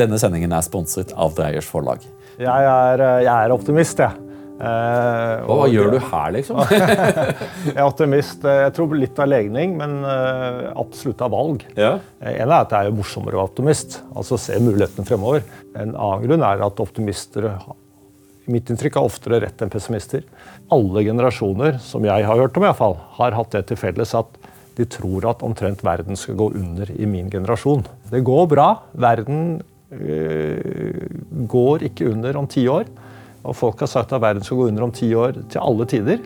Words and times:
Denne 0.00 0.18
sendingen 0.20 0.52
er 0.56 0.64
sponset 0.64 1.12
av 1.12 1.34
Dreyers 1.36 1.68
forlag. 1.68 2.04
Jeg 2.40 2.68
er, 2.68 3.02
jeg 3.22 3.32
er 3.32 3.54
optimist, 3.54 4.00
jeg. 4.00 4.32
Eh, 4.62 5.42
hva, 5.48 5.66
gjør 5.66 5.90
du 5.90 5.98
her, 5.98 6.32
liksom? 6.36 6.60
jeg 7.66 7.74
er 7.74 7.84
optimist. 7.84 8.44
Jeg 8.46 8.74
tror 8.76 8.94
litt 8.94 9.18
av 9.18 9.30
legning, 9.32 9.74
men 9.80 9.98
uh, 10.06 10.70
absolutt 10.78 11.24
av 11.24 11.32
valg. 11.34 11.64
Ja. 11.74 11.96
En 12.20 12.46
er 12.46 12.58
at 12.60 12.70
det 12.70 12.82
er 12.84 12.94
morsommere 12.94 13.36
å 13.36 13.42
være 13.42 13.50
optimist, 13.50 14.00
altså 14.14 14.38
se 14.40 14.58
mulighetene 14.62 15.08
fremover. 15.08 15.42
En 15.74 15.96
annen 15.96 16.28
grunn 16.28 16.46
er 16.46 16.62
at 16.68 16.84
optimister 16.84 17.50
mitt 18.50 18.70
inntrykk 18.70 18.98
er 18.98 19.06
oftere 19.06 19.42
rett 19.44 19.62
enn 19.62 19.70
pessimister. 19.72 20.24
Alle 20.74 21.04
generasjoner 21.06 21.78
som 21.82 22.06
jeg 22.06 22.26
har 22.26 22.40
hørt 22.40 22.56
om, 22.58 22.64
i 22.64 22.70
hvert 22.70 22.80
fall, 22.80 22.96
har 23.18 23.36
hatt 23.38 23.54
det 23.54 23.66
til 23.70 23.80
felles 23.80 24.14
at 24.18 24.38
de 24.78 24.86
tror 24.88 25.26
at 25.28 25.42
omtrent 25.44 25.82
verden 25.84 26.16
skal 26.16 26.38
gå 26.38 26.48
under 26.56 26.88
i 26.94 27.06
min 27.06 27.28
generasjon. 27.30 27.84
Det 28.10 28.22
går 28.24 28.46
bra. 28.54 28.68
Verden 28.96 29.60
går 29.92 31.84
ikke 31.88 32.08
under 32.12 32.36
om 32.40 32.48
ti 32.48 32.64
år. 32.70 32.88
Og 33.42 33.56
folk 33.58 33.82
har 33.82 33.90
sagt 33.90 34.12
at 34.14 34.22
verden 34.22 34.44
skal 34.44 34.60
gå 34.60 34.68
under 34.70 34.86
om 34.86 34.94
ti 34.94 35.10
år 35.18 35.36
til 35.50 35.60
alle 35.60 35.86
tider. 35.90 36.22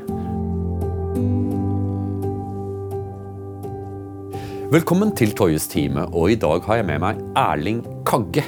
Velkommen 4.66 5.12
til 5.14 5.30
Toyes 5.30 5.68
time, 5.70 6.08
og 6.10 6.32
i 6.32 6.38
dag 6.42 6.64
har 6.66 6.80
jeg 6.80 6.86
med 6.88 6.98
meg 7.00 7.20
Erling 7.38 7.84
Kagge. 8.06 8.42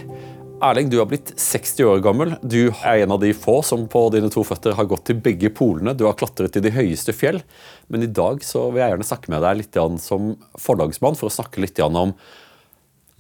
Erling, 0.59 0.89
du 0.91 0.97
har 0.99 1.07
blitt 1.07 1.31
60 1.39 1.85
år 1.87 2.01
gammel. 2.03 2.35
Du 2.43 2.73
er 2.83 3.05
en 3.05 3.15
av 3.15 3.21
de 3.23 3.31
få 3.31 3.61
som 3.62 3.87
på 3.91 4.03
dine 4.11 4.27
to 4.35 4.43
føtter 4.43 4.75
har 4.75 4.89
gått 4.91 5.05
til 5.07 5.21
begge 5.23 5.53
polene. 5.55 5.95
Du 5.95 6.03
har 6.09 6.19
klatret 6.19 6.51
til 6.57 6.65
de 6.65 6.75
høyeste 6.75 7.15
fjell. 7.15 7.39
Men 7.87 8.03
i 8.03 8.11
dag 8.11 8.43
vil 8.43 8.81
jeg 8.83 8.93
gjerne 8.93 9.07
snakke 9.07 9.31
med 9.31 9.47
deg 9.47 9.61
litt 9.61 9.79
som 10.03 10.35
forlagsmann 10.59 11.19
for 11.19 11.31
å 11.31 11.37
snakke 11.39 11.62
litt 11.62 11.79
om 11.87 12.17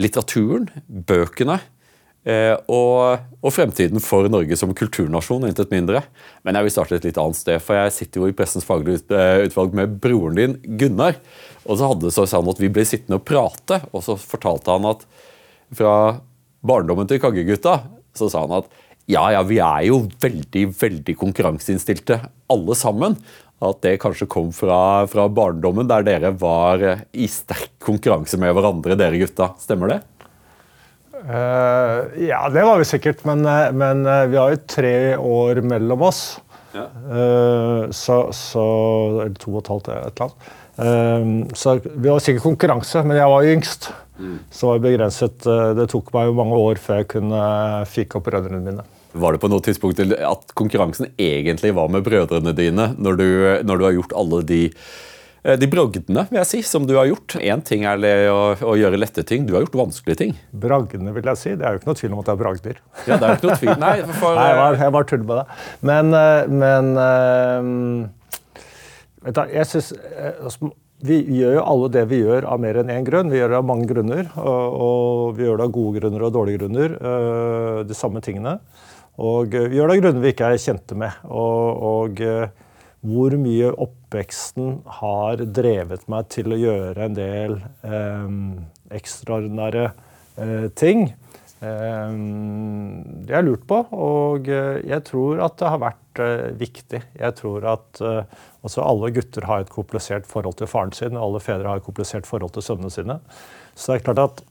litteraturen, 0.02 0.66
bøkene 0.86 1.60
eh, 1.62 1.77
og, 2.28 3.22
og, 3.40 3.52
fremtiden 3.54 4.02
for 4.04 4.26
Norge 4.28 4.56
som 4.58 4.74
kulturnasjon, 4.76 5.46
intet 5.48 5.70
mindre. 5.72 6.02
Men 6.44 6.58
jeg 6.58 6.66
vil 6.66 6.74
starte 6.74 6.98
et 6.98 7.06
litt 7.08 7.20
annet 7.20 7.38
sted, 7.38 7.62
for 7.64 7.78
jeg 7.78 7.94
sitter 7.96 8.20
jo 8.20 8.28
i 8.28 8.34
Pressens 8.36 8.66
faglige 8.68 9.00
eh, 9.16 9.46
utvalg 9.48 9.76
med 9.78 9.94
broren 10.02 10.36
din, 10.36 10.56
Gunnar. 10.80 11.16
Og 11.64 11.80
så 11.80 11.88
hadde 11.88 12.12
så 12.12 12.26
sa 12.26 12.38
sånn 12.38 12.50
at 12.52 12.60
vi 12.60 12.70
ble 12.72 12.84
sittende 12.88 13.20
og 13.20 13.24
prate, 13.28 13.80
og 13.92 14.04
så 14.04 14.18
fortalte 14.20 14.74
han 14.74 14.90
at 14.90 15.06
fra 15.78 15.94
barndommen 16.68 17.08
til 17.08 17.20
Kaggegutta, 17.22 17.78
så 18.16 18.28
sa 18.32 18.44
han 18.44 18.58
at 18.60 18.70
ja, 19.08 19.22
ja, 19.32 19.40
vi 19.46 19.56
er 19.64 19.86
jo 19.88 20.02
veldig, 20.20 20.66
veldig 20.76 21.14
konkurranseinnstilte 21.16 22.20
alle 22.52 22.76
sammen. 22.76 23.16
At 23.64 23.80
det 23.82 23.96
kanskje 24.02 24.28
kom 24.30 24.52
fra, 24.54 25.06
fra 25.10 25.24
barndommen, 25.32 25.88
der 25.88 26.04
dere 26.06 26.34
var 26.38 26.84
i 27.10 27.26
sterk 27.32 27.72
konkurranse 27.82 28.38
med 28.38 28.52
hverandre, 28.54 28.98
dere 29.00 29.18
gutta. 29.18 29.54
Stemmer 29.64 29.94
det? 29.94 30.00
Uh, 31.26 32.06
ja, 32.28 32.44
det 32.52 32.62
var 32.64 32.78
vi 32.78 32.86
sikkert. 32.88 33.24
Men, 33.28 33.44
eh, 33.46 33.72
men, 33.72 34.06
eh, 34.06 34.26
vi 34.30 34.38
har 34.38 34.52
jo 34.54 34.60
tre 34.70 35.16
år 35.16 35.62
mellom 35.66 36.04
oss. 36.08 36.40
Ja. 36.74 36.86
Uh, 37.08 37.90
så, 37.90 38.28
så, 38.36 38.64
Eller 39.24 39.38
to 39.40 39.54
og 39.56 39.62
et 39.62 39.72
halvt, 39.72 39.88
et 39.88 40.20
eller 40.20 40.28
annet. 40.28 40.52
Uh, 40.78 41.56
så 41.58 41.78
vi 41.82 42.06
var 42.06 42.22
sikkert 42.22 42.46
konkurranse, 42.46 43.02
men 43.06 43.18
jeg 43.18 43.32
var 43.34 43.50
yngst. 43.54 43.90
Mm. 44.18 44.38
Så 44.50 44.70
var 44.70 44.84
begrenset. 44.84 45.42
Det 45.78 45.88
tok 45.90 46.08
meg 46.14 46.28
jo 46.28 46.38
mange 46.38 46.56
år 46.58 46.80
før 46.82 47.02
jeg 47.02 47.10
kunne 47.14 47.42
fike 47.86 48.18
opp 48.18 48.26
brødrene 48.26 48.62
mine. 48.64 48.86
Var 49.18 49.34
det 49.34 49.40
på 49.40 49.50
noe 49.50 49.64
tidspunkt 49.64 50.00
at 50.02 50.50
konkurransen 50.58 51.12
egentlig 51.16 51.70
var 51.74 51.86
med 51.90 52.02
brødrene 52.06 52.52
dine, 52.54 52.90
når 52.98 53.18
du, 53.18 53.28
når 53.64 53.78
du 53.78 53.86
har 53.86 53.94
gjort 53.94 54.16
alle 54.18 54.42
de 54.46 54.62
de 55.44 55.68
bragdene 55.70 56.24
vil 56.28 56.40
jeg 56.40 56.48
si, 56.50 56.60
som 56.66 56.86
du 56.88 56.96
har 56.98 57.06
gjort. 57.06 57.36
Én 57.38 57.62
ting 57.64 57.84
er 57.88 58.02
å, 58.32 58.40
å, 58.58 58.74
gjøre 58.78 58.98
lette 58.98 59.22
ting, 59.26 59.46
du 59.46 59.54
har 59.54 59.62
gjort 59.64 59.78
vanskelige 59.78 60.20
ting. 60.22 60.34
Bragdene, 60.50 61.12
vil 61.14 61.30
jeg 61.30 61.40
si. 61.40 61.54
Det 61.58 61.66
er 61.66 61.76
jo 61.76 61.82
ikke 61.82 61.90
noe 61.90 62.00
tvil 62.00 62.16
om 62.16 62.22
at 62.22 62.26
det 62.28 62.34
er 62.34 62.42
bragder. 62.42 62.82
Ja, 63.04 63.14
det 63.14 63.28
er 63.28 63.38
ikke 63.38 63.50
noe 63.50 63.60
tvil. 63.62 63.72
Nei, 63.84 63.94
for, 64.20 64.34
Nei 64.38 64.48
jeg 64.50 64.58
bare, 64.58 64.80
jeg 64.82 65.08
tuller 65.12 65.28
med 65.30 65.38
det. 65.38 65.46
Men, 65.90 66.04
eh, 66.18 66.42
men 66.64 66.84
vet 69.24 69.38
du, 69.38 69.42
jeg 69.54 69.70
synes, 69.70 69.88
altså, 70.34 70.72
vi 71.08 71.20
gjør 71.38 71.58
jo 71.60 71.64
alle 71.70 71.90
det 71.94 72.04
vi 72.10 72.22
gjør 72.24 72.48
av 72.50 72.62
mer 72.62 72.82
enn 72.82 72.90
én 72.90 73.06
grunn. 73.06 73.30
Vi 73.30 73.38
gjør 73.38 73.54
det 73.54 73.60
av 73.62 73.66
mange 73.70 73.86
grunner. 73.90 74.30
Og, 74.42 74.78
og 74.88 75.36
vi 75.38 75.46
gjør 75.46 75.60
det 75.60 75.68
av 75.68 75.74
gode 75.78 76.00
grunner 76.00 76.26
og 76.26 76.34
dårlige 76.34 76.64
grunner. 76.64 76.96
De 77.86 77.96
samme 77.96 78.22
tingene. 78.24 78.58
Og 79.22 79.54
vi 79.54 79.78
gjør 79.78 79.92
det 79.92 79.98
av 79.98 80.02
grunner 80.02 80.24
vi 80.24 80.32
ikke 80.34 80.50
er 80.50 80.62
kjente 80.62 80.98
med. 80.98 81.22
Og, 81.30 81.86
og 81.92 82.24
hvor 83.06 83.34
mye 83.38 83.70
oppveksten 83.78 84.80
har 84.98 85.44
drevet 85.54 86.08
meg 86.10 86.28
til 86.34 86.52
å 86.54 86.58
gjøre 86.58 87.06
en 87.06 87.16
del 87.16 87.56
ekstraordinære 88.98 89.84
ting. 90.78 91.12
Det 91.58 91.66
har 93.30 93.40
jeg 93.40 93.46
lurt 93.46 93.64
på, 93.70 93.78
og 93.94 94.50
jeg 94.50 95.00
tror 95.06 95.40
at 95.46 95.56
det 95.58 95.70
har 95.72 95.80
vært 95.82 96.22
viktig. 96.58 97.00
Jeg 97.18 97.38
tror 97.38 97.66
at 97.76 98.02
også 98.66 98.82
Alle 98.82 99.10
gutter 99.14 99.46
har 99.46 99.62
et 99.62 99.72
komplisert 99.72 100.26
forhold 100.26 100.58
til 100.58 100.70
faren 100.70 100.94
sin, 100.94 101.16
og 101.16 101.24
alle 101.28 101.42
fedre 101.42 101.70
har 101.70 101.78
et 101.78 101.86
komplisert 101.86 102.26
forhold 102.26 102.54
til 102.54 102.66
sønnene 102.66 102.90
sine. 102.94 103.18
Så 103.74 103.92
det 103.92 104.00
er 104.00 104.06
klart 104.10 104.24
at 104.26 104.44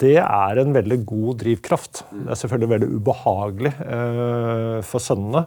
det 0.00 0.16
er 0.22 0.60
en 0.60 0.72
veldig 0.72 1.00
god 1.08 1.40
drivkraft. 1.42 2.04
Det 2.12 2.30
er 2.30 2.40
selvfølgelig 2.40 2.72
veldig 2.72 2.90
ubehagelig 3.00 3.72
for 4.88 5.00
sønnene, 5.02 5.44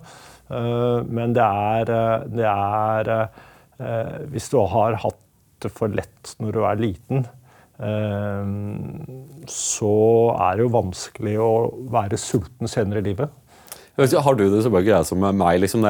men 1.09 1.33
det 1.35 1.43
er, 1.43 1.89
uh, 1.89 2.25
det 2.29 2.49
er 2.49 3.13
Hvis 4.31 4.49
du 4.51 4.59
har 4.69 4.99
hatt 5.01 5.19
det 5.63 5.71
for 5.73 5.91
lett 5.91 6.35
når 6.43 6.51
du 6.53 6.59
er 6.67 6.81
liten, 6.81 7.23
så 9.49 9.95
er 10.37 10.59
det 10.59 10.63
jo 10.63 10.73
vanskelig 10.75 11.33
å 11.41 11.49
være 11.91 12.19
sulten 12.21 12.69
senere 12.69 13.01
i 13.01 13.07
livet. 13.09 13.33
Har 13.97 14.37
du 14.37 14.45
det 14.45 14.61
så 14.63 14.71
bare 14.71 14.85
greia 14.85 15.01
som 15.07 15.19
meg? 15.23 15.59
liksom 15.63 15.83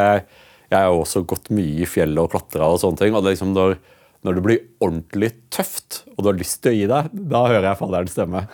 jeg 0.73 0.87
har 0.87 0.93
også 0.93 1.23
gått 1.29 1.51
mye 1.53 1.83
i 1.83 1.89
fjellet 1.89 2.21
og 2.23 2.31
klatra 2.33 2.69
og 2.73 2.79
sånne 2.81 3.01
ting. 3.01 3.15
og 3.15 3.23
det 3.23 3.35
liksom 3.35 3.53
når, 3.55 3.77
når, 4.25 4.37
det 4.37 4.45
blir 4.45 4.61
ordentlig 4.83 5.31
tøft, 5.53 6.03
og 6.15 6.23
du 6.23 6.31
har 6.31 6.39
lyst 6.39 6.61
til 6.63 6.73
å 6.73 6.77
gi 6.77 6.89
deg, 6.89 7.09
da 7.33 7.45
hører 7.45 7.69
jeg 7.69 7.81
fallerens 7.81 8.15
stemme. 8.15 8.45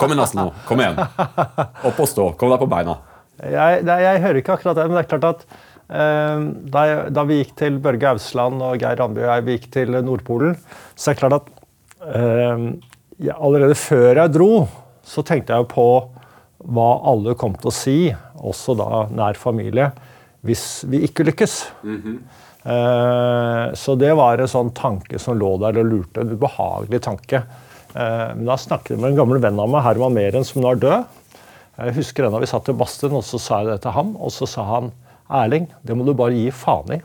Kom 0.00 0.10
igjen, 0.14 0.24
Asle. 0.24 0.48
Kom 0.68 0.82
igjen. 0.82 0.98
Opp 1.90 2.00
og 2.00 2.08
stå. 2.10 2.30
Kom 2.40 2.54
deg 2.54 2.62
på 2.64 2.70
beina. 2.70 2.98
Jeg, 3.42 3.84
det, 3.86 3.98
jeg 4.04 4.22
hører 4.22 4.40
ikke 4.40 4.56
akkurat 4.56 4.78
det, 4.78 4.86
men 4.88 4.98
det 4.98 5.04
er 5.04 5.10
klart 5.10 5.28
at 5.30 5.44
eh, 5.88 6.44
da, 6.70 6.84
jeg, 6.90 7.12
da, 7.16 7.26
vi 7.28 7.40
gikk 7.40 7.54
til 7.58 7.78
Børge 7.82 8.14
Ausland 8.14 8.62
og 8.62 8.78
Geir 8.82 9.00
Randby 9.00 9.24
og 9.24 9.30
jeg 9.32 9.46
vi 9.46 9.56
gikk 9.58 9.68
til 9.74 9.98
Nordpolen, 10.06 10.56
så 10.94 11.10
er 11.10 11.16
det 11.16 11.22
klart 11.22 11.38
at 11.40 11.50
eh, 12.14 12.66
jeg, 13.26 13.34
allerede 13.34 13.78
før 13.78 14.22
jeg 14.22 14.34
dro, 14.36 14.50
så 15.04 15.26
tenkte 15.26 15.56
jeg 15.56 15.70
på 15.72 15.88
hva 16.64 16.88
alle 17.10 17.34
kom 17.36 17.58
til 17.58 17.68
å 17.68 17.76
si, 17.76 17.98
også 18.40 18.76
da 18.78 19.04
nær 19.12 19.36
familie 19.38 19.90
hvis 20.44 20.84
vi 20.88 21.02
ikke 21.06 21.24
lykkes. 21.24 21.52
Mm 21.82 22.00
-hmm. 22.02 22.18
Så 23.74 23.94
det 23.94 24.12
var 24.14 24.38
en 24.38 24.48
sånn 24.48 24.70
tanke 24.70 25.18
som 25.18 25.38
lå 25.38 25.56
der 25.60 25.78
og 25.78 25.84
lurte. 25.84 26.20
En 26.20 26.30
ubehagelig 26.30 27.00
tanke. 27.00 27.42
Eh, 27.94 28.30
men 28.34 28.46
da 28.48 28.56
snakket 28.58 28.94
jeg 28.94 29.02
med 29.02 29.12
en 29.12 29.20
gammel 29.20 29.42
venn 29.42 29.60
av 29.60 29.70
meg, 29.70 29.84
Herman 29.86 30.16
Meren, 30.16 30.46
som 30.46 30.62
nå 30.62 30.72
er 30.72 30.80
død. 30.82 31.20
Jeg 31.74 31.96
husker 31.96 32.26
ennå 32.26 32.42
vi 32.42 32.50
satt 32.50 32.68
i 32.70 32.76
badstuen, 32.78 33.16
og 33.18 33.24
så 33.26 33.40
sa 33.42 33.62
jeg 33.62 33.72
det 33.72 33.80
til 33.84 33.94
ham. 33.96 34.14
Og 34.22 34.30
så 34.34 34.46
sa 34.50 34.66
han 34.68 34.92
Erling, 35.34 35.66
det 35.82 35.96
må 35.96 36.06
du 36.06 36.12
bare 36.16 36.36
gi 36.36 36.50
faen 36.54 36.98
i. 36.98 37.00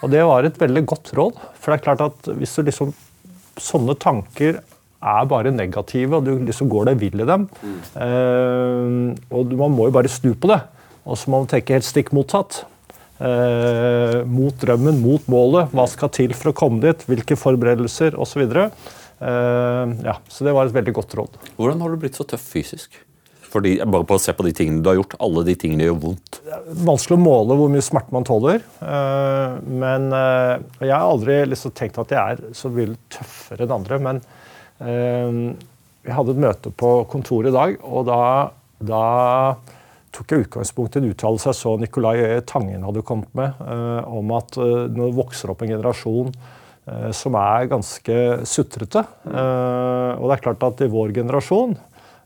Og 0.00 0.10
det 0.12 0.24
var 0.26 0.44
et 0.44 0.58
veldig 0.60 0.82
godt 0.88 1.12
råd. 1.16 1.38
For 1.60 1.72
det 1.72 1.78
er 1.78 1.86
klart 1.86 2.04
at 2.08 2.34
hvis 2.36 2.56
du 2.56 2.66
liksom 2.68 2.96
Sånne 3.60 3.92
tanker 4.00 4.60
er 5.04 5.24
bare 5.28 5.50
negative, 5.52 6.16
og 6.16 6.24
du 6.24 6.46
liksom 6.46 6.68
går 6.70 6.86
deg 6.88 7.00
vill 7.02 7.20
i 7.20 7.26
dem. 7.28 7.42
Mm. 7.60 9.10
og 9.36 9.52
man 9.58 9.74
må 9.74 9.88
jo 9.88 9.92
bare 9.92 10.08
snu 10.08 10.30
på 10.32 10.48
det. 10.48 10.60
Og 11.04 11.18
så 11.18 11.28
må 11.28 11.42
man 11.42 11.50
tenke 11.50 11.74
helt 11.76 11.84
stikk 11.84 12.12
motsatt. 12.16 12.62
Eh, 13.20 14.22
mot 14.24 14.56
drømmen, 14.62 15.02
mot 15.02 15.26
målet. 15.28 15.74
Hva 15.76 15.84
skal 15.92 16.12
til 16.14 16.32
for 16.32 16.54
å 16.54 16.56
komme 16.56 16.80
dit? 16.86 17.04
Hvilke 17.10 17.36
forberedelser 17.36 18.16
osv. 18.16 18.46
Eh, 18.56 19.92
ja, 20.06 20.16
så 20.32 20.46
det 20.46 20.56
var 20.56 20.70
et 20.70 20.76
veldig 20.78 20.96
godt 20.96 21.18
råd. 21.20 21.36
Hvordan 21.58 21.84
har 21.84 21.92
du 21.92 22.00
blitt 22.00 22.16
så 22.16 22.24
tøff 22.24 22.46
fysisk? 22.54 22.96
Fordi, 23.50 23.72
bare 23.82 24.06
på 24.06 24.14
å 24.14 24.22
se 24.22 24.32
på 24.36 24.44
de 24.46 24.52
tingene 24.54 24.82
du 24.82 24.90
har 24.92 25.00
gjort. 25.00 25.16
Alle 25.22 25.42
de 25.48 25.56
tingene 25.58 25.88
gjør 25.88 25.98
vondt. 26.04 26.38
Det 26.44 26.54
er 26.54 26.84
Vanskelig 26.86 27.18
å 27.18 27.22
måle 27.24 27.56
hvor 27.58 27.72
mye 27.72 27.82
smerte 27.82 28.14
man 28.14 28.26
tåler. 28.26 28.62
Eh, 28.78 29.56
men 29.66 30.06
eh, 30.14 30.54
Jeg 30.84 30.94
har 30.94 31.08
aldri 31.08 31.40
liksom 31.48 31.74
tenkt 31.74 31.98
at 32.02 32.14
jeg 32.14 32.36
er 32.36 32.54
så 32.56 32.70
mye 32.70 32.94
tøffere 33.10 33.66
enn 33.66 33.74
andre. 33.74 33.98
Men 34.06 34.22
eh, 34.86 35.42
vi 36.06 36.14
hadde 36.14 36.36
et 36.36 36.44
møte 36.46 36.70
på 36.70 36.92
kontoret 37.10 37.50
i 37.50 37.56
dag, 37.56 37.74
og 37.82 38.06
da, 38.08 38.22
da 38.78 39.02
tok 40.14 40.32
jeg 40.32 40.46
utgangspunkt 40.46 40.96
i 40.96 41.02
en 41.02 41.10
uttalelse 41.10 41.50
jeg 41.50 41.58
så 41.58 41.74
Nicolai 41.78 42.22
Tangen 42.48 42.86
hadde 42.86 43.04
kommet 43.06 43.34
med, 43.36 43.60
om 44.08 44.32
at 44.34 44.56
nå 44.90 45.10
vokser 45.14 45.52
opp 45.52 45.60
en 45.62 45.70
generasjon 45.70 46.32
som 47.14 47.36
er 47.38 47.68
ganske 47.70 48.16
sutrete 48.48 49.04
Og 49.28 50.24
det 50.24 50.34
er 50.34 50.42
klart 50.42 50.64
at 50.66 50.82
i 50.82 50.88
vår 50.90 51.12
generasjon, 51.20 51.76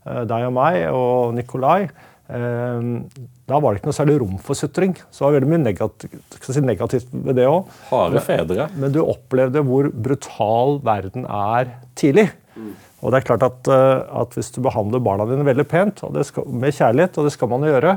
deg 0.05 0.49
og 0.49 0.53
meg 0.53 0.83
og 0.93 1.35
Nikolai, 1.37 1.87
da 2.25 3.59
var 3.61 3.75
det 3.75 3.81
ikke 3.83 3.91
noe 3.91 3.97
særlig 3.97 4.15
rom 4.23 4.39
for 4.41 4.57
sutring. 4.57 4.95
Så 5.13 5.21
det 5.21 5.27
var 5.27 5.35
veldig 5.37 5.51
mye 5.51 5.63
negativt, 5.65 6.39
si 6.47 6.63
negativt 6.65 7.11
ved 7.13 7.37
det 7.37 7.45
òg. 7.51 7.69
Harde 7.91 8.23
fedre. 8.25 8.69
Men 8.81 8.95
du 8.95 9.03
opplevde 9.05 9.61
hvor 9.67 9.91
brutal 9.93 10.79
verden 10.85 11.29
er 11.29 11.75
tidlig. 12.01 12.31
Mm. 12.57 12.73
Og 13.05 13.13
det 13.13 13.21
er 13.21 13.29
klart 13.29 13.45
at, 13.45 13.69
eh, 13.69 14.01
at 14.23 14.35
Hvis 14.39 14.51
du 14.55 14.63
behandler 14.65 15.03
barna 15.05 15.27
dine 15.29 15.45
veldig 15.45 15.67
pent, 15.69 16.03
og 16.07 16.17
skal, 16.25 16.49
med 16.49 16.73
kjærlighet, 16.73 17.19
og 17.19 17.29
det 17.29 17.33
skal 17.35 17.49
man 17.53 17.67
jo 17.67 17.75
gjøre, 17.75 17.95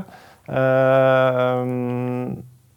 eh, 0.52 1.64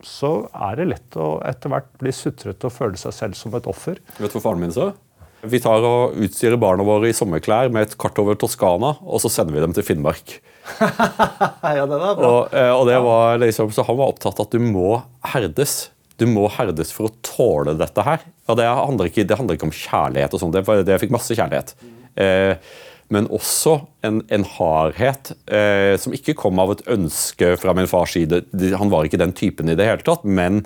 så 0.01 0.31
er 0.69 0.79
det 0.79 0.89
lett 0.89 1.19
å 1.19 1.33
etter 1.45 1.69
hvert 1.69 1.91
bli 2.01 2.13
sutrete 2.15 2.65
og 2.69 2.73
føle 2.73 2.97
seg 2.97 3.13
selv 3.13 3.37
som 3.37 3.53
et 3.59 3.67
offer. 3.69 3.99
Vet 4.17 4.31
du 4.31 4.39
hva 4.39 4.45
faren 4.47 4.63
min 4.63 4.73
sa? 4.73 4.93
Vi 5.41 5.59
tar 5.61 5.81
og 5.87 6.17
utstyrer 6.21 6.59
barna 6.61 6.85
våre 6.85 7.09
i 7.09 7.15
sommerklær 7.17 7.71
med 7.73 7.87
et 7.87 7.95
kart 8.01 8.19
over 8.21 8.37
Toskana, 8.37 8.93
og 9.01 9.23
så 9.23 9.31
sender 9.33 9.55
vi 9.55 9.63
dem 9.63 9.73
til 9.73 9.85
Finnmark. 9.85 10.35
ja, 10.81 11.85
det 11.89 11.97
var 11.97 12.19
bra. 12.19 12.27
Og, 12.27 12.53
eh, 12.53 12.69
og 12.75 12.85
det 12.89 12.99
var 13.01 13.41
liksom, 13.41 13.71
så 13.73 13.85
Han 13.87 13.97
var 13.97 14.13
opptatt 14.13 14.37
av 14.37 14.45
at 14.45 14.53
du 14.53 14.61
må 14.61 14.99
herdes. 15.33 15.89
Du 16.21 16.27
må 16.29 16.45
herdes 16.53 16.93
for 16.93 17.09
å 17.09 17.15
tåle 17.25 17.73
dette 17.79 18.05
her. 18.05 18.21
Og 18.51 18.59
Det 18.59 18.69
handler 18.69 19.09
ikke, 19.09 19.25
det 19.25 19.39
handler 19.39 19.57
ikke 19.57 19.69
om 19.71 19.75
kjærlighet, 19.75 20.37
og 20.37 20.43
sånt, 20.43 20.57
det, 20.57 20.79
det 20.85 21.01
fikk 21.01 21.17
masse 21.17 21.37
kjærlighet. 21.37 21.75
Eh, 22.21 22.71
men 23.11 23.27
også 23.33 23.75
en, 24.07 24.21
en 24.31 24.45
hardhet 24.53 25.33
eh, 25.51 25.97
som 25.99 26.13
ikke 26.15 26.37
kom 26.39 26.61
av 26.63 26.77
et 26.77 26.85
ønske 26.93 27.55
fra 27.59 27.73
min 27.75 27.89
fars 27.89 28.13
side. 28.15 28.45
Han 28.79 28.93
var 28.93 29.07
ikke 29.07 29.19
den 29.19 29.33
typen 29.35 29.71
i 29.71 29.75
det 29.79 29.89
hele 29.89 30.05
tatt, 30.05 30.23
men 30.23 30.61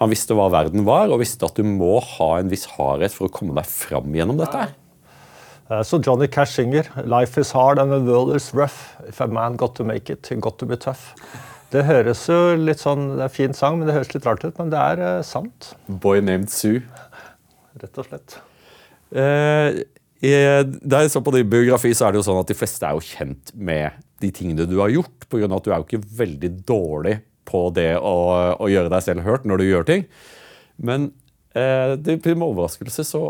han 0.00 0.10
visste 0.10 0.36
hva 0.36 0.48
verden 0.52 0.86
var, 0.86 1.10
og 1.12 1.22
visste 1.22 1.46
at 1.46 1.58
du 1.58 1.66
må 1.66 1.98
ha 2.16 2.30
en 2.40 2.50
viss 2.50 2.66
hardhet 2.74 3.14
for 3.14 3.28
å 3.28 3.34
komme 3.34 3.54
deg 3.56 3.68
fram 3.70 4.14
gjennom 4.16 4.40
dette. 4.40 4.64
her. 4.66 4.74
Eh, 5.70 5.82
så 5.82 6.00
Johnny 6.02 6.26
Cash 6.28 6.58
synger 6.58 6.90
'Life 7.06 7.40
is 7.40 7.52
hard 7.52 7.78
and 7.78 7.90
the 7.90 8.00
world 8.00 8.34
is 8.36 8.52
rough'. 8.52 8.96
If 9.08 9.20
a 9.20 9.26
man 9.26 9.56
got 9.56 9.74
to 9.76 9.84
make 9.84 10.12
it, 10.12 10.26
he 10.26 10.36
got 10.36 10.58
to 10.58 10.66
be 10.66 10.76
tough. 10.76 11.14
Det 11.70 11.84
høres 11.84 12.28
jo 12.28 12.54
litt 12.54 12.78
sånn, 12.78 13.16
det 13.16 13.24
er 13.24 13.30
en 13.30 13.34
fin 13.34 13.54
sang, 13.54 13.78
men 13.78 13.88
det 13.88 13.94
høres 13.96 14.14
litt 14.14 14.26
rart 14.26 14.44
ut. 14.44 14.54
Men 14.58 14.70
det 14.70 14.78
er 14.78 15.00
uh, 15.18 15.22
sant. 15.26 15.74
Boy 15.88 16.20
named 16.20 16.50
Sue. 16.52 16.84
Rett 17.82 17.98
og 17.98 18.06
slett. 18.06 18.36
Uh, 19.10 19.82
det 20.24 20.96
er 20.96 21.08
så 21.12 21.20
På 21.20 21.34
din 21.34 21.48
biografi 21.50 21.90
så 21.92 22.06
er 22.06 22.14
det 22.14 22.22
jo 22.22 22.26
sånn 22.28 22.40
at 22.40 22.48
de 22.48 22.56
fleste 22.56 22.86
er 22.86 22.94
jo 22.94 23.02
kjent 23.04 23.50
med 23.54 23.98
de 24.22 24.30
tingene 24.32 24.64
du 24.70 24.78
har 24.78 24.92
gjort, 24.92 25.26
pga. 25.28 25.50
at 25.50 25.66
du 25.66 25.72
er 25.72 25.82
jo 25.82 25.84
ikke 25.88 26.06
veldig 26.22 26.50
dårlig 26.64 27.18
på 27.48 27.66
det 27.76 27.92
å, 27.98 28.14
å, 28.58 28.70
gjøre 28.70 28.92
deg 28.92 29.04
selv 29.06 29.26
hørt 29.26 29.44
når 29.48 29.60
du 29.60 29.66
gjør 29.68 29.88
ting. 29.88 30.06
Men 30.76 31.10
eh, 31.56 31.94
det, 31.96 32.20
til 32.24 32.38
min 32.38 32.48
overraskelse 32.50 33.06
så 33.08 33.26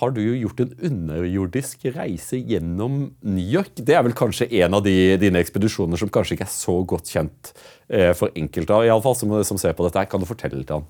har 0.00 0.12
du 0.14 0.20
jo 0.22 0.36
gjort 0.44 0.62
en 0.62 0.74
underjordisk 0.86 1.88
reise 1.96 2.38
gjennom 2.38 3.08
New 3.26 3.46
York. 3.56 3.72
Det 3.74 3.96
er 3.98 4.04
vel 4.06 4.14
kanskje 4.14 4.46
en 4.62 4.78
av 4.78 4.84
de, 4.86 4.94
dine 5.18 5.42
ekspedisjoner 5.42 5.98
som 5.98 6.12
kanskje 6.14 6.36
ikke 6.36 6.46
er 6.46 6.54
så 6.54 6.76
godt 6.86 7.10
kjent 7.10 7.52
eh, 7.90 8.12
for 8.14 8.30
enkelte, 8.38 8.84
i 8.86 8.92
alle 8.92 9.02
fall 9.02 9.18
som, 9.18 9.34
som 9.46 9.58
ser 9.58 9.74
på 9.74 9.86
dette. 9.86 9.98
her. 9.98 10.10
Kan 10.10 10.22
du 10.22 10.30
fortelle 10.30 10.62
litt 10.62 10.74
om 10.74 10.86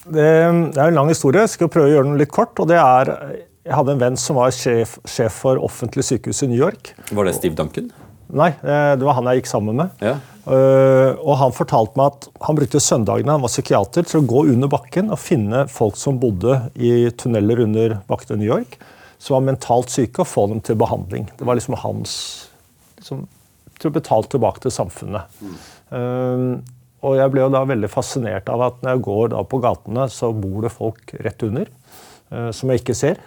det, 0.00 0.26
det 0.74 0.80
er 0.80 0.88
en 0.88 0.96
lang 0.96 1.10
historie. 1.12 1.42
Jeg 1.44 1.54
skal 1.54 1.68
prøve 1.72 1.90
å 1.90 1.94
gjøre 1.94 2.08
den 2.08 2.20
litt 2.20 2.32
kort. 2.32 2.56
og 2.60 2.68
det 2.70 2.78
er 2.80 3.10
jeg 3.60 3.76
hadde 3.76 3.92
en 3.92 4.00
venn 4.00 4.16
som 4.18 4.38
var 4.40 4.52
sjef, 4.56 4.96
sjef 5.04 5.42
for 5.42 5.60
offentlig 5.60 6.06
sykehus 6.08 6.40
i 6.46 6.48
New 6.48 6.58
York. 6.58 6.94
Var 7.12 7.28
det 7.28 7.34
Steve 7.36 7.58
Duncan? 7.58 7.90
Nei, 8.36 8.50
eh, 8.62 8.92
det 8.98 9.06
var 9.06 9.16
han 9.18 9.28
jeg 9.30 9.40
gikk 9.40 9.50
sammen 9.50 9.80
med. 9.80 10.04
Ja. 10.04 10.18
Uh, 10.50 11.14
og 11.20 11.34
Han 11.36 11.52
fortalte 11.54 11.98
meg 12.00 12.14
at 12.14 12.26
han 12.46 12.56
brukte 12.56 12.80
søndagene 12.82 13.34
han 13.36 13.42
var 13.44 13.52
psykiater, 13.52 14.06
til 14.08 14.22
å 14.22 14.26
gå 14.26 14.46
under 14.54 14.70
bakken 14.72 15.12
og 15.12 15.20
finne 15.20 15.66
folk 15.70 15.98
som 16.00 16.18
bodde 16.22 16.56
i 16.74 17.10
tunneler 17.20 17.60
under 17.66 17.98
bakken 18.08 18.38
i 18.38 18.40
New 18.40 18.48
York, 18.48 18.78
som 19.20 19.36
var 19.36 19.44
mentalt 19.50 19.92
syke, 19.92 20.24
og 20.24 20.30
få 20.30 20.46
dem 20.50 20.62
til 20.64 20.78
behandling. 20.80 21.28
Det 21.36 21.46
var 21.46 21.58
liksom 21.58 21.76
hans 21.82 22.14
liksom, 22.98 23.26
til 23.78 23.92
å 23.92 23.96
betale 23.98 24.32
tilbake 24.32 24.64
til 24.64 24.74
samfunnet. 24.74 25.40
Mm. 25.44 25.58
Uh, 25.92 26.78
og 27.00 27.16
Jeg 27.16 27.32
ble 27.32 27.44
jo 27.44 27.52
da 27.52 27.62
veldig 27.64 27.88
fascinert 27.88 28.48
av 28.52 28.64
at 28.66 28.80
når 28.82 28.96
jeg 28.96 29.04
går 29.06 29.30
da 29.32 29.44
på 29.48 29.60
gatene, 29.62 30.08
så 30.12 30.32
bor 30.36 30.64
det 30.64 30.72
folk 30.74 31.14
rett 31.24 31.44
under 31.46 31.68
uh, 32.32 32.50
som 32.56 32.72
jeg 32.72 32.82
ikke 32.82 32.96
ser. 32.96 33.20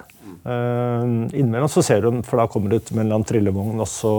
Uh, 0.44 1.30
Innimellom 1.32 1.72
så 1.72 1.86
ser 1.86 2.02
du 2.04 2.10
dem, 2.10 2.26
for 2.26 2.42
da 2.42 2.50
kommer 2.52 2.74
det 2.74 2.84
eller 2.92 3.06
annen 3.06 3.28
trillevogn, 3.28 3.80
og 3.82 3.90
så 3.90 4.14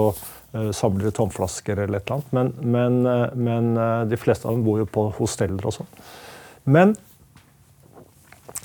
samler 0.77 1.11
tomflasker 1.15 1.81
eller 1.85 1.99
et 1.99 2.11
eller 2.11 2.21
annet. 2.21 2.35
Men, 2.37 2.53
men, 2.75 3.01
uh, 3.09 3.35
men 3.35 4.09
de 4.11 4.19
fleste 4.21 4.47
av 4.47 4.55
dem 4.55 4.63
bor 4.67 4.79
jo 4.83 4.87
på 4.87 5.09
hosteller 5.19 5.67
og 5.67 5.77
sånn. 5.81 5.91
Men 6.65 6.95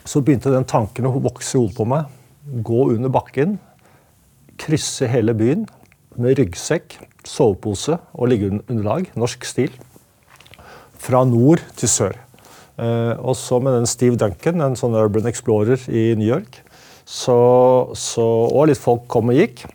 så 0.06 0.22
begynte 0.26 0.54
den 0.54 0.68
tanken 0.70 1.10
å 1.10 1.16
vokse 1.18 1.58
i 1.58 1.62
hodet 1.62 1.78
på 1.78 1.88
meg. 1.90 2.08
Gå 2.66 2.86
under 2.96 3.12
bakken, 3.14 3.58
krysse 4.60 5.10
hele 5.10 5.36
byen 5.38 5.68
med 6.20 6.40
ryggsekk, 6.40 6.96
sovepose 7.28 8.00
og 8.16 8.32
liggeunderlag, 8.32 9.12
norsk 9.20 9.46
stil, 9.48 9.76
fra 11.00 11.22
nord 11.28 11.62
til 11.80 11.92
sør. 11.92 12.18
Og 12.80 13.36
så 13.38 13.60
med 13.64 13.76
den 13.76 13.90
Steve 13.90 14.20
Duncan, 14.20 14.64
en 14.64 14.78
sånn 14.80 14.98
urban 14.98 15.28
explorer 15.30 15.84
i 15.92 16.14
New 16.20 16.28
York, 16.28 16.62
så, 17.10 17.38
så, 17.98 18.24
og 18.24 18.70
litt 18.70 18.80
folk 18.80 19.08
kom 19.12 19.32
og 19.34 19.40
gikk. 19.40 19.66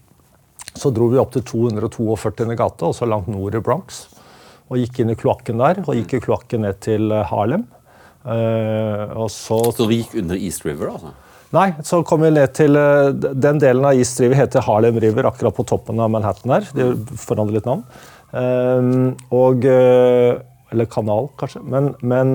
Så 0.74 0.90
dro 0.90 1.06
vi 1.12 1.20
opp 1.22 1.34
til 1.36 1.44
242. 1.46 2.56
gate, 2.58 2.88
også 2.88 3.06
langt 3.06 3.30
nord 3.30 3.54
i 3.54 3.62
Bronx. 3.62 4.04
Og 4.72 4.80
gikk 4.80 5.02
inn 5.02 5.12
i 5.12 5.18
kloakken 5.18 5.60
der, 5.60 5.82
og 5.84 5.94
gikk 5.94 6.16
i 6.16 6.22
kloakken 6.24 6.64
ned 6.64 6.80
til 6.82 7.12
eh, 7.14 7.26
Harlem. 7.30 7.66
Uh, 8.24 9.26
så, 9.28 9.58
så 9.76 9.84
vi 9.84 10.00
gikk 10.00 10.14
under 10.22 10.38
East 10.40 10.64
River, 10.64 10.94
altså? 10.94 11.10
Nei, 11.52 11.66
så 11.84 11.98
kom 12.08 12.22
vi 12.24 12.30
ned 12.32 12.54
til 12.56 12.72
uh, 12.72 13.10
Den 13.12 13.60
delen 13.60 13.84
av 13.84 13.98
East 14.00 14.16
River 14.22 14.40
heter 14.40 14.64
Harlem 14.64 14.96
River, 15.04 15.28
akkurat 15.28 15.54
på 15.54 15.66
toppen 15.68 16.00
av 16.00 16.08
Manhattan 16.10 16.54
her. 16.56 16.70
De 16.74 16.88
forandrer 17.20 17.60
litt 17.60 17.68
navn. 17.68 17.84
Uh, 18.32 19.12
og 19.36 19.68
Eller 19.68 20.88
kanal, 20.90 21.28
kanskje. 21.38 21.60
Men, 21.70 21.92
men, 22.02 22.34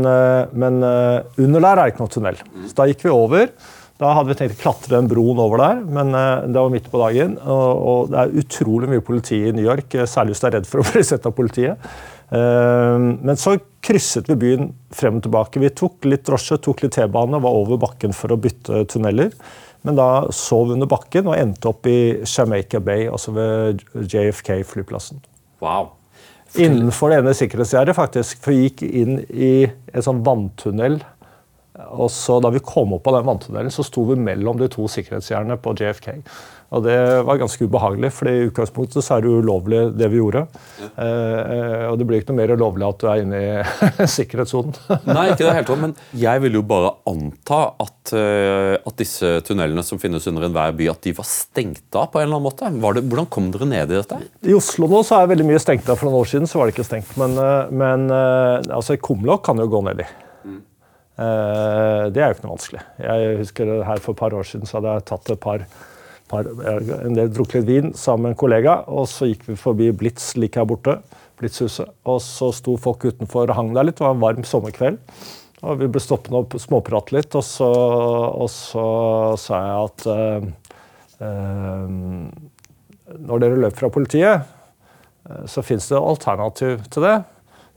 men 0.55 0.77
under 0.79 1.59
der 1.59 1.73
er 1.73 1.81
det 1.81 1.91
ikke 1.91 2.05
noe 2.05 2.13
tunnel. 2.13 2.37
Så 2.69 2.77
da 2.77 2.85
gikk 2.87 3.01
vi 3.03 3.11
over. 3.11 3.49
Da 3.99 4.13
hadde 4.15 4.31
vi 4.31 4.37
tenkt 4.39 4.55
å 4.55 4.61
klatre 4.61 4.93
den 4.93 5.09
broen 5.11 5.41
over 5.43 5.59
der, 5.59 5.79
men 5.83 6.13
uh, 6.15 6.45
det 6.47 6.55
var 6.55 6.71
midt 6.71 6.87
på 6.91 7.01
dagen. 7.01 7.33
Og, 7.43 7.81
og, 7.91 8.13
det 8.13 8.21
er 8.21 8.37
utrolig 8.39 8.87
mye 8.93 9.03
politi 9.03 9.41
i 9.49 9.51
New 9.55 9.65
York, 9.65 9.91
eh, 9.91 10.07
særlig 10.07 10.35
hvis 10.37 10.43
du 10.43 10.47
er 10.47 10.55
redd 10.55 10.69
for 10.69 10.79
å 10.79 10.85
bli 10.93 11.03
sett 11.03 11.27
av 11.27 11.35
politiet. 11.35 11.89
Uh, 12.31 12.95
men 13.19 13.35
så 13.39 13.57
krysset 13.83 14.29
vi 14.31 14.37
byen 14.39 14.71
frem 14.95 15.19
og 15.19 15.25
tilbake. 15.27 15.59
Vi 15.59 15.73
tok 15.75 16.07
litt 16.07 16.23
drosje, 16.29 16.61
tok 16.63 16.85
litt 16.85 16.95
T-bane, 16.95 17.43
var 17.43 17.59
over 17.59 17.81
bakken 17.81 18.15
for 18.15 18.31
å 18.31 18.39
bytte 18.39 18.85
tunneler. 18.93 19.35
Men 19.83 19.99
da 19.99 20.09
sov 20.35 20.69
vi 20.69 20.77
under 20.77 20.91
bakken 20.91 21.27
og 21.27 21.35
endte 21.35 21.71
opp 21.71 21.87
i 21.87 21.99
Jamaica 22.23 22.79
Bay, 22.83 23.07
altså 23.11 23.35
ved 23.35 23.83
JFK-flyplassen. 23.99 25.19
Wow. 25.63 25.91
Innenfor 26.55 27.11
det 27.11 27.19
ene 27.19 27.35
sikkerhetsgjerdet, 27.35 27.99
faktisk. 27.99 28.39
For 28.43 28.55
vi 28.55 28.69
gikk 28.69 28.87
inn 28.87 29.19
i 29.27 29.53
en 29.67 30.05
sånn 30.07 30.23
vanntunnel 30.23 31.01
og 31.87 32.09
så 32.11 32.39
Da 32.43 32.51
vi 32.53 32.61
kom 32.63 32.93
opp 32.97 33.07
av 33.07 33.19
den 33.19 33.27
vanntunnelen, 33.27 33.73
så 33.73 33.85
sto 33.87 34.05
vi 34.09 34.19
mellom 34.19 34.59
de 34.59 34.69
to 34.71 34.87
sikkerhetsgjerdene 34.91 35.59
på 35.61 35.75
JFK. 35.79 36.15
Og 36.69 36.83
Det 36.85 36.97
var 37.25 37.39
ganske 37.41 37.65
ubehagelig, 37.65 38.11
for 38.13 38.29
i 38.29 38.45
utgangspunktet 38.45 39.01
så 39.01 39.15
er 39.15 39.23
det 39.25 39.31
ulovlig 39.41 39.79
det 39.97 40.09
vi 40.11 40.19
gjorde. 40.19 40.43
Ja. 40.77 40.89
Eh, 41.01 41.85
og 41.89 41.97
det 41.97 42.05
blir 42.05 42.21
ikke 42.21 42.35
noe 42.35 42.41
mer 42.43 42.53
ulovlig 42.53 42.85
at 42.85 43.01
du 43.01 43.07
er 43.09 43.23
inne 43.23 43.39
i 43.41 44.05
sikkerhetssonen. 44.17 44.75
Nei, 45.09 45.31
ikke 45.31 45.47
det 45.47 45.55
helt, 45.57 45.73
men 45.81 45.95
jeg 46.13 46.45
vil 46.45 46.59
jo 46.59 46.63
bare 46.69 46.93
anta 47.09 47.61
at, 47.81 48.13
uh, 48.13 48.75
at 48.77 49.01
disse 49.01 49.33
tunnelene 49.47 49.81
som 49.85 50.01
finnes 50.01 50.29
under 50.29 50.45
enhver 50.45 50.77
by, 50.77 50.91
at 50.93 51.01
de 51.07 51.15
var 51.17 51.29
stengt 51.29 51.97
av 51.97 52.11
på 52.13 52.21
en 52.21 52.27
eller 52.27 52.37
annen 52.37 52.49
måte. 52.51 52.69
Det, 52.99 53.05
hvordan 53.09 53.31
kom 53.33 53.49
dere 53.55 53.71
ned 53.73 53.89
i 53.89 53.97
dette? 54.03 54.21
I 54.45 54.57
Oslo 54.57 54.89
nå 54.91 55.01
så 55.07 55.23
er 55.23 55.33
veldig 55.33 55.49
mye 55.49 55.61
stengt 55.63 55.89
av. 55.89 55.97
For 55.97 56.09
noen 56.09 56.21
år 56.21 56.33
siden 56.35 56.49
så 56.49 56.61
var 56.61 56.69
det 56.69 56.77
ikke 56.77 56.89
stengt. 56.91 57.17
Men, 57.17 57.33
uh, 57.41 57.65
men 57.73 58.09
altså, 58.13 58.99
kumlokk 59.01 59.47
kan 59.49 59.57
jo 59.57 59.71
gå 59.73 59.87
ned 59.89 60.05
i. 60.05 60.11
Eh, 61.19 62.03
det 62.15 62.21
er 62.21 62.29
jo 62.29 62.37
ikke 62.37 62.45
noe 62.45 62.55
vanskelig. 62.55 62.81
Jeg 63.03 63.39
husker 63.41 63.71
her 63.83 64.03
For 64.03 64.15
et 64.15 64.21
par 64.21 64.35
år 64.37 64.45
siden 64.47 64.69
så 64.69 64.77
hadde 64.77 64.93
jeg 64.95 65.07
tatt 65.09 65.31
et 65.33 65.41
par, 65.43 65.65
par 66.31 66.47
en 66.47 67.17
del 67.17 67.31
drukket 67.35 67.65
litt 67.65 67.69
vin 67.69 67.97
sammen 67.97 68.29
med 68.29 68.35
en 68.35 68.39
kollega. 68.39 68.75
og 68.87 69.09
Så 69.11 69.27
gikk 69.31 69.49
vi 69.49 69.57
forbi 69.59 69.91
Blitz 69.91 70.31
like 70.39 70.59
her 70.59 70.69
borte. 70.69 70.99
Blitzhuset. 71.39 71.91
Og 72.07 72.21
så 72.23 72.53
sto 72.55 72.77
folk 72.79 73.03
utenfor 73.03 73.49
og 73.49 73.57
hang 73.57 73.73
der 73.75 73.89
litt. 73.89 73.99
Det 73.99 74.05
var 74.05 74.15
en 74.15 74.23
varm 74.23 74.47
sommerkveld. 74.47 75.01
Og 75.59 75.81
Vi 75.81 75.89
ble 75.91 75.99
stoppende 75.99 76.39
og 76.45 76.55
småprate 76.55 77.17
litt, 77.17 77.35
og 77.35 77.43
så, 77.43 77.67
og 77.67 78.47
så 78.47 78.85
sa 79.35 79.57
jeg 79.59 79.89
at 79.89 80.05
uh, 80.07 80.45
uh, 81.19 81.89
Når 83.27 83.41
dere 83.43 83.57
løper 83.65 83.81
fra 83.81 83.89
politiet, 83.91 84.55
så 85.51 85.61
fins 85.61 85.89
det 85.91 85.99
alternativ 85.99 86.79
til 86.89 87.03
det 87.03 87.17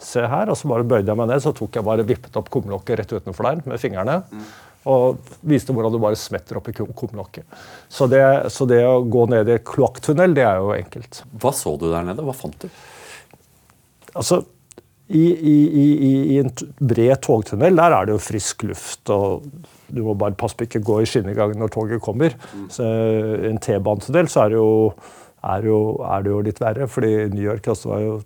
se 0.05 0.25
her, 0.27 0.51
og 0.51 0.59
så 0.59 0.71
bare 0.71 0.87
bøyde 0.89 1.11
jeg 1.11 1.19
meg 1.19 1.31
ned, 1.31 1.43
så 1.45 1.55
tok 1.57 1.79
jeg 1.79 1.87
bare 1.87 2.07
vippet 2.07 2.37
opp 2.39 2.51
kumlokket 2.53 3.01
rett 3.01 3.17
utenfor 3.17 3.49
der 3.49 3.65
med 3.73 3.83
fingrene. 3.83 4.21
Mm. 4.31 4.47
Og 4.93 5.35
viste 5.47 5.75
hvordan 5.75 5.95
du 5.95 6.01
bare 6.03 6.19
smetter 6.19 6.59
opp 6.59 6.71
i 6.71 6.75
kumlokket. 6.75 7.47
Så, 7.87 8.09
det, 8.11 8.23
så 8.51 8.67
det 8.67 8.81
å 8.87 9.05
gå 9.07 9.29
ned 9.31 9.51
i 9.53 9.61
kloakktunnel, 9.63 10.35
det 10.35 10.47
er 10.49 10.59
jo 10.59 10.73
enkelt. 10.75 11.23
Hva 11.39 11.55
så 11.55 11.77
du 11.79 11.87
der 11.93 12.09
nede? 12.09 12.25
Hva 12.27 12.35
fant 12.35 12.59
du? 12.65 12.67
Altså, 14.19 14.41
i, 15.13 15.23
i, 15.29 15.57
i, 15.83 16.15
i 16.35 16.41
en 16.41 16.51
bred 16.81 17.19
togtunnel 17.25 17.77
der 17.77 17.95
er 17.95 18.09
det 18.09 18.17
jo 18.17 18.23
frisk 18.23 18.65
luft. 18.67 19.03
og 19.13 19.47
Du 19.93 20.03
må 20.07 20.17
bare 20.19 20.37
passe 20.39 20.57
på 20.59 20.67
ikke 20.67 20.83
gå 20.85 21.01
i 21.03 21.09
skinnegangen 21.09 21.61
når 21.61 21.73
toget 21.75 22.03
kommer. 22.05 22.35
Mm. 22.53 22.69
Så 22.73 22.87
I 22.87 23.51
en 23.53 23.61
T-banetunnel 23.63 24.31
så 24.33 24.47
er 24.47 24.55
det, 24.55 24.61
jo, 24.61 24.93
er, 25.43 25.69
jo, 25.69 25.81
er 26.09 26.25
det 26.25 26.33
jo 26.33 26.45
litt 26.49 26.63
verre, 26.63 26.89
fordi 26.91 27.15
New 27.35 27.45
York 27.45 27.71
altså, 27.75 27.93
var 27.93 28.05
jo 28.07 28.21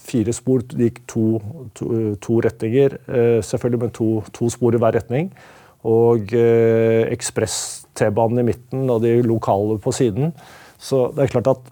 fire 0.00 0.34
spor. 0.34 0.64
Det 0.68 0.88
gikk 0.90 1.02
to, 1.10 1.26
to, 1.76 1.90
to 2.22 2.38
retninger, 2.44 2.98
eh, 3.08 3.38
selvfølgelig, 3.44 3.82
men 3.84 3.94
to, 3.94 4.08
to, 4.34 4.50
spor 4.52 4.74
i 4.74 4.80
hver 4.82 4.96
retning. 4.98 5.30
Og 5.84 6.32
eh, 6.36 7.04
ekspress 7.12 7.86
T-banen 7.94 8.42
i 8.42 8.48
midten 8.48 8.88
og 8.90 9.04
de 9.04 9.18
lokale 9.26 9.78
på 9.82 9.92
siden. 9.94 10.32
Så 10.80 11.06
det 11.14 11.26
er 11.26 11.34
klart 11.36 11.52
at 11.52 11.70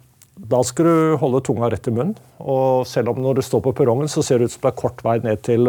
da 0.52 0.62
skal 0.64 0.88
du 0.88 1.16
holde 1.20 1.42
tunga 1.44 1.68
rett 1.72 1.88
i 1.88 1.94
munnen. 1.94 2.14
Og 2.40 2.86
selv 2.88 3.12
om 3.12 3.20
når 3.22 3.38
du 3.38 3.44
står 3.46 3.62
på 3.64 3.74
perrongen, 3.76 4.10
så 4.10 4.24
ser 4.24 4.40
det 4.40 4.48
ut 4.48 4.54
som 4.54 4.64
det 4.64 4.72
er 4.72 4.80
kort 4.80 5.02
vei 5.04 5.18
ned 5.22 5.42
til, 5.44 5.68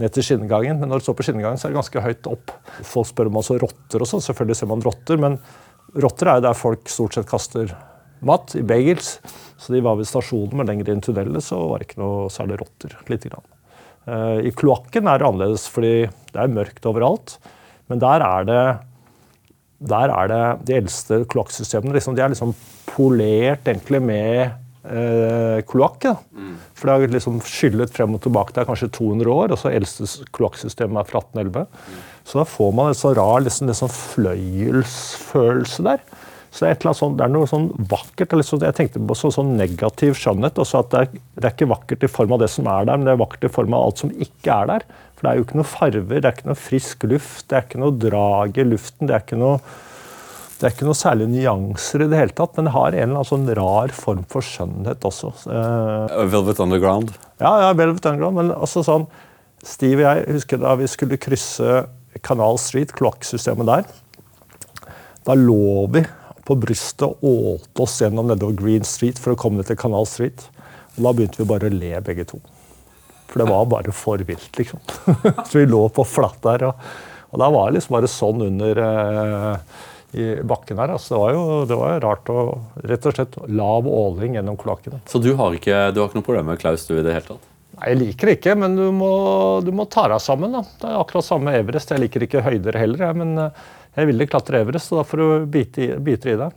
ned 0.00 0.14
til 0.14 0.26
skinnegangen. 0.26 0.78
Men 0.80 0.92
når 0.92 1.00
du 1.00 1.06
står 1.08 1.18
på 1.18 1.26
skinnegangen, 1.28 1.60
så 1.60 1.68
er 1.68 1.74
det 1.74 1.80
ganske 1.80 2.04
høyt 2.04 2.28
opp. 2.30 2.52
Folk 2.84 3.10
spør 3.10 3.30
om 3.32 3.40
også 3.40 3.58
rotter 3.62 4.04
og 4.04 4.10
sånn. 4.10 4.24
Selvfølgelig 4.24 4.60
ser 4.60 4.70
man 4.70 4.84
rotter, 4.84 5.20
men 5.20 5.38
rotter 6.04 6.30
er 6.30 6.40
jo 6.40 6.46
der 6.48 6.58
folk 6.58 6.92
stort 6.92 7.16
sett 7.16 7.30
kaster 7.30 7.72
mat, 8.24 8.54
i 8.58 8.64
bagels. 8.66 9.18
Så 9.60 9.74
de 9.74 9.82
var 9.84 9.98
ved 9.98 10.08
stasjonen, 10.08 10.56
men 10.58 10.68
lenger 10.68 10.90
inn 10.90 11.02
i 11.02 11.04
tunnelet 11.04 11.44
så 11.44 11.58
var 11.70 11.80
det 11.80 11.88
ikke 11.88 12.02
noe 12.02 12.30
særlig 12.32 12.58
rotter. 12.62 12.96
Lite 13.10 13.30
grann. 13.30 13.46
Eh, 14.06 14.48
I 14.48 14.54
kloakken 14.56 15.08
er 15.08 15.20
det 15.20 15.28
annerledes, 15.28 15.68
fordi 15.72 15.94
det 16.34 16.40
er 16.40 16.56
mørkt 16.56 16.88
overalt. 16.90 17.38
Men 17.90 18.02
der 18.02 18.24
er 18.24 18.48
det, 18.48 18.64
der 19.94 20.12
er 20.12 20.30
det 20.32 20.42
de 20.68 20.76
eldste 20.80 21.22
kloakksystemene. 21.30 21.94
Liksom, 21.96 22.16
de 22.16 22.24
er 22.24 22.34
liksom 22.34 22.54
polert 22.90 23.68
egentlig 23.68 24.02
med 24.04 24.34
eh, 24.84 25.60
kloakk. 25.68 26.08
Mm. 26.34 26.56
For 26.74 26.88
det 26.88 26.96
har 26.96 27.16
liksom 27.16 27.40
skyllet 27.48 27.94
frem 27.94 28.16
og 28.16 28.22
tilbake. 28.24 28.52
Det 28.54 28.64
er 28.64 28.70
kanskje 28.70 28.92
200 28.96 29.32
år, 29.32 29.54
og 29.54 29.60
så 29.60 29.72
eldste 29.72 30.08
kloakksystemet 30.36 31.00
er 31.00 31.08
fra 31.08 31.22
1811. 31.24 31.66
Mm. 31.70 32.02
Så 32.24 32.40
da 32.40 32.46
får 32.48 32.70
man 32.76 32.90
en 32.90 32.98
så 32.98 33.14
rar 33.16 33.44
liksom, 33.44 33.68
liksom 33.70 33.90
fløyelsfølelse 33.92 35.88
der. 35.88 36.00
Så 36.54 36.62
det 36.62 36.70
er, 36.70 36.94
sånt, 36.94 37.16
det 37.18 37.24
er 37.26 37.32
noe 37.34 37.48
sånn 37.50 37.64
vakkert. 37.90 38.36
Jeg 38.62 38.76
tenkte 38.78 39.00
på 39.02 39.16
så, 39.18 39.32
sånn 39.34 39.56
negativ 39.58 40.14
skjønnhet. 40.20 40.60
Også 40.62 40.84
at 40.84 40.92
det 40.92 41.00
er, 41.00 41.08
det 41.34 41.48
er, 41.48 41.54
ikke 41.56 41.66
vakkert 41.72 42.06
i 42.06 42.10
form 42.12 42.36
av 42.36 42.44
det 42.44 42.48
som 42.52 42.68
er 42.70 42.86
der, 42.86 43.00
men 43.00 43.08
det 43.08 43.14
er 43.16 43.24
vakkert 43.24 43.48
i 43.48 43.50
form 43.56 43.74
av 43.74 43.88
alt 43.88 44.04
som 44.04 44.12
ikke 44.14 44.54
er 44.54 44.70
der. 44.70 44.86
For 45.16 45.26
det 45.26 45.32
er 45.32 45.40
jo 45.40 45.46
ikke 45.48 45.58
noe 45.58 45.66
farver, 45.66 46.20
det 46.20 46.30
er 46.30 46.36
ikke 46.36 46.52
noe 46.52 46.60
frisk 46.62 47.08
luft, 47.10 47.42
det 47.50 47.58
er 47.58 47.66
ikke 47.66 47.82
noe 47.82 47.98
drag 48.06 48.62
i 48.62 48.68
luften. 48.70 49.10
Det 49.10 49.18
er 49.18 49.26
ikke 49.26 49.40
noe, 49.42 49.58
det 50.54 50.70
er 50.70 50.76
ikke 50.76 50.88
noe 50.92 51.02
særlig 51.02 51.28
nyanser 51.34 52.06
i 52.06 52.10
det 52.14 52.22
hele 52.22 52.38
tatt, 52.38 52.54
men 52.54 52.70
det 52.70 52.78
har 52.78 52.86
en 52.92 53.02
eller 53.02 53.18
annen 53.18 53.32
sånn 53.34 53.52
rar 53.58 53.98
form 53.98 54.24
for 54.30 54.46
skjønnhet 54.46 55.10
også. 55.10 55.34
Uh, 55.50 56.22
Velvet 56.38 56.62
Underground? 56.62 57.14
Ja, 57.42 57.56
ja, 57.66 57.70
Velvet 57.74 58.06
Underground. 58.06 58.38
Men 58.38 58.54
også 58.54 58.86
sånn 58.86 59.10
Steve 59.66 60.04
og 60.04 60.06
jeg 60.06 60.38
husker 60.38 60.62
da 60.62 60.78
vi 60.78 60.86
skulle 60.92 61.18
krysse 61.18 61.86
Canal 62.22 62.62
Street, 62.62 62.94
kloakksystemet 62.94 63.74
der. 63.74 63.96
Da 65.26 65.34
lå 65.34 65.88
vi 65.90 66.04
på 66.44 66.56
brystet 66.60 67.06
og 67.06 67.46
ålte 67.54 67.84
oss 67.86 68.00
gjennom 68.02 68.28
nedover 68.28 68.56
Green 68.58 68.84
Street 68.88 69.20
for 69.20 69.34
å 69.34 69.38
komme 69.40 69.60
ned 69.60 69.70
til 69.70 69.78
Canal 69.80 70.06
Street. 70.08 70.46
Og 70.96 71.06
da 71.06 71.14
begynte 71.16 71.40
vi 71.40 71.48
bare 71.48 71.70
å 71.70 71.74
le, 71.74 71.94
begge 72.04 72.26
to. 72.30 72.40
For 73.30 73.42
det 73.42 73.48
var 73.50 73.64
bare 73.70 73.94
for 73.96 74.20
vilt, 74.28 74.52
liksom. 74.58 74.82
Så 75.48 75.58
vi 75.58 75.66
lå 75.66 75.86
på 75.94 76.04
flatt 76.06 76.38
der. 76.44 76.68
Og, 76.68 76.86
og 77.32 77.42
da 77.42 77.48
var 77.50 77.70
det 77.70 77.80
liksom 77.80 77.96
bare 77.96 78.10
sånn 78.10 78.44
under 78.46 78.82
eh, 78.84 79.80
i 80.14 80.28
bakken 80.46 80.78
her. 80.78 80.92
Altså, 80.94 81.14
det, 81.14 81.22
var 81.22 81.34
jo, 81.34 81.46
det 81.70 81.78
var 81.80 82.04
rart 82.04 82.30
å 82.30 82.44
Rett 82.84 83.08
og 83.08 83.16
slett 83.16 83.40
lav 83.50 83.88
åling 83.90 84.38
gjennom 84.38 84.58
kloakkene. 84.60 85.00
Så 85.10 85.18
du 85.22 85.32
har, 85.38 85.56
ikke, 85.56 85.88
du 85.94 86.00
har 86.00 86.10
ikke 86.10 86.20
noe 86.20 86.28
problem 86.28 86.52
med 86.52 86.62
Klaus, 86.62 86.86
du, 86.86 86.94
i 86.98 87.04
det 87.04 87.16
hele 87.16 87.26
tatt? 87.32 87.50
Nei, 87.74 87.88
Jeg 87.90 88.00
liker 88.02 88.30
det 88.30 88.36
ikke, 88.38 88.56
men 88.60 88.76
du 88.78 88.84
må, 88.94 89.14
du 89.66 89.72
må 89.74 89.88
ta 89.90 90.06
deg 90.12 90.22
sammen. 90.22 90.54
da. 90.54 90.62
Det 90.80 90.90
er 90.90 91.00
akkurat 91.00 91.26
samme 91.26 91.56
Everest. 91.58 91.90
Jeg 91.90 92.04
liker 92.04 92.26
ikke 92.28 92.44
høyder 92.46 92.78
heller, 92.78 93.08
jeg, 93.08 93.18
men 93.24 93.48
eh, 93.48 93.64
jeg 93.94 94.10
ville 94.10 94.26
klatre 94.30 94.60
Everest, 94.64 94.90
så 94.90 95.00
da 95.00 95.06
får 95.06 95.20
du 95.22 95.48
bite 95.54 95.84
i, 95.84 95.88
bite 96.02 96.32
i 96.32 96.38
det. 96.40 96.50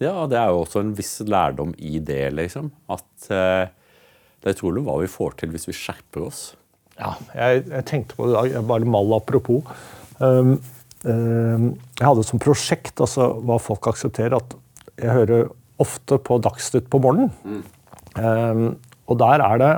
Ja, 0.00 0.14
det 0.30 0.38
er 0.40 0.52
jo 0.52 0.62
også 0.62 0.80
en 0.80 0.94
viss 0.96 1.18
lærdom 1.28 1.74
i 1.76 1.98
det, 2.00 2.30
liksom. 2.32 2.70
At 2.92 3.28
eh, 3.34 3.68
det 4.40 4.48
er 4.48 4.56
utrolig 4.56 4.84
hva 4.86 4.96
vi 5.02 5.10
får 5.12 5.36
til 5.42 5.52
hvis 5.52 5.68
vi 5.68 5.76
skjerper 5.76 6.24
oss. 6.24 6.42
Ja, 7.00 7.14
jeg, 7.36 7.66
jeg 7.68 7.86
tenkte 7.88 8.16
på 8.16 8.28
det 8.28 8.32
i 8.32 8.54
dag, 8.54 8.68
bare 8.68 8.88
mal 8.88 9.12
apropos. 9.16 9.68
Um, 10.20 10.54
um, 11.04 11.66
jeg 11.98 12.06
hadde 12.06 12.24
som 12.28 12.40
prosjekt 12.42 13.00
altså, 13.00 13.30
hva 13.44 13.58
folk 13.60 13.90
aksepterer, 13.92 14.38
at 14.40 14.56
jeg 15.00 15.16
hører 15.16 15.50
ofte 15.80 16.20
på 16.20 16.40
Dagsnytt 16.44 16.88
på 16.92 17.00
morgenen. 17.00 17.32
Mm. 17.44 17.62
Um, 18.20 18.64
og 19.10 19.20
der 19.20 19.42
er 19.44 19.60
det 19.60 19.72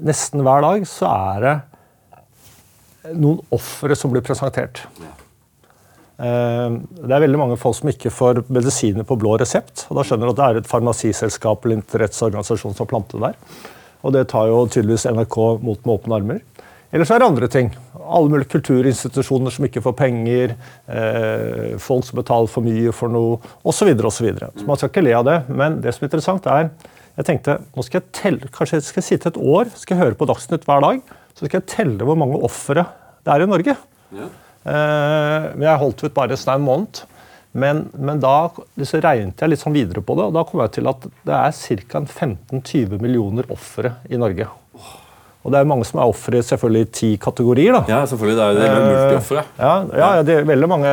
Nesten 0.00 0.40
hver 0.44 0.62
dag 0.64 0.84
så 0.88 1.08
er 1.08 1.42
det 1.44 3.14
noen 3.20 3.40
ofre 3.52 3.96
som 3.98 4.12
blir 4.12 4.22
presentert. 4.24 4.80
Ja. 5.02 5.10
Eh, 6.20 6.76
det 7.00 7.14
er 7.16 7.24
veldig 7.24 7.40
mange 7.40 7.58
folk 7.60 7.78
som 7.78 7.90
ikke 7.92 8.12
får 8.12 8.42
medisiner 8.52 9.06
på 9.08 9.16
blå 9.20 9.38
resept. 9.40 9.86
og 9.88 9.96
Da 9.98 10.04
skjønner 10.06 10.28
du 10.28 10.34
at 10.34 10.40
det 10.40 10.48
er 10.48 10.60
et 10.60 10.70
farmasiselskap 10.70 11.64
eller 11.64 11.80
interesseorganisasjon 11.80 12.74
som 12.74 12.84
har 12.84 12.90
plantet 12.92 13.22
der. 13.24 13.38
Og 14.04 14.12
det 14.16 14.26
tar 14.32 14.48
jo 14.48 14.66
tydeligvis 14.68 15.08
NRK 15.08 15.38
mot 15.64 15.80
med 15.84 15.94
åpne 15.96 16.18
armer. 16.20 16.42
Eller 16.90 17.06
så 17.06 17.14
er 17.14 17.22
det 17.22 17.28
andre 17.30 17.48
ting. 17.48 17.68
Alle 17.94 18.32
mulige 18.32 18.50
kulturinstitusjoner 18.50 19.54
som 19.54 19.66
ikke 19.68 19.82
får 19.84 19.94
penger. 19.96 20.56
Eh, 20.90 21.76
folk 21.78 22.04
som 22.04 22.18
betaler 22.18 22.50
for 22.50 22.66
mye 22.66 22.92
for 22.96 23.12
noe, 23.12 23.38
osv. 23.62 23.92
osv. 23.94 24.30
Man 24.66 24.80
skal 24.80 24.90
ikke 24.90 25.04
le 25.06 25.14
av 25.14 25.28
det. 25.28 25.38
Men 25.48 25.78
det 25.84 25.94
som 25.94 26.04
er 26.04 26.10
interessant, 26.10 26.48
er 26.50 26.72
jeg 27.20 27.28
tenkte 27.28 27.58
nå 27.76 27.84
skal 27.84 28.00
jeg 28.00 28.12
telle, 28.16 28.50
kanskje 28.54 28.78
jeg 28.78 28.86
skal 28.88 29.04
sitte 29.04 29.30
et 29.32 29.38
år 29.38 29.70
skal 29.76 29.96
jeg 29.96 30.04
høre 30.04 30.18
på 30.18 30.28
Dagsnytt 30.30 30.66
hver 30.66 30.82
dag. 30.84 31.00
Så 31.36 31.46
skal 31.46 31.60
jeg 31.60 31.70
telle 31.70 32.06
hvor 32.06 32.18
mange 32.18 32.40
ofre 32.42 32.86
det 33.20 33.34
er 33.34 33.44
i 33.44 33.50
Norge. 33.50 33.76
Ja. 34.16 34.28
Eh, 34.64 35.48
men 35.54 35.66
jeg 35.66 35.82
holdt 35.82 36.04
ut 36.04 36.16
bare 36.16 36.36
en 36.36 36.66
måned. 36.66 37.02
Men, 37.52 37.88
men 37.98 38.20
da 38.22 38.52
så 38.86 39.00
regnet 39.02 39.40
jeg 39.42 39.50
litt 39.50 39.62
sånn 39.62 39.74
videre 39.74 40.04
på 40.06 40.14
det, 40.14 40.28
og 40.30 40.36
da 40.36 40.44
kom 40.46 40.62
jeg 40.62 40.76
til 40.76 40.90
at 40.90 41.06
det 41.26 41.34
er 41.34 41.82
ca. 41.90 42.02
15-20 42.06 43.00
millioner 43.02 43.48
ofre 43.50 43.96
i 44.06 44.20
Norge. 44.20 44.46
Og 45.40 45.54
det 45.54 45.56
er 45.56 45.68
mange 45.68 45.86
som 45.88 46.02
er 46.02 46.10
ofre 46.10 46.42
selvfølgelig 46.44 46.84
i 46.84 46.90
ti 46.92 47.10
kategorier. 47.20 47.72
da. 47.72 47.80
Ja, 47.88 48.00
selvfølgelig. 48.06 48.36
Det 48.36 48.44
er 48.44 48.50
jo 48.50 48.80
det 48.84 48.88
multiofre. 48.90 49.44
Ja, 49.56 49.70
ja, 49.88 50.08
ja, 50.18 50.24
det 50.26 50.34
er 50.36 50.48
veldig 50.50 50.68
mange, 50.68 50.90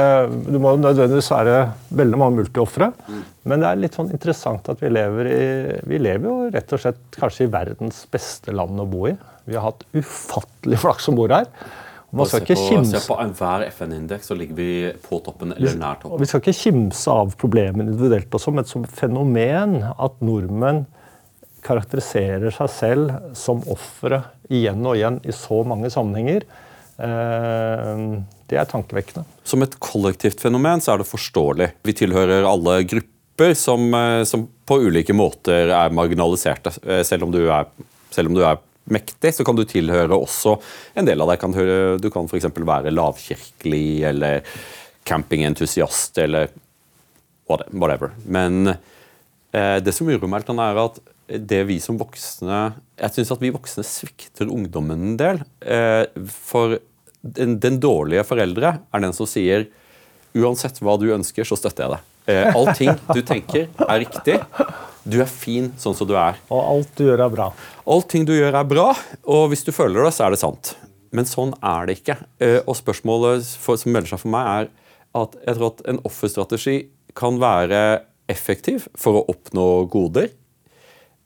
Du 0.47 0.59
må 0.63 0.71
nødvendigvis 0.79 1.31
være 1.33 1.57
veldig 1.99 2.19
mange 2.21 2.39
multiofre. 2.39 2.93
Mm. 3.09 3.25
Men 3.51 3.63
det 3.63 3.69
er 3.69 3.81
litt 3.81 3.97
sånn 3.99 4.13
interessant 4.15 4.69
at 4.71 4.79
vi 4.83 4.91
lever 4.91 5.31
i 5.33 5.41
Vi 5.91 5.99
lever 5.99 6.29
jo 6.29 6.37
rett 6.53 6.71
og 6.71 6.79
slett 6.79 7.19
kanskje 7.19 7.43
i 7.43 7.51
verdens 7.51 8.05
beste 8.11 8.55
land 8.55 8.79
å 8.79 8.87
bo 8.87 9.09
i. 9.11 9.17
Vi 9.47 9.59
har 9.59 9.67
hatt 9.67 9.83
ufattelig 9.91 10.79
flaks 10.79 11.09
som 11.09 11.19
bor 11.19 11.35
her. 11.35 11.51
Man 12.17 12.29
skal 12.29 12.43
ikke 12.45 12.57
kimse 12.59 12.99
Se 12.99 13.09
på 13.09 13.17
enhver 13.21 13.65
FN-indeks, 13.69 14.29
så 14.29 14.37
ligger 14.37 14.57
vi 14.57 14.69
på 15.05 15.19
toppen 15.25 15.53
eller 15.55 15.79
nær 15.79 15.99
toppen. 16.01 16.21
Vi 16.21 16.29
skal 16.29 16.43
ikke 16.43 16.57
kimse 16.59 17.13
av 17.13 17.33
problemet 17.39 17.85
individuelt, 17.85 18.29
også, 18.33 18.53
men 18.55 18.67
som 18.69 18.85
fenomen 18.89 19.79
at 19.93 20.23
nordmenn 20.25 20.85
karakteriserer 21.67 22.53
seg 22.53 22.71
selv 22.71 23.35
som 23.37 23.61
ofre 23.71 24.21
igjen 24.53 24.85
og 24.87 24.95
igjen 24.97 25.19
i 25.27 25.35
så 25.35 25.61
mange 25.67 25.91
sammenhenger. 25.93 26.45
Eh, 26.97 28.03
det 28.47 28.57
er 28.57 28.69
tankevekkende. 28.69 29.25
Som 29.47 29.65
et 29.65 29.75
kollektivt 29.83 30.41
fenomen 30.41 30.81
så 30.83 30.95
er 30.95 31.03
det 31.03 31.09
forståelig. 31.09 31.71
Vi 31.85 31.95
tilhører 31.97 32.47
alle 32.47 32.79
grupper 32.87 33.53
som, 33.57 33.89
eh, 33.93 34.23
som 34.23 34.47
på 34.67 34.79
ulike 34.87 35.13
måter 35.13 35.73
er 35.73 35.93
marginaliserte, 35.93 36.73
eh, 36.87 37.03
selv 37.03 37.27
om 37.27 37.31
du 37.31 37.43
er, 37.49 37.67
om 38.17 38.33
du 38.33 38.43
er 38.43 38.57
mektig, 38.93 39.33
så 39.35 39.45
kan 39.47 39.57
du 39.57 39.65
tilhøre 39.67 40.15
også 40.17 40.57
en 40.97 41.07
del 41.07 41.21
av 41.23 41.31
deg. 41.31 41.41
Kan 41.41 41.55
høre, 41.57 41.97
du 42.01 42.09
kan 42.13 42.29
f.eks. 42.29 42.49
være 42.55 42.93
lavkirkelig 42.93 43.87
eller 44.11 44.47
campingentusiast 45.07 46.17
eller 46.23 46.51
whatever. 47.47 48.13
Men 48.25 48.73
eh, 48.73 49.77
det 49.83 49.95
som 49.95 50.09
uroer 50.09 50.31
meg, 50.31 50.47
er 50.47 50.81
at 50.83 50.99
det 51.27 51.65
vi 51.67 51.75
som 51.83 51.97
voksne 51.99 52.57
Jeg 52.95 53.11
syns 53.11 53.33
at 53.33 53.41
vi 53.43 53.51
voksne 53.51 53.83
svikter 53.83 54.47
ungdommen 54.51 55.09
en 55.11 55.17
del. 55.19 55.41
Eh, 55.59 56.05
for 56.31 56.77
den, 57.21 57.57
den, 57.59 57.81
dårlige 57.83 58.23
foreldre 58.27 58.77
er 58.79 59.03
den 59.03 59.15
som 59.15 59.27
sier 59.27 59.67
uansett 60.37 60.79
hva 60.83 60.95
du 60.99 61.09
ønsker, 61.15 61.47
så 61.47 61.57
støtter 61.59 61.85
jeg 61.85 61.97
deg. 61.97 62.13
Eh, 62.27 62.49
allting 62.51 62.91
du 63.15 63.21
tenker, 63.23 63.69
er 63.87 64.01
riktig. 64.03 64.41
Du 65.07 65.21
er 65.23 65.29
fin 65.31 65.69
sånn 65.79 65.95
som 65.95 66.07
du 66.09 66.13
er. 66.19 66.35
Og 66.51 66.59
alt 66.59 66.89
du 66.99 67.05
gjør, 67.05 67.23
er 67.23 67.31
bra. 67.31 67.47
Allting 67.87 68.27
du 68.27 68.33
gjør, 68.35 68.57
er 68.59 68.67
bra, 68.67 68.89
og 69.23 69.47
hvis 69.53 69.63
du 69.63 69.71
føler 69.71 70.03
det, 70.03 70.11
så 70.17 70.27
er 70.27 70.35
det 70.35 70.41
sant. 70.41 70.73
Men 71.15 71.29
sånn 71.29 71.53
er 71.63 71.87
det 71.87 72.01
ikke. 72.01 72.17
Eh, 72.43 72.59
og 72.65 72.75
spørsmålet 72.75 73.47
for, 73.61 73.79
som 73.79 73.95
melder 73.95 74.11
seg 74.11 74.23
for 74.25 74.33
meg, 74.33 74.67
er 74.67 75.21
at 75.21 75.39
jeg 75.39 75.57
tror 75.57 75.71
at 75.71 75.85
en 75.87 76.01
offerstrategi 76.07 76.77
kan 77.17 77.39
være 77.41 77.81
effektiv 78.29 78.89
for 78.99 79.21
å 79.21 79.25
oppnå 79.31 79.67
goder. 79.91 80.33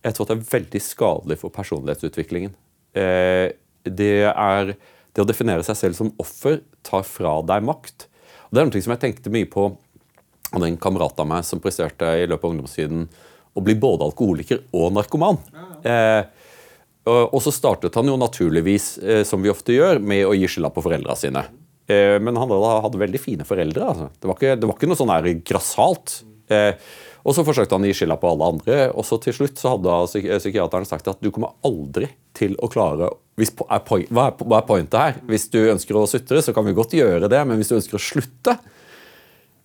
Jeg 0.06 0.16
tror 0.16 0.28
at 0.28 0.36
det 0.36 0.38
er 0.38 0.52
veldig 0.54 0.82
skadelig 0.86 1.42
for 1.42 1.54
personlighetsutviklingen. 1.54 2.54
Eh, 2.94 3.50
det, 3.90 4.14
er, 4.30 4.76
det 4.78 5.24
å 5.24 5.28
definere 5.28 5.66
seg 5.66 5.80
selv 5.80 5.98
som 5.98 6.14
offer 6.22 6.62
tar 6.86 7.06
fra 7.08 7.40
deg 7.50 7.66
makt. 7.66 8.06
Og 8.50 8.54
Det 8.54 8.62
er 8.62 8.70
noe 8.70 8.86
som 8.86 8.94
jeg 8.94 9.04
tenkte 9.08 9.34
mye 9.34 9.50
på 9.50 9.72
av 10.52 10.66
en 10.66 10.78
kamerat 10.78 11.20
av 11.20 11.30
meg 11.30 11.46
som 11.48 11.62
presterte 11.64 12.08
i 12.20 12.28
løpet 12.28 12.46
av 12.46 12.56
ungdomstiden 12.56 13.06
å 13.54 13.64
bli 13.64 13.76
både 13.80 14.08
alkoholiker 14.08 14.64
og 14.78 14.94
narkoman. 14.96 15.40
Eh, 15.84 16.24
og 17.08 17.40
så 17.42 17.54
startet 17.54 17.96
han 17.98 18.08
jo 18.08 18.18
naturligvis, 18.20 18.98
eh, 19.02 19.24
som 19.28 19.42
vi 19.42 19.52
ofte 19.52 19.74
gjør, 19.74 20.00
med 20.00 20.26
å 20.28 20.36
gi 20.38 20.48
skylda 20.48 20.70
på 20.74 20.84
foreldra 20.86 21.16
sine. 21.18 21.44
Eh, 21.90 22.18
men 22.22 22.38
han 22.38 22.52
hadde 22.52 23.02
veldig 23.02 23.22
fine 23.22 23.48
foreldre. 23.48 23.88
Altså. 23.88 24.10
Det, 24.14 24.30
var 24.30 24.38
ikke, 24.38 24.58
det, 24.60 24.68
var 24.70 24.78
ikke, 24.78 24.92
noe 24.92 25.00
sånn 25.00 25.14
her 25.14 25.32
grassat. 25.42 26.22
Eh, 26.52 26.76
og 27.22 27.36
så 27.38 27.46
forsøkte 27.46 27.78
han 27.78 27.86
å 27.86 27.90
gi 27.90 27.98
skylda 28.00 28.18
på 28.22 28.30
alle 28.32 28.52
andre, 28.56 28.78
og 28.98 29.06
så 29.06 29.20
til 29.22 29.36
slutt 29.38 29.60
så 29.62 29.76
hadde 29.76 29.98
psyk 30.10 30.30
psykiateren 30.42 30.88
sagt 30.90 31.10
at 31.12 31.20
du 31.22 31.30
kommer 31.34 31.54
aldri 31.68 32.10
til 32.38 32.56
å 32.58 32.70
klare 32.72 33.12
hvis, 33.38 33.54
er 33.62 33.84
point, 33.86 34.10
hva, 34.14 34.28
er, 34.30 34.46
hva 34.46 34.60
er 34.60 34.66
pointet 34.68 34.98
her? 34.98 35.20
Hvis 35.30 35.48
du 35.54 35.60
ønsker 35.62 35.98
å 35.98 36.08
sutre, 36.10 36.42
så 36.44 36.54
kan 36.54 36.66
vi 36.66 36.76
godt 36.78 36.96
gjøre 36.98 37.30
det, 37.32 37.42
men 37.48 37.62
hvis 37.62 37.72
du 37.72 37.78
ønsker 37.78 37.98
å 37.98 38.02
slutte, 38.02 38.58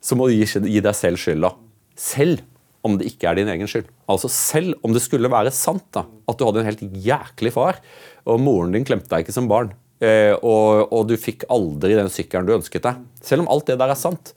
så 0.06 0.18
må 0.18 0.28
du 0.28 0.36
gi, 0.36 0.80
deg 0.80 0.94
selv 0.94 1.18
skylda. 1.18 1.50
Selv 1.98 2.44
om 2.86 2.94
det 2.98 3.08
ikke 3.10 3.30
er 3.30 3.40
din 3.40 3.50
egen 3.50 3.70
skyld. 3.70 3.88
Altså 4.10 4.30
Selv 4.30 4.76
om 4.86 4.94
det 4.94 5.02
skulle 5.02 5.30
være 5.32 5.54
sant 5.54 5.86
da, 5.94 6.04
at 6.06 6.38
du 6.38 6.46
hadde 6.46 6.62
en 6.62 6.68
helt 6.68 6.84
jæklig 7.02 7.52
far, 7.56 7.80
og 8.26 8.42
moren 8.42 8.74
din 8.76 8.86
klemte 8.86 9.10
deg 9.10 9.24
ikke 9.24 9.34
som 9.34 9.50
barn, 9.50 9.72
eh, 9.98 10.34
og, 10.36 10.86
og, 10.92 11.06
du 11.10 11.16
fikk 11.18 11.48
aldri 11.52 11.96
den 11.98 12.12
sykkelen 12.12 12.46
du 12.46 12.54
ønsket 12.60 12.86
deg. 12.86 13.02
Selv 13.24 13.44
om 13.44 13.50
alt 13.54 13.66
det 13.70 13.80
der 13.82 13.94
er 13.94 13.98
sant. 13.98 14.36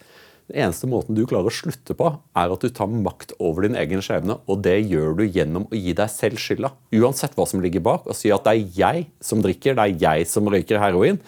Den 0.50 0.64
eneste 0.66 0.90
måten 0.90 1.14
du 1.14 1.22
klarer 1.30 1.52
å 1.52 1.54
slutte 1.54 1.94
på, 1.94 2.10
er 2.34 2.50
at 2.50 2.64
du 2.66 2.74
tar 2.74 2.90
makt 2.90 3.36
over 3.38 3.68
din 3.68 3.78
egen 3.78 4.02
skjebne, 4.02 4.40
og 4.50 4.64
det 4.66 4.80
gjør 4.90 5.20
du 5.20 5.28
gjennom 5.28 5.68
å 5.70 5.78
gi 5.78 5.94
deg 5.94 6.10
selv 6.10 6.42
skylda. 6.42 6.74
Uansett 6.98 7.38
hva 7.38 7.46
som 7.50 7.62
ligger 7.62 7.86
bak, 7.86 8.10
og 8.10 8.18
si 8.18 8.34
at 8.34 8.48
det 8.48 8.56
er 8.56 8.80
jeg 8.80 9.08
som 9.22 9.46
drikker, 9.46 9.78
det 9.78 9.86
er 9.86 10.08
jeg 10.08 10.32
som 10.32 10.50
røyker 10.50 10.82
heroin. 10.82 11.22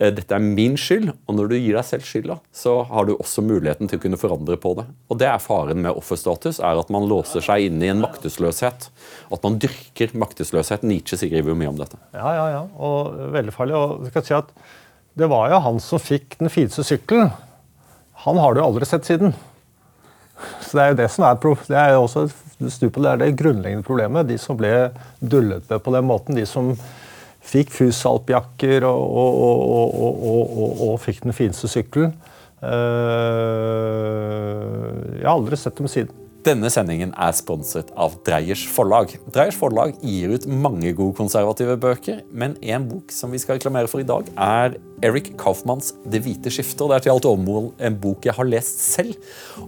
Eh, 0.00 0.08
dette 0.16 0.32
er 0.32 0.40
min 0.40 0.78
skyld, 0.80 1.10
og 1.28 1.36
når 1.36 1.50
du 1.50 1.56
gir 1.58 1.76
deg 1.76 1.84
selv 1.84 2.06
skylda, 2.08 2.38
så 2.56 2.78
har 2.88 3.06
du 3.06 3.12
også 3.18 3.44
muligheten 3.44 3.90
til 3.90 4.00
å 4.00 4.04
kunne 4.06 4.20
forandre 4.20 4.56
på 4.60 4.72
det. 4.78 4.86
Og 5.12 5.20
det 5.20 5.28
er 5.28 5.42
faren 5.44 5.82
med 5.84 5.92
offerstatus, 5.92 6.62
er 6.64 6.80
at 6.80 6.92
man 6.94 7.08
låser 7.10 7.44
seg 7.44 7.66
inne 7.66 7.84
i 7.84 7.92
en 7.92 8.00
maktesløshet. 8.00 8.88
At 9.28 9.44
man 9.44 9.58
dyrker 9.60 10.16
maktesløshet. 10.16 10.86
Nietzsche 10.88 11.20
skriver 11.20 11.52
jo 11.52 11.58
mye 11.60 11.72
om 11.74 11.82
dette. 11.82 12.00
Ja, 12.16 12.32
ja, 12.38 12.46
ja. 12.54 12.62
Og 12.80 13.12
veldig 13.36 13.54
farlig. 13.54 13.76
Og 13.76 14.08
jeg 14.08 14.16
kan 14.16 14.26
si 14.26 14.36
at 14.38 14.54
det 15.20 15.28
var 15.28 15.50
jo 15.52 15.60
han 15.66 15.80
som 15.84 16.00
fikk 16.00 16.38
den 16.40 16.52
fineste 16.52 16.86
sykkelen. 16.86 17.34
Han 18.24 18.40
har 18.40 18.56
du 18.56 18.62
aldri 18.64 18.88
sett 18.88 19.08
siden. 19.08 19.34
Så 20.64 20.78
det 20.78 20.82
er 20.82 20.94
jo 20.94 21.00
det 21.02 21.10
som 21.12 21.26
er, 21.28 21.36
det 21.68 21.76
er 21.76 21.92
jo 21.92 22.06
også 22.06 22.28
det 22.60 23.08
er 23.08 23.20
det 23.20 23.34
grunnleggende 23.36 23.84
problemet. 23.84 24.28
De 24.28 24.36
som 24.40 24.56
ble 24.56 24.90
dullet 25.20 25.64
med 25.68 25.82
på 25.84 25.92
den 25.92 26.06
måten, 26.08 26.36
de 26.38 26.46
som 26.48 26.72
Fikk 27.40 27.70
fusalpjakker 27.72 28.84
og, 28.88 29.00
og, 29.00 29.30
og, 30.30 30.82
og, 30.88 30.96
fikk 31.00 31.22
den 31.24 31.36
fineste 31.36 31.68
sykkelen. 31.72 32.12
Uh, 32.60 32.68
jeg 35.16 35.24
har 35.24 35.32
aldri 35.32 35.56
sett 35.56 35.78
dem 35.80 35.88
siden. 35.88 36.12
Denne 36.40 36.70
sendingen 36.72 37.10
er 37.20 37.34
sponset 37.36 37.90
av 38.00 38.14
Dreyers 38.24 38.62
forlag. 38.72 39.10
Dreyers 39.32 39.58
forlag 39.60 39.92
gir 40.00 40.32
ut 40.32 40.46
mange 40.48 40.94
gode 40.96 41.12
konservative 41.18 41.74
bøker, 41.80 42.22
men 42.32 42.54
en 42.64 42.86
bok 42.88 43.12
som 43.12 43.32
vi 43.32 43.40
skal 43.42 43.58
reklamere 43.58 43.90
for 43.92 44.00
i 44.00 44.08
dag, 44.08 44.28
er 44.40 44.78
Eric 45.04 45.34
Kaufmanns 45.40 45.92
'Det 46.06 46.22
hvite 46.24 46.48
skiftet'. 46.48 46.88
Det 46.88 46.96
er 46.96 47.04
til 47.04 47.12
alt 47.12 47.28
overmål 47.28 47.72
en 47.78 47.96
bok 48.00 48.24
jeg 48.24 48.34
har 48.34 48.48
lest 48.48 48.80
selv, 48.80 49.16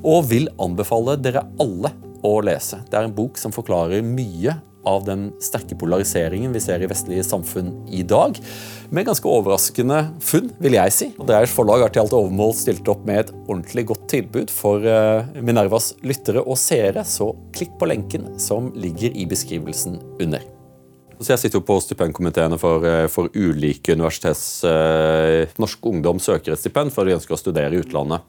og 0.03 0.31
vil 0.31 0.49
anbefale 0.59 1.21
dere 1.21 1.45
alle 1.61 1.93
å 2.25 2.41
lese. 2.41 2.81
Det 2.89 2.97
er 2.97 3.05
en 3.05 3.19
bok 3.21 3.37
som 3.37 3.53
forklarer 3.53 4.01
mye 4.01 4.57
av 4.89 5.05
den 5.07 5.29
sterke 5.43 5.77
polariseringen 5.79 6.53
vi 6.55 6.63
ser 6.63 6.83
i 6.83 6.89
vestlige 6.91 7.25
samfunn 7.27 7.73
i 7.91 8.03
dag. 8.07 8.39
Med 8.93 9.07
ganske 9.09 9.29
overraskende 9.29 10.01
funn, 10.23 10.51
vil 10.63 10.77
jeg 10.77 10.95
si. 10.95 11.11
Dreyers 11.19 11.55
forlag 11.55 11.85
har 11.87 11.93
til 11.95 12.05
alt 12.05 12.17
overmål 12.17 12.55
stilt 12.59 12.89
opp 12.93 13.05
med 13.09 13.23
et 13.23 13.35
ordentlig 13.47 13.87
godt 13.93 14.09
tilbud 14.13 14.53
for 14.53 14.85
eh, 14.87 15.29
Minervas 15.41 15.93
lyttere 16.07 16.43
og 16.43 16.59
seere, 16.61 17.07
så 17.09 17.33
klikk 17.57 17.79
på 17.81 17.89
lenken 17.89 18.35
som 18.43 18.73
ligger 18.77 19.15
i 19.17 19.29
beskrivelsen 19.31 20.01
under. 20.23 20.45
Så 21.23 21.37
jeg 21.37 21.45
sitter 21.45 21.61
jo 21.61 21.67
på 21.67 21.79
stipendkomiteene 21.85 22.59
for, 22.59 22.85
eh, 22.89 23.07
for 23.13 23.31
ulike 23.35 23.95
universitets... 23.95 24.65
Eh, 24.67 25.53
norsk 25.63 25.87
ungdom 25.87 26.21
søker 26.23 26.55
et 26.55 26.63
stipend 26.63 26.93
for 26.95 27.07
de 27.07 27.15
ønsker 27.17 27.37
å 27.37 27.41
studere 27.41 27.77
i 27.77 27.83
utlandet 27.83 28.27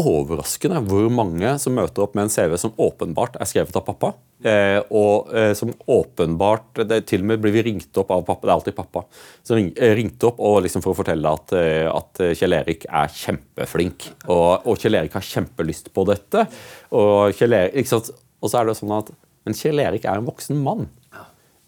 overraskende 0.00 0.80
hvor 0.88 1.06
mange 1.12 1.52
som 1.62 1.74
møter 1.76 2.04
opp 2.04 2.16
med 2.16 2.26
en 2.26 2.32
CV 2.32 2.56
som 2.60 2.74
åpenbart 2.80 3.38
er 3.40 3.48
skrevet 3.48 3.76
av 3.78 3.84
pappa. 3.86 4.12
Eh, 4.40 4.78
og 4.96 5.28
eh, 5.36 5.50
som 5.52 5.68
åpenbart 5.92 6.78
det, 6.88 7.02
Til 7.10 7.20
og 7.20 7.26
med 7.28 7.42
blir 7.42 7.52
vi 7.52 7.64
ringt 7.66 7.98
opp 8.00 8.12
av 8.14 8.22
pappa. 8.24 8.46
Det 8.46 8.50
er 8.50 8.54
alltid 8.54 8.76
pappa. 8.76 9.02
som 9.44 9.58
ring, 9.58 9.68
eh, 9.76 9.92
ringte 9.98 10.30
opp 10.30 10.40
liksom 10.64 10.84
for 10.84 10.94
å 10.94 10.96
fortelle 10.96 11.28
at, 11.28 11.52
at 11.92 12.22
Kjell 12.38 12.56
Erik 12.56 12.86
er 12.88 13.12
kjempeflink. 13.12 14.08
Og, 14.28 14.66
og, 14.66 14.78
Kjell 14.78 14.96
Erik 14.96 15.12
har 15.18 15.26
kjempelyst 15.26 15.92
på 15.92 16.06
dette. 16.08 16.46
Og, 16.92 17.36
Kjell 17.36 17.58
Erik, 17.58 17.92
og 17.92 18.48
så 18.48 18.60
er 18.60 18.66
det 18.70 18.78
sånn 18.80 18.96
at 18.96 19.12
Men 19.44 19.56
Kjell 19.56 19.80
Erik 19.80 20.04
er 20.04 20.20
en 20.20 20.28
voksen 20.28 20.56
mann. 20.60 20.88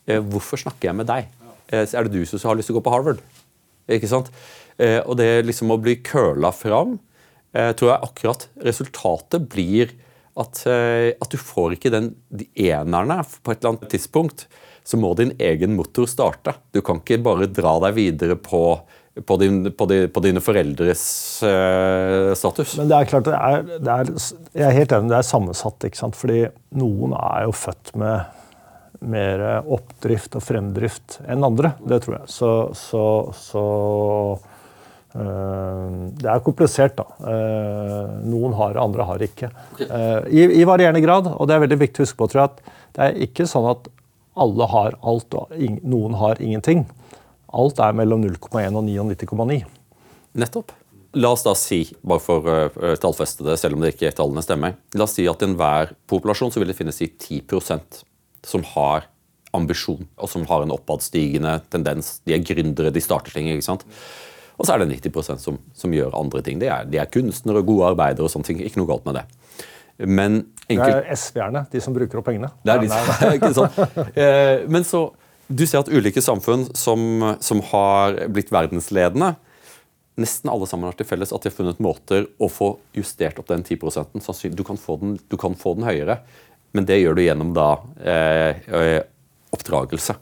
Hvorfor 0.07 0.61
snakker 0.61 0.91
jeg 0.91 0.97
med 0.99 1.07
deg? 1.09 1.29
Er 1.73 2.05
det 2.05 2.13
du 2.13 2.27
som 2.27 2.41
har 2.51 2.59
lyst 2.59 2.69
til 2.69 2.77
å 2.77 2.81
gå 2.81 2.85
på 2.85 2.93
Harvard? 2.93 3.23
Ikke 3.89 4.11
sant? 4.11 4.29
og 4.83 5.15
det 5.21 5.45
liksom 5.47 5.71
å 5.71 5.79
bli 5.79 5.95
curla 6.03 6.51
fram 6.53 6.97
tror 7.53 7.91
jeg 7.91 8.09
akkurat 8.09 8.45
resultatet 8.65 9.45
blir 9.53 9.91
at, 10.39 10.65
eh, 10.67 11.13
at, 11.13 11.31
du 11.31 11.39
får 11.39 11.77
ikke 11.77 11.93
den, 11.93 12.13
de 12.33 12.49
enerne 12.71 13.21
på 13.43 13.53
et 13.53 13.61
eller 13.61 13.75
annet 13.75 13.93
tidspunkt. 13.93 14.47
Så 14.85 14.99
må 14.99 15.13
din 15.15 15.35
egen 15.39 15.77
motor 15.79 16.09
starte. 16.11 16.57
Du 16.75 16.81
kan 16.83 16.99
ikke 17.03 17.21
bare 17.23 17.47
dra 17.53 17.77
deg 17.85 17.95
videre 18.01 18.37
på, 18.41 18.63
på, 19.23 19.37
din, 19.39 19.69
på, 19.71 19.87
de, 19.87 20.07
på 20.11 20.23
dine 20.25 20.43
foreldres 20.43 21.05
uh, 21.47 22.33
status. 22.39 22.75
Men 22.81 22.91
det 22.91 22.99
er 22.99 23.11
klart, 23.13 23.29
det 23.29 23.37
er, 23.39 23.63
det 23.79 23.95
er, 23.95 24.13
jeg 24.59 24.67
er 24.67 24.79
helt 24.81 24.97
enig, 24.97 25.13
det 25.13 25.21
er 25.21 25.29
sammensatt. 25.29 25.87
ikke 25.87 26.01
sant? 26.01 26.19
Fordi 26.19 26.49
noen 26.81 27.15
er 27.15 27.45
jo 27.47 27.55
født 27.55 27.95
med 28.03 28.41
mer 29.13 29.45
oppdrift 29.63 30.35
og 30.39 30.43
fremdrift 30.47 31.21
enn 31.31 31.47
andre. 31.47 31.77
Det 31.87 32.03
tror 32.03 32.19
jeg. 32.21 32.33
Så, 32.33 32.51
så, 32.79 33.05
så 33.39 33.63
Eh, 34.43 34.52
det 35.13 36.29
er 36.31 36.45
komplisert, 36.45 36.97
da. 36.97 37.05
Eh, 37.29 38.13
noen 38.33 38.55
har, 38.57 38.79
andre 38.81 39.07
har 39.09 39.25
ikke. 39.25 39.51
Eh, 39.85 40.21
I, 40.33 40.47
I, 40.61 40.65
varierende 40.69 41.03
grad, 41.05 41.29
og 41.33 41.49
det 41.49 41.57
er 41.57 41.65
veldig 41.67 41.81
viktig 41.83 42.01
å 42.01 42.07
huske 42.07 42.21
på, 42.23 42.31
tror 42.33 42.43
jeg, 42.43 42.53
at 42.53 42.79
det 42.97 43.09
er 43.09 43.19
ikke 43.29 43.49
sånn 43.49 43.69
at 43.75 43.91
alle 44.41 44.69
har 44.73 44.97
alt 45.05 45.37
og 45.37 45.53
noen 45.85 46.17
har 46.17 46.41
ingenting. 46.41 46.87
Alt 47.53 47.83
er 47.85 47.93
mellom 47.97 48.25
0,1 48.25 48.79
og 48.79 48.87
99,9. 48.89 49.61
Nettopp. 50.41 50.73
La 51.21 51.35
oss 51.35 51.45
da 51.45 51.53
si, 51.59 51.83
bare 52.01 52.25
for 52.25 52.49
å 52.49 52.95
tallfeste 52.97 53.45
det, 53.45 53.59
selv 53.61 53.77
om 53.77 53.85
det 53.85 53.93
ikke 53.93 54.15
tallene 54.17 54.45
stemmer, 54.45 54.79
la 54.97 55.05
oss 55.05 55.19
si 55.19 55.27
at 55.29 55.45
i 55.45 55.51
enhver 55.51 55.93
populasjon 56.09 56.55
så 56.55 56.63
vil 56.63 56.73
det 56.73 56.79
finnes 56.79 57.03
i 57.05 57.11
10% 57.13 58.01
som 58.49 58.65
har 58.73 59.11
ambisjon, 59.53 60.07
og 60.17 60.31
som 60.33 60.47
har 60.49 60.65
en 60.65 60.73
oppadstigende 60.73 61.59
tendens. 61.69 62.15
De 62.25 62.33
er 62.33 62.41
gründere, 62.41 62.89
de 62.95 63.05
starter 63.05 63.37
ting. 63.37 63.51
ikke 63.53 63.69
sant? 63.69 63.85
Og 64.59 64.67
så 64.67 64.75
er 64.75 64.83
det 64.83 65.01
90% 65.03 65.43
som, 65.43 65.59
som 65.77 65.95
gjør 65.95 66.15
andre 66.19 66.43
ting. 66.45 66.61
De 66.61 66.69
er, 66.71 66.89
de 66.89 67.01
er 67.01 67.11
kunstnere, 67.11 67.65
gode 67.67 67.93
arbeidere 67.93 68.27
og 68.27 68.33
sånne 68.33 68.51
ting. 68.51 68.61
Ikke 68.65 68.81
noe 68.83 68.91
galt 68.91 69.07
med 69.09 69.21
det. 69.21 69.27
Men 70.03 70.43
enkelt, 70.67 70.89
det 70.89 71.13
er 71.13 71.19
SV-erne, 71.19 71.65
de 71.73 71.83
som 71.85 71.95
bruker 71.95 72.21
opp 72.21 72.29
pengene. 72.29 72.51
Det 72.65 72.75
er 72.75 72.83
de, 72.83 72.91
ikke 73.39 73.53
sant? 73.57 73.79
Eh, 74.17 74.65
men 74.73 74.87
så, 74.89 75.07
du 75.47 75.65
ser 75.67 75.83
at 75.83 75.91
ulike 75.93 76.23
samfunn 76.25 76.67
som, 76.79 77.35
som 77.45 77.63
har 77.73 78.25
blitt 78.33 78.53
verdensledende, 78.55 79.35
nesten 80.21 80.51
alle 80.53 80.69
sammen 80.69 80.91
har 80.91 80.97
til 80.99 81.09
felles 81.09 81.33
at 81.33 81.45
de 81.45 81.49
har 81.49 81.57
funnet 81.57 81.79
måter 81.83 82.27
å 82.43 82.49
få 82.53 82.75
justert 82.97 83.39
opp 83.41 83.49
den 83.49 83.65
10% 83.65 84.53
du 84.53 84.65
kan, 84.67 84.77
få 84.81 84.99
den, 85.01 85.17
du 85.29 85.39
kan 85.41 85.57
få 85.57 85.73
den 85.79 85.87
høyere, 85.89 86.19
men 86.77 86.89
det 86.89 87.01
gjør 87.01 87.17
du 87.17 87.25
gjennom 87.25 87.57
da 87.57 87.71
eh, 88.01 88.69
eh 88.69 89.01
oppdragelse. 89.53 90.15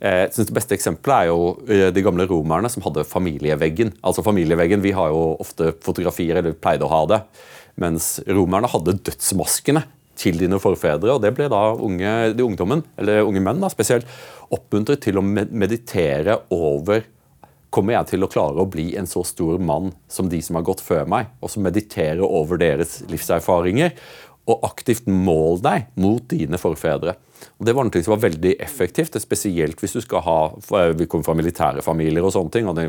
Jeg 0.00 0.32
synes 0.34 0.48
Det 0.50 0.56
beste 0.56 0.76
eksempelet 0.76 1.16
er 1.16 1.30
jo 1.30 1.50
eh, 1.68 1.88
de 1.94 2.04
gamle 2.04 2.26
romerne 2.30 2.70
som 2.72 2.84
hadde 2.86 3.06
familieveggen. 3.08 3.94
Altså 4.02 4.24
familieveggen, 4.26 4.82
Vi 4.82 4.94
har 4.96 5.12
jo 5.14 5.36
ofte 5.40 5.72
fotografier, 5.84 6.36
eller 6.40 6.56
pleide 6.56 6.86
å 6.86 6.92
ha 6.92 7.02
det. 7.10 7.20
Mens 7.80 8.20
romerne 8.26 8.70
hadde 8.70 8.98
dødsmaskene 9.06 9.84
til 10.18 10.38
dine 10.38 10.60
forfedre. 10.62 11.14
og 11.14 11.22
Det 11.22 11.34
ble 11.34 11.48
da 11.50 11.64
unge, 11.74 12.34
de 12.34 12.46
ungdommen, 12.46 12.84
eller 12.98 13.26
unge 13.26 13.42
menn 13.42 13.62
da, 13.62 13.70
spesielt 13.72 14.06
oppmuntret 14.54 15.02
til 15.02 15.18
å 15.18 15.24
meditere 15.24 16.42
over 16.54 17.10
Kommer 17.74 17.96
jeg 17.96 18.12
til 18.12 18.22
å 18.22 18.28
klare 18.30 18.62
å 18.62 18.68
bli 18.70 18.92
en 18.94 19.08
så 19.10 19.24
stor 19.26 19.58
mann 19.58 19.88
som 20.06 20.28
de 20.30 20.38
som 20.46 20.54
har 20.54 20.62
gått 20.62 20.78
før 20.84 21.08
meg? 21.10 21.32
Og 21.42 21.50
som 21.50 21.64
mediterer 21.66 22.22
over 22.22 22.60
deres 22.60 23.00
livserfaringer. 23.10 23.96
Og 24.50 24.66
aktivt 24.66 25.06
mål 25.08 25.62
deg 25.64 25.86
mot 26.00 26.24
dine 26.28 26.60
forfedre. 26.60 27.16
Og 27.58 27.66
Det 27.66 27.74
var 27.76 27.86
noe 27.86 28.02
som 28.04 28.14
var 28.14 28.24
veldig 28.24 28.54
effektivt, 28.62 29.16
spesielt 29.20 29.80
hvis 29.80 29.96
du 29.96 30.00
skal 30.04 30.24
ha 30.24 30.38
Vi 30.96 31.06
kommer 31.06 31.24
fra 31.24 31.36
militære 31.36 31.84
familier 31.84 32.24
og 32.24 32.34
sånne 32.34 32.52
ting. 32.52 32.68
og 32.68 32.80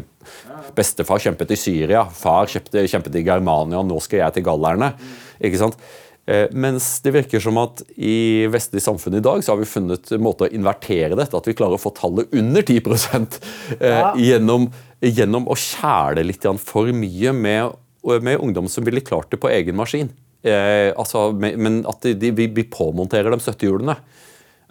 Bestefar 0.75 1.19
kjempet 1.19 1.51
i 1.51 1.59
Syria, 1.59 2.05
far 2.05 2.47
kjempet, 2.47 2.89
kjempet 2.91 3.15
i 3.15 3.25
Germania, 3.25 3.79
og 3.79 3.87
nå 3.87 3.99
skal 4.01 4.19
jeg 4.19 4.33
til 4.33 4.43
gallerne. 4.43 4.93
ikke 5.39 5.61
sant? 5.61 5.77
Eh, 6.25 6.47
mens 6.57 6.87
det 7.05 7.11
virker 7.13 7.41
som 7.43 7.57
at 7.61 7.83
i 8.01 8.47
vestlig 8.49 8.81
samfunn 8.81 9.19
i 9.19 9.21
dag 9.21 9.43
så 9.45 9.53
har 9.53 9.59
vi 9.59 9.69
funnet 9.69 10.09
en 10.15 10.23
måte 10.25 10.47
å 10.47 10.49
invertere 10.49 11.13
dette, 11.13 11.37
at 11.37 11.45
vi 11.45 11.53
klarer 11.53 11.77
å 11.77 11.81
få 11.81 11.91
tallet 11.93 12.33
under 12.33 12.65
10 12.65 12.79
eh, 12.81 13.91
ja. 13.91 14.13
gjennom, 14.17 14.71
gjennom, 15.05 15.45
å 15.45 15.57
kjæle 15.59 16.25
litt 16.25 16.47
for 16.65 16.89
mye 16.89 17.33
med, 17.33 17.77
med 18.25 18.41
ungdom 18.41 18.69
som 18.71 18.87
ville 18.87 19.05
klart 19.05 19.29
det 19.29 19.37
på 19.43 19.53
egen 19.53 19.77
maskin. 19.77 20.09
Eh, 20.45 20.91
altså, 20.93 21.31
men 21.33 21.81
at 21.89 22.05
de, 22.05 22.13
de, 22.21 22.45
vi, 22.45 22.67
påmonterer 22.69 23.33
dem 23.33 23.41
støttehjulene. 23.41 23.97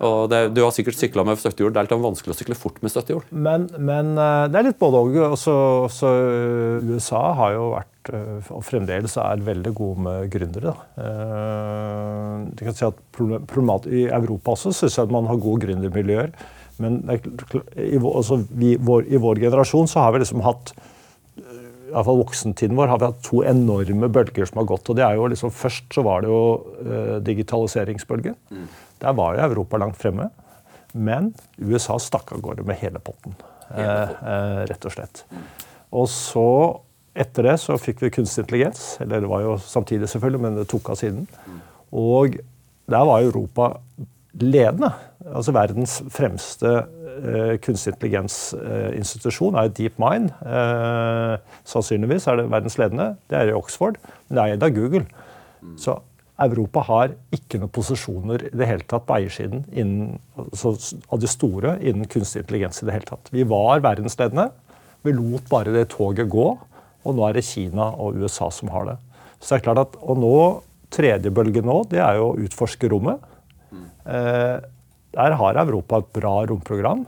Og 0.05 0.27
det, 0.31 0.41
du 0.57 0.61
har 0.65 0.73
sikkert 0.75 0.99
sykla 0.99 1.23
med 1.27 1.39
støttehjul. 1.39 1.71
Det 1.73 1.81
er 1.81 1.87
litt 1.87 2.03
vanskelig 2.03 2.35
å 2.35 2.39
sykle 2.39 2.57
fort 2.59 2.81
med 2.83 2.91
støttehjul. 2.91 3.23
Men, 3.31 3.69
men 3.79 4.15
eh, 4.19 4.47
det 4.51 4.61
er 4.61 4.69
litt 4.69 4.81
både 4.81 5.03
og. 5.03 5.19
Også, 5.37 5.55
også 5.87 6.11
USA 6.91 7.23
har 7.39 7.55
jo 7.55 7.69
vært, 7.77 8.11
eh, 8.11 8.51
og 8.55 8.65
fremdeles 8.67 9.15
er 9.23 9.47
veldig 9.47 9.75
gode 9.79 10.07
med 10.09 10.33
gründere. 10.35 10.75
Uh, 10.99 12.51
kan 12.59 12.77
si 12.77 12.87
at 12.87 12.99
problemat, 13.15 13.87
I 13.87 14.09
Europa 14.11 14.57
også 14.57 14.75
syns 14.75 14.99
jeg 14.99 15.09
at 15.09 15.15
man 15.15 15.31
har 15.31 15.43
gode 15.43 15.67
gründermiljøer. 15.67 16.35
Men 16.83 17.05
i, 17.07 17.99
altså, 17.99 18.41
vi, 18.51 18.75
vår, 18.83 19.07
i, 19.07 19.21
vår, 19.23 19.39
generasjon 19.47 19.91
så 19.91 20.03
har 20.03 20.15
vi 20.15 20.25
liksom 20.25 20.43
hatt 20.43 20.75
i 21.95 21.97
hvert 21.97 22.09
fall 22.09 22.19
voksentiden 22.19 22.75
vår 22.75 22.91
har 22.91 22.99
vi 22.99 23.07
hatt 23.07 23.21
to 23.23 23.43
enorme 23.47 24.09
bølger 24.11 24.49
som 24.51 24.59
har 24.59 24.67
gått. 24.67 24.89
og 24.91 24.97
det 24.99 25.05
er 25.07 25.15
jo 25.15 25.29
liksom, 25.31 25.53
Først 25.55 25.95
så 25.95 26.03
var 26.03 26.25
det 26.25 26.33
jo 26.33 26.41
uh, 26.83 27.19
digitaliseringsbølgen. 27.23 28.35
Mm. 28.51 28.65
Der 29.05 29.15
var 29.15 29.37
jo 29.37 29.45
Europa 29.45 29.79
langt 29.79 30.01
fremme. 30.01 30.27
Men 30.95 31.31
USA 31.59 32.01
stakk 32.03 32.33
av 32.35 32.43
gårde 32.43 32.67
med 32.67 32.81
hele 32.83 32.99
potten. 32.99 33.37
Uh, 33.71 33.79
uh, 33.79 34.65
rett 34.67 34.91
og 34.91 34.97
slett. 34.97 35.23
Mm. 35.31 35.47
Og 36.01 36.11
så, 36.11 36.49
etter 37.15 37.47
det, 37.47 37.57
så 37.63 37.79
fikk 37.79 38.03
vi 38.03 38.13
kunstig 38.19 38.43
intelligens. 38.43 38.83
Eller 39.05 39.23
det 39.23 39.31
var 39.31 39.47
jo 39.47 39.55
samtidig, 39.63 40.11
selvfølgelig, 40.11 40.43
men 40.43 40.59
det 40.59 40.67
tok 40.75 40.91
av 40.91 40.99
siden. 40.99 41.29
Mm. 41.47 41.63
Og 42.03 42.39
der 42.91 43.07
var 43.07 43.23
Europa 43.23 43.71
ledende. 44.43 44.91
Altså 45.25 45.55
verdens 45.57 45.99
fremste 46.13 46.71
uh, 46.85 47.55
kunstig 47.65 47.95
intelligens-institusjon 47.95 49.57
er 49.57 49.71
DeepMind. 49.73 50.33
Uh, 50.45 51.37
sannsynligvis 51.69 52.29
er 52.29 52.41
det 52.41 52.51
verdens 52.53 52.77
ledende. 52.81 53.15
Det 53.31 53.39
er 53.39 53.53
i 53.53 53.57
Oxford, 53.57 53.97
men 54.29 54.37
det 54.37 54.43
er 54.43 54.57
eid 54.57 54.67
av 54.67 54.75
Google. 54.77 55.07
Mm. 55.63 55.79
Så 55.81 55.97
Europa 56.45 56.83
har 56.89 57.15
ikke 57.35 57.61
noen 57.63 57.73
posisjoner 57.73 58.49
i 58.49 58.53
det 58.59 58.69
hele 58.69 58.87
tatt 58.91 59.07
på 59.07 59.17
eiersiden 59.17 59.65
innen, 59.71 60.19
altså, 60.41 60.75
av 61.09 61.23
de 61.23 61.31
store 61.31 61.77
innen 61.81 62.11
kunstig 62.11 62.43
intelligens. 62.43 62.83
i 62.83 62.89
det 62.89 62.97
hele 62.97 63.09
tatt. 63.09 63.31
Vi 63.33 63.47
var 63.49 63.85
verdensledende. 63.85 64.51
Vi 65.07 65.15
lot 65.15 65.49
bare 65.49 65.73
det 65.73 65.89
toget 65.95 66.29
gå. 66.29 66.49
Og 67.05 67.17
nå 67.17 67.27
er 67.29 67.37
det 67.37 67.45
Kina 67.47 67.93
og 68.01 68.17
USA 68.17 68.51
som 68.51 68.73
har 68.75 68.89
det. 68.89 68.97
Så 69.39 69.55
det 69.55 69.61
er 69.61 69.67
klart 69.69 69.83
at, 69.87 69.97
Og 70.03 70.19
nå, 70.19 70.37
tredje 70.91 71.31
bølge 71.31 71.63
nå, 71.63 71.85
det 71.91 72.01
er 72.01 72.19
jo 72.19 72.33
å 72.33 72.39
utforske 72.41 72.89
rommet. 72.89 73.21
Eh, 74.05 74.59
der 75.15 75.37
har 75.41 75.61
Europa 75.63 76.03
et 76.03 76.13
bra 76.17 76.35
romprogram. 76.51 77.05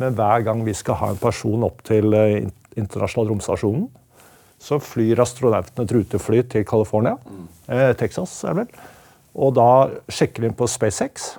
Men 0.00 0.16
hver 0.16 0.44
gang 0.46 0.62
vi 0.64 0.74
skal 0.76 0.98
ha 1.00 1.10
en 1.12 1.20
person 1.20 1.64
opp 1.66 1.82
til 1.88 2.14
eh, 2.16 2.48
internasjonal 2.78 3.34
romstasjonen, 3.34 3.88
så 4.60 4.76
flyr 4.80 5.20
astronautene 5.24 5.86
et 5.86 5.92
rutefly 5.96 6.42
til 6.52 6.66
California. 6.68 7.16
Eh, 7.68 7.92
Texas, 8.00 8.42
er 8.44 8.56
det 8.56 8.64
vel. 8.66 8.88
Og 9.40 9.54
da 9.56 9.70
sjekker 10.10 10.42
de 10.42 10.50
inn 10.50 10.58
på 10.58 10.68
SpaceX. 10.68 11.34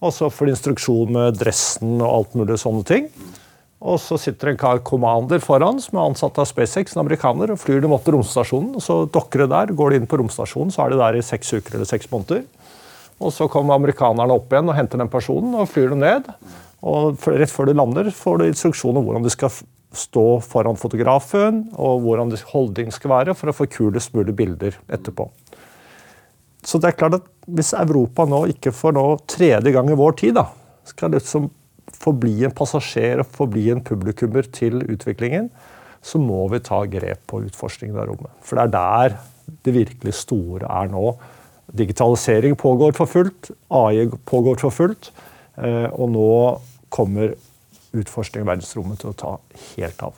Og 0.00 0.14
så 0.16 0.30
får 0.32 0.48
de 0.48 0.54
instruksjon 0.54 1.12
med 1.12 1.38
dressen 1.38 1.98
og 2.00 2.08
alt 2.08 2.38
mulig 2.38 2.58
sånne 2.62 2.86
ting. 2.88 3.10
Og 3.80 3.96
så 4.00 4.18
sitter 4.20 4.50
en 4.50 4.60
kar 4.60 4.82
commander 4.84 5.40
foran 5.40 5.78
som 5.80 5.96
er 5.96 6.10
ansatt 6.10 6.38
av 6.40 6.48
SpaceX, 6.48 6.94
en 6.94 7.02
amerikaner, 7.04 7.52
og 7.52 7.60
flyr 7.62 7.80
dem 7.84 7.94
opp 7.96 8.04
til 8.04 8.16
romstasjonen. 8.16 8.74
og 8.76 8.84
Så 8.84 8.96
dokker 9.12 9.44
det 9.44 9.50
der, 9.54 9.74
går 9.76 9.92
de 9.92 10.00
inn 10.00 10.08
på 10.10 10.20
romstasjonen, 10.20 10.72
så 10.74 10.84
er 10.84 10.92
de 10.92 11.00
der 11.00 11.16
i 11.16 11.24
seks 11.24 11.54
uker 11.56 11.78
eller 11.78 11.88
seks 11.88 12.10
måneder. 12.12 12.44
Og 13.20 13.34
så 13.36 13.48
kommer 13.52 13.76
amerikanerne 13.76 14.36
opp 14.36 14.52
igjen 14.52 14.70
og 14.70 14.76
henter 14.78 15.00
den 15.00 15.12
personen 15.12 15.54
og 15.58 15.68
flyr 15.68 15.92
dem 15.92 16.00
ned. 16.04 16.30
Og 16.80 17.20
rett 17.28 17.52
før 17.52 17.68
de 17.68 17.76
lander, 17.76 18.08
får 18.14 18.40
du 18.40 18.46
instruksjon 18.48 18.96
om 18.96 19.04
hvordan 19.04 19.26
de 19.26 19.32
skal 19.32 19.52
stå 19.96 20.24
foran 20.46 20.78
fotografen, 20.78 21.64
og 21.74 22.04
hvordan 22.04 22.32
holdningen 22.52 22.94
skal 22.94 23.12
være 23.12 23.34
for 23.36 23.50
å 23.50 23.56
få 23.56 23.66
kulest 23.70 24.14
mulig 24.14 24.36
bilder 24.38 24.78
etterpå. 24.88 25.26
Så 26.64 26.78
det 26.80 26.90
er 26.90 26.98
klart 27.00 27.18
at 27.18 27.28
hvis 27.50 27.72
Europa 27.76 28.26
nå 28.28 28.44
ikke 28.52 28.72
for 28.76 28.94
nå 28.94 29.04
tredje 29.30 29.72
gang 29.74 29.90
i 29.90 29.98
vår 29.98 30.16
tid 30.20 30.36
da, 30.38 30.46
skal 30.86 31.12
liksom 31.16 31.48
forbli 32.00 32.44
en 32.46 32.54
passasjer 32.56 33.22
og 33.22 33.34
forbli 33.34 33.66
en 33.72 33.82
publikummer 33.84 34.46
til 34.54 34.80
utviklingen, 34.84 35.50
så 36.00 36.20
må 36.20 36.46
vi 36.52 36.62
ta 36.64 36.80
grep 36.88 37.26
på 37.28 37.42
utforskningen 37.48 37.98
av 37.98 38.08
rommet. 38.08 38.32
For 38.44 38.56
det 38.56 38.68
er 38.68 38.76
der 38.76 39.18
det 39.66 39.74
virkelig 39.74 40.14
store 40.20 40.68
er 40.70 40.88
nå. 40.92 41.12
Digitalisering 41.72 42.56
pågår 42.56 42.92
for 42.92 43.06
fullt, 43.06 43.50
AI 43.68 44.08
pågår 44.24 44.56
for 44.62 44.74
fullt, 44.74 45.12
eh, 45.56 45.86
og 45.92 46.10
nå 46.10 46.32
kommer 46.90 47.36
utforskning 47.92 48.42
i 48.42 48.48
verdensrommet 48.48 49.02
til 49.02 49.12
å 49.12 49.18
ta 49.18 49.36
helt 49.76 50.02
av. 50.02 50.16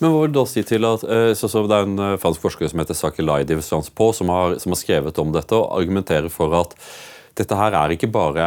Men 0.00 0.14
hva 0.14 0.22
vil 0.22 0.32
du 0.32 0.38
da 0.38 0.46
si 0.48 0.62
til 0.64 0.86
at 0.88 1.04
eh, 1.04 1.32
Det 1.36 1.76
er 1.76 1.84
en 1.84 1.98
eh, 2.00 2.16
fransk 2.20 2.40
forsker 2.40 2.72
som 2.72 2.80
heter 2.80 2.96
Saki 2.96 3.24
Laidi 3.24 3.60
som, 3.62 3.84
som, 3.84 4.32
har 4.32 4.56
skrevet 4.80 5.18
om 5.20 5.32
dette 5.32 5.56
og 5.56 5.76
argumenterer 5.76 6.32
for 6.32 6.56
at 6.56 6.72
dette 7.36 7.56
her 7.58 7.74
er 7.76 7.92
ikke 7.92 8.12
bare 8.14 8.46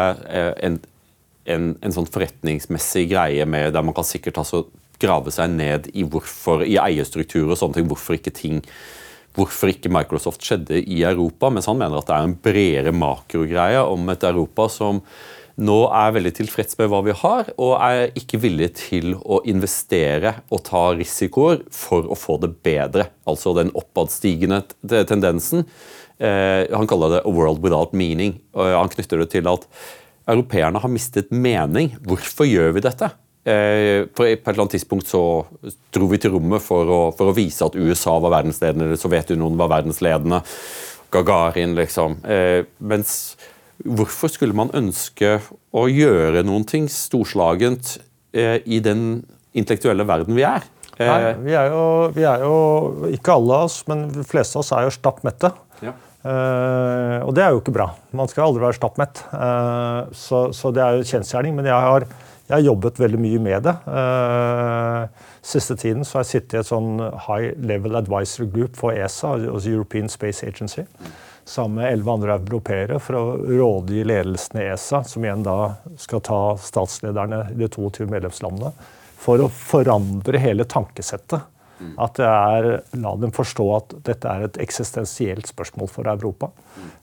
en, 0.64 0.80
en, 1.46 1.72
en 1.84 1.94
sånn 1.94 2.08
forretningsmessig 2.08 3.10
greie 3.12 3.46
med, 3.46 3.74
der 3.76 3.84
man 3.84 3.94
kan 3.94 4.08
sikkert 4.08 4.40
altså, 4.40 4.64
grave 5.02 5.34
seg 5.34 5.52
ned 5.54 5.90
i 5.94 6.06
hvorfor, 6.08 6.64
i 6.66 6.78
eierstrukturer 6.82 7.54
og 7.54 7.60
sånne 7.60 7.80
ting, 7.80 7.90
hvorfor 7.92 8.18
ikke 8.18 8.34
ting 8.34 8.62
hvorfor 9.38 9.72
ikke 9.72 9.92
Microsoft 9.94 10.44
skjedde 10.46 10.82
i 10.82 11.04
Europa, 11.06 11.52
mens 11.54 11.70
han 11.70 11.78
mener 11.80 12.00
at 12.00 12.10
det 12.10 12.16
er 12.16 12.28
en 12.28 12.38
bredere 12.48 12.94
makrogreie 12.96 13.84
om 13.86 14.10
et 14.14 14.26
Europa 14.28 14.68
som 14.74 15.04
nå 15.58 15.78
er 15.90 16.14
veldig 16.14 16.34
tilfreds 16.38 16.78
med 16.78 16.90
hva 16.92 17.00
vi 17.06 17.16
har, 17.18 17.48
og 17.58 17.72
er 17.82 18.12
ikke 18.20 18.38
villig 18.44 18.70
til 18.78 19.16
å 19.18 19.40
investere 19.50 20.36
og 20.54 20.62
ta 20.68 20.84
risikoer 20.98 21.64
for 21.74 22.06
å 22.06 22.18
få 22.18 22.38
det 22.44 22.52
bedre. 22.66 23.08
Altså 23.30 23.56
den 23.58 23.74
oppadstigende 23.78 24.62
tendensen. 25.10 25.66
Eh, 26.18 26.70
han 26.70 26.90
kaller 26.90 27.16
det 27.16 27.22
'a 27.26 27.34
world 27.34 27.62
without 27.64 27.94
meaning'. 27.94 28.38
Han 28.54 28.90
knytter 28.90 29.18
det 29.18 29.32
til 29.32 29.48
at 29.48 29.66
europeerne 30.28 30.80
har 30.80 30.90
mistet 30.90 31.32
mening. 31.32 31.98
Hvorfor 32.06 32.46
gjør 32.46 32.74
vi 32.78 32.86
dette? 32.86 33.12
Eh, 33.48 34.06
på 34.12 34.26
et 34.28 34.44
eller 34.44 34.66
annet 34.66 34.76
tidspunkt 34.76 35.08
så 35.08 35.22
dro 35.96 36.10
vi 36.12 36.20
til 36.20 36.34
rommet 36.36 36.64
for 36.64 36.90
å, 36.92 37.02
for 37.16 37.32
å 37.32 37.36
vise 37.38 37.64
at 37.64 37.78
USA 37.80 38.18
var 38.20 38.34
verdensledende, 38.42 38.90
eller 38.90 39.00
Sovjetunionen 39.00 39.60
var 39.60 39.72
verdensledende. 39.72 40.42
Gagarin, 41.16 41.78
liksom. 41.78 42.20
Eh, 42.28 42.66
mens 42.84 43.38
Hvorfor 43.78 44.32
skulle 44.34 44.58
man 44.58 44.72
ønske 44.74 45.36
å 45.70 45.84
gjøre 45.86 46.42
noen 46.48 46.64
ting 46.66 46.88
storslagent 46.90 48.00
eh, 48.34 48.58
i 48.66 48.80
den 48.82 49.22
intellektuelle 49.54 50.08
verden 50.10 50.34
vi 50.34 50.46
er? 50.50 50.66
Eh, 50.98 51.06
Nei, 51.06 51.34
vi 51.46 51.54
er, 51.54 51.70
jo, 51.70 51.84
vi 52.16 52.26
er 52.26 52.42
jo, 52.42 52.58
ikke 53.14 53.36
alle 53.38 53.60
av 53.60 53.68
oss, 53.70 53.84
men 53.90 54.08
de 54.16 54.26
fleste 54.26 54.58
av 54.58 54.66
oss 54.66 54.74
er 54.74 54.88
jo 54.88 54.96
stappmette. 54.96 55.54
Ja. 55.86 55.94
Uh, 56.28 57.22
og 57.24 57.36
det 57.38 57.44
er 57.46 57.54
jo 57.54 57.62
ikke 57.62 57.76
bra. 57.76 57.92
Man 58.18 58.28
skal 58.28 58.48
aldri 58.48 58.66
være 58.66 58.76
stappmett. 58.76 59.22
Uh, 59.30 60.10
så, 60.18 60.48
så, 60.58 60.74
det 60.76 60.82
er 60.84 60.98
jo 60.98 61.06
kjensgjerning. 61.08 61.54
Men 61.56 61.70
jeg 61.70 61.86
har, 61.86 62.08
jeg 62.48 62.56
har, 62.56 62.66
jobbet 62.66 63.00
veldig 63.00 63.20
mye 63.20 63.40
med 63.44 63.66
det. 63.68 63.76
Uh, 63.86 65.32
siste 65.46 65.76
tiden 65.76 66.06
så 66.08 66.18
har 66.18 66.26
jeg 66.26 66.34
sittet 66.34 66.58
i 66.58 66.62
et 66.62 66.70
sånn 66.70 67.02
High 67.28 67.58
Level 67.60 68.00
Advisory 68.00 68.48
Group 68.54 68.80
for 68.80 68.96
ESA, 68.96 69.36
altså 69.38 69.74
European 69.74 70.08
Space 70.12 70.48
Agency. 70.48 70.88
Mm 71.02 71.16
sammen 71.50 71.76
med 71.76 71.94
elleve 71.94 72.12
andre 72.12 72.36
europeere 72.36 73.00
for 73.00 73.18
å 73.18 73.26
rådgi 73.40 74.04
ledelsen 74.08 74.62
i 74.62 74.66
ESA, 74.74 75.04
som 75.08 75.24
igjen 75.24 75.46
da 75.46 75.76
skal 76.00 76.24
ta 76.26 76.40
statslederne 76.60 77.44
i 77.54 77.60
de 77.60 77.70
22 77.72 78.08
medlemslandene, 78.12 78.74
for 79.18 79.42
å 79.42 79.52
forandre 79.52 80.42
hele 80.42 80.68
tankesettet. 80.70 81.54
At 82.02 82.18
det 82.18 82.26
er, 82.26 82.68
La 82.98 83.12
dem 83.22 83.32
forstå 83.34 83.66
at 83.76 83.96
dette 84.08 84.32
er 84.32 84.48
et 84.48 84.58
eksistensielt 84.64 85.48
spørsmål 85.50 85.92
for 85.94 86.10
Europa. 86.10 86.50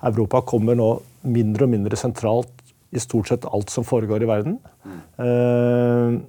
Europa 0.02 0.42
kommer 0.50 0.74
nå 0.78 0.88
mindre 1.22 1.68
og 1.68 1.72
mindre 1.76 1.98
sentralt 1.98 2.63
i 2.94 3.02
stort 3.02 3.30
sett 3.30 3.46
alt 3.48 3.72
som 3.72 3.86
foregår 3.86 4.24
i 4.24 4.30
verden. 4.30 4.58
Uh, 5.18 6.22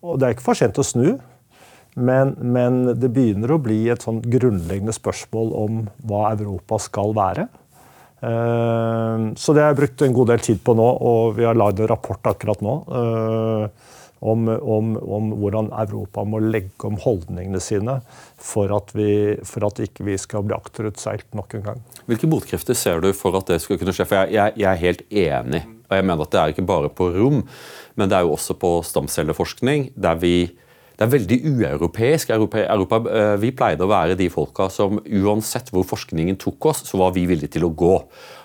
og 0.00 0.20
det 0.20 0.26
er 0.26 0.36
ikke 0.36 0.48
for 0.50 0.58
sent 0.58 0.80
å 0.80 0.86
snu. 0.86 1.14
Men, 1.98 2.36
men, 2.38 2.84
det 3.00 3.10
begynner 3.10 3.50
å 3.50 3.62
bli 3.62 3.82
et 3.90 4.04
sånn 4.04 4.20
grunnleggende 4.22 4.94
spørsmål 4.94 5.50
om 5.58 5.80
hva 6.06 6.28
Europa 6.36 6.78
skal 6.82 7.16
være. 7.16 7.48
Uh, 8.20 9.32
så 9.40 9.56
det 9.56 9.64
har 9.64 9.72
jeg 9.72 9.80
brukt 9.80 10.04
en 10.06 10.16
god 10.16 10.34
del 10.34 10.44
tid 10.44 10.60
på 10.64 10.76
nå, 10.78 10.90
og 11.10 11.38
vi 11.38 11.48
har 11.48 11.58
lagd 11.58 11.80
en 11.82 11.90
rapport 11.94 12.32
akkurat 12.34 12.62
nå 12.64 12.82
Uh, 12.90 13.96
om, 14.20 14.48
om, 14.48 14.96
om, 15.00 15.30
hvordan 15.40 15.70
Europa 15.80 16.24
må 16.28 16.42
legge 16.44 16.84
om 16.84 16.98
holdningene 17.00 17.60
sine 17.62 17.98
for 18.36 18.72
at 18.76 18.92
vi, 18.96 19.10
for 19.48 19.64
at 19.70 19.80
ikke 19.80 20.04
vi 20.06 20.16
skal 20.20 20.44
bli 20.44 20.56
akterutseilt 20.56 21.30
nok 21.36 21.56
en 21.56 21.64
gang. 21.70 21.82
Hvilke 22.04 22.28
motkrefter 22.28 22.76
ser 22.76 23.00
du 23.00 23.14
for 23.16 23.38
at 23.40 23.48
det 23.48 23.60
skal 23.64 23.80
kunne 23.80 23.94
skje? 23.96 24.08
For 24.10 24.20
jeg, 24.20 24.36
jeg, 24.36 24.58
jeg 24.60 24.70
er 24.70 24.82
helt 24.84 25.06
enig. 25.24 25.62
Og 25.90 25.98
jeg 25.98 26.06
mener 26.06 26.24
at 26.24 26.30
Det 26.30 26.40
er 26.40 26.54
ikke 26.54 26.66
bare 26.66 26.88
på 26.88 27.10
rom, 27.10 27.42
men 27.98 28.08
det 28.08 28.16
er 28.16 28.26
jo 28.26 28.36
også 28.38 28.54
på 28.54 28.80
stamcelleforskning. 28.86 29.90
der 29.96 30.14
vi 30.14 30.50
det 31.00 31.06
er 31.06 31.14
veldig 31.16 31.36
ueuropeisk. 31.48 32.28
Europa, 32.28 32.98
eh, 33.08 33.36
vi 33.40 33.54
pleide 33.56 33.80
å 33.80 33.88
være 33.88 34.18
de 34.20 34.28
folka 34.28 34.68
som 34.68 34.98
uansett 35.00 35.70
hvor 35.72 35.86
forskningen 35.88 36.36
tok 36.36 36.66
oss, 36.66 36.82
så 36.84 36.98
var 37.00 37.14
vi 37.14 37.24
villige 37.24 37.56
til 37.56 37.64
å 37.64 37.72
gå. 37.72 37.94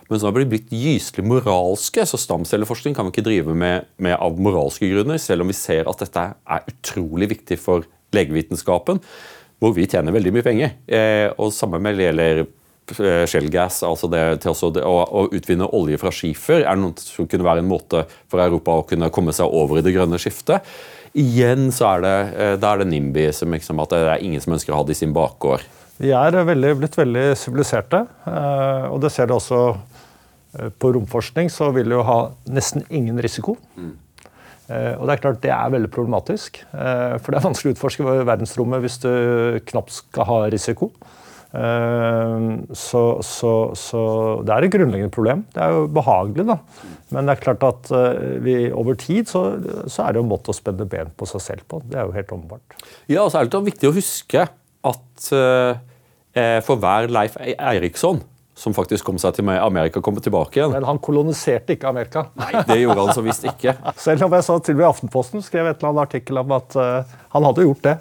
Men 0.07 0.21
så 0.21 0.29
har 0.29 0.37
vi 0.37 0.45
blitt 0.53 0.71
gyselig 0.71 1.25
moralske, 1.27 2.05
så 2.07 2.15
stamcelleforskning 2.15 2.95
kan 2.95 3.09
vi 3.09 3.11
ikke 3.11 3.25
drive 3.27 3.55
med, 3.57 3.89
med, 3.99 4.15
av 4.15 4.39
moralske 4.39 4.87
grunner, 4.87 5.19
selv 5.19 5.43
om 5.43 5.51
vi 5.51 5.57
ser 5.57 5.89
at 5.91 5.99
dette 5.99 6.23
er 6.31 6.69
utrolig 6.71 7.27
viktig 7.33 7.59
for 7.59 7.83
legevitenskapen, 8.15 9.03
hvor 9.59 9.75
vi 9.75 9.89
tjener 9.91 10.15
veldig 10.15 10.31
mye 10.37 10.45
penger. 10.47 10.77
Eh, 10.87 11.27
og 11.35 11.51
samme 11.51 11.81
med 11.83 11.99
det 11.99 12.07
gjelder 12.07 12.45
shellgas, 12.93 13.79
altså 13.83 14.09
det, 14.11 14.21
til 14.43 14.53
å, 14.53 14.91
å, 15.03 15.23
utvinne 15.33 15.67
olje 15.73 15.97
fra 16.01 16.11
skifer, 16.13 16.61
er 16.61 16.77
noe 16.77 16.93
som 17.01 17.27
kunne 17.29 17.47
være 17.47 17.63
en 17.63 17.69
måte 17.69 18.03
for 18.29 18.43
Europa 18.43 18.77
å 18.77 18.85
kunne 18.85 19.09
komme 19.13 19.33
seg 19.33 19.49
over 19.49 19.79
i 19.79 19.85
det 19.85 19.95
grønne 19.95 20.19
skiftet. 20.21 20.65
Igjen 21.15 21.71
så 21.73 21.95
er 21.95 22.05
det, 22.05 22.15
eh, 22.35 22.53
da 22.59 22.73
er 22.73 22.83
det 22.83 22.89
NIMBY 22.91 23.29
som 23.33 23.53
liksom, 23.55 23.81
at 23.81 23.95
det 23.95 24.03
er 24.03 24.23
ingen 24.23 24.43
som 24.43 24.53
ønsker 24.57 24.75
å 24.75 24.81
ha 24.81 24.87
det 24.87 24.97
i 24.97 25.01
sin 25.01 25.15
bakgård. 25.15 25.63
Vi 25.97 26.11
er 26.11 26.35
veldig, 26.35 26.73
blitt 26.81 26.97
veldig 26.99 27.27
siviliserte, 27.39 28.03
eh, 28.27 28.87
og 28.91 28.99
det 29.03 29.13
ser 29.15 29.29
du 29.31 29.37
også 29.37 29.61
eh, 29.71 30.73
på 30.75 30.91
romforskning. 30.97 31.47
Så 31.49 31.71
vil 31.75 31.95
jo 31.95 32.03
ha 32.03 32.19
nesten 32.51 32.83
ingen 32.89 33.21
risiko. 33.23 33.55
Mm. 33.79 33.93
Eh, 34.65 34.93
og 34.97 35.05
Det 35.05 35.13
er 35.13 35.21
klart 35.21 35.43
det 35.43 35.53
er 35.53 35.73
veldig 35.73 35.91
problematisk. 35.93 36.59
Eh, 36.73 37.15
for 37.21 37.31
det 37.31 37.39
er 37.39 37.47
vanskelig 37.47 37.73
å 37.73 37.77
utforske 37.77 38.17
verdensrommet 38.27 38.83
hvis 38.83 38.99
du 39.03 39.11
knapt 39.71 39.93
skal 40.01 40.29
ha 40.29 40.39
risiko. 40.49 40.91
Eh, 41.55 42.45
så, 42.75 43.03
så, 43.23 43.53
så, 43.79 44.03
det 44.45 44.53
er 44.55 44.67
et 44.67 44.75
grunnleggende 44.75 45.13
problem. 45.15 45.45
Det 45.55 45.63
er 45.63 45.73
jo 45.77 45.87
behagelig, 45.95 46.47
da. 46.51 46.59
Men 47.15 47.29
det 47.29 47.35
er 47.35 47.43
klart 47.47 47.65
at 47.67 47.91
vi, 48.43 48.57
over 48.75 48.97
tid 48.99 49.31
så, 49.31 49.45
så 49.87 50.05
er 50.05 50.13
det 50.13 50.21
jo 50.21 50.27
en 50.27 50.31
måte 50.33 50.51
å 50.51 50.57
spenne 50.57 50.87
ben 50.89 51.11
på 51.15 51.27
seg 51.29 51.43
selv 51.43 51.67
på. 51.71 51.81
Det 51.87 52.01
er 52.01 52.07
jo 52.09 52.15
helt 52.15 52.31
åpenbart. 52.35 52.79
Ja, 53.07 53.23
og 53.23 53.31
så 53.31 53.41
er 53.41 53.49
det 53.49 53.65
viktig 53.71 53.91
å 53.91 53.95
huske 53.95 54.47
at 54.85 55.27
for 56.65 56.81
hver 56.81 57.07
Leif 57.07 57.37
Eiriksson 57.39 58.19
som 58.55 58.73
faktisk 58.75 59.05
kom 59.05 59.17
seg 59.19 59.35
til 59.35 59.49
Amerika, 59.51 59.99
kom 60.01 60.15
tilbake 60.15 60.59
igjen. 60.59 60.71
Men 60.71 60.87
han 60.87 60.99
koloniserte 61.03 61.75
ikke 61.75 61.89
Amerika. 61.91 62.29
Nei, 62.39 62.53
det 62.69 62.79
gjorde 62.79 63.03
han 63.03 63.17
så 63.17 63.23
visst 63.25 63.43
ikke. 63.51 63.75
Selv 64.05 64.29
om 64.29 64.37
jeg 64.37 64.47
så 64.47 64.55
til 64.63 64.77
og 64.77 64.79
med 64.79 64.87
Aftenposten 64.87 65.43
skrev 65.43 65.67
et 65.69 65.81
eller 65.81 65.91
annet 65.91 66.05
artikkel 66.07 66.39
om 66.39 66.55
at 66.55 66.77
uh, 66.79 67.17
han 67.35 67.47
hadde 67.49 67.67
gjort 67.67 67.83
det. 67.83 67.95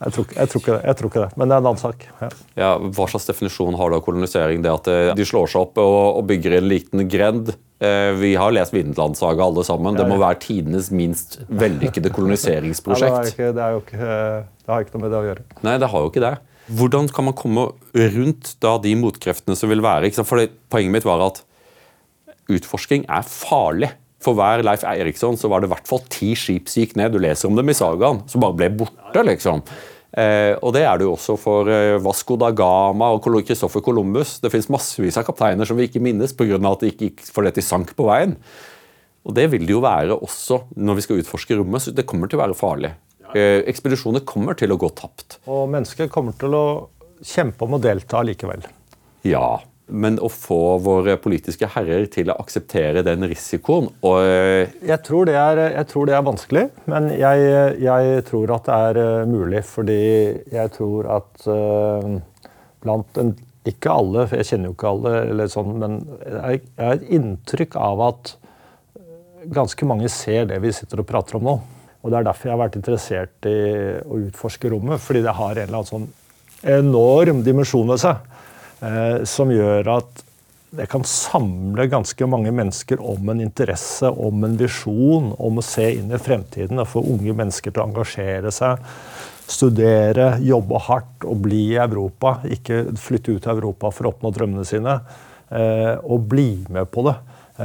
Jeg 0.00 0.14
tror, 0.16 0.28
jeg, 0.32 0.48
tror 0.48 0.62
det, 0.64 0.76
jeg 0.80 0.96
tror, 0.96 1.10
ikke 1.10 1.22
det, 1.26 1.36
men 1.36 1.50
det 1.50 1.54
er 1.54 1.60
en 1.60 1.66
annen 1.68 1.80
sak. 1.80 2.04
Ja. 2.22 2.28
Ja, 2.56 2.68
hva 2.80 3.04
slags 3.12 3.26
definisjon 3.28 3.76
har 3.76 3.92
da 3.92 3.98
kolonisering? 4.00 4.62
Det 4.64 4.70
at 4.72 4.88
eh, 4.88 5.08
de 5.18 5.26
slår 5.28 5.50
seg 5.52 5.66
opp 5.66 5.80
og, 5.82 5.96
og 6.16 6.22
bygger 6.30 6.56
en 6.56 6.70
liten 6.70 7.04
grend? 7.12 7.52
Eh, 7.84 8.10
vi 8.16 8.32
har 8.40 8.54
lest 8.56 8.72
Vinlandsaga 8.72 9.44
alle 9.44 9.64
sammen. 9.68 9.98
Det 10.00 10.06
må 10.08 10.16
være 10.20 10.40
tidenes 10.40 10.88
minst 10.92 11.42
vellykkede 11.48 12.12
koloniseringsprosjekt. 12.16 13.34
Det, 13.40 13.52
det, 13.56 13.66
ikke, 13.82 13.98
det 14.00 14.72
har 14.72 14.84
ikke 14.84 14.96
noe 14.96 15.04
med 15.04 15.12
det 15.12 15.18
å 15.20 15.26
gjøre. 15.28 15.44
Nei, 15.66 15.76
det 15.80 15.88
har 15.92 16.02
jo 16.04 16.10
ikke 16.10 16.24
det. 16.24 16.34
Hvordan 16.80 17.08
kan 17.12 17.26
man 17.26 17.36
komme 17.36 17.66
rundt 18.14 18.54
da 18.62 18.76
de 18.82 18.92
motkreftene 18.98 19.56
som 19.58 19.72
vil 19.72 19.82
være? 19.84 20.10
For 20.22 20.40
det, 20.40 20.50
Poenget 20.72 20.96
mitt 20.96 21.08
var 21.08 21.22
at 21.28 21.42
utforsking 22.50 23.04
er 23.10 23.26
farlig. 23.26 23.90
For 24.20 24.36
hver 24.36 24.64
Leif 24.66 24.84
Eiriksson 24.84 25.38
så 25.40 25.48
var 25.48 25.62
det 25.62 25.70
i 25.70 25.72
hvert 25.72 25.88
fall 25.88 26.02
ti 26.12 26.34
skip 26.36 26.68
som 26.68 26.82
gikk 26.82 26.98
ned. 27.00 27.14
Du 27.14 27.22
leser 27.22 27.48
om 27.48 27.56
dem 27.56 27.72
i 27.72 27.76
sagaen, 27.76 28.20
som 28.28 28.44
bare 28.44 28.58
ble 28.58 28.68
borte. 28.82 29.24
liksom. 29.24 29.64
Eh, 30.10 30.56
og 30.58 30.74
det 30.74 30.82
er 30.82 30.98
det 30.98 31.06
jo 31.06 31.14
også 31.14 31.36
for 31.38 31.70
eh, 31.70 31.96
Vasco 32.02 32.34
da 32.40 32.50
Gama 32.50 33.12
og 33.14 33.24
Christoffer 33.46 33.82
Columbus. 33.84 34.38
Det 34.42 34.50
fins 34.52 34.68
massevis 34.72 35.16
av 35.20 35.24
kapteiner 35.28 35.68
som 35.68 35.78
vi 35.78 35.86
ikke 35.88 36.02
minnes 36.02 36.34
pga. 36.34 36.58
at 36.58 36.82
de 36.82 36.90
ikke 36.90 37.10
gikk 37.10 37.22
fordi 37.30 37.54
de 37.56 37.64
sank 37.64 37.94
på 37.96 38.08
veien. 38.10 38.36
Og 39.24 39.36
det 39.36 39.50
vil 39.52 39.66
det 39.68 39.76
jo 39.76 39.84
være 39.84 40.16
også 40.16 40.64
når 40.76 40.98
vi 40.98 41.06
skal 41.06 41.22
utforske 41.22 41.56
rommet. 41.56 41.82
så 41.82 41.94
Det 41.94 42.06
kommer 42.06 42.28
til 42.28 42.40
å 42.40 42.44
være 42.44 42.58
farlig. 42.58 42.92
Eh, 43.34 43.62
ekspedisjoner 43.70 44.24
kommer 44.26 44.58
til 44.58 44.72
å 44.72 44.78
gå 44.80 44.90
tapt. 44.98 45.38
Og 45.46 45.68
mennesker 45.70 46.10
kommer 46.10 46.34
til 46.36 46.56
å 46.56 46.64
kjempe 47.22 47.64
om 47.64 47.76
å 47.78 47.82
delta 47.82 48.24
likevel. 48.26 48.64
Ja, 49.22 49.60
men 49.90 50.18
å 50.22 50.30
få 50.32 50.78
våre 50.82 51.16
politiske 51.20 51.68
herrer 51.74 52.06
til 52.12 52.30
å 52.32 52.38
akseptere 52.40 53.02
den 53.06 53.26
risikoen 53.30 53.90
og 54.06 54.16
eh, 54.22 54.70
jeg 54.86 55.00
tror, 55.06 55.30
er, 55.30 55.60
jeg 55.74 55.88
tror, 55.90 56.08
det 56.08 56.16
er, 56.16 56.24
vanskelig, 56.26 56.64
men 56.90 57.10
jeg, 57.12 57.46
jeg, 57.82 58.24
tror 58.28 58.54
at 58.56 58.66
det 58.66 58.78
er 58.88 59.00
eh, 59.02 59.28
mulig. 59.28 59.62
Fordi 59.66 60.00
jeg 60.50 60.72
tror 60.74 61.08
at 61.18 61.46
uh, 61.50 62.06
blant 62.82 63.20
en, 63.20 63.34
Ikke 63.68 63.92
alle, 63.92 64.24
for 64.28 64.40
jeg 64.40 64.48
kjenner 64.50 64.70
jo 64.70 64.76
ikke 64.76 64.92
alle, 64.94 65.48
sånn, 65.52 65.74
men 65.82 65.98
jeg, 66.24 66.62
har 66.80 66.96
et 66.96 67.10
inntrykk 67.12 67.76
av 67.76 68.00
at 68.06 68.32
ganske 69.52 69.88
mange 69.88 70.08
ser 70.12 70.48
det 70.48 70.60
vi 70.64 70.72
sitter 70.72 71.02
og 71.02 71.08
prater 71.08 71.36
om 71.36 71.44
nå. 71.44 71.58
Og 72.00 72.08
Det 72.08 72.16
er 72.16 72.26
derfor 72.30 72.48
jeg 72.48 72.54
har 72.56 72.62
vært 72.62 72.78
interessert 72.80 73.48
i 73.48 73.58
å 74.00 74.22
utforske 74.22 74.72
rommet. 74.72 75.02
Fordi 75.04 75.20
det 75.24 75.36
har 75.36 75.52
en 75.52 75.66
eller 75.66 75.82
annen 75.82 75.90
sånn 75.90 76.08
enorm 76.60 77.42
dimensjon 77.44 77.88
ved 77.88 78.00
seg 78.02 78.16
eh, 78.16 78.29
som 79.28 79.50
gjør 79.52 79.88
at 79.92 80.22
det 80.70 80.86
kan 80.86 81.02
samle 81.06 81.86
ganske 81.90 82.26
mange 82.30 82.52
mennesker 82.54 83.00
om 83.02 83.32
en 83.32 83.40
interesse, 83.42 84.06
om 84.06 84.44
en 84.46 84.54
visjon, 84.58 85.32
om 85.34 85.58
å 85.58 85.64
se 85.66 85.88
inn 85.96 86.12
i 86.14 86.20
fremtiden 86.22 86.78
og 86.78 86.92
få 86.92 87.02
unge 87.10 87.34
mennesker 87.34 87.74
til 87.74 87.82
å 87.82 87.88
engasjere 87.88 88.52
seg. 88.54 88.84
Studere, 89.50 90.36
jobbe 90.46 90.78
hardt 90.86 91.26
og 91.26 91.42
bli 91.42 91.64
i 91.72 91.80
Europa. 91.82 92.36
Ikke 92.46 92.84
flytte 93.02 93.34
ut 93.34 93.50
av 93.50 93.58
Europa 93.58 93.90
for 93.90 94.06
å 94.06 94.14
oppnå 94.14 94.30
drømmene 94.36 94.66
sine. 94.68 95.00
Eh, 95.50 95.96
og 96.06 96.28
bli 96.30 96.52
med 96.70 96.86
på 96.94 97.02
det. 97.08 97.16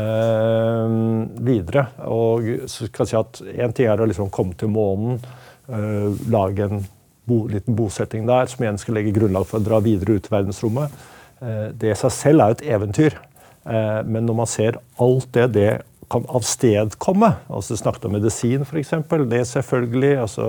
Eh, 0.02 0.98
videre. 1.46 1.86
Og 2.10 2.66
så 2.72 2.90
kan 2.90 3.06
jeg 3.06 3.14
si 3.14 3.20
at 3.22 3.44
Én 3.54 3.76
ting 3.78 3.92
er 3.92 4.02
å 4.02 4.10
liksom 4.10 4.34
komme 4.34 4.58
til 4.58 4.74
månen, 4.74 5.22
eh, 5.70 6.10
lage 6.34 6.66
en 6.66 6.82
bo, 7.28 7.46
liten 7.52 7.78
bosetting 7.78 8.28
der, 8.30 8.50
som 8.52 8.64
igjen 8.64 8.80
skal 8.82 8.98
legge 9.00 9.16
grunnlag 9.16 9.48
for 9.50 9.60
å 9.60 9.66
dra 9.66 9.82
videre 9.84 10.18
ut 10.18 10.30
i 10.30 10.34
verdensrommet. 10.34 10.94
Eh, 11.42 11.68
det 11.74 11.94
i 11.94 11.98
seg 12.00 12.14
selv 12.14 12.44
er 12.44 12.54
jo 12.54 12.60
et 12.60 12.70
eventyr. 12.78 13.22
Men 13.66 14.28
når 14.28 14.36
man 14.38 14.46
ser 14.46 14.76
alt 15.02 15.26
det 15.34 15.46
det 15.56 15.70
kan 16.14 16.22
avstedkomme 16.38 17.32
altså 17.50 17.74
snakket 17.80 18.04
om 18.06 18.12
medisin, 18.14 18.62
f.eks. 18.62 18.92
Det 19.32 19.40
selvfølgelig. 19.50 20.12
altså 20.22 20.46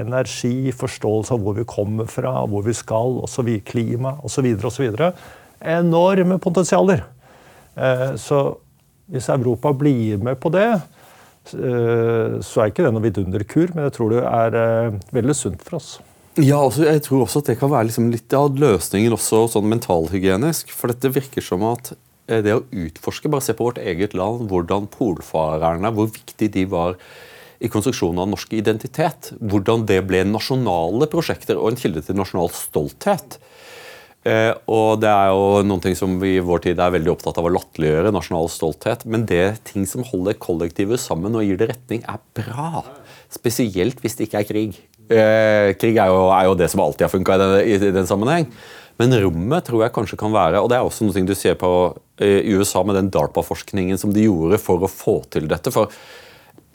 Energi, 0.00 0.72
forståelse 0.74 1.36
av 1.36 1.44
hvor 1.44 1.54
vi 1.54 1.66
kommer 1.70 2.10
fra, 2.10 2.32
hvor 2.50 2.66
vi 2.66 2.74
skal, 2.74 3.14
osv. 3.22 3.52
Klima 3.62 4.16
osv. 4.26 4.48
osv. 4.58 4.90
Enorme 5.62 6.40
potensialer. 6.42 7.04
Så 8.18 8.42
hvis 9.12 9.28
Europa 9.28 9.72
blir 9.72 10.18
med 10.18 10.40
på 10.40 10.48
det, 10.52 10.68
eh, 10.72 10.80
så 11.50 12.62
er 12.62 12.70
ikke 12.70 12.84
det 12.86 12.92
noe 12.94 13.04
vidunderkur, 13.04 13.72
men 13.74 13.88
jeg 13.88 13.96
tror 13.96 14.14
det 14.14 14.22
er 14.22 14.56
eh, 14.58 14.96
veldig 15.14 15.36
sunt 15.36 15.64
for 15.66 15.80
oss. 15.80 15.90
Ja, 16.40 16.62
altså, 16.62 16.86
jeg 16.86 17.02
tror 17.04 17.26
også 17.26 17.42
at 17.42 17.50
det 17.50 17.58
kan 17.60 17.72
være 17.72 17.90
liksom 17.90 18.08
litt 18.12 18.32
av 18.36 18.54
løsningen 18.56 19.12
også 19.12 19.44
sånn 19.52 19.68
mentalhygienisk. 19.68 20.72
For 20.72 20.92
dette 20.92 21.12
virker 21.12 21.44
som 21.44 21.66
at 21.68 21.92
eh, 21.92 22.40
det 22.44 22.56
å 22.56 22.64
utforske, 22.70 23.28
bare 23.32 23.44
se 23.44 23.56
på 23.58 23.68
vårt 23.68 23.82
eget 23.82 24.16
land, 24.16 24.46
hvordan 24.48 24.88
polfarerne, 24.94 25.92
hvor 25.92 26.08
viktig 26.14 26.48
de 26.54 26.64
var 26.72 26.96
i 27.62 27.70
konstruksjonen 27.70 28.22
av 28.24 28.30
norsk 28.32 28.54
identitet. 28.58 29.32
Hvordan 29.38 29.84
det 29.90 30.00
ble 30.08 30.24
nasjonale 30.30 31.10
prosjekter 31.10 31.60
og 31.60 31.72
en 31.72 31.82
kilde 31.82 32.02
til 32.06 32.18
nasjonal 32.18 32.50
stolthet. 32.56 33.38
Eh, 34.22 34.52
og 34.70 35.00
det 35.02 35.10
er 35.10 35.32
jo 35.34 35.62
noen 35.66 35.82
ting 35.82 35.96
som 35.98 36.14
vi 36.22 36.36
i 36.36 36.44
vår 36.44 36.62
tid 36.68 36.80
er 36.82 36.94
veldig 36.94 37.10
opptatt 37.10 37.40
av 37.40 37.48
å 37.48 37.52
latterliggjøre, 37.56 38.12
nasjonal 38.14 38.50
stolthet. 38.52 39.02
Men 39.10 39.26
det 39.26 39.64
ting 39.72 39.86
som 39.88 40.06
holder 40.06 40.38
kollektivet 40.42 41.02
sammen 41.02 41.34
og 41.38 41.46
gir 41.46 41.58
det 41.58 41.72
retning, 41.72 42.04
er 42.06 42.22
bra. 42.38 42.84
Spesielt 43.32 44.02
hvis 44.02 44.18
det 44.18 44.28
ikke 44.28 44.42
er 44.44 44.48
krig. 44.48 44.78
Eh, 45.10 45.72
krig 45.80 45.98
er 45.98 46.12
jo, 46.12 46.28
er 46.30 46.46
jo, 46.46 46.54
det 46.58 46.70
som 46.70 46.84
alltid 46.84 47.08
har 47.08 47.12
funka 47.12 47.40
i, 47.64 47.74
i, 47.74 47.92
den 47.94 48.08
sammenheng. 48.08 48.46
Men 49.00 49.16
rommet 49.24 49.66
tror 49.66 49.82
jeg 49.82 49.94
kanskje 49.96 50.18
kan 50.20 50.34
være 50.34 50.60
Og 50.60 50.66
det 50.68 50.76
er 50.76 50.84
også 50.84 51.06
noe 51.06 51.22
du 51.26 51.32
ser 51.34 51.56
på 51.58 51.70
eh, 52.20 52.44
i 52.44 52.52
USA 52.54 52.84
med 52.86 52.98
den 53.00 53.08
DARPA-forskningen 53.10 53.98
som 53.98 54.12
de 54.14 54.28
gjorde 54.28 54.60
for 54.62 54.84
å 54.84 54.90
få 54.90 55.22
til 55.32 55.48
dette. 55.50 55.72
for 55.74 55.90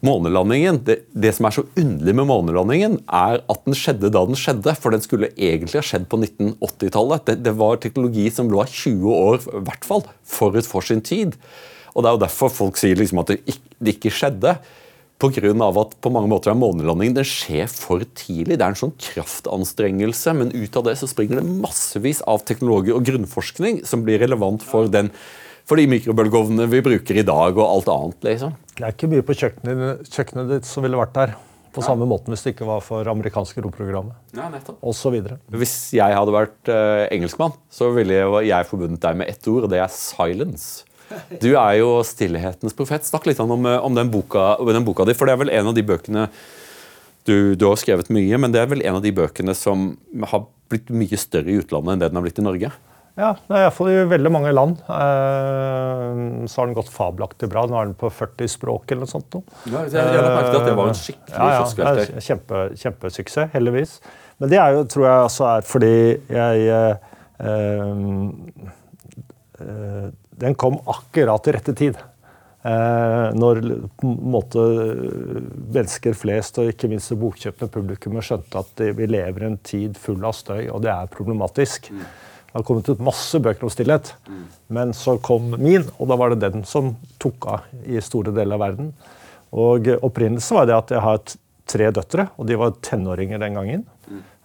Månelandingen, 0.08 0.80
det, 0.88 1.02
det, 1.12 1.34
som 1.36 1.50
er 1.50 1.56
så 1.58 1.66
underlig 1.78 2.16
med 2.16 2.30
månelandingen, 2.30 2.98
er 3.06 3.42
at 3.44 3.64
den 3.68 3.78
skjedde 3.78 4.12
da 4.14 4.24
den 4.30 4.40
skjedde. 4.40 4.74
For 4.80 4.96
den 4.96 5.04
skulle 5.04 5.34
egentlig 5.36 5.82
ha 5.82 5.86
skjedd 5.86 6.08
på 6.12 6.22
1980-tallet. 6.24 7.28
Det, 7.28 7.38
det, 7.46 7.56
var 7.60 7.82
teknologi 7.84 8.28
som 8.34 8.52
lå 8.52 8.64
20 8.64 9.14
år 9.14 9.40
i 9.44 9.64
hvert 9.68 9.88
fall, 9.88 10.06
forut 10.28 10.70
for 10.70 10.86
sin 10.86 11.04
tid. 11.06 11.38
Og 11.94 12.04
Det 12.04 12.10
er 12.10 12.18
jo 12.18 12.26
derfor 12.26 12.54
folk 12.54 12.78
sier 12.80 13.00
liksom 13.00 13.24
at 13.24 13.34
det 13.34 13.42
ikke, 13.44 13.78
det 13.78 13.98
ikke 13.98 14.14
skjedde. 14.14 14.58
Pga. 15.18 15.50
at 15.50 15.96
på 15.98 16.12
mange 16.14 16.30
måter 16.30 16.52
er 16.52 16.60
månelandingen 16.60 17.16
den 17.18 17.26
skjer 17.26 17.66
for 17.72 18.04
tidlig. 18.14 18.60
Det 18.60 18.62
er 18.62 18.76
en 18.76 18.78
sånn 18.78 18.94
kraftanstrengelse, 19.02 20.34
men 20.38 20.54
ut 20.54 20.78
av 20.78 20.86
det 20.86 20.94
så 21.00 21.10
springer 21.10 21.42
det 21.42 21.58
massevis 21.66 22.22
av 22.30 22.46
teknologi 22.46 22.94
og 22.94 23.02
grunnforskning 23.08 23.82
som 23.82 24.06
blir 24.06 24.22
relevant 24.22 24.62
for 24.62 24.86
den 24.94 25.10
for 25.68 25.80
de 25.80 25.88
mikrobølgeovnene 25.92 26.68
vi 26.72 26.80
bruker 26.86 27.20
i 27.20 27.26
dag, 27.28 27.58
og 27.58 27.66
alt 27.66 27.92
annet. 27.92 28.24
liksom. 28.30 28.56
Det 28.78 28.86
er 28.86 28.96
ikke 28.96 29.12
mye 29.12 29.26
på 29.26 29.36
kjøkkenet, 29.36 30.10
kjøkkenet 30.14 30.52
ditt 30.56 30.70
som 30.70 30.86
ville 30.86 31.00
vært 31.00 31.16
der. 31.18 31.36
På 31.76 31.84
ja. 31.84 31.92
samme 31.92 32.08
måten 32.10 32.34
hvis 32.34 32.42
det 32.46 32.56
ikke 32.56 32.66
var 32.66 32.80
for 32.82 33.06
amerikanske 33.12 33.62
romprogrammet. 33.62 34.16
Ja. 34.34 34.48
Hvis 35.54 35.76
jeg 35.94 36.16
hadde 36.16 36.34
vært 36.34 36.72
uh, 36.72 37.04
engelskmann, 37.14 37.54
så 37.70 37.92
ville 37.94 38.18
jeg 38.48 38.70
forbundet 38.70 39.04
deg 39.04 39.20
med 39.20 39.30
ett 39.30 39.50
ord, 39.52 39.68
og 39.68 39.74
det 39.74 39.84
er 39.84 39.92
silence. 39.94 40.88
Du 41.44 41.54
er 41.54 41.78
jo 41.80 41.92
stillhetens 42.08 42.76
profet. 42.76 43.06
Snakk 43.08 43.28
litt 43.30 43.40
om, 43.40 43.54
eh, 43.56 43.78
om 43.80 43.96
den, 43.96 44.10
boka, 44.12 44.58
den, 44.68 44.84
boka, 44.88 45.06
di. 45.08 45.16
For 45.16 45.30
det 45.30 45.38
er 45.38 45.44
vel 45.44 45.54
en 45.56 45.70
av 45.72 45.78
de 45.78 45.86
bøkene 45.88 46.26
du, 47.28 47.56
du, 47.56 47.64
har 47.68 47.80
skrevet 47.80 48.10
mye, 48.12 48.40
men 48.40 48.52
det 48.52 48.60
er 48.60 48.70
vel 48.72 48.84
en 48.84 49.00
av 49.00 49.04
de 49.04 49.14
bøkene 49.16 49.56
som 49.56 49.90
har 50.32 50.46
blitt 50.72 50.92
mye 50.92 51.20
større 51.20 51.52
i 51.52 51.62
utlandet 51.62 51.94
enn 51.94 52.04
det 52.04 52.12
den 52.12 52.20
har 52.20 52.26
blitt 52.28 52.40
i 52.40 52.46
Norge? 52.46 52.72
Ja, 53.18 53.32
det 53.48 53.56
er 53.56 53.64
iallfall 53.66 53.88
i 53.90 54.02
veldig 54.12 54.30
mange 54.30 54.52
land. 54.54 54.82
Eh, 54.94 56.20
så 56.46 56.62
har 56.62 56.68
den 56.70 56.76
gått 56.78 56.92
fabelaktig 56.94 57.50
bra. 57.50 57.64
Nå 57.66 57.80
er 57.80 57.90
den 57.90 57.96
på 57.98 58.12
40 58.14 58.52
språk 58.54 58.94
eller 58.94 59.08
noe 59.08 59.10
sånt. 59.10 59.40
Ja, 59.66 59.86
jeg, 59.90 60.04
har 60.06 60.28
merket 60.28 60.60
at 60.60 60.68
det 60.70 60.76
var 60.78 60.92
en 60.92 61.00
skikkelig 61.00 61.34
ja, 61.34 61.48
ja, 61.50 61.64
kioskvelter. 61.64 62.12
Kjempe, 62.28 62.60
kjempesuksess, 62.84 63.50
heldigvis. 63.56 63.96
Men 64.38 64.52
det 64.54 64.60
er 64.62 64.76
jo, 64.76 64.84
tror 64.94 65.08
jeg 65.08 65.30
også 65.32 65.48
er 65.50 65.66
fordi 65.66 65.96
jeg 66.30 66.68
eh, 66.70 66.94
eh, 69.58 70.06
Den 70.46 70.54
kom 70.62 70.78
akkurat 70.86 71.50
i 71.50 71.58
rette 71.58 71.74
tid. 71.82 71.98
Eh, 72.68 73.26
når 73.34 73.64
på 73.98 74.14
en 74.14 74.32
måte 74.38 74.62
mennesker 75.74 76.14
flest, 76.18 76.62
og 76.62 76.70
ikke 76.70 76.94
minst 76.94 77.18
bokkjøpende 77.18 77.74
publikum, 77.74 78.22
skjønte 78.22 78.62
at 78.62 78.88
vi 78.94 79.10
lever 79.10 79.42
i 79.42 79.52
en 79.56 79.60
tid 79.66 79.98
full 79.98 80.22
av 80.22 80.38
støy, 80.38 80.68
og 80.70 80.86
det 80.86 80.94
er 80.94 81.10
problematisk. 81.18 81.90
Mm. 81.90 82.08
Det 82.48 82.56
har 82.56 82.66
kommet 82.66 82.90
ut 82.90 83.04
masse 83.04 83.40
bøker 83.44 83.68
om 83.68 83.72
stillhet, 83.74 84.14
men 84.74 84.94
så 84.96 85.18
kom 85.22 85.52
min, 85.60 85.84
og 86.00 86.08
da 86.10 86.16
var 86.18 86.34
det 86.34 86.40
den 86.42 86.64
som 86.66 86.96
tok 87.22 87.50
av 87.52 87.84
i 87.86 88.00
store 88.02 88.34
deler 88.34 88.58
av 88.58 88.64
verden. 88.64 88.94
Og 89.58 89.92
Opprinnelsen 90.02 90.58
var 90.58 90.70
det 90.70 90.78
at 90.78 90.96
jeg 90.96 91.04
har 91.04 91.22
tre 91.68 91.92
døtre, 91.92 92.30
og 92.40 92.48
de 92.48 92.58
var 92.60 92.74
tenåringer 92.82 93.44
den 93.44 93.60
gangen. 93.60 93.86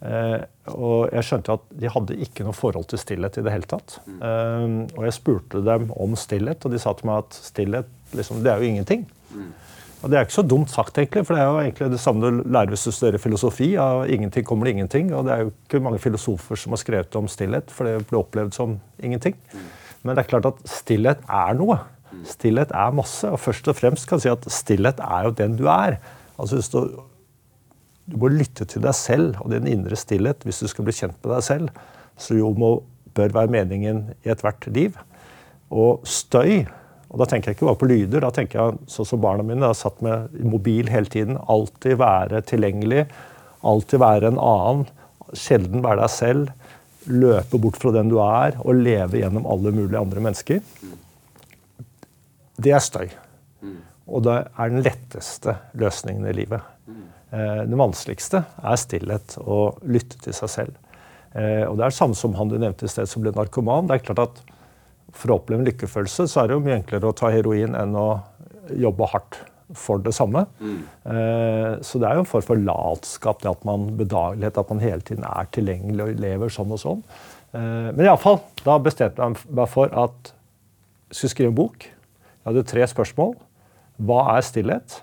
Eh, 0.03 0.41
og 0.75 1.13
jeg 1.15 1.27
skjønte 1.29 1.55
at 1.55 1.67
de 1.79 1.91
hadde 1.95 2.19
ikke 2.25 2.45
noe 2.47 2.57
forhold 2.57 2.89
til 2.91 2.99
stillhet 2.99 3.39
i 3.39 3.45
det 3.47 3.53
hele 3.55 3.69
tatt. 3.71 4.01
Mm. 4.07 4.17
Eh, 4.19 4.65
og 4.99 5.07
jeg 5.07 5.17
spurte 5.19 5.63
dem 5.67 5.91
om 5.95 6.17
stillhet, 6.19 6.65
og 6.67 6.75
de 6.75 6.81
sa 6.83 6.95
til 6.99 7.11
meg 7.11 7.23
at 7.23 7.39
stillhet 7.39 8.17
liksom, 8.19 8.43
det 8.43 8.53
er 8.53 8.63
jo 8.63 8.73
ingenting. 8.73 9.07
Og 10.03 10.11
Det 10.11 10.19
er 10.19 10.25
ikke 10.27 10.35
så 10.35 10.43
dumt 10.43 10.71
sagt, 10.71 10.99
egentlig, 10.99 11.23
for 11.27 11.37
det 11.37 11.43
er 11.45 11.49
jo 11.49 11.59
egentlig 11.63 11.91
det 11.93 12.01
samme 12.03 12.27
du 12.27 12.41
lærer 12.43 12.73
hvis 12.75 12.89
du 12.89 12.91
studerer 12.91 13.23
filosofi. 13.23 13.69
Av 13.79 14.03
ingenting 14.11 14.45
kommer 14.47 14.67
det 14.67 14.75
ingenting. 14.75 15.13
Og 15.15 15.29
det 15.29 15.35
er 15.35 15.45
jo 15.45 15.53
ikke 15.53 15.83
mange 15.85 16.03
filosofer 16.03 16.59
som 16.59 16.75
har 16.75 16.83
skrevet 16.83 17.19
om 17.21 17.31
stillhet, 17.31 17.71
for 17.71 17.87
det 17.87 18.09
ble 18.11 18.19
opplevd 18.19 18.57
som 18.57 18.81
ingenting. 18.99 19.37
Men 20.03 20.17
det 20.17 20.25
er 20.25 20.31
klart 20.33 20.49
at 20.51 20.59
stillhet 20.67 21.23
er 21.31 21.55
noe. 21.59 21.79
Stillhet 22.27 22.75
er 22.75 22.99
masse. 22.99 23.31
Og 23.31 23.39
først 23.41 23.71
og 23.71 23.79
fremst 23.79 24.09
kan 24.11 24.19
jeg 24.19 24.27
si 24.27 24.33
at 24.35 24.51
stillhet 24.51 25.01
er 25.07 25.29
jo 25.29 25.37
den 25.39 25.55
du 25.61 25.69
er. 25.71 26.01
Altså 26.35 26.59
hvis 26.59 26.73
du, 26.75 26.83
du 28.11 28.19
må 28.19 28.33
lytte 28.35 28.67
til 28.67 28.83
deg 28.83 28.99
selv 28.99 29.39
og 29.45 29.55
din 29.55 29.71
indre 29.71 29.97
stillhet 29.99 30.43
hvis 30.43 30.65
du 30.65 30.71
skal 30.73 30.89
bli 30.89 30.99
kjent 30.99 31.19
med 31.23 31.37
deg 31.37 31.47
selv. 31.47 31.83
Så 32.19 32.35
jo 32.41 32.51
må, 32.59 32.75
bør 33.15 33.39
være 33.39 33.55
meningen 33.55 34.09
i 34.27 34.35
ethvert 34.35 34.67
liv. 34.75 34.99
Og 35.71 36.03
støy 36.09 36.67
og 37.13 37.21
Da 37.21 37.29
tenker 37.29 37.51
jeg 37.51 37.59
ikke 37.59 37.69
bare 37.69 37.81
på 37.83 37.91
lyder. 37.91 38.25
Da 38.25 38.31
tenker 38.33 38.59
jeg 38.59 38.89
sånn 38.89 39.09
som 39.09 39.21
barna 39.21 39.45
mine 39.45 39.69
har 39.69 39.77
satt 39.77 40.01
med 40.05 40.33
mobil 40.49 40.89
hele 40.89 41.11
tiden. 41.13 41.37
Alltid 41.53 41.99
være 42.01 42.41
tilgjengelig. 42.49 43.05
Alltid 43.69 44.01
være 44.01 44.31
en 44.33 44.41
annen. 44.41 44.87
Sjelden 45.37 45.85
være 45.85 46.01
deg 46.01 46.13
selv. 46.15 46.71
Løpe 47.13 47.61
bort 47.61 47.77
fra 47.83 47.93
den 47.93 48.09
du 48.09 48.17
er, 48.23 48.57
og 48.63 48.79
leve 48.79 49.21
gjennom 49.21 49.45
alle 49.51 49.75
mulige 49.75 50.01
andre 50.01 50.23
mennesker. 50.25 50.63
Det 52.63 52.73
er 52.73 52.85
støy. 52.85 53.11
Og 54.09 54.25
det 54.25 54.39
er 54.41 54.73
den 54.73 54.85
letteste 54.87 55.57
løsningen 55.79 56.25
i 56.31 56.37
livet. 56.37 56.65
Eh, 57.33 57.63
det 57.69 57.79
vanskeligste 57.81 58.43
er 58.61 58.81
stillhet 58.81 59.37
og 59.43 59.85
lytte 59.89 60.19
til 60.25 60.37
seg 60.37 60.53
selv. 60.53 60.81
Eh, 61.33 61.65
og 61.65 61.79
det 61.79 61.87
er 61.87 61.93
det 61.93 61.97
samme 61.97 62.17
som 62.19 62.35
han 62.37 62.51
du 62.51 62.59
nevnte 62.59 62.89
i 62.89 62.93
sted 62.93 63.09
som 63.09 63.25
ble 63.25 63.33
narkoman. 63.37 63.89
Det 63.89 63.99
er 63.99 64.07
klart 64.09 64.25
at 64.27 64.43
for 65.17 65.33
å 65.33 65.39
oppleve 65.39 65.63
en 65.63 65.69
lykkefølelse, 65.69 66.27
så 66.31 66.43
er 66.43 66.51
det 66.51 66.57
jo 66.57 66.65
mye 66.65 66.79
enklere 66.81 67.11
å 67.11 67.17
ta 67.17 67.31
heroin 67.33 67.77
enn 67.79 67.97
å 67.99 68.09
jobbe 68.79 69.09
hardt 69.13 69.41
for 69.79 70.03
det 70.05 70.13
samme. 70.17 70.45
Mm. 70.61 70.81
Eh, 71.13 71.71
så 71.85 72.01
det 72.01 72.09
er 72.09 72.19
jo 72.19 72.25
en 72.25 72.29
form 72.29 72.45
for 72.47 72.61
latskap, 72.61 73.43
det 73.43 73.53
at 73.53 73.65
man 73.69 73.91
bedagelighet, 73.99 74.59
at 74.61 74.73
man 74.73 74.83
hele 74.85 75.05
tiden 75.07 75.27
er 75.29 75.49
tilgjengelig 75.55 76.07
og 76.07 76.21
lever 76.23 76.53
sånn 76.53 76.75
og 76.75 76.83
sånn. 76.83 77.05
Eh, 77.53 77.89
men 77.93 78.05
iallfall, 78.07 78.41
da 78.65 78.79
bestemte 78.83 79.23
jeg 79.23 79.53
meg 79.53 79.71
for 79.73 79.93
at 79.93 80.33
jeg 81.13 81.19
skulle 81.19 81.35
skrive 81.35 81.53
en 81.53 81.61
bok. 81.61 81.87
Jeg 81.87 82.49
hadde 82.49 82.69
tre 82.69 82.89
spørsmål. 82.89 83.35
Hva 84.03 84.21
er 84.35 84.47
stillhet? 84.47 84.99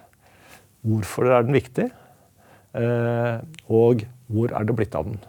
Hvorfor 0.85 1.29
er 1.29 1.45
den 1.45 1.57
viktig? 1.57 1.89
Eh, 2.79 3.35
og 3.69 4.05
hvor 4.29 4.53
er 4.53 4.65
det 4.65 4.77
blitt 4.77 4.97
av 4.97 5.07
den? 5.09 5.19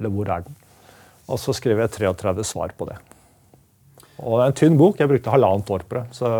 Eller 0.00 0.12
hvor 0.12 0.28
er 0.32 0.44
den? 0.46 0.56
Og 1.28 1.40
så 1.40 1.54
skrev 1.56 1.80
jeg 1.80 1.92
33 1.94 2.44
svar 2.48 2.72
på 2.76 2.88
det. 2.88 2.98
Og 4.22 4.38
det 4.38 4.44
er 4.44 4.52
en 4.52 4.58
tynn 4.62 4.78
bok. 4.80 5.00
Jeg 5.02 5.10
brukte 5.10 5.34
halvannet 5.34 5.70
år 5.74 5.84
på 5.88 5.98
det. 5.98 6.06
Så 6.16 6.30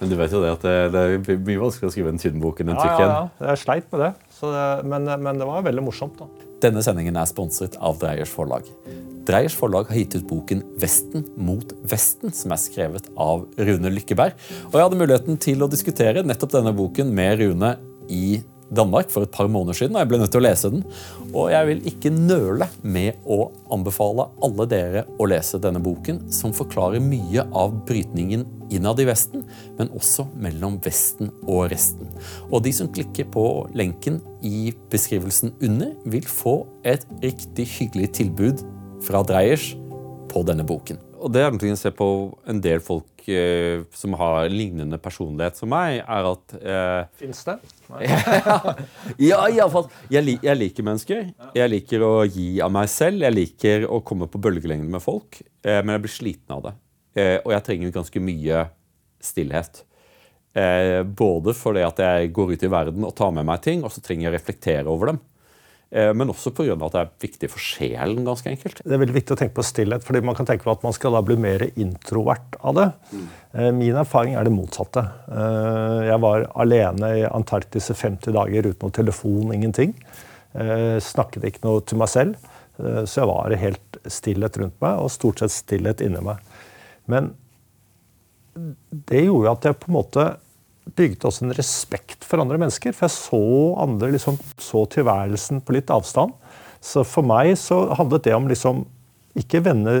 men 0.00 0.10
du 0.10 0.16
vet 0.18 0.32
jo 0.34 0.40
det 0.42 0.50
at 0.56 0.64
det, 0.66 0.74
det 0.92 1.02
er 1.02 1.38
mye 1.46 1.60
vanskeligere 1.62 1.88
å 1.88 1.94
skrive 1.94 2.10
en 2.12 2.20
tynn 2.20 2.40
bok 2.42 2.58
enn 2.60 2.72
en 2.72 2.80
tykk 2.80 2.98
en. 2.98 3.08
Ja, 3.08 3.20
ja, 3.38 3.52
jeg 3.52 3.60
sleit 3.62 3.86
med 3.94 4.02
det. 4.02 4.10
det 4.42 4.66
men, 4.90 5.06
men, 5.22 5.38
det 5.40 5.46
var 5.48 5.64
veldig 5.64 5.84
morsomt. 5.86 6.18
da. 6.18 6.48
Denne 6.64 6.82
sendingen 6.84 7.16
er 7.20 7.28
sponset 7.30 7.78
av 7.78 8.00
Dreyers 8.02 8.32
forlag. 8.34 8.66
Dreyers 9.24 9.54
forlag 9.56 9.88
har 9.88 9.96
gitt 9.96 10.18
ut 10.18 10.26
boken 10.28 10.60
'Vesten 10.80 11.24
mot 11.40 11.70
Vesten', 11.88 12.34
som 12.36 12.52
er 12.52 12.60
skrevet 12.60 13.08
av 13.16 13.46
Rune 13.56 13.92
Lykkeberg. 13.94 14.34
Og 14.68 14.76
jeg 14.76 14.84
hadde 14.84 15.00
muligheten 15.00 15.40
til 15.40 15.64
å 15.64 15.70
diskutere 15.70 16.26
nettopp 16.26 16.52
denne 16.58 16.74
boken 16.76 17.14
med 17.14 17.40
Rune 17.40 17.76
i 18.12 18.42
Danmark 18.74 19.10
for 19.12 19.26
et 19.26 19.32
par 19.34 19.48
måneder 19.50 19.76
siden, 19.76 19.94
og 19.96 20.02
jeg 20.02 20.10
ble 20.10 20.20
nødt 20.22 20.32
til 20.32 20.40
å 20.40 20.44
lese 20.46 20.70
den. 20.72 20.84
Og 21.34 21.50
jeg 21.52 21.68
vil 21.68 21.82
ikke 21.90 22.12
nøle 22.14 22.68
med 22.82 23.20
å 23.28 23.50
anbefale 23.74 24.28
alle 24.44 24.66
dere 24.70 25.04
å 25.20 25.28
lese 25.28 25.60
denne 25.62 25.82
boken, 25.84 26.22
som 26.32 26.54
forklarer 26.56 27.02
mye 27.04 27.44
av 27.52 27.76
brytningen 27.88 28.46
innad 28.74 29.02
i 29.02 29.08
Vesten, 29.08 29.44
men 29.78 29.92
også 29.94 30.26
mellom 30.40 30.80
Vesten 30.84 31.30
og 31.44 31.68
resten. 31.74 32.08
Og 32.50 32.64
de 32.64 32.72
som 32.74 32.90
klikker 32.90 33.28
på 33.34 33.46
lenken 33.76 34.20
i 34.44 34.70
beskrivelsen 34.92 35.54
under, 35.64 35.94
vil 36.08 36.28
få 36.28 36.62
et 36.86 37.06
riktig 37.22 37.68
hyggelig 37.78 38.14
tilbud 38.20 38.64
fra 39.04 39.24
Dreyers 39.26 39.74
på 40.32 40.42
denne 40.48 40.66
boken. 40.66 40.98
Og 41.24 41.32
det 41.32 41.40
er 41.40 41.54
noe 41.54 41.70
jeg 41.70 41.80
ser 41.80 41.94
på 41.96 42.06
en 42.50 42.58
del 42.60 42.82
folk 42.84 43.24
eh, 43.32 43.80
som 43.96 44.12
har 44.20 44.50
lignende 44.52 44.98
personlighet 45.00 45.56
som 45.56 45.70
meg, 45.72 46.02
er 46.04 46.28
at 46.28 46.54
eh, 46.60 47.06
Fins 47.16 47.40
det? 47.48 47.56
ja, 49.30 49.40
iallfall. 49.48 49.88
Jeg, 50.12 50.36
jeg 50.44 50.60
liker 50.60 50.86
mennesker. 50.86 51.24
Jeg 51.56 51.72
liker 51.72 52.04
å 52.04 52.12
gi 52.28 52.60
av 52.64 52.74
meg 52.76 52.92
selv. 52.92 53.24
Jeg 53.24 53.36
liker 53.38 53.88
å 53.88 54.02
komme 54.04 54.28
på 54.28 54.40
bølgelengde 54.44 54.92
med 54.92 55.04
folk. 55.04 55.40
Eh, 55.64 55.80
men 55.80 55.96
jeg 55.96 56.04
blir 56.04 56.16
sliten 56.18 56.58
av 56.58 56.64
det. 56.68 56.76
Eh, 57.16 57.36
og 57.40 57.54
jeg 57.54 57.66
trenger 57.70 57.96
ganske 57.96 58.24
mye 58.28 58.64
stillhet. 59.24 59.84
Eh, 60.54 61.00
både 61.08 61.56
fordi 61.56 61.86
at 61.86 62.04
jeg 62.04 62.34
går 62.36 62.52
ut 62.52 62.68
i 62.68 62.74
verden 62.76 63.06
og 63.08 63.16
tar 63.16 63.32
med 63.34 63.48
meg 63.48 63.64
ting, 63.64 63.80
og 63.80 63.94
så 63.94 64.04
trenger 64.04 64.28
jeg 64.28 64.34
å 64.34 64.36
reflektere 64.36 64.92
over 64.92 65.14
dem. 65.14 65.24
Eh, 65.94 66.10
men 66.16 66.32
også 66.32 66.50
pga. 66.50 66.74
at 66.74 66.94
det 66.94 67.00
er 67.00 67.10
viktig 67.22 67.50
for 67.52 67.62
sjelen. 67.62 68.24
ganske 68.26 68.50
enkelt. 68.50 68.82
Det 68.82 68.92
er 68.92 69.02
veldig 69.02 69.14
viktig 69.14 69.36
å 69.36 69.38
tenke 69.38 69.54
på 69.54 69.66
stillhet, 69.66 70.02
fordi 70.02 70.24
man 70.26 70.34
kan 70.34 70.46
tenke 70.46 70.66
på 70.66 70.72
at 70.72 70.82
man 70.82 70.92
skal 70.92 71.14
da 71.14 71.22
bli 71.22 71.36
mer 71.36 71.62
introvert 71.76 72.58
av 72.60 72.74
det. 72.74 72.88
Mm. 73.12 73.78
Min 73.78 73.94
erfaring 73.94 74.34
er 74.34 74.44
det 74.44 74.52
motsatte. 74.52 75.04
Eh, 75.30 76.00
jeg 76.10 76.20
var 76.20 76.48
alene 76.56 77.12
i 77.20 77.22
Antarktis 77.28 77.90
i 77.90 77.94
50 77.94 78.34
dager 78.34 78.66
uten 78.66 78.82
noe 78.82 78.90
telefon, 78.90 79.54
ingenting. 79.54 79.94
Snakket 80.54 81.42
ikke 81.48 81.64
noe 81.64 81.80
til 81.82 81.98
meg 81.98 82.08
selv. 82.12 82.36
Så 82.78 83.16
jeg 83.18 83.26
var 83.26 83.54
helt 83.58 83.96
stillhet 84.06 84.58
rundt 84.60 84.76
meg, 84.82 85.00
og 85.02 85.10
stort 85.10 85.40
sett 85.42 85.50
stillhet 85.50 86.02
inni 86.04 86.20
meg. 86.22 86.38
Men 87.10 87.32
det 88.54 89.24
gjorde 89.24 89.50
at 89.50 89.66
jeg 89.66 89.80
på 89.82 89.90
en 89.90 89.96
måte 89.96 90.26
bygde 90.96 91.28
også 91.28 91.46
en 91.46 91.56
respekt 91.56 92.26
for 92.26 92.42
andre 92.42 92.58
mennesker. 92.60 92.94
For 92.94 93.08
jeg 93.08 93.16
så 93.16 93.44
andre 93.84 94.12
liksom, 94.14 94.38
så 94.60 94.84
tilværelsen 94.92 95.62
på 95.64 95.76
litt 95.76 95.92
avstand. 95.92 96.34
Så 96.84 97.04
for 97.08 97.26
meg 97.26 97.54
så 97.60 97.86
handlet 97.96 98.26
det 98.26 98.36
om 98.36 98.50
liksom 98.50 98.84
ikke 99.38 99.62
vende 99.64 99.96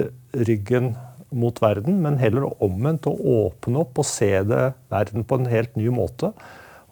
ryggen 0.46 0.92
mot 1.34 1.56
verden, 1.62 1.98
men 2.04 2.20
heller 2.20 2.46
omvendt 2.62 3.08
å 3.10 3.14
åpne 3.16 3.80
opp 3.82 3.98
og 3.98 4.06
se 4.06 4.30
det, 4.46 4.68
verden 4.92 5.24
på 5.26 5.40
en 5.40 5.50
helt 5.50 5.74
ny 5.78 5.88
måte. 5.94 6.30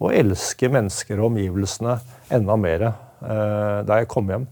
Og 0.02 0.16
elske 0.16 0.70
mennesker 0.72 1.20
og 1.20 1.30
omgivelsene 1.30 2.00
enda 2.34 2.56
mer 2.58 2.88
eh, 2.88 3.78
da 3.86 4.00
jeg 4.00 4.10
kom 4.10 4.32
hjem. 4.32 4.48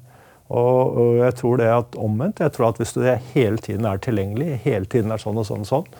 Og, 0.50 0.98
og, 0.98 1.16
jeg 1.22 1.35
tror 1.38 1.59
det 1.61 1.68
at 1.72 1.98
omvendt. 1.98 2.42
Jeg 2.42 2.55
tror 2.55 2.70
at 2.70 2.81
hvis 2.81 2.94
du 2.94 3.03
hele 3.35 3.59
tiden 3.62 3.87
er 3.87 4.00
tilgjengelig, 4.03 4.61
hele 4.64 4.87
tiden 4.90 5.14
er 5.14 5.22
sånn 5.22 5.38
og 5.38 5.46
sånn 5.46 5.66
og 5.66 5.70
sånn, 5.70 5.90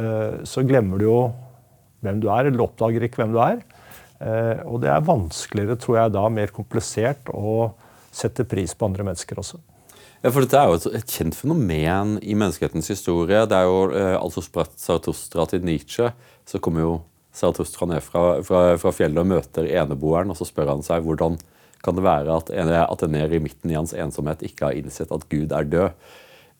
eh, 0.00 0.40
så 0.48 0.64
glemmer 0.64 1.00
du 1.00 1.06
jo 1.08 1.18
hvem 2.04 2.20
du 2.22 2.28
er, 2.32 2.48
eller 2.48 2.66
oppdager 2.66 3.06
ikke 3.06 3.22
hvem 3.22 3.34
du 3.34 3.40
er. 3.42 3.62
Eh, 4.24 4.60
og 4.68 4.80
det 4.84 4.90
er 4.92 5.06
vanskeligere, 5.06 5.78
tror 5.80 6.00
jeg, 6.00 6.14
da 6.14 6.24
mer 6.32 6.52
komplisert 6.54 7.30
å 7.34 7.72
sette 8.14 8.46
pris 8.48 8.76
på 8.76 8.86
andre 8.88 9.06
mennesker 9.08 9.40
også. 9.42 9.60
Ja, 10.24 10.30
for 10.32 10.40
Dette 10.40 10.56
er 10.56 10.70
jo 10.70 10.92
et, 10.96 11.10
kjent 11.10 11.36
fenomen 11.36 12.14
i 12.24 12.36
menneskehetens 12.38 12.88
historie. 12.94 13.42
Det 13.50 13.56
er 13.58 13.66
jo 13.68 13.80
eh, 13.92 14.14
altså 14.16 14.40
spredt 14.44 14.78
Zarathustra 14.80 15.44
til 15.50 15.66
Nietzsche. 15.66 16.08
Så 16.48 16.60
kommer 16.64 16.84
jo 16.84 16.94
Zarathustra 17.34 17.90
ned 17.90 18.04
fra, 18.06 18.38
fra, 18.46 18.62
fra, 18.80 18.92
fjellet 18.94 19.20
og 19.20 19.28
møter 19.34 19.68
eneboeren, 19.68 20.32
og 20.32 20.38
så 20.38 20.48
spør 20.48 20.72
han 20.76 20.86
seg 20.86 21.04
hvordan 21.04 21.36
kan 21.84 21.98
det 21.98 22.06
være 22.06 22.38
at, 22.40 22.48
at 22.56 23.02
en 23.04 23.12
nede 23.12 23.36
i 23.36 23.42
midten 23.44 23.68
i 23.68 23.76
hans 23.76 23.92
ensomhet 23.92 24.40
ikke 24.46 24.70
har 24.70 24.78
innsett 24.78 25.12
at 25.12 25.26
Gud 25.28 25.52
er 25.52 25.68
død. 25.68 26.06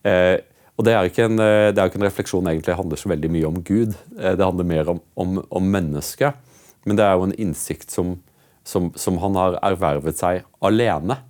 Eh, 0.04 0.36
og 0.74 0.86
det 0.86 0.94
er, 0.94 1.06
ikke 1.06 1.28
en, 1.28 1.38
eh, 1.38 1.70
det 1.70 1.78
er 1.78 1.90
ikke 1.90 2.00
en 2.00 2.08
refleksjon 2.08 2.48
egentlig 2.50 2.74
handler 2.74 2.98
så 2.98 3.10
veldig 3.12 3.30
mye 3.30 3.50
om 3.50 3.60
Gud. 3.62 3.94
Eh, 4.18 4.34
det 4.34 4.42
handler 4.42 4.66
mer 4.66 4.90
om, 4.90 5.00
om, 5.14 5.36
om 5.46 5.68
mennesket. 5.70 6.40
Men 6.84 6.98
det 6.98 7.04
er 7.06 7.14
jo 7.14 7.28
en 7.28 7.36
innsikt 7.40 7.94
som, 7.94 8.16
som, 8.66 8.90
som 8.98 9.20
han 9.22 9.38
har 9.38 9.58
ervervet 9.62 10.18
seg 10.18 10.42
alene. 10.64 11.20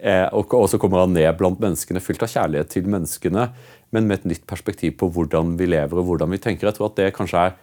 Eh, 0.00 0.24
og, 0.32 0.48
og, 0.56 0.64
så 0.72 0.80
kommer 0.80 1.04
han 1.04 1.12
ned 1.16 1.28
blant 1.36 1.60
menneskene, 1.60 2.00
fylt 2.04 2.24
av 2.24 2.32
kjærlighet 2.32 2.72
til 2.72 2.88
menneskene, 2.92 3.50
men 3.94 4.08
med 4.08 4.22
et 4.22 4.30
nytt 4.32 4.48
perspektiv 4.48 4.96
på 5.00 5.10
hvordan 5.12 5.54
vi 5.60 5.68
lever 5.68 6.00
og 6.00 6.08
hvordan 6.08 6.32
vi 6.32 6.40
tenker. 6.40 6.70
Jeg 6.70 6.78
tror 6.78 6.90
at 6.90 6.98
det 6.98 7.12
kanskje 7.16 7.44
er, 7.50 7.60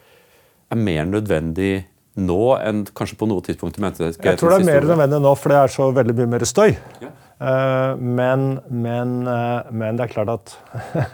er 0.74 0.86
mer 0.86 1.10
nødvendig 1.10 1.74
nå 2.14 2.42
enn 2.62 2.86
kanskje 2.94 3.18
på 3.18 3.26
noe 3.30 3.42
tidspunkt 3.42 3.80
i 3.80 3.84
menneskehetens 3.84 4.20
historie. 4.20 4.36
Jeg 4.36 4.42
tror 4.42 4.54
det 4.54 4.62
er 4.62 4.70
mer 4.70 4.86
nødvendig 4.86 5.22
nå, 5.26 5.34
for 5.42 5.54
det 5.54 5.60
er 5.64 5.74
så 5.74 5.90
veldig 5.98 6.18
mye 6.22 6.32
mer 6.36 6.46
støy. 6.46 6.76
Ja. 7.02 7.10
Eh, 7.40 7.96
men, 7.98 8.60
men, 8.70 9.20
eh, 9.28 9.72
men, 9.72 9.98
det 9.98 10.08
er 10.08 10.14
klart 10.14 10.34
at 10.34 10.56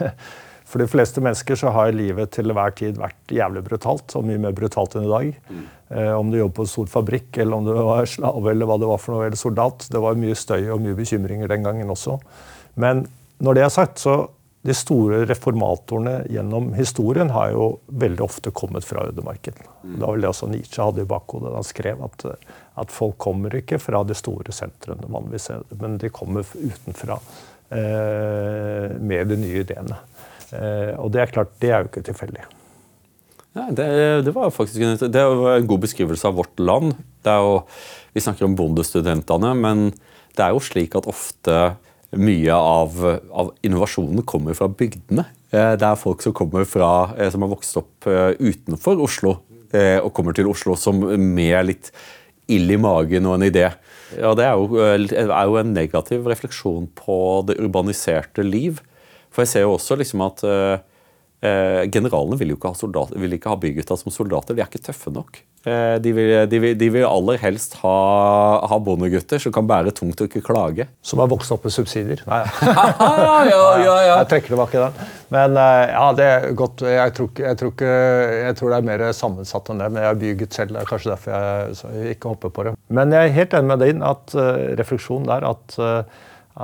for 0.70 0.82
de 0.82 0.90
fleste 0.90 1.24
mennesker 1.24 1.60
så 1.60 1.74
har 1.76 1.96
livet 1.96 2.34
til 2.36 2.54
hver 2.56 2.76
tid 2.78 3.00
vært 3.02 3.34
jævlig 3.34 3.64
brutalt, 3.66 4.16
og 4.18 4.26
mye 4.28 4.42
mer 4.42 4.56
brutalt 4.58 4.98
enn 4.98 5.08
i 5.08 5.14
dag. 5.14 5.30
Mm. 5.50 5.68
Om 5.90 6.30
du 6.30 6.36
jobber 6.38 6.60
på 6.60 6.64
en 6.68 6.70
stor 6.70 6.90
fabrikk, 6.92 7.40
eller 7.42 7.58
om 7.58 7.66
du 7.66 7.72
var 7.74 8.06
slave, 8.06 8.52
eller 8.52 8.70
hva 8.70 8.76
det 8.78 8.90
var 8.92 9.00
for 9.02 9.16
noe, 9.16 9.24
eller 9.26 9.40
soldat. 9.40 9.88
Det 9.90 10.02
var 10.04 10.20
mye 10.22 10.36
støy 10.38 10.68
og 10.70 10.84
mye 10.84 10.94
bekymringer 11.00 11.50
den 11.50 11.66
gangen 11.66 11.90
også. 11.90 12.20
Men 12.78 13.08
når 13.42 13.58
det 13.58 13.64
er 13.66 13.74
sagt, 13.74 13.98
så 14.04 14.20
de 14.62 14.76
store 14.76 15.22
reformatorene 15.30 16.26
gjennom 16.30 16.74
historien 16.76 17.30
har 17.32 17.54
jo 17.54 17.68
veldig 18.02 18.24
ofte 18.26 18.52
kommet 18.52 18.84
fra 18.84 19.06
ødemarken. 19.08 19.56
Det 19.84 20.02
var 20.02 20.18
vel 20.18 20.26
det 20.26 20.32
også 20.34 20.50
Nietzsche 20.52 20.84
hadde 20.84 21.06
i 21.06 21.10
bakhodet 21.10 21.54
da 21.54 21.62
han 21.62 21.68
skrev 21.68 22.04
at, 22.04 22.26
at 22.84 22.92
folk 22.92 23.16
kommer 23.24 23.56
ikke 23.56 23.80
fra 23.80 24.04
de 24.04 24.18
store 24.20 24.56
sentrene, 24.56 25.08
men 25.80 25.98
de 26.02 26.12
kommer 26.12 26.44
utenfra 26.44 27.22
eh, 27.72 29.00
med 29.00 29.32
de 29.32 29.40
nye 29.40 29.64
ideene. 29.64 30.02
Eh, 30.52 30.94
og 31.00 31.14
det 31.16 31.24
er 31.24 31.36
klart, 31.38 31.56
det 31.64 31.72
er 31.72 31.86
jo 31.86 31.94
ikke 31.94 32.08
tilfeldig. 32.12 32.46
Ja, 33.56 33.70
det, 33.74 33.90
det, 34.28 34.36
var 34.36 34.52
faktisk 34.54 34.84
en, 34.84 35.00
det 35.00 35.24
var 35.24 35.56
en 35.56 35.72
god 35.72 35.88
beskrivelse 35.88 36.28
av 36.28 36.36
vårt 36.38 36.60
land. 36.60 37.00
Jo, 37.26 37.62
vi 38.14 38.22
snakker 38.28 38.46
om 38.46 38.60
bondestudentene, 38.60 39.56
men 39.58 39.90
det 40.36 40.46
er 40.46 40.54
jo 40.54 40.62
slik 40.64 41.00
at 41.00 41.08
ofte 41.10 41.56
mye 42.18 42.56
av, 42.56 42.96
av, 43.30 43.52
innovasjonen 43.66 44.24
kommer 44.28 44.58
fra 44.58 44.70
bygdene. 44.72 45.28
Eh, 45.52 45.74
det 45.78 45.86
er 45.86 46.00
folk 46.00 46.24
som 46.24 46.34
fra, 46.66 46.92
eh, 47.18 47.30
som 47.30 47.46
har 47.46 47.52
vokst 47.52 47.78
opp 47.78 48.08
eh, 48.10 48.34
utenfor 48.40 49.02
Oslo 49.02 49.40
og 49.70 50.08
kommer 50.18 50.34
til 50.34 50.48
Oslo 50.50 50.74
som 50.74 50.98
med 50.98 51.60
litt 51.68 51.92
ild 52.50 52.72
i 52.74 52.78
magen 52.82 53.28
og 53.30 53.36
en 53.36 53.44
idé. 53.46 53.68
Ja, 54.18 54.32
Det 54.34 54.48
er 54.48 54.56
jo, 54.58 54.80
er 54.82 55.46
jo 55.46 55.58
en 55.60 55.76
negativ 55.76 56.26
refleksjon 56.26 56.88
på 56.98 57.46
det 57.46 57.60
urbaniserte 57.62 58.42
liv. 58.42 58.80
For 59.30 59.46
jeg 59.46 59.52
ser 59.52 59.68
jo 59.68 59.76
også 59.76 60.00
liksom 60.00 60.24
at 60.26 60.42
generalene 61.40 62.36
vil 62.40 62.52
jo 62.52 62.58
ikke 62.58 62.74
ha, 62.74 62.76
soldater, 62.76 63.20
vil 63.22 63.38
ikke 63.38 63.54
ha 63.54 63.60
bygutta 63.60 63.96
som 64.00 64.12
soldater. 64.12 64.58
De 64.58 64.64
er 64.64 64.68
ikke 64.68 64.84
tøffe 64.90 65.14
nok. 65.16 65.40
Eh, 65.68 65.96
de, 66.00 66.12
vil, 66.16 66.30
de, 66.48 66.60
vil, 66.60 66.76
de, 66.80 66.88
vil, 66.94 67.04
aller 67.04 67.40
helst 67.42 67.74
ha, 67.82 67.96
ha 68.64 68.78
bondegutter 68.80 69.42
som 69.44 69.52
kan 69.52 69.68
bære 69.68 69.92
tungt 69.96 70.22
og 70.24 70.30
ikke 70.30 70.44
klage. 70.46 70.86
Som 71.04 71.20
har 71.20 71.28
vokst 71.32 71.52
opp 71.52 71.68
med 71.68 71.76
subsidier. 71.76 72.24
Nei, 72.30 72.40
ja, 72.64 73.34
ja, 73.50 73.66
ja, 73.84 73.98
Jeg 74.22 74.30
trekker 74.32 74.54
tilbake 74.54 74.86
den. 74.86 75.12
Men 75.36 75.60
eh, 75.60 75.84
ja, 75.92 76.06
det 76.16 76.30
er 76.30 76.48
godt. 76.60 76.86
Jeg 76.88 77.16
tror, 77.18 77.32
jeg 77.44 77.60
tror, 77.60 77.76
ikke, 77.76 77.92
jeg 78.40 78.56
tror 78.60 78.72
det 78.72 78.80
er 78.80 78.88
mer 78.88 79.06
sammensatt 79.18 79.74
enn 79.74 79.84
det. 79.84 79.92
Men 79.92 80.06
jeg 80.06 80.14
er 80.14 80.24
bygutt 80.24 80.60
selv. 80.62 80.76
Det 80.76 80.82
er 80.82 80.92
kanskje 80.94 81.14
derfor 81.14 81.36
jeg 81.36 82.16
ikke 82.16 82.34
hopper 82.34 82.56
på 82.56 82.68
det. 82.70 82.76
Men 82.88 83.16
jeg 83.16 83.28
er 83.28 83.38
helt 83.42 83.60
enig 83.60 83.74
med 83.74 83.84
deg 83.84 84.04
at 84.08 84.36
refleksjonen 84.80 85.28
der 85.28 85.48
at, 85.50 85.80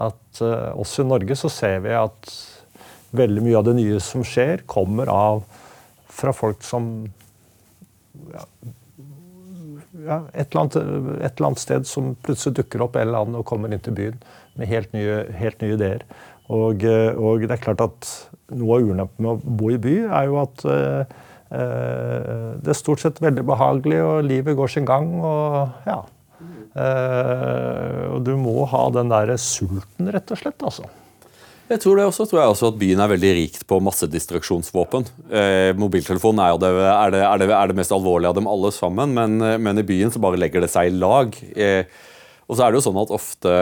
at 0.08 0.44
også 0.46 1.04
i 1.04 1.10
Norge 1.12 1.36
så 1.40 1.52
ser 1.52 1.82
vi 1.84 1.92
at 2.00 2.36
veldig 3.18 3.44
mye 3.46 3.60
av 3.60 3.68
det 3.68 3.76
nye 3.80 4.00
som 4.04 4.24
skjer, 4.26 4.66
kommer 4.70 5.12
av 5.12 5.44
fra 6.16 6.34
folk 6.36 6.64
som 6.64 6.90
ja, 8.32 8.46
ja, 10.06 10.20
et, 10.34 10.48
eller 10.50 10.62
annet, 10.62 10.78
et, 10.78 11.36
eller 11.36 11.50
annet, 11.50 11.62
sted 11.62 11.88
som 11.90 12.14
plutselig 12.26 12.60
dukker 12.62 12.84
opp 12.86 12.96
en 12.96 13.08
eller 13.08 13.26
annen 13.26 13.42
og 13.42 13.48
kommer 13.48 13.72
inn 13.72 13.84
til 13.84 13.96
byen 13.98 14.18
med 14.56 14.72
helt 14.72 14.96
nye, 14.96 15.22
helt 15.36 15.62
nye 15.64 15.76
ideer. 15.76 16.06
Og, 16.46 16.84
og, 16.86 17.44
det 17.44 17.56
er 17.56 17.62
klart 17.64 17.84
at 17.84 18.10
noe 18.54 18.78
av 18.78 18.90
ulempen 18.90 19.26
med 19.26 19.32
å 19.34 19.56
bo 19.60 19.72
i 19.74 19.80
by 19.82 19.96
er 20.06 20.28
jo 20.30 20.38
at 20.44 20.66
eh, 20.70 21.16
det 21.50 22.72
er 22.72 22.78
stort 22.78 23.02
sett 23.02 23.22
veldig 23.24 23.46
behagelig, 23.48 24.02
og 24.04 24.28
livet 24.28 24.58
går 24.58 24.76
sin 24.76 24.88
gang. 24.88 25.10
Og 25.22 25.90
ja. 25.90 26.00
Eh, 26.76 28.04
og 28.12 28.22
du 28.28 28.34
må 28.40 28.66
ha 28.70 28.84
den 28.94 29.12
derre 29.12 29.38
sulten, 29.42 30.12
rett 30.12 30.32
og 30.36 30.42
slett, 30.42 30.62
altså. 30.66 30.90
Jeg 31.66 31.82
tror 31.82 31.98
det 31.98 32.04
også, 32.06 32.28
tror 32.30 32.44
jeg 32.44 32.52
også 32.52 32.68
at 32.70 32.76
byen 32.78 33.00
er 33.02 33.10
veldig 33.10 33.30
rikt 33.40 33.64
på 33.66 33.80
massedistraksjonsvåpen. 33.82 35.08
Eh, 35.34 35.72
mobiltelefonen 35.82 36.44
er, 36.46 36.60
det, 36.62 36.70
er, 36.70 37.14
det, 37.16 37.22
er, 37.26 37.40
det, 37.42 37.48
er, 37.50 37.72
det, 37.72 37.78
mest 37.80 37.96
alvorlige 37.96 38.30
av 38.30 38.38
dem 38.38 38.50
alle 38.52 38.70
sammen, 38.76 39.16
men, 39.18 39.40
eh, 39.42 39.58
men, 39.58 39.82
i 39.82 39.88
byen 39.88 40.14
så 40.14 40.22
bare 40.22 40.38
legger 40.38 40.62
det 40.62 40.70
seg 40.70 40.92
i 40.92 40.94
lag. 40.94 41.34
Eh, 41.58 41.90
og 42.46 42.54
så 42.54 42.68
er 42.68 42.70
det 42.70 42.78
jo 42.78 42.86
sånn 42.86 43.02
at 43.02 43.16
ofte 43.18 43.56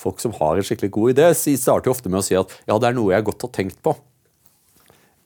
folk 0.00 0.18
som 0.18 0.34
har 0.40 0.58
en 0.58 0.66
skikkelig 0.66 0.90
god 0.96 1.14
idé, 1.14 1.30
starter 1.38 1.92
jo 1.92 1.94
ofte 1.94 2.10
med 2.10 2.18
å 2.18 2.26
si 2.26 2.34
at 2.34 2.50
ja, 2.66 2.74
det 2.74 2.90
er 2.90 2.98
noe 2.98 3.14
jeg 3.14 3.28
godt 3.28 3.46
har 3.46 3.54
tenkt 3.60 3.78
på. 3.84 3.94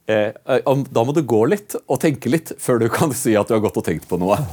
Eh, 0.05 0.35
eh 0.37 0.85
da 0.93 1.07
må 1.09 1.17
du 1.17 1.23
gå 1.25 1.41
litt 1.49 1.79
og 1.87 2.03
tenke 2.03 2.29
litt 2.29 2.53
før 2.61 2.85
du 2.85 2.91
kan 2.93 3.17
si 3.17 3.33
at 3.33 3.49
du 3.49 3.57
har 3.57 3.65
gått 3.65 3.81
og 3.81 3.89
tenkt 3.89 4.11
på 4.11 4.21
noe. 4.21 4.37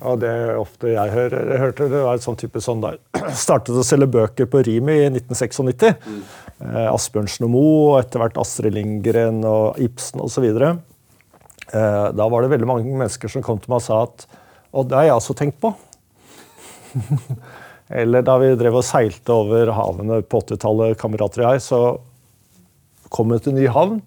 Ja, 0.00 0.14
Det 0.16 0.28
er 0.32 0.56
ofte 0.56 0.88
jeg 0.94 1.12
hører. 1.12 1.50
Jeg 1.52 1.60
hørte 1.60 1.86
det 1.92 1.98
var 2.06 2.16
et 2.16 2.24
sånn 2.24 2.38
type 2.40 2.60
sånn 2.64 2.80
der. 2.80 2.94
Startet 3.36 3.76
å 3.76 3.84
selge 3.84 4.08
bøker 4.08 4.48
på 4.48 4.62
Rimi 4.64 4.94
i 4.96 5.10
1996. 5.10 6.06
Mm. 6.06 6.22
Eh, 6.60 6.88
Asbjørnsen 6.90 7.46
og 7.46 7.52
Moe, 7.54 7.78
og 7.94 7.98
etter 8.02 8.20
hvert 8.20 8.38
Astrid 8.40 8.76
Lindgren 8.76 9.40
og 9.48 9.80
Ibsen 9.80 10.20
osv. 10.20 10.46
Eh, 10.50 12.06
da 12.12 12.28
var 12.28 12.44
det 12.44 12.52
veldig 12.52 12.68
mange 12.68 12.90
mennesker 12.90 13.32
som 13.32 13.44
kom 13.44 13.60
til 13.62 13.72
meg 13.72 13.80
og 13.80 13.86
sa 13.86 14.02
at 14.08 14.26
Og 14.70 14.86
det 14.86 14.98
har 14.98 15.08
jeg 15.08 15.16
også 15.16 15.34
tenkt 15.34 15.58
på. 15.62 15.72
Eller 18.00 18.22
da 18.22 18.36
vi 18.38 18.52
drev 18.54 18.76
og 18.78 18.86
seilte 18.86 19.34
over 19.34 19.72
havene 19.74 20.20
på 20.22 20.38
80-tallet, 20.44 20.98
kamerater 21.00 21.42
og 21.42 21.56
jeg, 21.56 21.62
så 21.64 21.80
kom 23.10 23.32
vi 23.34 23.40
til 23.42 23.56
ny 23.56 23.66
havn. 23.66 23.98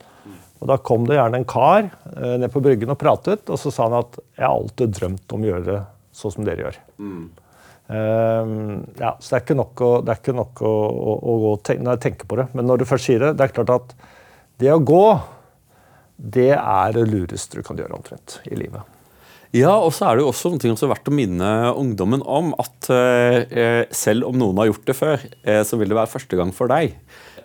Og 0.64 0.70
Da 0.72 0.78
kom 0.80 1.04
det 1.10 1.18
gjerne 1.18 1.42
en 1.42 1.50
kar 1.50 1.90
eh, 1.90 2.38
ned 2.40 2.48
på 2.54 2.62
bryggen 2.64 2.94
og 2.94 3.00
pratet, 3.02 3.50
og 3.52 3.60
så 3.60 3.74
sa 3.74 3.90
han 3.90 4.00
at 4.00 4.16
jeg 4.38 4.46
har 4.46 4.56
alltid 4.56 4.96
drømt 4.96 5.36
om 5.36 5.44
å 5.44 5.50
gjøre 5.50 5.82
sånn 6.16 6.36
som 6.38 6.48
dere 6.48 6.64
gjør. 6.64 6.78
Mm. 7.04 7.26
Um, 7.94 8.80
ja, 8.98 9.12
så 9.22 9.36
det 9.36 9.38
er 9.38 9.44
ikke 9.44 9.58
nok, 9.60 9.82
å, 9.86 9.92
det 10.02 10.14
er 10.14 10.22
ikke 10.22 10.34
nok 10.34 10.64
å, 10.66 10.72
å, 10.72 11.14
å, 11.14 11.36
å 11.52 11.54
tenke, 11.62 11.86
nei, 11.86 12.00
tenke 12.02 12.30
på 12.30 12.40
det. 12.40 12.48
Men 12.58 12.66
når 12.70 12.82
du 12.82 12.90
først 12.90 13.10
sier 13.10 13.22
det, 13.22 13.36
det 13.38 13.46
er 13.46 13.54
klart 13.54 13.74
at 13.76 13.94
det 14.64 14.72
å 14.74 14.82
gå, 14.82 15.06
det 16.18 16.54
er 16.56 16.96
det 16.96 17.06
lureste 17.10 17.60
du 17.60 17.66
kan 17.66 17.78
gjøre 17.78 17.98
omtrent 17.98 18.40
i 18.50 18.58
livet. 18.58 18.82
Ja, 19.54 19.76
og 19.78 19.92
så 19.94 20.08
er 20.08 20.18
det 20.18 20.24
jo 20.24 20.32
også 20.32 20.50
noe 20.50 20.74
som 20.80 20.88
er 20.88 20.96
verdt 20.96 21.12
å 21.12 21.14
minne 21.14 21.50
ungdommen 21.78 22.24
om. 22.26 22.56
At 22.58 22.90
eh, 22.90 23.84
selv 23.94 24.32
om 24.32 24.40
noen 24.42 24.64
har 24.64 24.72
gjort 24.72 24.88
det 24.90 24.96
før, 24.98 25.28
eh, 25.46 25.62
så 25.68 25.78
vil 25.78 25.92
det 25.92 26.00
være 26.00 26.10
første 26.16 26.40
gang 26.40 26.54
for 26.56 26.74
deg. 26.74 26.96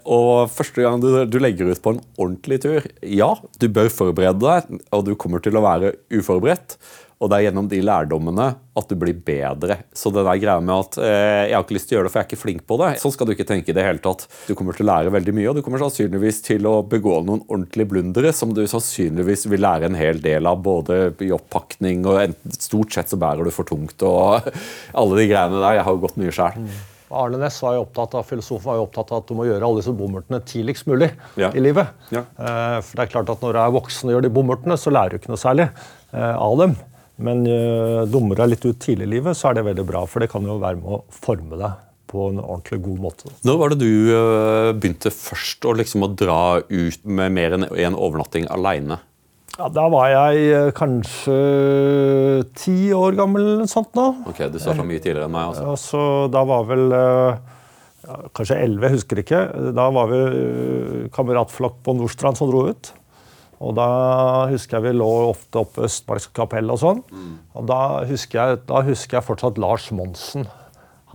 Og 0.09 0.49
første 0.49 0.81
gang 0.81 1.03
du, 1.03 1.11
du, 1.29 1.37
legger 1.43 1.69
ut 1.69 1.83
på 1.85 1.93
en 1.93 2.01
ordentlig 2.17 2.63
tur, 2.65 2.87
ja, 3.05 3.29
du 3.61 3.69
bør 3.69 3.93
forberede 3.93 4.41
deg, 4.41 4.81
og 4.97 5.05
du 5.05 5.13
kommer 5.21 5.45
til 5.45 5.59
å 5.61 5.65
være 5.67 5.93
uforberedt. 6.17 6.79
Og 7.19 7.31
det 7.31 7.39
er 7.39 7.49
gjennom 7.49 7.67
de 7.71 7.81
lærdommene 7.83 8.47
at 8.79 8.91
du 8.91 8.95
blir 8.99 9.17
bedre. 9.27 9.81
Så 9.97 10.13
det 10.15 10.23
der 10.23 10.39
greia 10.39 10.63
med 10.63 10.75
at 10.75 10.99
eh, 11.03 11.47
jeg 11.51 11.57
har 11.57 11.65
ikke 11.65 11.75
lyst 11.75 11.89
til 11.91 11.97
å 11.97 11.99
gjøre 11.99 12.07
det, 12.07 12.13
for 12.15 12.21
jeg 12.21 12.27
er 12.27 12.29
ikke 12.31 12.41
flink 12.45 12.61
på 12.69 12.79
det, 12.79 12.91
sånn 13.03 13.15
skal 13.15 13.27
du 13.27 13.33
ikke 13.35 13.47
tenke 13.49 13.73
i 13.73 13.77
det 13.77 13.87
hele 13.87 14.03
tatt. 14.05 14.27
Du 14.47 14.53
kommer 14.59 14.77
til 14.77 14.87
å 14.87 14.91
lære 14.93 15.15
veldig 15.17 15.35
mye, 15.35 15.49
og 15.51 15.59
du 15.59 15.65
kommer 15.67 15.83
sannsynligvis 15.83 16.39
til 16.47 16.69
å 16.71 16.77
begå 16.87 17.17
noen 17.27 17.43
ordentlige 17.49 17.91
blundere 17.91 18.31
som 18.37 18.53
du 18.55 18.63
sannsynligvis 18.71 19.49
vil 19.51 19.65
lære 19.67 19.91
en 19.91 19.99
hel 19.99 20.23
del 20.23 20.47
av, 20.47 20.63
både 20.63 21.01
i 21.27 21.33
oppakning 21.35 22.07
og 22.07 22.39
stort 22.55 22.95
sett 22.95 23.11
så 23.11 23.19
bærer 23.19 23.49
du 23.49 23.55
for 23.55 23.67
tungt 23.67 24.07
og 24.07 24.47
alle 25.01 25.19
de 25.19 25.27
greiene 25.27 25.59
der. 25.59 25.81
Jeg 25.81 25.89
har 25.89 25.99
jo 25.99 26.07
gått 26.07 26.23
mye 26.23 26.35
sjæl. 26.39 26.71
Arne 27.09 27.39
Næss 27.41 27.57
var 27.65 27.79
jo 27.79 27.87
opptatt 27.87 28.15
av, 28.19 28.27
filosofen 28.29 28.69
var 28.69 28.79
jo 28.79 28.85
opptatt 28.85 29.13
av 29.15 29.23
at 29.23 29.31
du 29.31 29.37
må 29.39 29.47
gjøre 29.49 29.65
alle 29.65 29.81
disse 29.81 29.95
bommertene 29.97 30.43
tidligst 30.45 30.89
mulig 30.91 31.09
ja. 31.41 31.51
i 31.57 31.63
livet. 31.65 31.95
Ja. 32.13 32.23
Eh, 32.37 32.79
for 32.85 33.01
det 33.01 33.07
er 33.07 33.13
klart 33.15 33.33
at 33.33 33.43
Når 33.45 33.57
du 33.57 33.61
er 33.63 33.75
voksen 33.79 34.11
og 34.11 34.17
gjør 34.17 34.27
de 34.27 34.35
bommertene, 34.39 34.77
så 34.81 34.93
lærer 34.93 35.17
du 35.17 35.23
ikke 35.23 35.33
noe 35.33 35.41
særlig 35.41 35.71
eh, 36.13 36.35
av 36.37 36.59
dem. 36.61 36.77
Men 37.19 37.43
uh, 37.51 38.07
dummer 38.07 38.39
deg 38.39 38.53
litt 38.53 38.65
ut 38.69 38.79
tidlig 38.83 39.09
i 39.09 39.13
livet, 39.17 39.37
så 39.39 39.51
er 39.51 39.59
det 39.59 39.67
veldig 39.73 39.85
bra. 39.89 40.05
For 40.07 40.23
det 40.23 40.31
kan 40.31 40.47
jo 40.47 40.59
være 40.63 40.79
med 40.79 40.99
å 40.99 41.03
forme 41.11 41.59
deg 41.59 41.85
på 42.09 42.31
en 42.31 42.39
ordentlig 42.41 42.79
god 42.87 43.03
måte. 43.05 43.33
Når 43.45 43.59
var 43.61 43.75
det 43.75 43.83
du 43.83 43.91
uh, 44.15 44.71
begynte 44.79 45.13
først 45.13 45.67
å, 45.69 45.75
liksom, 45.77 46.07
å 46.07 46.13
dra 46.15 46.41
ut 46.63 47.05
med 47.05 47.35
mer 47.35 47.59
enn 47.59 47.69
en 47.69 47.99
overnatting 47.99 48.47
aleine? 48.55 49.01
Ja, 49.59 49.67
da 49.75 49.89
var 49.91 50.13
jeg 50.13 50.47
uh, 50.55 50.71
kanskje 50.77 51.37
ti 52.57 52.79
år 52.95 53.19
gammel 53.19 53.43
eller 53.43 53.65
noe 53.65 53.73
sånt 53.73 53.91
nå. 53.99 54.07
Ok, 54.31 54.45
Du 54.55 54.61
starta 54.63 54.87
mye 54.87 55.03
tidligere 55.03 55.27
enn 55.27 55.35
meg. 55.35 55.51
altså. 55.51 55.75
Så 55.83 56.05
da 56.33 56.45
var 56.47 56.71
vel 56.71 56.87
ja, 56.95 58.21
kanskje 58.39 58.63
elleve, 58.63 58.93
jeg 58.93 59.01
husker 59.01 59.25
ikke. 59.25 59.43
Da 59.75 59.91
var 59.93 60.15
vi 60.15 60.23
kameratflokk 61.19 61.83
på 61.83 61.99
Nordstrand 61.99 62.39
som 62.39 62.49
dro 62.55 62.69
ut. 62.71 62.95
Og 63.59 63.75
da 63.75 63.89
husker 64.53 64.79
jeg 64.79 64.87
vi 64.87 64.99
lå 65.01 65.09
ofte 65.33 65.63
oppe 65.65 65.83
ved 65.83 65.91
Østmarkskapellet 65.91 66.77
og 66.77 66.81
sånn. 66.83 67.03
Mm. 67.11 67.35
Og 67.59 67.69
da 67.71 67.81
husker, 68.07 68.39
jeg, 68.39 68.63
da 68.69 68.83
husker, 68.87 69.19
jeg, 69.19 69.27
fortsatt 69.27 69.59
Lars 69.63 69.89
Monsen. 69.95 70.47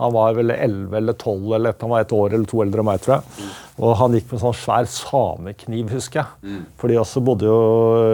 Han 0.00 0.10
var 0.12 0.34
vel 0.34 0.50
11 0.50 0.96
eller 0.98 1.14
12 1.14 1.54
eller 1.54 1.76
han 1.80 1.92
var 1.92 2.02
et 2.02 2.12
år 2.12 2.34
eller 2.34 2.48
to 2.50 2.60
eldre 2.64 2.82
enn 2.82 2.88
meg, 2.88 3.02
tror 3.04 3.16
jeg. 3.16 3.36
Mm. 3.38 3.52
Og 3.86 3.94
han 4.00 4.16
gikk 4.18 4.32
med 4.32 4.42
sånn 4.42 4.56
svær 4.58 4.88
samekniv, 4.90 5.92
husker 5.94 6.20
jeg. 6.24 6.50
Mm. 6.50 6.64
For 6.80 6.90
de 6.90 6.98
også 7.00 7.22
bodde 7.24 7.46
jo 7.48 7.60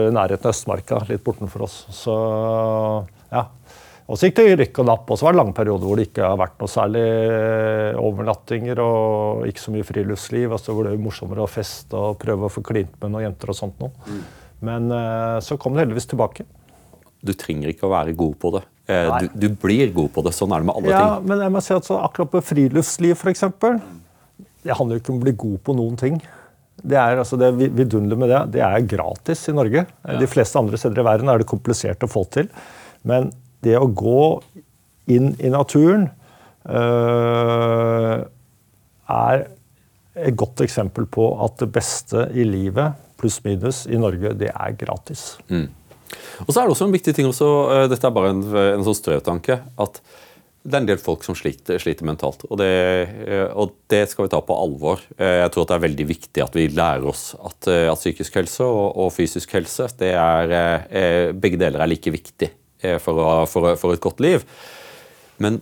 i 0.07 0.13
nærheten 0.15 0.51
av 0.51 0.55
Østmarka, 0.55 1.01
litt 1.09 1.25
bortenfor 1.27 1.65
oss. 1.67 1.81
Så 1.97 2.17
ja. 3.33 3.49
Og 4.11 4.19
så 4.19 4.27
gikk 4.27 4.41
det 4.41 4.57
rykk 4.59 4.81
og 4.83 4.87
napp, 4.89 5.11
og 5.13 5.19
så 5.19 5.27
var 5.27 5.35
det 5.35 5.39
lange 5.39 5.55
perioder 5.55 5.87
hvor 5.87 6.01
det 6.01 6.09
ikke 6.09 6.25
har 6.27 6.39
vært 6.41 6.57
noe 6.59 6.71
særlig 6.73 7.03
eh, 7.07 7.99
overnattinger 8.01 8.81
og 8.83 9.45
ikke 9.47 9.63
så 9.63 9.75
mye 9.75 9.87
friluftsliv. 9.87 10.51
Og 10.51 10.59
så 10.59 10.75
var 10.75 10.89
det 10.89 10.97
er 10.97 11.05
morsommere 11.05 11.45
å 11.45 11.51
feste 11.51 11.99
og 11.99 12.19
prøve 12.19 12.49
å 12.49 12.53
få 12.53 12.65
klint 12.67 12.97
med 12.99 13.15
noen 13.15 13.29
jenter 13.29 13.53
og 13.53 13.59
sånt 13.61 13.79
noe. 13.83 13.93
Mm. 14.11 14.25
Men 14.67 14.91
uh, 14.93 15.39
så 15.45 15.57
kom 15.61 15.77
det 15.77 15.85
heldigvis 15.85 16.11
tilbake. 16.11 16.45
Du 17.23 17.33
trenger 17.39 17.71
ikke 17.71 17.87
å 17.87 17.93
være 17.93 18.17
god 18.19 18.35
på 18.43 18.53
det. 18.57 18.65
Eh, 18.91 19.13
du, 19.23 19.29
du, 19.47 19.49
blir 19.63 19.93
god 19.95 20.11
på 20.15 20.25
det. 20.27 20.35
Sånn 20.37 20.53
er 20.55 20.63
det 20.63 20.71
med 20.71 20.81
alle 20.81 20.93
ja, 20.93 21.01
ting. 21.05 21.31
Men 21.31 21.45
jeg 21.45 21.55
må 21.55 21.63
si 21.65 21.75
at 21.77 21.91
akkurat 22.01 22.33
på 22.35 22.43
friluftsliv, 22.51 23.15
f.eks. 23.15 23.47
Det 24.65 24.77
handler 24.77 24.99
jo 24.99 25.05
ikke 25.05 25.15
om 25.15 25.21
å 25.21 25.27
bli 25.29 25.37
god 25.45 25.61
på 25.67 25.77
noen 25.77 26.01
ting. 26.01 26.19
Det 26.81 26.97
er 26.97 27.21
altså 27.21 27.37
det 27.41 27.53
vidunderlige 27.61 28.21
med 28.23 28.31
det, 28.33 28.41
det 28.57 28.65
er 28.65 28.89
gratis 28.89 29.45
i 29.53 29.55
Norge. 29.55 29.85
Ja. 29.85 30.19
De 30.19 30.29
fleste 30.31 30.61
andre 30.61 30.81
steder 30.81 31.03
i 31.03 31.07
verden 31.07 31.29
er 31.29 31.43
det 31.43 31.49
komplisert 31.49 32.03
å 32.07 32.11
få 32.11 32.25
til. 32.33 32.49
Men 33.07 33.29
det 33.65 33.77
å 33.79 33.89
gå 33.89 34.25
inn 35.11 35.33
i 35.41 35.51
naturen 35.53 36.09
øh, 36.69 38.23
er 39.11 39.45
et 40.21 40.39
godt 40.39 40.63
eksempel 40.65 41.07
på 41.11 41.27
at 41.45 41.61
det 41.63 41.71
beste 41.75 42.29
i 42.37 42.47
livet, 42.47 42.99
pluss 43.21 43.41
minus, 43.45 43.85
i 43.89 44.01
Norge, 44.01 44.35
det 44.39 44.51
er 44.53 44.79
gratis. 44.79 45.35
Mm. 45.53 45.69
Og 46.47 46.51
så 46.51 46.61
er 46.61 46.67
det 46.67 46.75
også 46.75 46.89
en 46.89 46.97
viktig 46.97 47.15
ting 47.15 47.29
også, 47.29 47.51
eh, 47.75 47.87
Dette 47.91 48.09
er 48.09 48.17
bare 48.17 48.35
en, 48.35 48.43
en 48.81 48.87
sånn 48.87 48.99
strøtanke. 48.99 49.61
at 49.81 50.03
det 50.61 50.77
er 50.77 50.83
en 50.83 50.89
del 50.91 50.99
folk 51.01 51.23
som 51.25 51.33
sliter, 51.33 51.79
sliter 51.81 52.05
mentalt, 52.05 52.43
og 52.51 52.59
det, 52.61 52.69
eh, 53.25 53.47
og 53.57 53.73
det, 53.89 54.03
skal 54.11 54.27
vi 54.27 54.33
ta 54.35 54.43
på 54.45 54.59
alvor. 54.61 55.01
Jeg 55.17 55.49
tror 55.55 55.65
at 55.65 55.71
det 55.71 55.77
er 55.79 55.87
veldig 55.87 56.07
viktig 56.11 56.45
at 56.45 56.59
vi 56.59 56.67
lærer 56.69 57.07
oss 57.09 57.31
at, 57.39 57.71
at 57.71 58.03
psykisk 58.03 58.37
helse 58.43 58.67
og, 58.67 58.91
og, 58.93 59.09
fysisk 59.15 59.55
helse 59.57 59.89
det 60.03 60.13
er, 60.13 61.33
begge 61.33 61.61
deler 61.61 61.81
er 61.81 61.89
like 61.89 62.13
viktig 62.13 62.51
for, 63.03 63.45
for, 63.51 63.75
for 63.81 63.97
et 63.97 64.03
godt 64.03 64.21
liv. 64.25 64.47
Men 65.41 65.61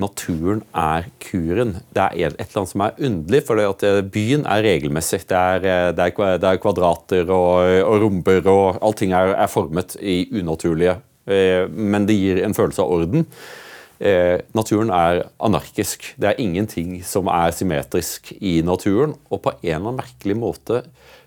naturen 0.00 0.62
er 0.76 1.08
kuren. 1.22 1.76
Det 1.94 2.02
er 2.02 2.14
et 2.14 2.36
eller 2.36 2.60
annet 2.62 2.72
som 2.72 2.84
er 2.84 2.98
underlig, 3.08 3.42
for 3.46 3.60
eh, 3.62 4.02
byen 4.14 4.46
er 4.48 4.64
regelmessig. 4.66 5.22
Det 5.30 5.38
er, 5.38 5.64
eh, 5.64 5.88
det 5.96 6.06
er, 6.06 6.44
er 6.52 6.60
kvadrater 6.62 7.30
og, 7.30 7.64
og, 7.84 7.96
romber, 8.04 8.42
og 8.50 8.80
allting 8.86 9.14
er, 9.16 9.34
er, 9.36 9.50
formet 9.50 9.96
i 10.00 10.22
unaturlige 10.40 10.98
eh, 11.26 11.66
Men 11.68 12.06
det 12.08 12.18
gir 12.18 12.44
en 12.44 12.56
følelse 12.56 12.82
av 12.82 13.00
orden. 13.00 13.26
naturen 14.56 14.88
er 14.96 15.26
anarkisk. 15.44 16.14
Det 16.16 16.30
er 16.30 16.38
ingenting 16.40 17.02
som 17.04 17.26
er 17.28 17.50
symmetrisk 17.52 18.30
i 18.40 18.62
naturen. 18.64 19.12
Og 19.28 19.42
på 19.44 19.52
en 19.52 19.58
eller 19.60 19.76
annen 19.76 19.98
merkelig 20.00 20.36
måte 20.40 20.78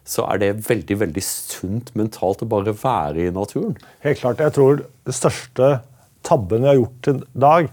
så 0.04 0.26
er 0.28 0.42
det 0.42 0.52
veldig 0.68 0.98
veldig 1.00 1.24
sunt 1.24 1.94
mentalt 1.96 2.44
å 2.44 2.50
bare 2.52 2.76
være 2.76 3.28
i 3.28 3.34
naturen. 3.34 3.76
Helt 4.04 4.20
klart. 4.20 4.44
Jeg 4.44 4.56
tror 4.56 4.84
det 4.84 5.16
største 5.16 5.70
tabben 6.28 6.64
vi 6.64 6.72
har 6.72 6.80
gjort 6.80 7.12
i 7.12 7.16
dag, 7.46 7.70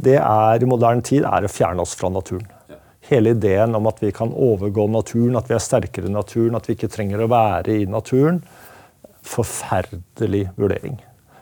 det 0.00 0.16
er 0.16 0.62
i 0.62 0.68
moderne 0.68 1.04
tid 1.04 1.26
er 1.28 1.44
å 1.44 1.52
fjerne 1.52 1.84
oss 1.84 1.94
fra 1.98 2.10
naturen. 2.12 2.48
Hele 3.10 3.34
ideen 3.34 3.74
om 3.76 3.88
at 3.90 3.98
vi 4.02 4.12
kan 4.14 4.32
overgå 4.32 4.86
naturen, 4.90 5.36
at 5.38 5.48
vi 5.50 5.56
er 5.56 5.62
sterkere 5.62 6.08
i 6.08 6.14
naturen, 6.14 6.56
at 6.56 6.68
vi 6.68 6.76
ikke 6.76 6.90
trenger 6.92 7.24
å 7.24 7.30
være 7.30 7.80
i 7.82 7.88
naturen. 7.90 8.38
Forferdelig 9.26 10.46
vurdering. 10.56 11.00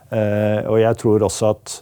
Eh, 0.08 0.64
og 0.64 0.78
jeg 0.80 0.98
tror 1.02 1.26
også 1.26 1.52
at 1.52 1.74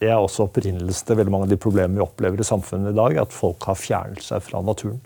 det 0.00 0.08
er 0.08 0.16
også 0.16 0.46
opprinnelsen 0.46 1.08
til 1.08 1.18
veldig 1.18 1.32
mange 1.34 1.48
av 1.48 1.52
de 1.52 1.60
problemene 1.60 1.98
vi 1.98 2.06
opplever 2.06 2.40
i 2.40 2.46
samfunnet 2.46 2.94
i 2.94 2.96
dag, 2.96 3.18
at 3.20 3.34
folk 3.36 3.66
har 3.68 3.76
fjernet 3.76 4.24
seg 4.24 4.40
fra 4.46 4.62
naturen. 4.64 5.00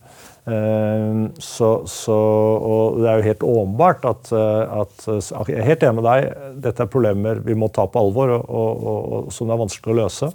Eh, 0.44 1.12
så, 1.40 1.68
så, 1.88 2.14
og 2.60 2.98
det 3.00 3.08
er 3.08 3.16
jo 3.16 3.28
helt 3.30 3.44
åpenbart 3.48 4.02
at, 4.04 4.28
eh, 4.36 4.74
at, 4.82 5.06
Jeg 5.48 5.56
er 5.56 5.68
helt 5.70 5.86
enig 5.86 6.02
med 6.02 6.08
deg. 6.08 6.26
Dette 6.66 6.84
er 6.84 6.92
problemer 6.92 7.40
vi 7.46 7.56
må 7.56 7.70
ta 7.72 7.86
på 7.88 8.02
alvor, 8.02 8.34
og, 8.36 8.44
og, 8.44 9.00
og, 9.16 9.32
som 9.32 9.48
det 9.48 9.56
er 9.56 9.62
vanskelig 9.62 9.94
å 9.94 9.98
løse. 10.02 10.30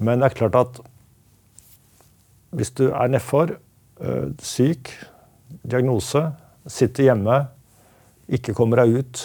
Men 0.00 0.22
det 0.22 0.30
er 0.30 0.38
klart 0.40 0.58
at 0.62 0.80
hvis 2.54 2.72
du 2.78 2.86
er 2.88 3.10
nedfor, 3.10 3.56
øh, 4.00 4.26
syk, 4.40 4.92
diagnose, 5.66 6.22
sitter 6.70 7.10
hjemme, 7.10 7.42
ikke 8.32 8.54
kommer 8.56 8.80
deg 8.80 9.02
ut, 9.02 9.24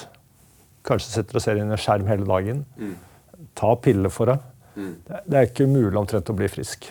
kanskje 0.83 1.13
sitter 1.13 1.39
og 1.39 1.43
ser 1.45 1.59
inn 1.59 1.69
i 1.69 1.75
en 1.77 1.79
skjerm 1.79 2.09
hele 2.09 2.27
dagen, 2.27 2.65
mm. 2.75 2.95
ta 3.55 3.71
piller 3.79 4.11
for 4.11 4.33
det. 4.33 4.39
Mm. 4.75 4.95
Det 5.05 5.37
er 5.37 5.47
ikke 5.47 5.69
mulig 5.69 5.95
omtrent 5.99 6.31
å 6.31 6.35
bli 6.35 6.49
frisk. 6.51 6.89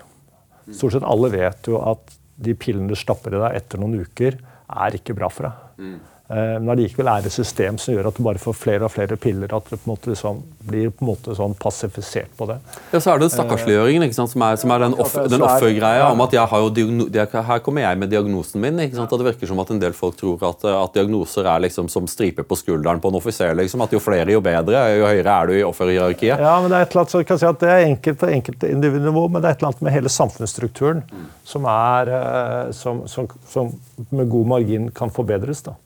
Stort 0.68 0.94
sett 0.94 1.06
alle 1.08 1.30
vet 1.32 1.68
jo 1.68 1.80
at 1.80 2.17
de 2.38 2.54
pillene 2.58 2.90
du 2.90 2.96
stapper 2.98 3.34
i 3.34 3.42
deg 3.42 3.58
etter 3.58 3.82
noen 3.82 3.98
uker, 4.04 4.38
er 4.68 4.96
ikke 4.98 5.16
bra 5.18 5.30
for 5.32 5.48
deg. 5.48 5.66
Mm. 5.82 5.98
Eh, 6.28 6.58
men 6.60 6.68
allikevel 6.74 7.08
er 7.08 7.22
det 7.24 7.30
et 7.30 7.36
system 7.38 7.78
som 7.80 7.94
gjør 7.94 8.10
at 8.10 8.18
du 8.18 8.20
bare 8.26 8.40
får 8.42 8.56
flere 8.60 8.84
og 8.84 8.92
flere 8.92 9.16
piller. 9.16 9.48
At 9.54 9.70
du 9.70 9.76
på 9.76 9.80
en 9.80 9.92
måte 9.94 10.10
liksom 10.12 10.42
blir 10.68 10.90
på 10.92 11.04
en 11.04 11.08
måte 11.08 11.36
sånn 11.36 11.54
passifisert 11.56 12.34
på 12.36 12.50
det. 12.50 12.58
Ja, 12.92 13.00
Så 13.00 13.12
er 13.12 13.16
det 13.16 13.28
den 13.28 13.32
stakkarsliggjøringen 13.32 14.04
ikke 14.04 14.18
sant, 14.18 14.32
som 14.34 14.44
er, 14.44 14.58
som 14.60 14.74
er 14.74 14.84
den, 14.84 14.96
off, 15.00 15.16
den 15.32 15.44
offergreia 15.46 16.02
ja. 16.02 16.10
om 16.12 16.20
at 16.26 16.36
jeg 16.36 17.44
her 17.48 17.62
kommer 17.64 17.86
jeg 17.86 18.00
med 18.02 18.12
diagnosen 18.12 18.60
min. 18.60 18.82
ikke 18.84 18.98
sant, 18.98 19.12
At 19.12 19.22
Det 19.22 19.28
virker 19.30 19.52
som 19.52 19.62
at 19.64 19.72
en 19.72 19.80
del 19.80 19.96
folk 19.96 20.18
tror 20.20 20.44
at, 20.50 20.68
at 20.68 20.98
diagnoser 20.98 21.48
er 21.48 21.64
liksom 21.64 21.88
som 21.88 22.06
striper 22.10 22.44
på 22.44 22.60
skulderen 22.60 23.00
på 23.00 23.08
en 23.08 23.20
offiser. 23.22 23.56
liksom, 23.56 23.86
At 23.86 23.96
jo 23.96 24.02
flere, 24.02 24.28
jo 24.32 24.44
bedre. 24.44 24.84
Jo 24.98 25.08
høyere 25.08 25.40
er 25.40 25.48
du 25.48 25.56
i 25.56 25.64
offerhierarkiet. 25.64 26.44
Ja, 26.44 26.60
men 26.60 26.68
Det 26.68 26.76
er 26.76 26.84
et 26.84 26.92
eller 26.92 27.06
annet, 27.06 27.16
så 27.16 27.24
kan 27.24 27.40
si 27.40 27.48
at 27.48 27.60
det 27.64 27.72
er 27.72 27.88
enkelt 27.88 28.28
enkelte 28.28 28.68
individnivå, 28.68 29.28
men 29.32 29.40
det 29.40 29.48
er 29.48 29.56
et 29.56 29.62
eller 29.62 29.72
annet 29.72 29.84
med 29.88 29.96
hele 29.96 30.12
samfunnsstrukturen 30.12 31.02
mm. 31.08 31.26
som, 31.44 31.64
er, 31.72 32.12
eh, 32.20 32.72
som, 32.76 33.06
som, 33.08 33.28
som 33.48 33.72
med 34.10 34.28
god 34.28 34.56
margin 34.58 34.90
kan 34.92 35.10
forbedres. 35.14 35.64
da. 35.64 35.78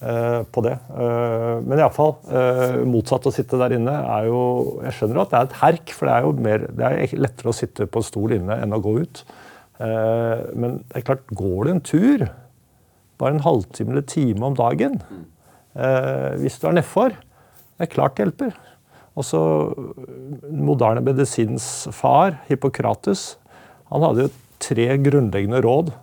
Eh, 0.00 0.42
på 0.48 0.62
det. 0.64 0.78
Uh, 0.88 1.60
men 1.60 1.76
iallfall, 1.76 2.14
uh, 2.32 2.78
motsatt 2.88 3.26
å 3.28 3.32
sitte 3.36 3.58
der 3.60 3.74
inne 3.76 3.92
er 3.92 4.30
jo 4.30 4.38
Jeg 4.86 4.94
skjønner 4.96 5.20
at 5.20 5.32
det 5.32 5.36
er 5.36 5.48
et 5.48 5.56
herk, 5.60 5.92
for 5.92 6.08
det 6.08 6.14
er 6.14 6.24
jo 6.24 6.30
mer, 6.46 6.64
det 6.72 6.86
er 6.86 7.12
lettere 7.20 7.52
å 7.52 7.56
sitte 7.58 7.84
på 7.84 8.00
en 8.00 8.06
stol 8.06 8.32
inne 8.38 8.56
enn 8.64 8.72
å 8.72 8.80
gå 8.80 8.94
ut. 9.02 9.22
men 9.80 10.80
det 10.88 10.96
er 10.98 11.04
klart, 11.04 11.28
går 11.32 11.64
du 11.64 11.70
en 11.72 11.84
tur, 11.84 12.24
bare 13.20 13.36
en 13.36 13.44
halvtime 13.44 13.94
eller 13.94 14.04
time 14.04 14.44
om 14.44 14.56
dagen 14.56 14.98
Hvis 16.42 16.58
du 16.60 16.66
er 16.68 16.76
nedfor, 16.76 17.14
det 17.16 17.86
er 17.86 17.92
klart 17.94 18.16
det 18.16 18.26
hjelper. 18.26 18.58
Også 19.16 19.40
moderne 20.52 21.00
medisinens 21.04 21.88
far, 21.96 22.36
Hippokrates, 22.48 23.38
han 23.88 24.04
hadde 24.04 24.28
jo 24.28 24.34
tre 24.60 24.90
grunnleggende 25.00 25.64
råd 25.64 25.94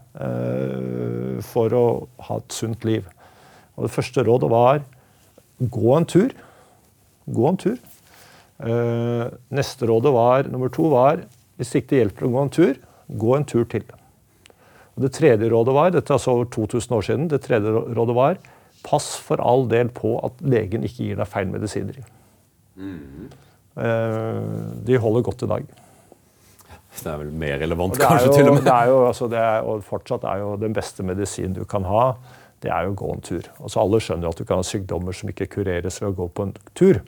for 1.46 1.78
å 1.78 1.86
ha 2.30 2.42
et 2.42 2.58
sunt 2.58 2.86
liv. 2.86 3.06
Og 3.78 3.86
det 3.86 3.94
første 3.94 4.26
rådet 4.26 4.50
var 4.52 4.82
gå 5.62 5.94
en 5.96 6.10
tur. 6.10 6.34
Gå 7.30 7.48
en 7.50 7.62
tur. 7.62 7.78
Uh, 8.58 9.30
neste 9.54 9.86
rådet 9.86 10.12
var, 10.16 10.48
nummer 10.50 10.72
to 10.74 10.90
var 10.90 11.22
hvis 11.58 11.76
ikke 11.78 11.92
det 11.92 12.02
hjelper 12.02 12.26
å 12.26 12.30
gå 12.34 12.42
en 12.42 12.54
tur, 12.54 12.78
gå 13.22 13.34
en 13.38 13.46
tur 13.50 13.66
til. 13.70 13.86
Og 14.98 15.04
Det 15.06 15.12
tredje 15.14 15.50
rådet 15.50 15.74
var 15.78 15.92
dette 15.94 16.10
er 16.10 16.18
altså 16.18 16.34
over 16.34 16.48
2000 16.54 16.96
år 16.98 17.06
siden, 17.06 17.28
det 17.30 17.42
tredje 17.46 17.74
rådet 17.98 18.16
var 18.18 18.40
pass 18.86 19.16
for 19.22 19.42
all 19.42 19.66
del 19.70 19.90
på 19.94 20.16
at 20.26 20.42
legen 20.42 20.86
ikke 20.86 21.10
gir 21.10 21.20
deg 21.20 21.30
feil 21.30 21.50
medisiner. 21.50 22.00
Mm. 22.78 23.30
Uh, 23.78 24.74
de 24.86 24.98
holder 25.02 25.26
godt 25.26 25.46
i 25.46 25.52
dag. 25.54 25.70
Det 26.98 27.12
er 27.12 27.20
vel 27.22 27.34
mer 27.34 27.60
relevant, 27.62 27.98
kanskje? 28.02 28.30
Jo, 28.30 28.34
til 28.34 28.50
og 28.50 28.56
med. 28.58 28.64
Det 28.66 28.74
er 28.74 28.90
jo, 28.90 28.98
altså, 29.06 29.30
det 29.30 29.42
er, 29.42 29.66
og 29.70 29.86
fortsatt 29.86 30.26
er 30.26 30.42
jo 30.42 30.56
den 30.62 30.74
beste 30.74 31.06
medisin 31.06 31.54
du 31.54 31.64
kan 31.70 31.86
ha 31.86 32.08
det 32.66 32.72
er 32.74 32.88
jo 32.88 32.96
å 32.96 32.98
gå 32.98 33.14
en 33.14 33.24
tur. 33.26 33.48
Altså 33.62 33.82
Alle 33.84 34.02
skjønner 34.02 34.32
at 34.32 34.40
du 34.40 34.46
kan 34.48 34.62
ha 34.62 34.66
sykdommer 34.66 35.16
som 35.16 35.30
ikke 35.30 35.50
kureres 35.58 36.00
ved 36.02 36.10
å 36.10 36.18
gå 36.18 36.28
på 36.34 36.48
en 36.48 36.54
tur. 36.78 37.02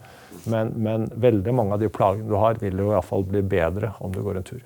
Men, 0.50 0.70
men, 0.80 1.08
veldig 1.20 1.54
mange 1.58 1.76
av 1.76 1.82
de 1.82 1.90
plagene 1.92 2.30
du 2.30 2.36
har, 2.40 2.60
vil 2.62 2.78
jo 2.80 2.90
i 2.90 2.94
hvert 2.94 3.08
fall 3.08 3.26
bli 3.28 3.42
bedre 3.44 3.92
om 4.06 4.14
du 4.14 4.22
går 4.24 4.40
en 4.40 4.46
tur. 4.46 4.62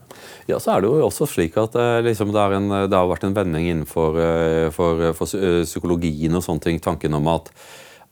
Ja, 0.49 0.59
så 0.59 0.75
er 0.75 0.83
Det 0.83 0.91
jo 0.91 1.05
også 1.07 1.27
slik 1.29 1.55
at 1.57 1.75
eh, 1.79 2.01
liksom, 2.05 2.33
det, 2.35 2.43
en, 2.57 2.69
det, 2.83 2.93
har 2.93 3.09
vært 3.09 3.25
en 3.27 3.35
vending 3.37 3.69
innenfor 3.71 4.19
eh, 4.21 4.67
for, 4.75 5.07
for 5.17 5.31
psykologien 5.63 6.35
og 6.35 6.43
sånne 6.45 6.67
ting. 6.67 6.81
Tanken 6.83 7.15
om 7.17 7.31
at, 7.31 7.49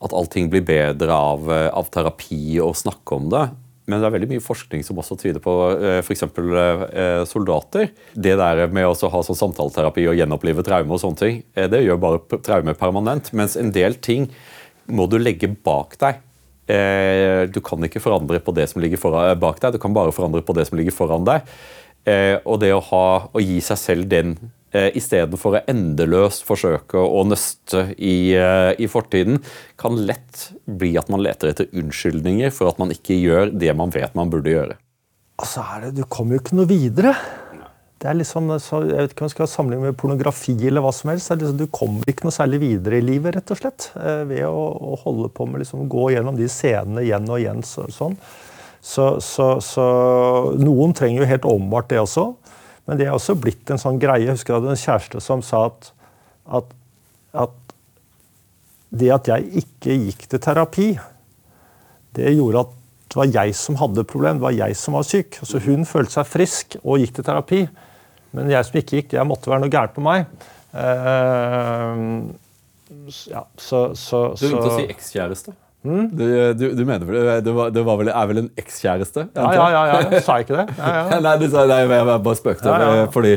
at 0.02 0.16
allting 0.16 0.48
blir 0.52 0.64
bedre 0.66 1.12
av, 1.12 1.52
av 1.52 1.92
terapi 1.92 2.58
og 2.64 2.74
snakke 2.80 3.20
om 3.20 3.28
det. 3.32 3.46
Men 3.90 3.98
det 3.98 4.06
er 4.06 4.14
veldig 4.14 4.28
mye 4.30 4.42
forskning 4.42 4.84
som 4.86 4.98
også 5.02 5.16
tyder 5.18 5.42
på 5.42 5.52
eh, 5.74 5.98
f.eks. 6.04 6.22
Eh, 6.22 7.22
soldater. 7.26 7.90
Det 8.14 8.36
der 8.38 8.62
med 8.70 8.86
å 8.86 9.10
ha 9.10 9.22
sånn 9.26 9.38
samtaleterapi 9.38 10.04
og 10.10 10.18
gjenopplive 10.20 10.62
traume, 10.66 10.94
og 10.94 11.02
sånne 11.02 11.18
ting, 11.18 11.40
eh, 11.58 11.66
det 11.70 11.82
gjør 11.82 11.98
bare 12.02 12.40
traume 12.46 12.76
permanent. 12.78 13.32
Mens 13.34 13.58
en 13.58 13.74
del 13.74 13.98
ting 13.98 14.28
må 14.86 15.08
du 15.10 15.18
legge 15.18 15.50
bak 15.50 15.98
deg. 16.02 16.22
Du 17.52 17.58
kan 17.60 17.82
ikke 17.84 18.00
forandre 18.00 18.38
på 18.40 18.52
det 18.54 18.68
som 18.70 18.80
ligger 18.80 19.00
bak 19.36 19.58
deg, 19.60 19.74
du 19.74 19.80
kan 19.82 19.92
bare 19.92 20.14
forandre 20.14 20.40
på 20.46 20.54
det 20.56 20.64
som 20.68 20.78
ligger 20.78 20.94
foran 20.94 21.26
deg. 21.26 21.42
Og 22.48 22.60
det 22.62 22.70
å, 22.72 22.80
ha, 22.86 23.04
å 23.28 23.42
gi 23.42 23.58
seg 23.62 23.78
selv 23.78 24.06
den 24.08 24.36
eh, 24.38 24.61
istedenfor 24.72 25.58
å 25.58 25.62
endeløst 25.68 26.46
forsøke 26.48 27.00
å 27.00 27.22
nøste 27.28 27.90
i, 27.98 28.32
eh, 28.38 28.72
i, 28.80 28.88
fortiden, 28.88 29.42
kan 29.80 29.98
lett 30.08 30.48
bli 30.64 30.94
at 31.00 31.10
man 31.12 31.22
leter 31.24 31.52
etter 31.52 31.68
unnskyldninger 31.76 32.52
for 32.54 32.72
at 32.72 32.80
man 32.80 32.94
ikke 32.94 33.18
gjør 33.18 33.52
det 33.52 33.74
man 33.76 33.92
vet 33.92 34.16
man 34.18 34.32
burde 34.32 34.54
gjøre. 34.54 34.78
Altså 35.42 35.64
det, 35.82 35.96
Du 35.98 36.04
kommer 36.08 36.36
jo 36.36 36.44
ikke 36.44 36.56
noe 36.56 36.70
videre. 36.70 37.14
Det 38.02 38.08
er 38.10 38.16
liksom, 38.18 38.48
jeg 38.50 38.98
vet 38.98 39.12
ikke 39.12 39.22
om 39.22 39.28
jeg 39.28 39.34
skal 39.36 39.50
sammenligne 39.50 39.90
med 39.92 39.98
pornografi 39.98 40.56
eller 40.66 40.82
hva 40.82 40.90
som 40.94 41.12
helst. 41.12 41.30
Liksom, 41.30 41.58
du 41.60 41.68
kommer 41.70 42.08
ikke 42.10 42.26
noe 42.26 42.34
særlig 42.34 42.58
videre 42.64 42.98
i 42.98 43.04
livet 43.04 43.36
rett 43.36 43.52
og 43.54 43.60
slett, 43.60 43.92
eh, 43.94 44.24
ved 44.26 44.42
å, 44.48 44.64
å 44.74 44.96
holde 45.04 45.30
på 45.30 45.46
med 45.46 45.62
liksom, 45.62 45.84
gå 45.92 46.08
gjennom 46.16 46.38
de 46.38 46.48
scenene 46.50 47.04
igjen 47.04 47.28
og 47.30 47.38
igjen. 47.38 47.62
Så, 47.62 47.86
sånn. 47.94 48.16
så, 48.80 49.06
så, 49.22 49.52
så 49.62 49.86
noen 50.58 50.96
trenger 50.98 51.22
jo 51.22 51.30
helt 51.30 51.46
åpenbart 51.46 51.92
det 51.92 52.02
også. 52.02 52.32
Men 52.88 52.98
det 52.98 53.06
er 53.06 53.14
også 53.14 53.36
blitt 53.38 53.70
en 53.70 53.80
sånn 53.80 54.00
greie. 54.02 54.24
Jeg 54.26 54.36
husker 54.36 54.54
jeg 54.54 54.62
hadde 54.62 54.74
en 54.74 54.82
kjæreste 54.82 55.22
som 55.22 55.42
sa 55.46 55.66
at, 55.70 55.92
at, 56.58 56.72
at 57.44 57.58
det 58.92 59.10
at 59.14 59.30
jeg 59.30 59.62
ikke 59.62 59.98
gikk 60.08 60.26
til 60.28 60.42
terapi, 60.42 60.88
det 62.16 62.34
gjorde 62.34 62.66
at 62.66 62.78
det 63.12 63.18
var 63.20 63.28
jeg 63.28 63.54
som 63.56 63.76
hadde 63.76 64.06
problem, 64.08 64.38
det 64.38 64.46
var 64.46 64.56
jeg 64.56 64.76
som 64.80 64.96
var 64.96 65.04
syk. 65.04 65.36
Altså 65.44 65.60
hun 65.66 65.84
følte 65.88 66.16
seg 66.16 66.28
frisk 66.28 66.76
og 66.82 67.02
gikk 67.02 67.18
til 67.18 67.26
terapi. 67.26 67.60
Men 68.32 68.48
jeg 68.48 68.64
som 68.64 68.78
ikke 68.80 69.00
gikk, 69.00 69.10
det 69.12 69.26
måtte 69.28 69.52
være 69.52 69.64
noe 69.64 69.72
gærent 69.72 69.92
på 69.96 70.04
meg. 70.04 70.24
Uh, 70.72 72.32
ja, 73.28 73.44
så, 73.60 73.82
så, 73.98 74.22
du 74.32 74.46
begynte 74.46 74.70
å 74.70 74.78
si 74.78 74.86
ekskjæreste? 74.94 75.54
Du, 75.82 76.24
du, 76.54 76.64
du 76.78 76.82
mener 76.86 77.02
vel 77.08 77.24
det, 77.42 77.52
var, 77.56 77.72
det 77.74 77.82
var 77.82 77.98
vel, 77.98 78.12
er 78.12 78.26
vel 78.30 78.40
en 78.44 78.50
ekskjæreste? 78.60 79.24
Ja, 79.34 79.48
ja, 79.50 79.64
ja, 79.74 79.80
ja, 79.90 79.96
ja. 80.04 80.20
Sa 80.22 80.36
jeg 80.38 80.46
ikke 80.46 80.60
det? 80.60 80.66
Ja, 80.78 80.92
ja. 80.98 81.18
Nei, 81.26 81.32
du 81.40 81.46
sa, 81.50 81.64
nei, 81.66 81.80
jeg 81.82 82.06
bare 82.12 82.38
spøkte. 82.38 82.70
Ja, 82.70 82.78
ja, 82.78 83.00
ja. 83.00 83.08
Fordi 83.12 83.34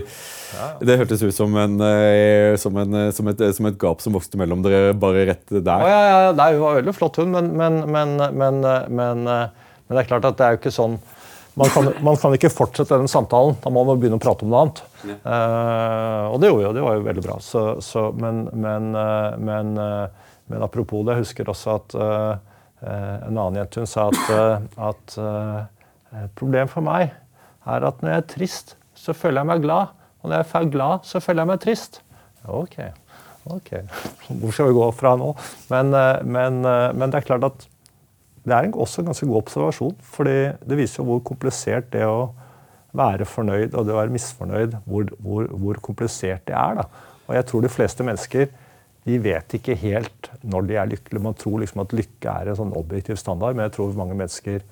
det 0.86 1.00
hørtes 1.02 1.24
ut 1.26 1.36
som, 1.36 1.58
en, 1.60 1.80
eh, 1.82 2.54
som, 2.62 2.78
en, 2.84 3.00
eh, 3.02 3.10
som, 3.18 3.32
et, 3.34 3.42
som 3.58 3.72
et 3.72 3.80
gap 3.82 4.06
som 4.06 4.14
vokste 4.16 4.38
mellom 4.40 4.62
dere 4.66 4.94
bare 4.94 5.26
rett 5.32 5.44
der. 5.58 5.90
ja, 5.90 6.00
ja, 6.06 6.22
ja. 6.28 6.32
Nei, 6.38 6.52
hun 6.54 6.64
var 6.68 6.80
veldig 6.84 6.96
flott, 6.96 7.18
hun, 7.24 7.34
men, 7.34 7.52
men, 7.90 8.22
men, 8.38 8.62
men, 8.94 9.28
det 9.90 10.02
er 10.04 10.10
klart 10.14 10.30
at 10.30 10.38
det 10.38 10.46
er 10.46 10.56
jo 10.56 10.62
ikke 10.62 10.76
sånn 10.76 11.00
man 11.56 11.70
kan, 11.72 11.88
man 12.04 12.18
kan 12.20 12.34
ikke 12.36 12.52
fortsette 12.52 12.98
den 13.00 13.08
samtalen. 13.08 13.56
Da 13.64 13.72
må 13.72 13.86
man 13.88 14.00
begynne 14.00 14.20
å 14.20 14.24
prate 14.24 14.44
om 14.44 14.52
noe 14.52 14.66
annet. 14.66 14.82
Eh, 15.08 16.24
og 16.28 16.42
det 16.44 16.50
gjorde 16.50 16.62
vi, 16.62 16.68
og 16.68 16.76
det 16.76 16.84
var 16.84 16.98
jo 16.98 17.06
veldig 17.06 17.24
bra. 17.24 17.38
Så, 17.44 17.64
så, 17.86 18.10
men, 18.20 18.42
men, 18.52 18.90
uh, 18.92 19.38
men, 19.40 19.72
eh, 19.80 20.25
men 20.52 20.64
apropos 20.66 21.06
det, 21.06 21.16
jeg 21.16 21.26
husker 21.26 21.52
også 21.52 21.76
at 21.80 21.96
eh, 21.98 22.34
eh, 22.86 23.14
en 23.28 23.38
annen 23.38 23.60
jente 23.62 23.82
hun 23.82 23.90
sa 23.90 24.08
at, 24.12 24.34
eh, 24.34 24.66
at 24.90 25.16
et 26.26 26.36
problem 26.38 26.70
for 26.72 26.86
meg 26.86 27.10
er 27.66 27.88
at 27.88 28.02
når 28.02 28.12
jeg 28.12 28.22
er 28.22 28.28
trist, 28.36 28.76
så 28.96 29.16
føler 29.18 29.42
jeg 29.42 29.50
meg 29.50 29.64
glad. 29.66 29.96
Og 30.22 30.30
når 30.30 30.44
jeg 30.44 30.50
er 30.62 30.70
glad, 30.74 31.08
så 31.08 31.22
føler 31.22 31.44
jeg 31.44 31.52
meg 31.52 31.64
trist. 31.64 32.00
Ok. 32.46 32.78
Ok, 33.46 33.72
hvor 34.42 34.54
skal 34.54 34.70
vi 34.70 34.78
gå 34.78 34.86
fra 34.98 35.12
nå? 35.22 35.32
Men, 35.70 35.92
men, 36.26 36.62
men 36.66 37.12
det 37.14 37.20
er 37.20 37.28
klart 37.28 37.46
at 37.46 37.68
det 38.46 38.54
er 38.54 38.70
også 38.74 39.02
en 39.02 39.10
ganske 39.10 39.28
god 39.30 39.42
observasjon. 39.42 39.94
fordi 40.02 40.38
det 40.66 40.78
viser 40.78 41.02
jo 41.02 41.08
hvor 41.10 41.22
komplisert 41.26 41.92
det 41.94 42.06
å 42.06 42.30
være 42.96 43.26
fornøyd 43.28 43.74
og 43.74 43.86
det 43.86 43.94
å 43.94 44.00
være 44.00 44.14
misfornøyd, 44.14 44.78
hvor, 44.86 45.10
hvor, 45.20 45.50
hvor 45.62 45.82
komplisert 45.90 46.46
det 46.48 46.56
er. 46.58 46.80
da. 46.80 47.12
Og 47.28 47.36
jeg 47.36 47.48
tror 47.50 47.66
de 47.66 47.74
fleste 47.74 48.06
mennesker 48.06 48.50
de 49.06 49.18
vet 49.22 49.54
ikke 49.60 49.76
helt 49.78 50.30
når 50.44 50.66
de 50.70 50.78
er 50.82 50.90
lykkelige. 50.90 51.22
Man 51.22 51.38
tror 51.38 51.60
liksom 51.62 51.84
at 51.84 51.94
lykke 51.94 52.32
er 52.42 52.50
en 52.52 52.58
sånn 52.58 52.74
objektiv 52.78 53.20
standard, 53.22 53.56
men 53.56 53.68
jeg 53.68 53.76
tror 53.78 53.94
mange 53.98 54.18
mennesker 54.18 54.64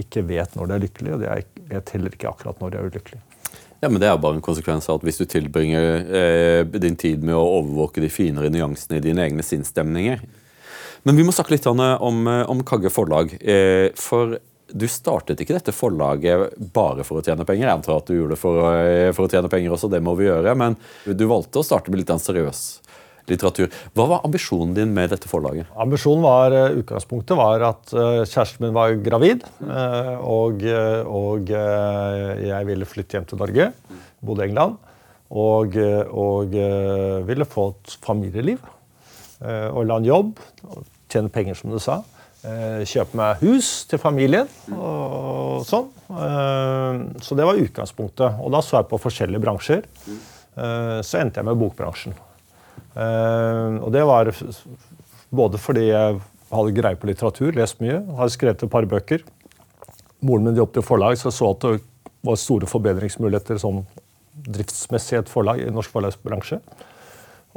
ikke 0.00 0.22
vet 0.24 0.54
når 0.56 0.70
de 0.70 0.74
er 0.78 0.84
lykkelige, 0.86 1.14
og 1.18 1.20
de 1.20 1.66
vet 1.74 1.90
heller 1.92 2.14
ikke 2.16 2.30
akkurat 2.30 2.60
når 2.62 2.70
de 2.72 2.78
er 2.80 2.86
ulykkelige. 2.88 3.22
Ja, 3.82 3.88
men 3.90 3.98
Det 4.00 4.06
er 4.08 4.16
bare 4.22 4.38
en 4.38 4.44
konsekvens 4.46 4.86
av 4.88 5.00
at 5.00 5.04
hvis 5.08 5.18
du 5.18 5.24
tilbringer 5.26 6.06
eh, 6.06 6.62
din 6.78 6.96
tid 6.96 7.24
med 7.26 7.34
å 7.34 7.42
overvåke 7.58 8.00
de 8.00 8.08
finere 8.08 8.48
nyansene 8.54 9.00
i 9.00 9.04
dine 9.04 9.24
egne 9.26 9.42
sinnsstemninger. 9.44 10.22
Men 11.02 11.18
vi 11.18 11.24
må 11.26 11.34
snakke 11.34 11.56
litt 11.56 11.66
om, 11.66 11.80
eh, 11.82 12.44
om 12.48 12.62
Kagge 12.62 12.92
forlag. 12.94 13.34
Eh, 13.42 13.90
for 13.98 14.38
du 14.72 14.86
startet 14.88 15.42
ikke 15.42 15.58
dette 15.58 15.74
forlaget 15.74 16.54
bare 16.72 17.02
for 17.04 17.18
å 17.20 17.24
tjene 17.26 17.44
penger. 17.44 17.66
Jeg 17.66 17.74
antar 17.76 17.98
at 17.98 18.06
du 18.06 18.14
gjorde 18.14 18.36
det 18.36 18.38
for, 18.40 18.56
å- 18.62 19.12
for 19.12 19.26
å 19.26 19.32
tjene 19.34 19.50
penger 19.52 19.74
også, 19.74 19.90
det 19.90 20.00
må 20.00 20.14
vi 20.16 20.30
gjøre. 20.30 20.54
Men 20.56 20.76
du 21.04 21.26
valgte 21.26 21.60
å 21.60 21.66
starte 21.66 21.90
med 21.90 21.98
litt 22.00 22.14
seriøs 22.22 22.78
litteratur. 23.30 23.68
Hva 23.94 24.06
var 24.10 24.22
ambisjonen 24.26 24.74
din 24.76 24.92
med 24.94 25.10
dette 25.12 25.28
forlaget? 25.30 25.66
Ambisjonen 25.78 26.24
var, 26.24 26.52
eh, 26.56 26.78
Utgangspunktet 26.80 27.36
var 27.38 27.62
at 27.68 27.92
eh, 27.94 28.22
kjæresten 28.26 28.66
min 28.66 28.74
var 28.74 28.94
gravid. 29.04 29.44
eh, 29.62 30.14
Og, 30.22 30.62
og 31.06 31.48
jeg 31.52 32.66
ville 32.66 32.88
flytte 32.88 33.16
hjem 33.18 33.28
til 33.30 33.38
Norge. 33.38 33.72
Bodde 34.22 34.44
i 34.44 34.48
England. 34.50 34.78
Og, 35.32 35.76
og 36.12 36.52
ville 37.24 37.44
få 37.48 37.70
et 37.72 37.94
familieliv. 38.04 38.58
Og 39.42 39.86
la 39.88 39.96
en 39.96 40.04
jobb. 40.04 40.34
Tjene 41.08 41.30
penger, 41.32 41.56
som 41.56 41.72
du 41.72 41.78
sa. 41.80 42.02
Kjøpe 42.84 43.16
meg 43.16 43.40
hus 43.40 43.70
til 43.88 44.00
familien 44.02 44.48
og 44.76 45.62
sånn. 45.64 45.88
Så 47.22 47.38
det 47.38 47.46
var 47.48 47.60
utgangspunktet. 47.64 48.42
Og 48.44 48.52
da 48.52 48.60
så 48.60 48.80
jeg 48.82 48.90
på 48.92 49.00
forskjellige 49.00 49.40
bransjer. 49.42 49.88
Så 50.52 51.22
endte 51.22 51.40
jeg 51.40 51.48
med 51.48 51.56
bokbransjen. 51.64 52.12
Eh, 52.92 53.78
og 53.80 53.90
det 53.94 54.04
var 54.08 54.30
både 55.32 55.60
fordi 55.60 55.88
jeg 55.88 56.20
hadde 56.52 56.76
greie 56.76 56.98
på 57.00 57.08
litteratur, 57.08 57.52
lest 57.56 57.80
mye, 57.80 58.02
hadde 58.18 58.34
skrevet 58.34 58.64
et 58.64 58.72
par 58.72 58.88
bøker. 58.88 59.24
Moren 60.22 60.50
min 60.50 60.58
jobbet 60.60 60.82
i 60.82 60.86
forlag, 60.86 61.18
så 61.18 61.30
jeg 61.30 61.38
så 61.38 61.52
at 61.54 61.66
det 61.66 61.74
var 62.22 62.38
store 62.38 62.68
forbedringsmuligheter 62.70 63.58
sånn 63.58 63.82
driftsmessig 64.52 65.18
et 65.20 65.30
forlag, 65.30 65.62
i 65.62 65.72
norsk 65.72 65.92
forlagsbransje. 65.92 66.60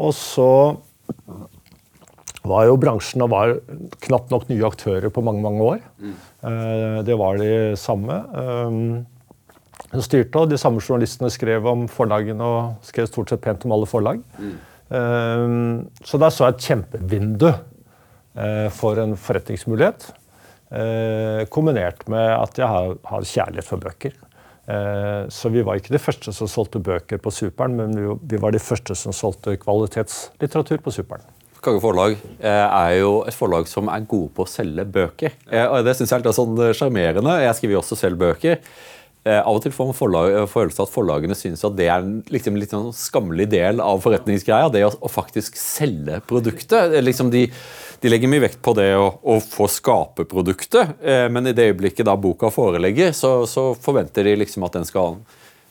Og 0.01 0.11
så 0.15 0.49
var 2.45 2.67
jo 2.67 2.77
bransjen 2.77 3.23
og 3.25 3.31
var 3.33 3.55
knapt 4.05 4.31
nok 4.33 4.47
nye 4.51 4.67
aktører 4.67 5.11
på 5.13 5.23
mange 5.25 5.43
mange 5.43 5.65
år. 5.65 5.83
Eh, 6.45 7.01
det 7.07 7.17
var 7.19 7.39
de 7.41 7.51
samme. 7.79 8.21
Um, 8.35 9.05
som 9.91 10.03
styrte, 10.03 10.41
og 10.41 10.49
De 10.49 10.59
samme 10.59 10.81
journalistene 10.81 11.29
skrev 11.31 11.65
om 11.69 11.85
forlagene 11.91 12.43
og 12.43 12.85
skrev 12.85 13.07
stort 13.09 13.31
sett 13.31 13.43
pent 13.43 13.65
om 13.65 13.75
alle 13.75 13.89
forlag. 13.89 14.21
Um, 14.39 14.55
så 14.91 16.19
da 16.21 16.29
så 16.29 16.45
jeg 16.45 16.55
et 16.55 16.67
kjempevindu 16.69 17.47
eh, 17.49 18.67
for 18.73 19.01
en 19.01 19.15
forretningsmulighet. 19.17 20.11
eh, 20.75 21.45
kombinert 21.49 22.07
med 22.11 22.27
at 22.35 22.57
jeg 22.59 22.67
har, 22.67 22.97
kjærlighet 23.25 23.67
for 23.67 23.81
bøker. 23.81 24.13
Eh, 24.65 25.27
så 25.29 25.49
vi 25.53 25.63
var 25.65 25.77
ikke 25.77 25.93
de 25.93 26.01
første 26.01 26.33
som 26.33 26.49
solgte 26.49 26.81
bøker 26.81 27.21
på 27.21 27.33
Superen, 27.33 27.77
men 27.77 28.19
vi, 28.21 28.37
var 28.41 28.53
de 28.55 28.61
første 28.61 28.97
som 28.97 29.13
solgte 29.13 29.57
kvalitetslitteratur 29.61 30.81
på 30.85 30.93
Superen. 30.93 31.25
Kage 31.65 31.81
forlag 31.81 32.17
eh, 32.39 32.65
er 32.65 32.95
jo 32.99 33.23
et 33.25 33.33
forlag 33.33 33.69
som 33.69 33.89
er 33.89 34.05
gode 34.09 34.33
på 34.37 34.45
å 34.45 34.49
selge 34.49 34.85
bøker. 34.85 35.37
Eh, 35.49 35.65
og 35.65 35.85
Det 35.85 35.95
synes 35.97 36.13
jeg 36.13 36.25
er 36.25 36.37
sånn 36.37 36.59
sjarmerende. 36.77 37.39
Jeg 37.41 37.57
skriver 37.57 37.77
jo 37.77 37.81
også 37.81 37.97
selv 37.97 38.21
bøker. 38.21 38.61
Eh, 39.25 39.39
av 39.41 39.57
og 39.57 39.63
til 39.63 39.73
får 39.73 39.87
man 39.89 39.97
forlag, 39.97 40.35
følelse 40.51 40.83
av 40.83 40.85
at 40.85 40.93
forlagene 40.93 41.37
syns 41.37 41.63
at 41.65 41.73
det 41.77 41.87
er 41.89 42.03
en 42.03 42.19
liksom, 42.29 42.59
litt 42.61 42.75
sånn 42.75 42.91
skammelig 42.93 43.47
del 43.49 43.81
av 43.81 44.03
forretningsgreia. 44.03 44.69
Det 44.69 44.83
å, 44.85 44.91
å 45.01 45.09
faktisk 45.09 45.57
selge 45.57 46.19
produktet. 46.29 46.93
Eh, 46.93 47.01
Liksom 47.01 47.31
de, 47.33 47.47
de 48.03 48.11
legger 48.11 48.29
mye 48.29 48.43
vekt 48.45 48.61
på 48.65 48.75
det 48.77 48.91
å, 48.99 49.07
å 49.25 49.39
få 49.41 49.65
skape 49.71 50.27
produktet, 50.29 50.99
eh, 51.01 51.25
men 51.33 51.49
i 51.49 51.55
det 51.57 51.71
øyeblikket 51.71 52.05
da 52.05 52.13
boka 52.21 52.53
foreligger, 52.53 53.15
så, 53.17 53.39
så 53.49 53.71
forventer 53.73 54.29
de 54.29 54.37
liksom 54.43 54.67
at 54.67 54.77
den 54.77 54.85
skal 54.85 55.17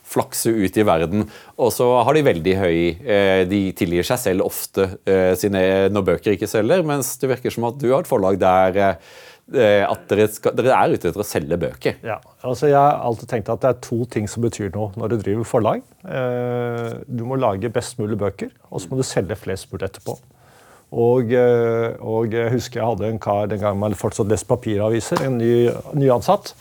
flakse 0.05 0.51
ut 0.51 0.77
i 0.77 0.85
verden. 0.87 1.29
Og 1.57 1.71
så 1.75 1.87
har 2.05 2.17
de 2.17 2.25
veldig 2.27 2.55
høy 2.61 2.79
eh, 3.01 3.43
De 3.49 3.61
tilgir 3.77 4.07
seg 4.07 4.21
selv 4.21 4.49
ofte 4.49 4.89
eh, 5.09 5.33
sine, 5.39 5.63
når 5.95 6.09
bøker 6.11 6.35
ikke 6.35 6.51
selger, 6.51 6.83
mens 6.87 7.15
det 7.23 7.31
virker 7.31 7.55
som 7.55 7.71
at 7.71 7.79
du 7.81 7.89
har 7.93 8.05
et 8.05 8.11
forlag 8.11 8.39
der 8.43 8.81
eh, 8.83 9.15
at 9.53 10.07
dere, 10.09 10.25
skal, 10.33 10.55
dere 10.57 10.73
er 10.73 10.95
ute 10.95 11.11
etter 11.11 11.21
å 11.21 11.27
selge 11.27 11.59
bøker. 11.61 11.99
Ja, 12.07 12.17
altså 12.43 12.71
Jeg 12.71 12.79
har 12.81 13.03
alltid 13.05 13.29
tenkt 13.29 13.51
at 13.53 13.61
det 13.61 13.69
er 13.75 13.81
to 13.85 13.99
ting 14.09 14.25
som 14.31 14.43
betyr 14.47 14.71
noe 14.73 14.95
når 14.97 15.13
du 15.13 15.17
driver 15.21 15.45
forlag. 15.45 15.83
Eh, 16.09 16.95
Du 17.07 17.25
må 17.29 17.37
lage 17.37 17.69
best 17.73 17.99
mulig 18.01 18.17
bøker, 18.19 18.49
og 18.71 18.81
så 18.81 18.89
må 18.89 18.97
du 18.97 19.05
selge 19.05 19.37
flest 19.37 19.69
mulig 19.73 19.85
etterpå. 19.91 20.17
Og, 20.95 21.33
eh, 21.35 21.97
og 22.01 22.33
jeg 22.33 22.53
husker 22.55 22.81
jeg 22.81 22.89
hadde 22.89 23.11
en 23.11 23.19
kar 23.21 23.47
den 23.51 23.61
gangen 23.61 23.81
man 23.83 23.95
fortsatt 23.99 24.31
leste 24.31 24.49
papiraviser, 24.49 25.21
en 25.27 25.37
ny, 25.39 25.69
nyansatt, 25.93 26.55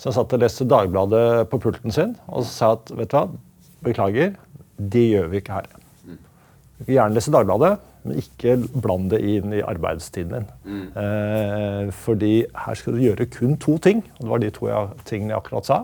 som 0.00 0.12
satt 0.14 0.32
og 0.36 0.40
leste 0.40 0.64
Dagbladet 0.68 1.48
på 1.50 1.58
pulten 1.60 1.92
sin, 1.92 2.14
og 2.28 2.44
så 2.44 2.50
sa 2.50 2.72
at 2.78 2.92
vet 2.94 3.10
du 3.10 3.16
hva, 3.18 3.26
beklager, 3.84 4.34
det 4.78 5.06
gjør 5.10 5.30
vi 5.32 5.40
ikke 5.42 5.58
her. 5.58 5.66
Du 6.06 6.84
kan 6.86 6.94
gjerne 6.94 7.16
lese 7.18 7.32
Dagbladet, 7.34 7.74
men 8.04 8.20
ikke 8.22 8.56
bland 8.80 9.10
det 9.12 9.20
inn 9.26 9.54
i 9.56 9.62
arbeidstiden 9.64 10.32
din. 10.36 10.84
Eh, 10.96 11.90
fordi 11.92 12.34
her 12.64 12.78
skal 12.78 12.96
du 12.96 13.04
gjøre 13.04 13.28
kun 13.32 13.56
to 13.60 13.76
ting, 13.82 14.04
og 14.18 14.22
det 14.24 14.30
var 14.32 14.42
de 14.44 14.52
to 14.56 14.68
jeg, 14.70 15.00
tingene 15.08 15.34
jeg 15.34 15.42
akkurat 15.42 15.68
sa. 15.68 15.80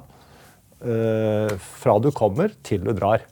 Eh, 0.81 1.57
fra 1.81 1.99
du 2.01 2.11
kommer 2.14 2.53
til 2.67 2.85
du 2.85 2.93
drar. 2.97 3.25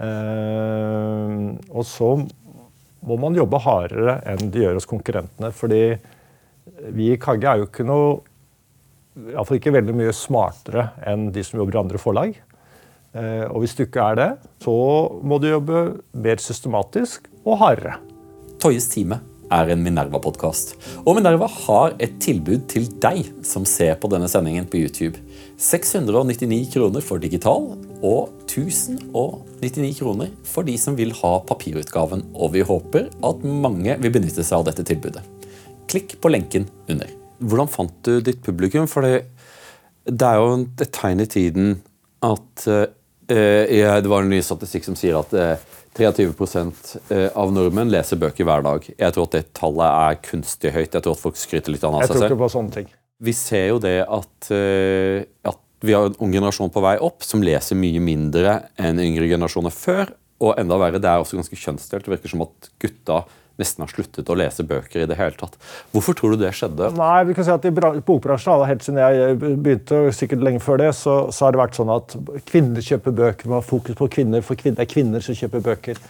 Eh, 0.00 1.36
og 1.70 1.84
så 1.88 2.14
må 3.00 3.16
man 3.20 3.36
jobbe 3.36 3.60
hardere 3.64 4.18
enn 4.28 4.50
de 4.52 4.64
gjør 4.64 4.80
hos 4.80 4.88
konkurrentene. 4.88 5.52
fordi 5.52 5.98
vi 6.94 7.12
i 7.12 7.20
Kagge 7.20 7.48
er 7.48 7.60
jo 7.60 7.68
ikke 7.68 7.84
noe 7.84 8.20
Iallfall 9.20 9.58
ikke 9.58 9.72
veldig 9.74 9.94
mye 9.98 10.12
smartere 10.16 10.86
enn 11.08 11.28
de 11.34 11.42
som 11.44 11.58
jobber 11.58 11.76
i 11.76 11.80
andre 11.80 12.00
forlag. 12.00 12.36
Eh, 13.10 13.44
og 13.50 13.64
hvis 13.64 13.74
du 13.74 13.82
ikke 13.84 14.04
er 14.12 14.18
det, 14.20 14.28
så 14.62 14.72
må 15.26 15.40
du 15.42 15.50
jobbe 15.50 15.80
mer 16.14 16.40
systematisk 16.40 17.26
og 17.42 17.58
hardere. 17.60 17.98
Toyes 18.60 18.90
time 18.92 19.16
er 19.50 19.70
en 19.72 19.80
Minerva-podkast. 19.80 20.74
Og 21.00 21.14
Minerva 21.16 21.46
har 21.48 21.94
et 22.02 22.18
tilbud 22.20 22.66
til 22.70 22.84
deg 23.00 23.30
som 23.46 23.64
ser 23.66 23.94
på 23.98 24.10
denne 24.12 24.28
sendingen 24.30 24.66
på 24.68 24.82
YouTube. 24.82 25.16
699 25.60 26.68
kroner 26.74 27.04
for 27.04 27.22
digital 27.22 27.70
og 28.04 28.28
1099 28.44 29.94
kroner 30.02 30.30
for 30.44 30.68
de 30.68 30.76
som 30.80 30.98
vil 30.98 31.14
ha 31.22 31.32
papirutgaven. 31.48 32.26
Og 32.36 32.52
vi 32.58 32.66
håper 32.68 33.08
at 33.08 33.48
mange 33.48 33.96
vil 34.04 34.14
benytte 34.18 34.44
seg 34.44 34.60
av 34.60 34.68
dette 34.68 34.84
tilbudet. 34.92 35.24
Klikk 35.90 36.18
på 36.20 36.30
lenken 36.30 36.68
under. 36.92 37.08
Hvordan 37.40 37.72
fant 37.72 37.96
du 38.04 38.20
ditt 38.20 38.44
publikum? 38.44 38.84
For 38.92 39.08
det, 39.08 39.24
er 40.20 40.36
jo 40.36 40.54
et 40.68 40.92
tegn 40.94 41.24
i 41.24 41.30
tiden 41.32 41.78
at 42.20 42.68
eh, 42.68 42.86
ja, 43.72 44.00
Det 44.02 44.10
var 44.10 44.20
en 44.20 44.28
ny 44.28 44.42
statistikk 44.44 44.84
som 44.84 44.96
sier 44.98 45.16
at 45.16 45.32
eh, 45.32 45.70
23 45.98 46.30
eh, 47.10 47.26
av 47.34 47.50
nordmenn 47.52 47.90
leser 47.90 48.20
bøker 48.20 48.46
hver 48.46 48.62
dag. 48.66 48.86
Jeg 48.92 49.14
tror 49.16 49.26
at 49.26 49.34
det 49.36 49.42
tallet 49.58 49.88
er 49.88 50.20
kunstig 50.22 50.72
høyt. 50.74 50.94
Jeg 50.94 51.02
tror 51.02 51.16
at 51.16 51.22
folk 51.24 51.40
skryter 51.40 51.74
litt 51.74 51.84
av 51.86 51.98
Jeg 52.02 52.12
tror 52.12 52.28
ikke 52.28 52.42
på 52.44 52.52
sånne 52.52 52.76
ting. 52.76 52.92
Vi 53.20 53.34
ser 53.36 53.66
jo 53.72 53.80
det 53.82 53.98
at, 54.06 54.50
eh, 54.54 55.26
at 55.44 55.60
vi 55.84 55.96
har 55.96 56.08
en 56.08 56.16
ung 56.22 56.32
generasjon 56.32 56.72
på 56.72 56.82
vei 56.84 56.94
opp 57.02 57.26
som 57.26 57.42
leser 57.44 57.76
mye 57.76 58.00
mindre 58.00 58.56
enn 58.80 59.02
yngre 59.02 59.28
generasjoner 59.28 59.74
før. 59.74 60.14
Og 60.40 60.56
enda 60.60 60.78
verre, 60.80 61.00
det 61.02 61.10
er 61.10 61.20
også 61.20 61.36
ganske 61.36 61.58
kjønnsdelt. 61.58 62.06
Det 62.06 62.14
virker 62.14 62.32
som 62.32 62.46
at 62.46 62.70
gutta 62.80 63.24
nesten 63.60 63.84
har 63.84 63.92
sluttet 63.92 64.30
å 64.30 64.36
lese 64.38 64.66
bøker 64.66 65.04
i 65.04 65.08
det 65.10 65.18
hele 65.18 65.36
tatt. 65.38 65.58
Hvorfor 65.94 66.16
tror 66.18 66.34
du 66.34 66.42
det 66.42 66.52
skjedde? 66.56 66.92
Nei, 66.96 67.18
vi 67.28 67.36
kan 67.36 67.46
si 67.46 67.54
at 67.54 67.68
i 67.68 67.74
Bokbransjen, 67.74 68.64
helt 68.68 68.86
siden 68.86 69.02
jeg 69.02 69.36
begynte, 69.40 70.06
sikkert 70.16 70.46
lenge 70.46 70.62
før 70.64 70.80
det, 70.82 70.92
så, 70.98 71.18
så 71.34 71.46
har 71.46 71.54
det 71.54 71.62
vært 71.62 71.78
sånn 71.78 71.92
at 71.94 72.16
kvinner 72.48 72.84
kjøper 72.84 73.14
bøker. 73.22 73.50
Man 73.50 73.60
har 73.60 73.68
fokus 73.68 73.98
på 73.98 74.10
kvinner, 74.16 74.44
for 74.46 74.58
det 74.60 74.78
er 74.80 74.90
kvinner 74.90 75.24
som 75.24 75.38
kjøper 75.38 75.68
bøker. 75.70 76.00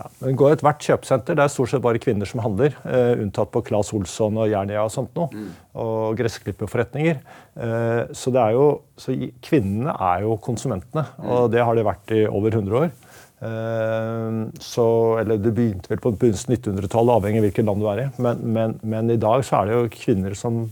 Ja, 0.00 0.06
men 0.22 0.36
går 0.38 0.54
Ethvert 0.54 0.84
kjøpesenter 0.86 1.36
det 1.36 1.44
er 1.44 1.52
stort 1.52 1.72
sett 1.72 1.82
bare 1.84 2.00
kvinner 2.00 2.28
som 2.28 2.40
handler. 2.40 2.72
Uh, 2.86 3.20
unntatt 3.20 3.50
på 3.52 3.60
Claes 3.66 3.90
Olsson 3.96 4.38
og 4.40 4.48
Jernia 4.48 4.86
og 4.86 4.92
sånt 4.94 5.12
noe. 5.18 5.28
Mm. 5.34 5.50
Og 5.82 6.16
gressklipperforretninger. 6.20 7.20
Uh, 7.58 8.08
så, 8.16 8.32
det 8.32 8.40
er 8.40 8.56
jo, 8.56 8.66
så 9.00 9.16
kvinnene 9.44 9.92
er 9.92 10.24
jo 10.24 10.38
konsumentene, 10.40 11.04
og 11.20 11.50
det 11.52 11.64
har 11.66 11.76
de 11.76 11.84
vært 11.84 12.14
i 12.16 12.22
over 12.30 12.56
100 12.56 12.80
år. 12.80 12.92
Uh, 13.40 14.50
så, 14.60 14.84
eller 15.22 15.38
Det 15.40 15.54
begynte 15.56 15.88
vel 15.88 16.02
på 16.04 16.12
begynnelsen 16.12 16.52
av 16.52 16.58
1900-tallet, 16.58 17.14
avhengig 17.14 17.40
av 17.40 17.46
hvilket 17.48 17.68
land 17.68 17.80
du 17.80 17.88
er 17.88 18.02
i. 18.02 18.08
Men, 18.20 18.42
men, 18.56 18.76
men, 18.82 19.12
i 19.14 19.20
dag 19.20 19.44
så 19.46 19.62
er 19.62 19.70
det 19.70 19.78
jo 19.78 19.92
kvinner 19.94 20.36
som 20.36 20.66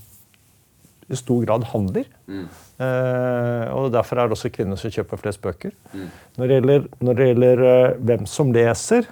i 1.08 1.16
stor 1.16 1.44
grad 1.46 1.64
handler. 1.72 2.08
Mm. 2.28 2.48
Uh, 2.78 3.64
og 3.74 3.92
Derfor 3.94 4.18
er 4.18 4.28
det 4.28 4.36
også 4.36 4.52
kvinner 4.52 4.78
som 4.80 4.92
kjøper 4.92 5.20
flest 5.22 5.40
bøker. 5.44 5.72
Mm. 5.94 6.10
Når, 6.36 6.44
det 6.44 6.58
gjelder, 6.58 6.84
når, 7.00 7.18
det 7.18 7.30
gjelder, 7.30 7.64
uh, 7.64 8.02
hvem 8.10 8.28
som 8.28 8.52
leser, 8.54 9.08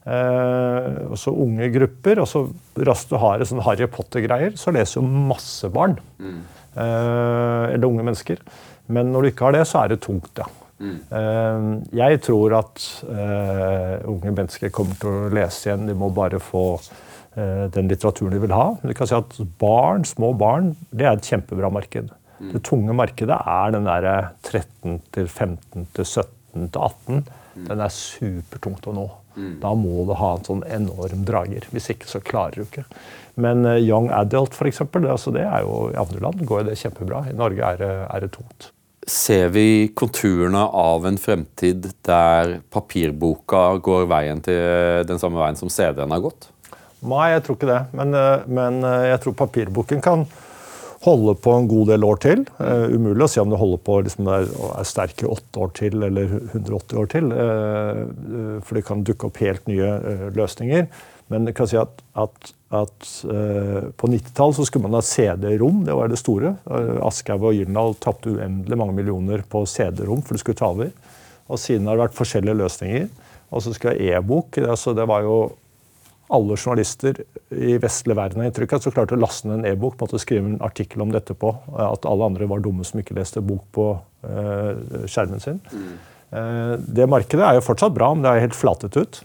eh, 0.00 0.86
også 1.12 1.34
unge 1.36 1.66
grupper 1.74 2.22
og 2.22 2.28
så 2.30 2.46
Raskt 2.80 3.10
du 3.12 3.18
har 3.20 3.42
sånn 3.44 3.60
Harry 3.66 3.84
Potter-greier, 3.90 4.54
så 4.56 4.72
leser 4.72 5.00
jo 5.00 5.04
masse 5.04 5.68
barn. 5.74 5.98
Mm. 6.22 6.40
eller 6.70 7.84
unge 7.84 8.04
mennesker. 8.06 8.38
Men 8.94 9.10
når 9.10 9.22
du 9.22 9.28
ikke 9.32 9.48
har 9.48 9.56
det, 9.58 9.64
så 9.66 9.82
er 9.82 9.90
det 9.90 10.00
tungt, 10.04 10.30
ja. 10.38 10.46
Mm. 10.80 11.82
jeg 11.92 12.20
tror 12.24 12.54
at 12.56 12.84
unge 14.08 14.30
mennesker 14.32 14.70
kommer 14.72 14.96
til 14.96 15.10
å 15.12 15.32
lese 15.36 15.68
igjen. 15.68 15.84
De 15.90 15.96
må 15.98 16.08
bare 16.16 16.40
få 16.40 16.62
den 17.34 17.90
litteraturen 17.90 18.32
de 18.32 18.40
vil 18.40 18.54
ha. 18.56 18.64
Men 18.80 18.88
du 18.88 18.96
kan 18.96 19.10
si 19.10 19.14
at 19.18 19.36
barn, 19.60 20.06
små 20.08 20.32
barn 20.40 20.72
det 20.88 21.04
er 21.04 21.18
et 21.18 21.28
kjempebra 21.28 21.68
marked. 21.72 22.08
Mm. 22.40 22.52
Det 22.54 22.62
tunge 22.64 22.96
markedet 22.96 23.36
er 23.36 23.74
den 23.74 23.84
der 23.84 24.08
13 24.48 25.00
til 25.12 25.28
15 25.28 25.86
til 25.94 26.06
17 26.08 26.70
til 26.72 26.80
18. 26.80 27.24
Mm. 27.54 27.66
Den 27.68 27.84
er 27.84 27.92
supertungt 27.94 28.88
å 28.88 28.96
nå. 28.96 29.06
Mm. 29.36 29.54
Da 29.62 29.74
må 29.78 30.06
du 30.08 30.14
ha 30.16 30.32
en 30.34 30.46
sånn 30.46 30.64
enorm 30.66 31.24
drager. 31.28 31.68
Hvis 31.74 31.90
ikke 31.92 32.08
så 32.08 32.22
klarer 32.24 32.56
du 32.56 32.64
ikke. 32.64 32.86
Men 33.40 33.64
young 33.76 34.08
adult, 34.14 34.56
f.eks., 34.56 34.82
det, 34.96 35.06
altså, 35.06 35.32
det 35.36 35.44
er 35.44 35.64
jo 35.66 35.90
i 35.92 35.98
andre 36.00 36.24
land 36.24 36.44
går 36.48 36.66
det 36.68 36.80
kjempebra. 36.80 37.26
I 37.30 37.36
Norge 37.36 37.72
er 37.74 37.80
det, 37.80 37.92
er 38.08 38.24
det 38.24 38.32
tungt. 38.34 38.70
Ser 39.08 39.48
vi 39.48 39.88
konturene 39.96 40.60
av 40.76 41.06
en 41.08 41.16
fremtid 41.18 41.86
der 42.04 42.58
papirboka 42.72 43.78
går 43.80 44.04
veien 44.10 44.42
til 44.44 45.06
den 45.08 45.20
samme 45.22 45.40
veien 45.40 45.56
som 45.56 45.72
CD-en 45.72 46.12
har 46.12 46.20
gått? 46.24 46.50
Nei, 47.00 47.30
jeg 47.32 47.44
tror 47.46 47.56
ikke 47.56 47.70
det. 47.70 47.80
Men, 47.96 48.12
uh, 48.12 48.44
men 48.44 48.82
uh, 48.84 49.08
jeg 49.08 49.22
tror 49.24 49.38
papirboken 49.38 50.04
kan 50.04 50.26
holde 51.00 51.32
på 51.40 51.54
en 51.56 51.68
god 51.68 51.94
del 51.94 52.04
år 52.04 52.18
til. 52.20 52.42
Umulig 52.60 53.24
å 53.24 53.28
si 53.32 53.40
om 53.40 53.48
det 53.48 53.56
holder 53.56 53.78
på 53.86 53.94
liksom, 54.04 54.26
er, 54.28 54.50
er 54.76 54.84
sterke 54.84 55.30
åtte 55.32 55.62
år 55.64 55.70
til 55.78 55.96
eller 56.04 56.34
180 56.50 56.98
år 57.00 57.08
til. 57.08 57.30
For 58.68 58.76
det 58.76 58.82
kan 58.84 59.06
dukke 59.08 59.30
opp 59.30 59.40
helt 59.40 59.64
nye 59.70 59.94
løsninger. 60.36 60.90
Men 61.30 61.46
jeg 61.46 61.56
kan 61.58 61.68
si 61.70 61.78
at, 61.78 62.02
at, 62.18 62.50
at 62.74 63.08
på 64.00 64.10
90-tallet 64.10 64.66
skulle 64.66 64.88
man 64.88 64.98
ha 64.98 65.02
CD-rom. 65.06 65.84
Det 65.86 65.94
var 65.94 66.10
det 66.10 66.18
store. 66.18 66.56
Aschehoug 67.06 67.52
og 67.52 67.54
Gyldendal 67.54 67.94
tapte 68.02 68.34
uendelig 68.34 68.78
mange 68.80 68.96
millioner 68.96 69.44
på 69.46 69.62
CD-rom 69.70 70.24
for 70.26 70.34
det 70.34 70.42
skulle 70.42 70.58
ta 70.58 70.72
over. 70.74 70.90
Og 71.50 71.58
siden 71.58 71.86
har 71.86 71.98
det 71.98 72.08
vært 72.08 72.18
forskjellige 72.18 72.58
løsninger. 72.58 73.08
Og 73.50 73.64
så 73.64 73.74
skulle 73.74 73.96
jeg 73.96 74.14
ha 74.14 74.20
e-bok. 74.20 74.58
Altså, 74.62 74.94
det 74.94 75.06
var 75.10 75.24
jo 75.26 75.38
alle 76.30 76.54
journalister 76.54 77.16
i 77.50 77.74
vestlig 77.82 78.14
verden 78.14 78.42
har 78.42 78.50
inntrykk 78.50 78.76
av, 78.76 78.82
så 78.84 78.92
klarte 78.94 79.16
å 79.16 79.20
laste 79.20 79.48
ned 79.50 79.60
en 79.60 79.72
e-bok, 79.72 79.96
måtte 79.98 80.20
skrive 80.22 80.46
en 80.46 80.60
artikkel 80.62 81.02
om 81.02 81.10
dette 81.10 81.34
på. 81.34 81.50
At 81.74 82.06
alle 82.06 82.28
andre 82.30 82.46
var 82.50 82.62
dumme 82.62 82.86
som 82.86 83.02
ikke 83.02 83.16
leste 83.18 83.42
bok 83.42 83.64
på 83.74 83.88
uh, 83.98 85.06
skjermen 85.10 85.42
sin. 85.42 85.58
Mm. 85.74 85.90
Det 86.86 87.08
markedet 87.10 87.42
er 87.42 87.56
jo 87.56 87.64
fortsatt 87.66 87.90
bra, 87.96 88.12
men 88.14 88.22
det 88.22 88.30
er 88.30 88.44
helt 88.44 88.54
flatet 88.54 88.94
ut. 88.94 89.16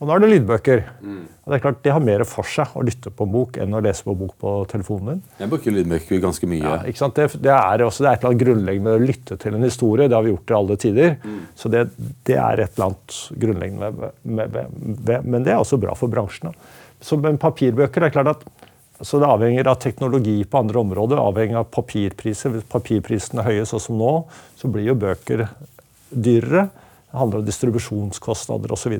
Og 0.00 0.08
nå 0.08 0.14
er 0.14 0.22
det 0.22 0.28
lydbøker. 0.30 0.80
Mm. 1.04 1.24
Og 1.28 1.52
Det 1.52 1.56
er 1.58 1.62
klart, 1.66 1.80
det 1.84 1.92
har 1.92 2.00
mer 2.00 2.22
for 2.24 2.48
seg 2.48 2.72
å 2.72 2.84
lytte 2.88 3.10
på 3.12 3.26
bok 3.28 3.58
enn 3.60 3.76
å 3.76 3.82
lese 3.84 4.06
på 4.06 4.14
bok 4.16 4.32
på 4.40 4.52
telefonen 4.70 5.10
din. 5.10 5.20
Jeg 5.42 5.52
bruker 5.52 5.74
lydbøker 5.76 6.22
ganske 6.22 6.48
mye. 6.48 6.62
Ja, 6.64 6.78
ikke 6.88 7.02
sant? 7.02 7.18
Det, 7.20 7.42
det, 7.44 7.52
er 7.52 7.84
også, 7.84 8.06
det 8.06 8.08
er 8.08 8.16
et 8.16 8.24
eller 8.24 8.32
annet 8.32 8.44
grunnleggende 8.46 8.86
med 8.86 8.96
å 8.96 9.10
lytte 9.10 9.36
til 9.42 9.58
en 9.58 9.68
historie. 9.68 10.08
Det 10.08 10.16
har 10.16 10.24
vi 10.24 10.32
gjort 10.32 10.54
i 10.54 10.56
alle 10.56 10.78
tider. 10.80 11.12
Mm. 11.20 11.42
Så 11.60 11.72
det, 11.74 11.84
det, 12.00 12.38
er 12.40 12.64
et 12.64 12.72
eller 12.72 12.86
annet 12.88 13.20
grunnleggende 13.44 13.92
med, 14.00 14.16
med, 14.24 14.58
med, 15.04 15.28
Men 15.28 15.44
det 15.44 15.52
er 15.52 15.60
også 15.60 15.80
bra 15.84 15.92
for 15.98 16.12
bransjen. 16.12 16.56
Så, 17.04 17.20
med 17.20 17.36
papirbøker 17.40 18.00
det 18.00 18.08
er 18.08 18.16
klart 18.16 18.34
at 18.38 18.48
så 19.00 19.16
Det 19.16 19.28
avhenger 19.32 19.64
av 19.70 19.78
teknologi 19.80 20.42
på 20.44 20.58
andre 20.60 20.76
områder, 20.82 21.16
avhengig 21.16 21.56
av 21.56 21.70
papirpriser. 21.72 22.52
Hvis 22.52 22.66
papirprisene 22.68 23.40
er 23.40 23.46
høye, 23.48 23.68
sånn 23.68 23.80
som 23.80 23.96
nå, 23.96 24.10
så 24.60 24.68
blir 24.68 24.90
jo 24.90 24.96
bøker 25.00 25.46
dyrere. 26.12 26.66
Det 27.10 27.18
handler 27.18 27.40
om 27.40 27.46
distribusjonskostnader 27.46 28.70
osv. 28.70 28.92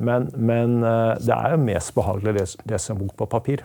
Men, 0.00 0.28
men 0.32 0.78
eh, 0.80 1.10
det 1.20 1.34
er 1.36 1.54
jo 1.54 1.58
mest 1.60 1.92
behagelig 1.96 2.32
å 2.32 2.36
lese, 2.38 2.62
lese 2.72 2.94
en 2.94 3.02
bok 3.02 3.12
på 3.18 3.26
papir. 3.34 3.64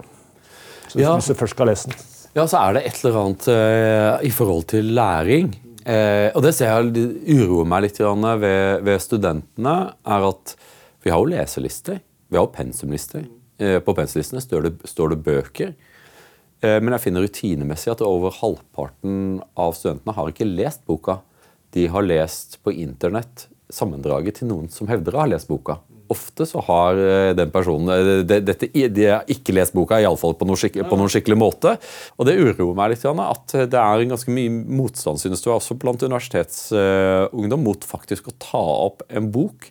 Så, 0.89 0.99
ja. 0.99 1.13
Hvis 1.15 1.31
du 1.31 1.37
først 1.39 1.55
skal 1.55 1.71
lese 1.71 1.93
den. 1.93 2.01
Ja, 2.35 2.43
så 2.43 2.59
er 2.59 2.75
det 2.75 2.83
et 2.89 2.99
eller 3.01 3.19
annet 3.21 3.47
uh, 3.49 4.25
i 4.27 4.31
forhold 4.35 4.67
til 4.73 4.91
læring. 4.97 5.53
Uh, 5.87 6.27
og 6.35 6.43
det 6.43 6.51
ser 6.57 6.73
jeg 6.75 7.07
uroer 7.39 7.69
meg 7.71 7.85
litt 7.87 8.01
ved, 8.03 8.83
ved, 8.83 8.99
studentene, 9.01 9.77
er 10.03 10.27
at 10.27 10.53
vi 11.05 11.13
har 11.13 11.23
jo 11.23 11.31
leselister. 11.31 12.01
Vi 12.27 12.37
har 12.37 12.45
jo 12.49 12.53
pensumlister. 12.53 13.23
På 13.57 13.95
pensumlistene 13.97 14.43
står 14.43 14.67
det, 14.67 14.71
står 14.85 15.15
det 15.15 15.23
bøker. 15.25 15.71
men 16.61 16.93
jeg 16.93 17.01
finner 17.07 17.23
rutinemessig 17.25 17.89
at 17.89 18.03
over 18.05 18.35
halvparten 18.37 19.39
av 19.57 19.73
studentene 19.73 20.13
har 20.13 20.29
ikke 20.29 20.45
lest 20.45 20.83
boka 20.85 21.15
de 21.78 21.86
har 21.93 22.05
lest 22.05 22.57
på 22.65 22.73
internett 22.73 23.45
sammendraget 23.69 24.39
til 24.39 24.49
noen 24.49 24.71
som 24.71 24.89
hevder 24.89 25.15
å 25.15 25.21
ha 25.21 25.30
lest 25.30 25.49
boka. 25.51 25.78
Ofte 26.07 26.45
så 26.47 26.61
har 26.63 26.99
eh, 27.03 27.34
den 27.36 27.51
personen 27.51 27.91
eh, 27.91 28.11
de, 28.23 28.39
dette, 28.47 28.69
de 28.71 29.07
har 29.09 29.28
ikke 29.32 29.55
lest 29.55 29.75
boka, 29.75 29.99
iallfall 29.99 30.38
på, 30.39 30.47
noe 30.47 30.69
på 30.88 30.99
noen 30.99 31.11
skikkelig 31.11 31.38
måte. 31.39 31.75
Og 32.15 32.30
det 32.30 32.38
uroer 32.39 32.75
meg 32.78 32.93
litt 32.93 33.03
at 33.05 33.57
det 33.67 33.82
er 33.82 34.05
ganske 34.07 34.34
mye 34.34 34.53
motstand 34.80 35.19
synes 35.21 35.43
du, 35.43 35.51
også 35.51 35.78
blant 35.80 36.05
universitetsungdom 36.05 37.65
mot 37.67 37.88
faktisk 37.88 38.32
å 38.32 38.38
ta 38.39 38.63
opp 38.88 39.03
en 39.09 39.32
bok 39.36 39.69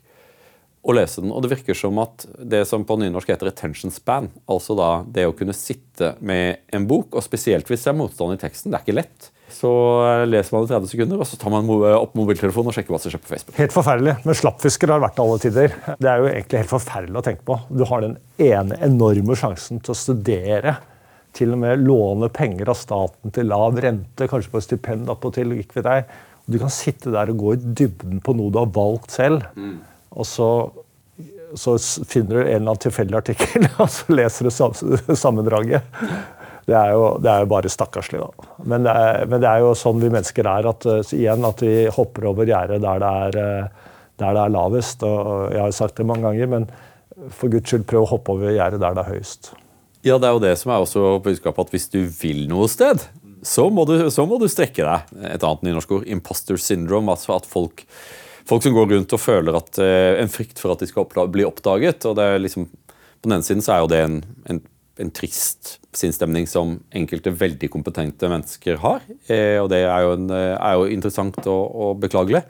og 0.86 0.94
lese 0.98 1.24
den. 1.24 1.32
Og 1.34 1.42
det 1.42 1.54
virker 1.57 1.78
som 1.78 1.96
at 1.98 2.28
det 2.36 2.62
som 2.68 2.84
på 2.86 2.98
nynorsk 3.00 3.32
heter 3.32 3.50
attention 3.50 3.94
span, 3.94 4.28
altså 4.46 4.76
da 4.78 4.90
det 5.09 5.24
å 5.26 5.34
kunne 5.34 5.57
sitte 5.57 6.14
med 6.20 6.62
en 6.76 6.86
bok, 6.86 7.16
og 7.16 7.24
spesielt 7.24 7.66
hvis 7.72 7.88
det 7.88 7.94
er 7.94 7.98
motstand 7.98 8.36
i 8.36 8.42
teksten, 8.44 8.70
det 8.70 8.78
er 8.78 8.86
ikke 8.86 9.00
lett 9.00 9.32
så 9.53 9.70
leser 10.26 10.57
man 10.57 10.66
i 10.66 10.70
30 10.72 10.90
sekunder, 10.90 11.20
og 11.22 11.28
så 11.28 11.38
tar 11.38 11.53
man 11.55 11.68
opp 11.94 12.16
mobiltelefonen 12.18 12.72
og 12.72 12.76
sjekker 12.76 12.92
hva 12.92 12.99
som 13.01 13.12
skjer 13.12 13.22
på 13.22 13.30
Facebook. 13.30 13.57
Helt 13.61 13.74
forferdelig. 13.74 14.16
Men 14.26 14.38
slappfisker 14.38 14.90
har 14.90 15.03
vært 15.05 15.20
alle 15.22 15.38
tider. 15.42 15.76
Det 16.03 16.11
er 16.11 16.22
jo 16.22 16.28
egentlig 16.32 16.62
helt 16.64 16.72
forferdelig 16.72 17.20
å 17.20 17.24
tenke 17.28 17.47
på. 17.47 17.59
Du 17.70 17.84
har 17.88 18.03
den 18.03 18.16
ene 18.42 18.78
enorme 18.84 19.38
sjansen 19.38 19.80
til 19.80 19.94
å 19.94 19.99
studere. 19.99 20.76
Til 21.36 21.53
og 21.55 21.61
med 21.62 21.84
låne 21.84 22.30
penger 22.32 22.72
av 22.72 22.78
staten 22.80 23.34
til 23.36 23.51
lav 23.53 23.78
rente, 23.84 24.28
kanskje 24.28 24.53
på 24.53 24.62
et 24.62 24.66
stipend 24.66 25.12
attpåtil. 25.12 25.55
Du 26.47 26.59
kan 26.62 26.72
sitte 26.72 27.14
der 27.14 27.30
og 27.32 27.42
gå 27.42 27.55
i 27.55 27.74
dybden 27.82 28.22
på 28.24 28.34
noe 28.38 28.53
du 28.53 28.59
har 28.61 28.72
valgt 28.74 29.14
selv. 29.14 29.47
Mm. 29.55 29.78
Og 30.16 30.26
så, 30.26 30.51
så, 31.55 31.76
finner 32.09 32.32
du 32.32 32.40
en 32.40 32.49
eller 32.49 32.62
annen 32.64 32.82
tilfeldig 32.86 33.20
artikkel, 33.20 33.68
og 33.82 33.90
så 33.92 34.16
leser 34.16 34.51
du 34.51 35.14
sammendraget. 35.14 35.86
Det 36.66 36.74
er 36.74 36.96
jo, 36.96 37.02
det 37.22 37.30
er 37.30 37.44
jo 37.44 37.50
bare 37.52 37.70
stakkarslig, 37.70 38.18
da. 38.18 38.48
Men 38.66 38.86
det, 38.86 38.94
er, 38.94 39.26
men 39.30 39.42
det, 39.42 39.50
er, 39.50 39.62
jo 39.62 39.74
sånn 39.78 40.00
vi 40.02 40.10
mennesker 40.10 40.48
er. 40.50 40.66
At, 40.72 40.86
uh, 40.88 41.14
igjen, 41.14 41.46
at 41.46 41.62
vi 41.62 41.74
hopper 41.94 42.26
over 42.32 42.48
gjerdet 42.48 42.80
der, 42.82 43.04
der, 43.04 43.68
det 44.18 44.32
er 44.32 44.50
lavest. 44.50 45.04
og 45.06 45.54
Jeg 45.54 45.62
har 45.62 45.76
sagt 45.76 46.00
det 46.00 46.08
mange 46.08 46.26
ganger, 46.26 46.50
men 46.50 46.66
for 47.32 47.52
guds 47.52 47.70
skyld, 47.70 47.86
prøv 47.88 48.04
å 48.04 48.10
hoppe 48.16 48.34
over 48.34 48.52
gjerdet 48.52 48.82
der 48.82 48.96
det 48.96 49.04
er 49.04 49.14
høyest. 49.14 49.52
Ja, 50.06 50.18
det 50.22 50.28
er 50.28 50.36
jo 50.36 50.42
det 50.42 50.52
som 50.60 50.72
er 50.72 50.82
også 50.82 51.16
budskapet, 51.24 51.66
at 51.66 51.74
hvis 51.74 51.88
du 51.90 52.00
vil 52.20 52.44
noe 52.50 52.68
sted, 52.70 53.02
så 53.46 53.66
må 53.70 53.86
du, 53.88 53.96
så 54.12 54.26
må 54.28 54.38
du 54.42 54.46
strekke 54.50 54.84
deg. 54.86 55.16
Et 55.34 55.42
annet 55.42 55.66
nynorsk 55.66 55.98
ord, 55.98 56.06
imposter 56.10 56.58
syndrome. 56.60 57.10
altså 57.12 57.36
at 57.36 57.46
folk, 57.48 57.84
folk 58.48 58.64
som 58.64 58.74
går 58.76 58.90
rundt 58.94 59.14
og 59.16 59.22
føler 59.22 59.58
at, 59.58 59.72
uh, 59.78 60.14
en 60.20 60.32
frykt 60.32 60.62
for 60.62 60.74
at 60.74 60.82
de 60.82 60.90
skal 60.90 61.08
bli 61.32 61.46
oppdaget. 61.46 62.06
og 62.06 62.18
det 62.18 62.26
er 62.26 62.42
liksom, 62.42 62.68
På 63.22 63.30
den 63.30 63.38
ene 63.38 63.46
siden 63.46 63.62
så 63.64 63.76
er 63.76 63.84
jo 63.84 63.92
det 63.92 64.02
en, 64.04 64.18
en 64.50 64.62
en 64.97 65.12
trist 65.12 65.76
sinnsstemning 65.97 66.49
som 66.49 66.78
enkelte 66.94 67.32
veldig 67.34 67.68
kompetente 67.72 68.30
mennesker 68.30 68.80
har. 68.82 69.05
Eh, 69.28 69.59
og 69.61 69.70
det 69.72 69.84
er 69.84 70.07
jo, 70.07 70.16
en, 70.16 70.32
eh, 70.32 70.57
er 70.57 70.80
jo 70.80 70.90
interessant 70.92 71.38
og, 71.44 71.62
og, 71.70 71.94
beklagelig. 72.03 72.44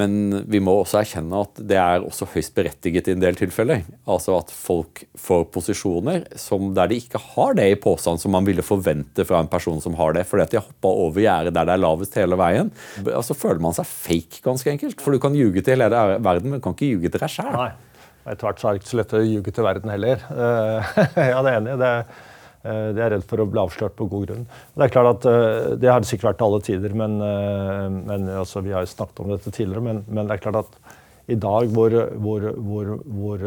Men 0.00 0.40
vi 0.50 0.58
må 0.58 0.72
også 0.80 0.98
erkjenne 1.04 1.38
at 1.44 1.60
det 1.70 1.76
er 1.78 2.02
også 2.02 2.26
høyst 2.32 2.50
berettiget 2.56 3.06
i 3.06 3.12
en 3.14 3.22
del 3.22 3.36
tilfeller. 3.38 3.84
Altså 4.10 4.34
at 4.40 4.50
folk 4.50 5.04
får 5.14 5.44
posisjoner 5.54 6.24
der 6.74 6.90
de 6.90 6.98
ikke 6.98 7.20
har 7.36 7.54
det 7.54 7.68
i 7.70 7.78
påstand 7.78 8.18
som 8.18 8.34
man 8.34 8.48
ville 8.48 8.64
forvente 8.66 9.22
fra 9.28 9.38
en 9.38 9.52
person 9.52 9.78
som 9.84 9.94
har 10.00 10.16
det, 10.16 10.26
fordi 10.26 10.42
at 10.42 10.50
de 10.50 10.58
har 10.58 10.66
hoppa 10.66 10.90
over 10.90 11.22
gjerdet 11.22 11.54
der 11.54 11.70
det 11.70 11.76
er 11.76 11.84
lavest 11.84 12.18
hele 12.18 12.40
veien. 12.40 12.74
Altså 13.06 13.38
føler 13.38 13.62
man 13.62 13.76
seg 13.76 13.86
fake, 13.86 14.42
ganske 14.42 14.74
enkelt. 14.74 14.98
For 14.98 15.14
du 15.14 15.22
kan 15.22 15.38
ljuge 15.38 15.62
til 15.62 15.78
hele 15.78 15.92
verden, 15.94 16.50
men 16.50 16.58
du 16.58 16.64
kan 16.64 16.74
ikke 16.74 16.90
ljuge 16.96 17.14
til 17.14 17.22
deg 17.22 17.36
sjæl. 17.36 17.76
Etter 18.24 18.46
hvert 18.46 18.60
så 18.60 18.68
er 18.68 18.76
det 18.76 18.80
ikke 18.80 18.90
så 18.90 18.98
lett 19.00 19.14
å 19.16 19.20
ljuge 19.20 19.52
til 19.52 19.66
verden 19.66 19.90
heller. 19.92 20.22
Eh, 20.32 20.80
ja, 21.32 21.42
det 21.44 21.50
er 21.50 21.58
enig. 21.58 21.74
Det, 21.80 21.90
eh, 22.64 22.88
det 22.96 23.02
er 23.04 23.12
redd 23.14 23.26
for 23.28 23.42
å 23.42 23.48
bli 23.50 23.60
avslørt 23.60 23.96
på 23.98 24.08
god 24.12 24.24
grunn. 24.30 24.46
Det 24.72 24.86
er 24.86 24.94
klart 24.94 25.10
at 25.12 25.28
eh, 25.28 25.70
det 25.82 25.90
har 25.92 26.00
det 26.00 26.08
sikkert 26.08 26.30
vært 26.30 26.40
til 26.40 26.48
alle 26.48 26.64
tider, 26.70 26.96
men, 27.02 27.12
men 28.08 28.20
altså, 28.32 28.64
vi 28.64 28.72
har 28.74 28.86
jo 28.86 28.92
snakket 28.94 29.24
om 29.24 29.32
dette 29.34 29.50
tidligere. 29.52 29.84
Men, 29.84 30.02
men, 30.08 30.24
det 30.28 30.38
er 30.38 30.44
klart 30.46 30.62
at 30.64 30.72
i 31.28 31.38
dag 31.40 31.62
hvor, 31.72 31.90
hvor, 32.20 32.40
hvor, 32.64 32.84
hvor 33.04 33.38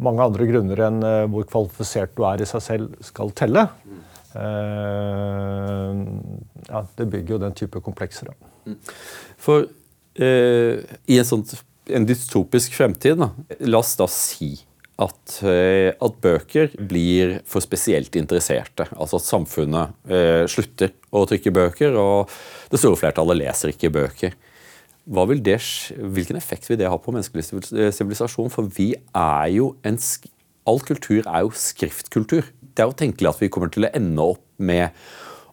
mange 0.00 0.26
andre 0.26 0.46
grunner 0.46 0.78
enn 0.86 1.00
hvor 1.32 1.44
kvalifisert 1.50 2.12
du 2.14 2.22
er 2.26 2.38
i 2.42 2.46
seg 2.46 2.62
selv, 2.62 2.92
skal 3.04 3.34
telle, 3.34 3.64
ja, 6.70 6.84
det 7.00 7.06
bygger 7.10 7.34
jo 7.34 7.40
den 7.42 7.56
type 7.58 7.82
komplekser. 7.82 8.30
For 9.42 9.66
eh, 10.14 10.86
i 11.10 11.18
en 11.18 11.26
sånn 11.26 11.44
en 11.96 12.06
dystopisk 12.08 12.74
fremtid, 12.76 13.20
da. 13.20 13.30
la 13.66 13.80
oss 13.80 13.96
da 13.98 14.06
si 14.10 14.54
at, 15.00 15.38
eh, 15.48 15.90
at, 15.94 16.18
bøker 16.20 16.74
blir 16.76 17.38
for 17.48 17.64
spesielt 17.64 18.16
interesserte. 18.20 18.86
Altså 18.96 19.20
at 19.20 19.26
samfunnet 19.26 19.96
eh, 20.10 20.44
slutter 20.50 20.92
å 21.16 21.24
trykke 21.28 21.54
bøker, 21.56 21.96
og 21.96 22.30
det 22.72 22.80
store 22.82 23.00
flertallet 23.00 23.40
leser 23.40 23.72
ikke 23.72 23.92
bøker. 23.94 24.36
Det, 25.10 25.56
hvilken 25.96 26.38
effekt 26.38 26.68
vil 26.68 26.78
det 26.78 26.90
ha 26.90 26.98
på 27.00 27.14
menneskelig 27.14 27.46
sivilisasjon? 27.96 28.52
For 28.52 28.68
vi 28.76 28.92
er 29.16 29.48
jo 29.56 29.72
en 29.86 29.98
All 30.68 30.78
kultur 30.84 31.24
er 31.24 31.40
jo 31.46 31.54
skriftkultur. 31.56 32.44
Det 32.60 32.84
er 32.84 32.90
jo 32.90 32.94
tenkelig 32.94 33.30
at 33.30 33.40
vi 33.40 33.48
kommer 33.50 33.70
til 33.72 33.86
å 33.88 33.90
ende 33.96 34.26
opp 34.34 34.42
med 34.60 34.92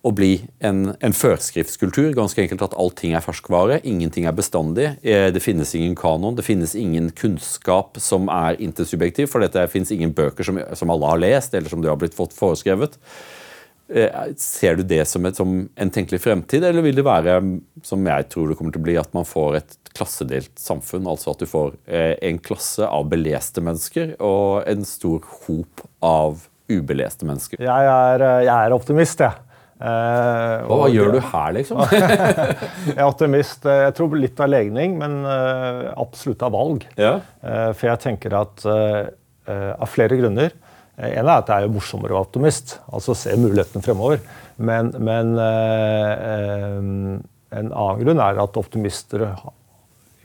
å 0.06 0.12
bli 0.16 0.32
en, 0.64 0.92
en 1.04 1.16
førskriftskultur. 1.16 2.12
Ganske 2.18 2.44
enkelt 2.44 2.66
at 2.68 2.76
allting 2.78 3.16
er 3.18 3.24
ferskvare, 3.26 3.80
ingenting 3.88 4.28
er 4.30 4.36
bestandig. 4.38 4.92
Eh, 5.02 5.30
det 5.34 5.44
finnes 5.44 5.74
ingen 5.78 5.96
kanon, 5.98 6.38
det 6.38 6.46
finnes 6.48 6.76
ingen 6.78 7.10
kunnskap 7.18 7.98
som 8.02 8.30
er 8.34 8.60
intersubjektiv, 8.64 9.32
for 9.32 9.44
det 9.44 9.68
finnes 9.74 9.94
ingen 9.96 10.14
bøker 10.18 10.48
som, 10.48 10.62
som, 10.78 10.94
alle 10.94 11.14
har 11.14 11.24
lest, 11.24 11.58
eller 11.58 11.74
som 11.74 11.84
du 11.84 11.90
har 11.92 12.00
blitt 12.00 12.18
fått 12.18 12.36
foreskrevet. 12.38 13.00
Eh, 13.88 14.12
ser 14.42 14.78
du 14.78 14.84
det 14.84 15.06
som, 15.08 15.26
et, 15.26 15.40
som, 15.40 15.58
en 15.76 15.94
tenkelig 15.94 16.22
fremtid, 16.24 16.66
eller 16.68 16.86
vil 16.86 17.00
det 17.00 17.08
være, 17.08 17.40
som 17.88 18.12
jeg 18.12 18.30
tror 18.34 18.52
det 18.52 18.60
kommer 18.60 18.76
til 18.76 18.84
å 18.84 18.88
bli, 18.90 19.00
at 19.00 19.16
man 19.18 19.28
får 19.28 19.62
et 19.62 19.80
klassedelt 19.98 20.54
samfunn? 20.62 21.08
Altså 21.10 21.34
at 21.34 21.42
du 21.42 21.50
får 21.50 21.74
eh, 21.90 22.14
en 22.30 22.38
klasse 22.44 22.86
av 22.86 23.10
beleste 23.10 23.64
mennesker 23.66 24.18
og 24.22 24.68
en 24.70 24.86
stor 24.88 25.26
hop 25.48 25.88
av 26.06 26.46
ubeleste 26.68 27.26
mennesker? 27.26 27.64
Jeg 27.64 27.92
er, 27.92 28.26
jeg 28.44 28.56
er 28.56 28.76
optimist, 28.76 29.24
jeg. 29.24 29.47
Uh, 29.78 30.66
Hva 30.66 30.88
gjør 30.90 31.12
du 31.14 31.20
her, 31.22 31.52
liksom? 31.54 31.84
jeg 31.92 32.96
er 32.96 33.04
optimist. 33.06 33.66
Jeg 33.70 33.94
tror 33.98 34.16
litt 34.18 34.40
av 34.42 34.50
legning, 34.50 34.96
men 34.98 35.20
uh, 35.22 35.94
absolutt 36.02 36.42
av 36.46 36.56
valg. 36.56 36.88
Ja. 36.98 37.20
Uh, 37.44 37.70
for 37.78 37.92
jeg 37.92 38.02
tenker 38.08 38.38
at 38.42 38.66
av 39.48 39.88
flere 39.88 40.18
grunner 40.20 40.52
En 41.00 41.22
er 41.22 41.30
at 41.38 41.46
det 41.48 41.56
er 41.56 41.62
jo 41.64 41.70
morsommere 41.78 42.12
å 42.12 42.18
være 42.18 42.26
optimist, 42.26 42.74
altså 42.92 43.14
se 43.16 43.32
mulighetene 43.40 43.86
fremover. 43.86 44.20
Men, 44.60 44.90
men 45.00 45.30
en 45.40 47.22
annen 47.70 48.02
grunn 48.02 48.20
er 48.26 48.42
at 48.44 48.60
optimister 48.60 49.24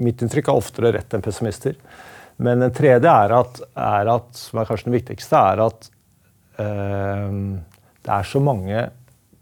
Mitt 0.03 0.25
inntrykk 0.25 0.49
er 0.51 0.59
oftere 0.59 0.91
rett 0.97 1.15
enn 1.15 1.23
pessimister. 1.23 1.77
Men 2.43 2.67
en 2.67 2.75
tredje 2.75 3.13
er 3.13 3.37
at, 3.37 3.61
er 3.79 4.11
at, 4.11 4.33
som 4.35 4.59
er 4.59 4.67
kanskje 4.73 4.89
den 4.89 4.97
viktigste, 4.97 5.39
er 5.39 5.63
at 5.69 5.87
det 6.57 8.17
er 8.17 8.27
så 8.33 8.43
mange 8.43 8.89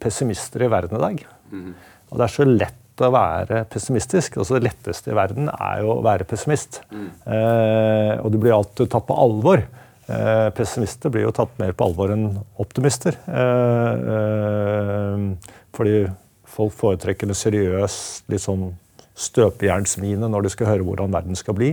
pessimister 0.01 0.64
i 0.64 0.70
verden 0.72 0.98
i 0.98 1.03
dag. 1.03 1.24
Mm. 1.53 1.72
Og 2.11 2.18
det 2.18 2.26
er 2.26 2.34
så 2.34 2.46
lett 2.48 3.05
å 3.05 3.12
være 3.14 3.64
pessimistisk. 3.70 4.38
altså 4.40 4.59
Det 4.59 4.66
letteste 4.68 5.12
i 5.12 5.16
verden 5.16 5.51
er 5.53 5.84
jo 5.84 5.94
å 5.94 6.03
være 6.05 6.26
pessimist. 6.28 6.82
Mm. 6.92 7.07
Eh, 7.36 8.14
og 8.20 8.32
du 8.32 8.40
blir 8.42 8.57
alltid 8.57 8.90
tatt 8.92 9.07
på 9.09 9.16
alvor. 9.16 9.62
Eh, 10.11 10.48
pessimister 10.57 11.12
blir 11.12 11.28
jo 11.28 11.34
tatt 11.36 11.53
mer 11.61 11.72
på 11.76 11.86
alvor 11.86 12.12
enn 12.16 12.28
optimister. 12.61 13.16
Eh, 13.30 14.12
eh 14.16 15.57
fordi 15.70 16.03
folk 16.51 16.74
foretrekker 16.74 17.30
en 17.30 17.38
seriøs, 17.38 17.94
litt 18.28 18.42
sånn 18.42 18.72
støpejernsmine 19.20 20.28
når 20.32 20.46
du 20.46 20.51
skal 20.53 20.70
høre 20.70 20.86
hvordan 20.86 21.12
verden 21.14 21.38
skal 21.38 21.57
bli. 21.57 21.70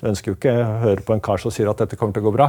Du 0.00 0.06
ønsker 0.10 0.32
jo 0.32 0.38
ikke 0.38 0.54
å 0.54 0.78
høre 0.84 1.04
på 1.06 1.16
en 1.16 1.24
kar 1.24 1.42
som 1.42 1.52
sier 1.54 1.70
at 1.70 1.80
dette 1.82 1.98
kommer 1.98 2.16
til 2.16 2.24
å 2.24 2.28
gå 2.28 2.36
bra. 2.36 2.48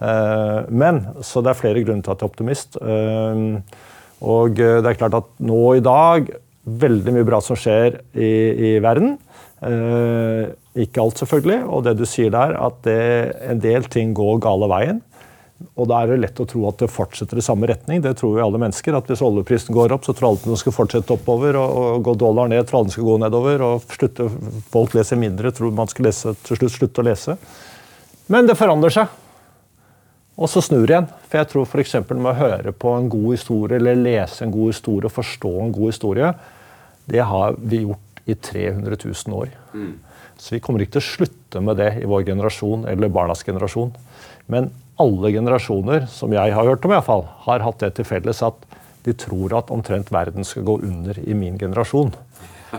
Eh, 0.00 0.70
men, 0.70 1.04
Så 1.22 1.42
det 1.42 1.52
er 1.52 1.60
flere 1.60 1.84
grunner 1.84 2.02
til 2.02 2.14
at 2.14 2.22
jeg 2.22 2.28
er 2.28 2.32
optimist. 2.32 2.78
Eh, 2.80 3.86
og 4.24 4.58
eh, 4.58 4.78
det 4.82 4.92
er 4.92 5.00
klart 5.00 5.18
at 5.18 5.32
nå 5.44 5.62
i 5.78 5.84
dag 5.84 6.30
Veldig 6.68 7.14
mye 7.14 7.24
bra 7.24 7.38
som 7.40 7.56
skjer 7.56 7.94
i, 8.12 8.26
i 8.28 8.70
verden. 8.84 9.14
Eh, 9.64 10.50
ikke 10.84 11.00
alt, 11.00 11.16
selvfølgelig. 11.22 11.62
Og 11.64 11.86
det 11.86 11.94
du 11.96 12.02
sier 12.04 12.28
der, 12.34 12.52
at 12.60 12.82
det, 12.84 12.98
en 13.48 13.62
del 13.62 13.86
ting 13.88 14.10
går 14.12 14.42
gale 14.44 14.68
veien. 14.68 14.98
Og 15.74 15.88
da 15.90 16.02
er 16.02 16.12
det 16.12 16.18
lett 16.22 16.42
å 16.42 16.46
tro 16.46 16.66
at 16.68 16.82
det 16.82 16.90
fortsetter 16.92 17.40
i 17.40 17.44
samme 17.46 17.70
retning. 17.70 18.02
Det 18.04 18.12
tror 18.20 18.36
jo 18.36 18.44
alle 18.44 18.60
mennesker. 18.60 18.94
at 18.94 19.08
Hvis 19.08 19.24
oljeprisen 19.24 19.72
går 19.74 19.94
opp, 19.96 20.04
så 20.04 20.12
tror 20.12 20.30
alle 20.34 20.44
den 20.44 20.60
skal 20.60 20.76
fortsette 20.76 21.16
oppover. 21.16 21.56
Og, 21.58 21.78
og 21.78 22.04
Gå 22.06 22.14
dollar 22.20 22.52
ned, 22.52 22.66
tror 22.68 22.82
alle 22.82 22.90
den 22.90 22.96
skal 22.98 23.08
gå 23.08 23.16
nedover. 23.24 23.64
Og 23.64 23.96
slutte, 23.96 24.28
folk 24.74 24.98
leser 24.98 25.18
mindre, 25.24 25.54
tror 25.56 25.72
man 25.74 25.88
skal 25.88 26.10
lese, 26.10 26.36
til 26.44 26.60
slutt 26.60 26.76
slutte 26.76 27.02
å 27.02 27.08
lese. 27.08 27.38
Men 28.28 28.50
det 28.50 28.58
forandrer 28.60 28.92
seg 28.92 29.16
og 30.38 30.50
så 30.50 30.62
snur 30.62 30.86
igjen. 30.86 31.08
For 31.26 31.40
jeg 31.40 31.50
tror 31.50 31.66
f.eks. 31.66 31.94
med 32.08 32.30
å 32.30 32.36
høre 32.38 32.72
på 32.72 32.94
en 32.94 33.08
god 33.10 33.32
historie, 33.34 33.80
eller 33.80 33.98
lese 33.98 34.44
en 34.46 34.54
god 34.54 34.70
historie, 34.72 35.10
og 35.10 35.16
forstå 35.16 35.54
en 35.64 35.72
god 35.74 35.90
historie, 35.90 36.32
det 37.10 37.24
har 37.26 37.56
vi 37.58 37.82
gjort 37.82 38.22
i 38.28 38.36
300 38.36 38.98
000 39.02 39.38
år. 39.38 39.50
Mm. 39.72 39.96
Så 40.38 40.54
vi 40.54 40.60
kommer 40.62 40.84
ikke 40.84 40.98
til 40.98 41.02
å 41.02 41.08
slutte 41.08 41.62
med 41.64 41.80
det 41.80 41.90
i 41.98 42.06
vår 42.06 42.26
generasjon 42.28 42.84
eller 42.90 43.10
barnas 43.10 43.42
generasjon. 43.42 43.90
Men 44.52 44.70
alle 45.00 45.32
generasjoner, 45.34 46.06
som 46.12 46.32
jeg 46.34 46.54
har 46.54 46.68
hørt 46.68 46.84
om, 46.86 46.94
i 46.94 47.02
fall, 47.02 47.24
har 47.46 47.64
hatt 47.64 47.82
det 47.82 47.94
til 47.96 48.06
felles 48.06 48.42
at 48.46 48.62
de 49.06 49.14
tror 49.18 49.56
at 49.58 49.72
omtrent 49.74 50.12
verden 50.14 50.46
skal 50.46 50.66
gå 50.68 50.78
under 50.84 51.18
i 51.24 51.34
min 51.38 51.58
generasjon. 51.58 52.12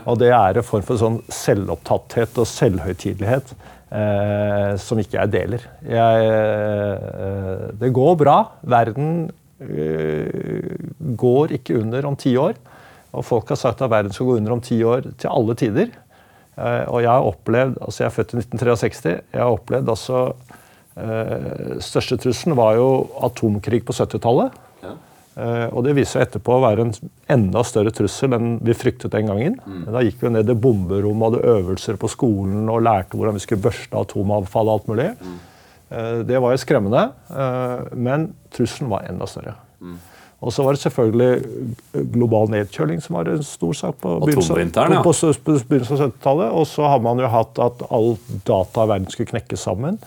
Og 0.05 0.20
det 0.22 0.30
er 0.36 0.60
en 0.60 0.66
form 0.66 0.86
for 0.86 1.01
sånn 1.01 1.20
selvopptatthet 1.34 2.38
og 2.39 2.47
selvhøytidelighet 2.47 3.55
som 3.90 5.00
ikke 5.02 5.18
jeg 5.18 5.32
deler. 5.34 5.64
Jeg, 5.82 6.26
eh, 6.30 7.70
det 7.82 7.90
går 7.96 8.18
bra. 8.22 8.36
Verden 8.62 9.30
eh, 9.64 10.76
går 11.18 11.56
ikke 11.58 11.80
under 11.82 12.06
om 12.06 12.18
ti 12.20 12.36
år. 12.38 12.60
Og 13.18 13.26
folk 13.26 13.50
har 13.50 13.58
sagt 13.58 13.82
at 13.82 13.90
verden 13.90 14.14
skal 14.14 14.30
gå 14.30 14.38
under 14.38 14.54
om 14.54 14.62
ti 14.62 14.78
år 14.86 15.10
til 15.18 15.34
alle 15.34 15.58
tider. 15.58 15.90
Eh, 16.60 16.86
og 16.92 17.02
jeg 17.04 17.12
har 17.12 17.28
opplevd, 17.28 17.78
altså 17.82 18.04
jeg 18.04 18.10
er 18.10 18.16
født 18.16 18.34
i 18.34 18.42
1963. 18.44 19.12
jeg 19.34 19.42
har 19.42 19.54
opplevd 19.54 19.92
altså 19.94 20.24
eh, 21.00 21.78
Største 21.84 22.18
trusselen 22.20 22.58
var 22.60 22.76
jo 22.76 22.90
atomkrig 23.24 23.82
på 23.88 23.96
70-tallet. 23.96 24.58
Eh, 25.38 25.68
og 25.70 25.86
det 25.86 25.94
viser 25.98 26.18
seg 26.18 26.26
etterpå 26.26 26.58
å 26.58 26.64
være 26.64 26.88
en 26.88 26.94
enda 27.32 27.62
større 27.68 27.94
trussel 27.96 28.34
enn 28.36 28.58
vi 28.66 28.76
fryktet 28.78 29.14
den 29.14 29.30
gangen. 29.30 29.60
Mm. 29.64 29.86
Da 29.94 30.04
gikk 30.04 30.24
vi 30.24 30.34
ned 30.34 30.50
i 30.50 30.58
bomberommet, 30.58 31.30
hadde 31.30 31.56
øvelser 31.56 32.00
på 32.02 32.10
skolen 32.12 32.70
og 32.72 32.84
lærte 32.88 33.20
hvordan 33.20 33.38
vi 33.38 33.44
skulle 33.46 33.64
børste 33.70 34.02
atomavfall 34.02 34.72
og 34.72 34.80
alt 34.80 34.92
mulig. 34.92 35.10
Mm. 35.22 35.40
Eh, 35.90 36.14
det 36.30 36.44
var 36.44 36.56
jo 36.56 36.62
skremmende, 36.66 37.10
eh, 37.32 37.90
men 37.96 38.32
trusselen 38.56 38.92
var 38.92 39.08
enda 39.10 39.30
større. 39.30 39.56
Mm. 39.80 40.00
Og 40.40 40.54
så 40.56 40.64
var 40.64 40.76
det 40.76 40.80
selvfølgelig 40.86 42.06
global 42.14 42.48
nedkjøling 42.54 43.02
som 43.04 43.18
var 43.18 43.28
en 43.28 43.42
stor 43.44 43.74
sak 43.76 43.98
på 44.00 44.14
begynnelsen 44.24 44.72
ja. 44.72 45.02
på, 45.04 45.12
av 45.12 45.36
70-tallet. 45.36 46.54
Og 46.56 46.64
så 46.68 46.88
har 46.88 47.02
man 47.04 47.20
jo 47.20 47.28
hatt 47.28 47.60
at 47.60 47.84
all 47.92 48.14
data 48.48 48.86
i 48.86 48.92
verden 48.94 49.12
skulle 49.12 49.34
knekke 49.34 49.60
sammen 49.60 50.00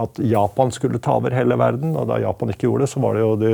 at 0.00 0.18
Japan 0.24 0.72
skulle 0.72 1.00
ta 1.02 1.16
over 1.18 1.34
hele 1.36 1.58
verden. 1.60 1.96
Og 1.98 2.08
da 2.08 2.20
Japan 2.22 2.52
ikke 2.52 2.66
gjorde 2.68 2.86
det, 2.86 2.92
så 2.92 3.02
var 3.02 3.12
det 3.16 3.22
jo 3.24 3.32
de 3.40 3.50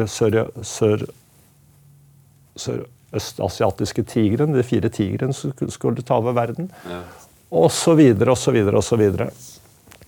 sørøstasiatiske 2.59 4.03
sør, 4.05 4.11
tigrene, 4.12 4.57
de 4.57 4.66
fire 4.66 4.89
tigrene, 4.95 5.34
som 5.34 5.53
skulle 5.74 6.03
ta 6.07 6.14
over 6.22 6.36
verden. 6.39 6.70
Ja. 6.86 7.03
Og 7.59 7.70
så 7.72 7.97
videre 7.99 8.30
og 8.34 8.39
så 8.39 8.53
videre 8.55 8.76
og 8.78 8.84
så 8.86 8.97
videre. 9.01 9.30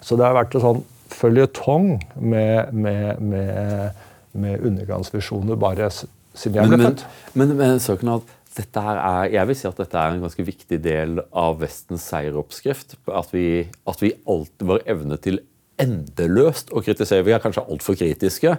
Så 0.01 0.17
det 0.17 0.27
har 0.27 0.37
vært 0.37 0.55
en 0.57 0.65
sånn 0.65 0.83
føljetong 1.11 1.87
med, 2.23 2.73
med, 2.73 3.21
med, 3.21 4.03
med 4.33 4.67
undergangsvisjoner 4.71 5.59
bare 5.61 5.91
siden 5.91 6.61
jeg 6.61 6.71
ble 6.71 6.85
født. 6.85 7.07
Men, 7.35 7.57
men, 7.59 7.81
men 7.81 8.13
at 8.15 8.37
dette 8.57 8.83
her 8.83 8.99
er, 8.99 9.29
jeg 9.37 9.49
vil 9.49 9.59
si 9.59 9.69
at 9.69 9.79
dette 9.79 10.01
er 10.01 10.15
en 10.15 10.25
ganske 10.25 10.45
viktig 10.47 10.79
del 10.83 11.21
av 11.37 11.61
Vestens 11.61 12.07
seieroppskrift. 12.11 12.97
At 13.07 13.31
vi, 13.35 13.47
at 13.89 14.03
vi 14.03 14.13
alltid, 14.27 14.67
vår 14.73 14.85
evne 14.91 15.19
til 15.23 15.41
endeløst 15.81 16.73
å 16.75 16.83
kritisere. 16.85 17.25
Vi 17.27 17.35
er 17.35 17.43
kanskje 17.43 17.67
altfor 17.67 17.99
kritiske, 17.99 18.55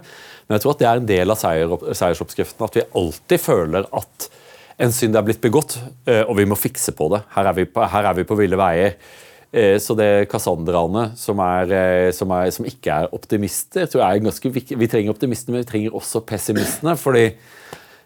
men 0.46 0.56
jeg 0.56 0.64
tror 0.64 0.74
at 0.74 0.82
det 0.82 0.88
er 0.90 1.02
en 1.02 1.10
del 1.10 1.34
av 1.34 1.40
seiersoppskriften 1.40 2.66
at 2.66 2.78
vi 2.78 2.88
alltid 2.98 3.42
føler 3.42 3.88
at 3.90 4.30
en 4.82 4.94
synd 4.94 5.18
er 5.18 5.26
blitt 5.26 5.42
begått, 5.42 5.76
eh, 6.08 6.22
og 6.24 6.36
vi 6.38 6.48
må 6.48 6.58
fikse 6.58 6.94
på 6.96 7.10
det. 7.12 7.22
Her 7.34 7.50
er 7.50 7.58
vi 7.60 7.66
på, 7.68 7.84
her 7.92 8.08
er 8.08 8.16
vi 8.18 8.26
på 8.26 8.38
ville 8.38 8.58
veier. 8.58 8.96
Eh, 9.52 9.76
så 9.84 9.94
det 9.94 10.30
kassandraene 10.32 11.10
som, 11.20 11.40
eh, 11.44 12.08
som, 12.16 12.32
som, 12.56 12.68
ikke 12.68 13.02
er 13.02 13.12
optimister 13.12 13.84
tror 13.84 14.00
jeg 14.00 14.22
er 14.22 14.24
ganske 14.24 14.52
viktig. 14.54 14.78
Vi 14.80 14.88
trenger 14.88 15.12
optimistene, 15.12 15.58
men 15.58 15.66
vi 15.66 15.68
trenger 15.68 15.98
også 15.98 16.24
pessimistene. 16.24 16.96
fordi 16.96 17.26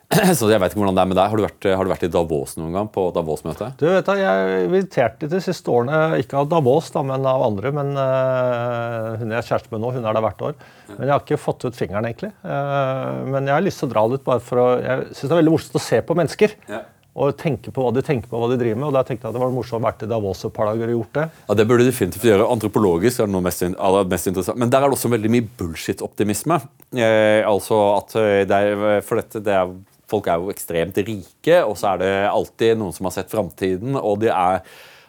Så 0.39 0.47
jeg 0.47 0.61
vet 0.63 0.71
ikke 0.71 0.79
hvordan 0.81 0.97
det 0.97 1.03
er 1.03 1.09
med 1.11 1.19
deg. 1.19 1.31
Har 1.33 1.41
du 1.41 1.45
vært, 1.45 1.67
har 1.67 1.87
du 1.87 1.91
vært 1.91 2.05
i 2.07 2.11
Davos 2.13 2.55
noen 2.61 2.77
gang? 2.77 2.89
på 2.95 3.09
Davos-møtet? 3.15 3.75
Du 3.81 3.89
vet 3.89 4.07
da, 4.07 4.15
Jeg 4.21 4.43
er 4.47 4.67
invitert 4.69 5.25
de 5.27 5.41
siste 5.43 5.73
årene, 5.73 6.21
ikke 6.23 6.39
av 6.41 6.51
Davos, 6.53 6.93
da, 6.95 7.03
men 7.07 7.27
av 7.27 7.43
andre. 7.49 7.73
men 7.75 7.91
uh, 7.99 9.17
Hun 9.19 9.35
jeg 9.35 9.41
er 9.41 9.49
kjæreste 9.51 9.73
med 9.75 9.83
nå, 9.83 9.91
hun 9.97 10.07
er 10.07 10.17
der 10.17 10.27
hvert 10.29 10.45
år. 10.51 10.59
Men 10.93 11.09
jeg 11.09 11.15
har 11.15 11.25
ikke 11.25 11.41
fått 11.43 11.67
ut 11.67 11.79
fingeren, 11.79 12.07
egentlig. 12.07 12.31
Uh, 12.47 13.25
men 13.35 13.51
jeg 13.51 13.57
har 13.57 13.67
lyst 13.67 13.83
til 13.83 13.91
å 13.91 13.95
dra 13.97 14.05
litt. 14.13 14.23
bare 14.27 14.45
for 14.45 14.63
å 14.63 14.69
Jeg 14.79 15.09
syns 15.11 15.25
det 15.27 15.35
er 15.35 15.41
veldig 15.43 15.57
morsomt 15.57 15.81
å 15.81 15.83
se 15.89 16.01
på 16.07 16.19
mennesker. 16.23 16.55
Ja. 16.71 16.85
Og 17.17 17.33
tenke 17.41 17.73
på 17.73 17.81
hva 17.81 17.91
de 17.97 18.05
tenker 18.05 18.29
på, 18.29 18.39
hva 18.39 18.51
de 18.53 18.61
driver 18.61 18.79
med. 18.79 18.87
og 18.91 18.95
da 18.95 19.03
tenkte 19.09 19.25
jeg 19.27 19.33
at 19.33 19.37
Det 19.39 19.43
var 19.43 19.53
morsomt 19.57 19.81
å 19.81 19.87
vært 19.89 20.07
i 20.07 20.11
Davos 20.11 20.45
et 20.47 20.55
par 20.55 20.71
dager 20.71 20.93
og 20.93 20.99
gjort 21.01 21.19
det. 21.19 21.27
Ja, 21.49 21.59
Det 21.59 21.67
burde 21.67 21.83
du 21.83 21.91
definitivt 21.91 22.29
gjøre. 22.29 22.47
Antropologisk 22.53 23.25
er 23.25 23.27
det 23.27 23.35
noe 23.35 23.45
mest, 23.49 23.67
mest 24.13 24.31
interessant. 24.31 24.61
Men 24.61 24.71
der 24.71 24.85
er 24.85 24.93
det 24.93 25.01
også 25.01 25.11
veldig 25.17 25.35
mye 25.35 25.51
bullshit-optimisme. 25.59 26.61
Eh, 26.95 27.43
altså 27.43 27.83
at 27.97 28.19
det 28.47 28.63
er, 28.63 29.01
for 29.03 29.19
dette, 29.19 29.43
det 29.43 29.57
er 29.57 29.75
folk 30.11 30.29
er 30.31 30.43
jo 30.43 30.53
ekstremt 30.53 30.99
rike, 31.07 31.63
og 31.65 31.77
så 31.79 31.95
er 31.95 32.05
det 32.05 32.13
alltid 32.31 32.79
noen 32.79 32.95
som 32.95 33.09
har 33.09 33.17
sett 33.17 33.33
framtiden. 33.33 33.97
Og 33.99 34.21
det 34.23 34.31
er, 34.33 34.61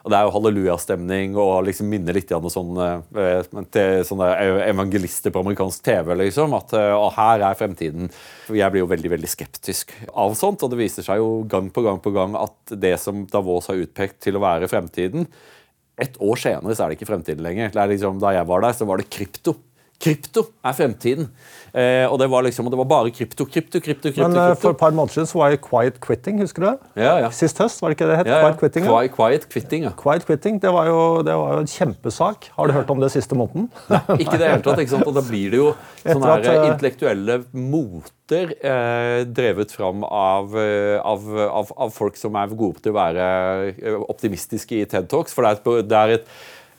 det 0.08 0.18
er 0.18 0.26
jo 0.26 0.34
hallelujastemning 0.34 1.36
og 1.38 1.68
liksom 1.68 1.90
minner 1.92 2.18
litt 2.18 2.32
om 2.36 2.48
sånne, 2.52 2.88
til 3.74 4.06
sånne 4.08 4.30
evangelister 4.66 5.34
på 5.34 5.44
amerikansk 5.44 5.84
TV. 5.86 6.14
liksom, 6.24 6.56
At 6.58 6.74
og 6.80 7.12
her 7.18 7.46
er 7.50 7.60
fremtiden. 7.60 8.10
Jeg 8.50 8.74
blir 8.74 8.86
jo 8.86 8.90
veldig 8.94 9.14
veldig 9.18 9.30
skeptisk 9.32 9.94
av 10.14 10.34
sånt. 10.40 10.66
Og 10.66 10.74
det 10.74 10.82
viser 10.82 11.06
seg 11.06 11.22
jo 11.22 11.44
gang 11.50 11.70
på 11.74 11.86
gang 11.86 12.02
på 12.02 12.16
gang 12.16 12.38
at 12.40 12.74
det 12.74 12.96
som 13.04 13.26
Davos 13.30 13.70
har 13.70 13.84
utpekt 13.84 14.22
til 14.26 14.40
å 14.40 14.44
være 14.46 14.72
fremtiden 14.72 15.30
Et 15.98 16.14
år 16.22 16.38
senere 16.38 16.76
så 16.78 16.84
er 16.86 16.92
det 16.92 17.00
ikke 17.00 17.10
fremtiden 17.10 17.42
lenger. 17.42 17.72
Er 17.74 17.90
liksom, 17.90 18.20
da 18.22 18.30
jeg 18.36 18.46
var 18.46 18.62
der, 18.62 18.76
så 18.78 18.86
var 18.86 19.02
det 19.02 19.10
krypto. 19.10 19.56
Krypto 19.98 20.44
er 20.62 20.76
fremtiden. 20.78 21.30
Eh, 21.74 22.06
og 22.06 22.20
det 22.22 22.28
var 22.30 22.44
liksom, 22.46 22.68
det 22.70 22.78
var 22.78 22.86
bare 22.90 23.10
krypto, 23.14 23.48
krypto, 23.50 23.80
krypto. 23.82 24.12
krypto, 24.12 24.28
Men 24.28 24.36
krypto. 24.36 24.60
For 24.62 24.76
et 24.76 24.80
par 24.80 24.94
måneder 24.94 25.16
siden 25.16 25.30
så 25.30 25.40
var 25.40 25.54
det 25.54 25.60
quiet 25.66 25.98
quitting, 26.02 26.38
husker 26.44 26.64
du 26.64 26.68
det? 26.68 27.02
Ja, 27.02 27.16
ja. 27.24 27.32
Sist 27.34 27.58
høst, 27.62 27.82
var 27.82 27.90
det 27.90 27.98
ikke 27.98 28.10
det 28.12 28.20
het? 28.20 28.30
Ja, 28.30 28.38
ja. 28.38 28.52
Quiet 28.52 28.60
quitting, 28.62 28.86
ja. 28.86 28.92
Quiet, 28.94 29.16
quiet 29.16 29.48
quitting, 29.50 29.88
ja. 29.88 29.94
Quiet 29.98 30.28
quitting, 30.28 30.60
det 30.62 30.74
var, 30.74 30.90
jo, 30.90 31.00
det 31.26 31.34
var 31.38 31.56
jo 31.58 31.64
en 31.66 31.72
kjempesak. 31.72 32.50
Har 32.58 32.70
du 32.70 32.76
hørt 32.78 32.94
om 32.94 33.02
det 33.02 33.10
siste 33.14 33.38
måneden? 33.38 33.72
Nei, 33.90 34.02
ikke 34.22 34.38
det 34.38 34.52
hele 34.52 34.66
tatt. 34.68 34.84
ikke 34.84 34.94
sant? 34.94 35.10
Og 35.10 35.18
da 35.18 35.24
blir 35.26 35.56
det 35.56 35.62
jo 35.64 35.72
sånne 36.04 36.36
at, 36.36 36.46
her, 36.46 36.60
uh, 36.62 36.68
intellektuelle 36.72 37.40
moter 37.58 38.54
eh, 38.58 39.24
drevet 39.26 39.74
fram 39.74 40.06
av, 40.06 40.54
av, 41.02 41.32
av, 41.48 41.74
av, 41.74 41.96
folk 41.96 42.20
som 42.20 42.38
er 42.38 42.54
gode 42.54 42.86
til 42.86 42.94
å 42.94 43.00
være 43.00 43.98
optimistiske 44.06 44.78
i 44.78 44.86
TED 44.86 45.10
Talks. 45.10 45.34
For 45.34 45.48
det 45.48 45.58
er, 45.58 45.90
det 45.90 46.04
er 46.04 46.16
et 46.20 46.30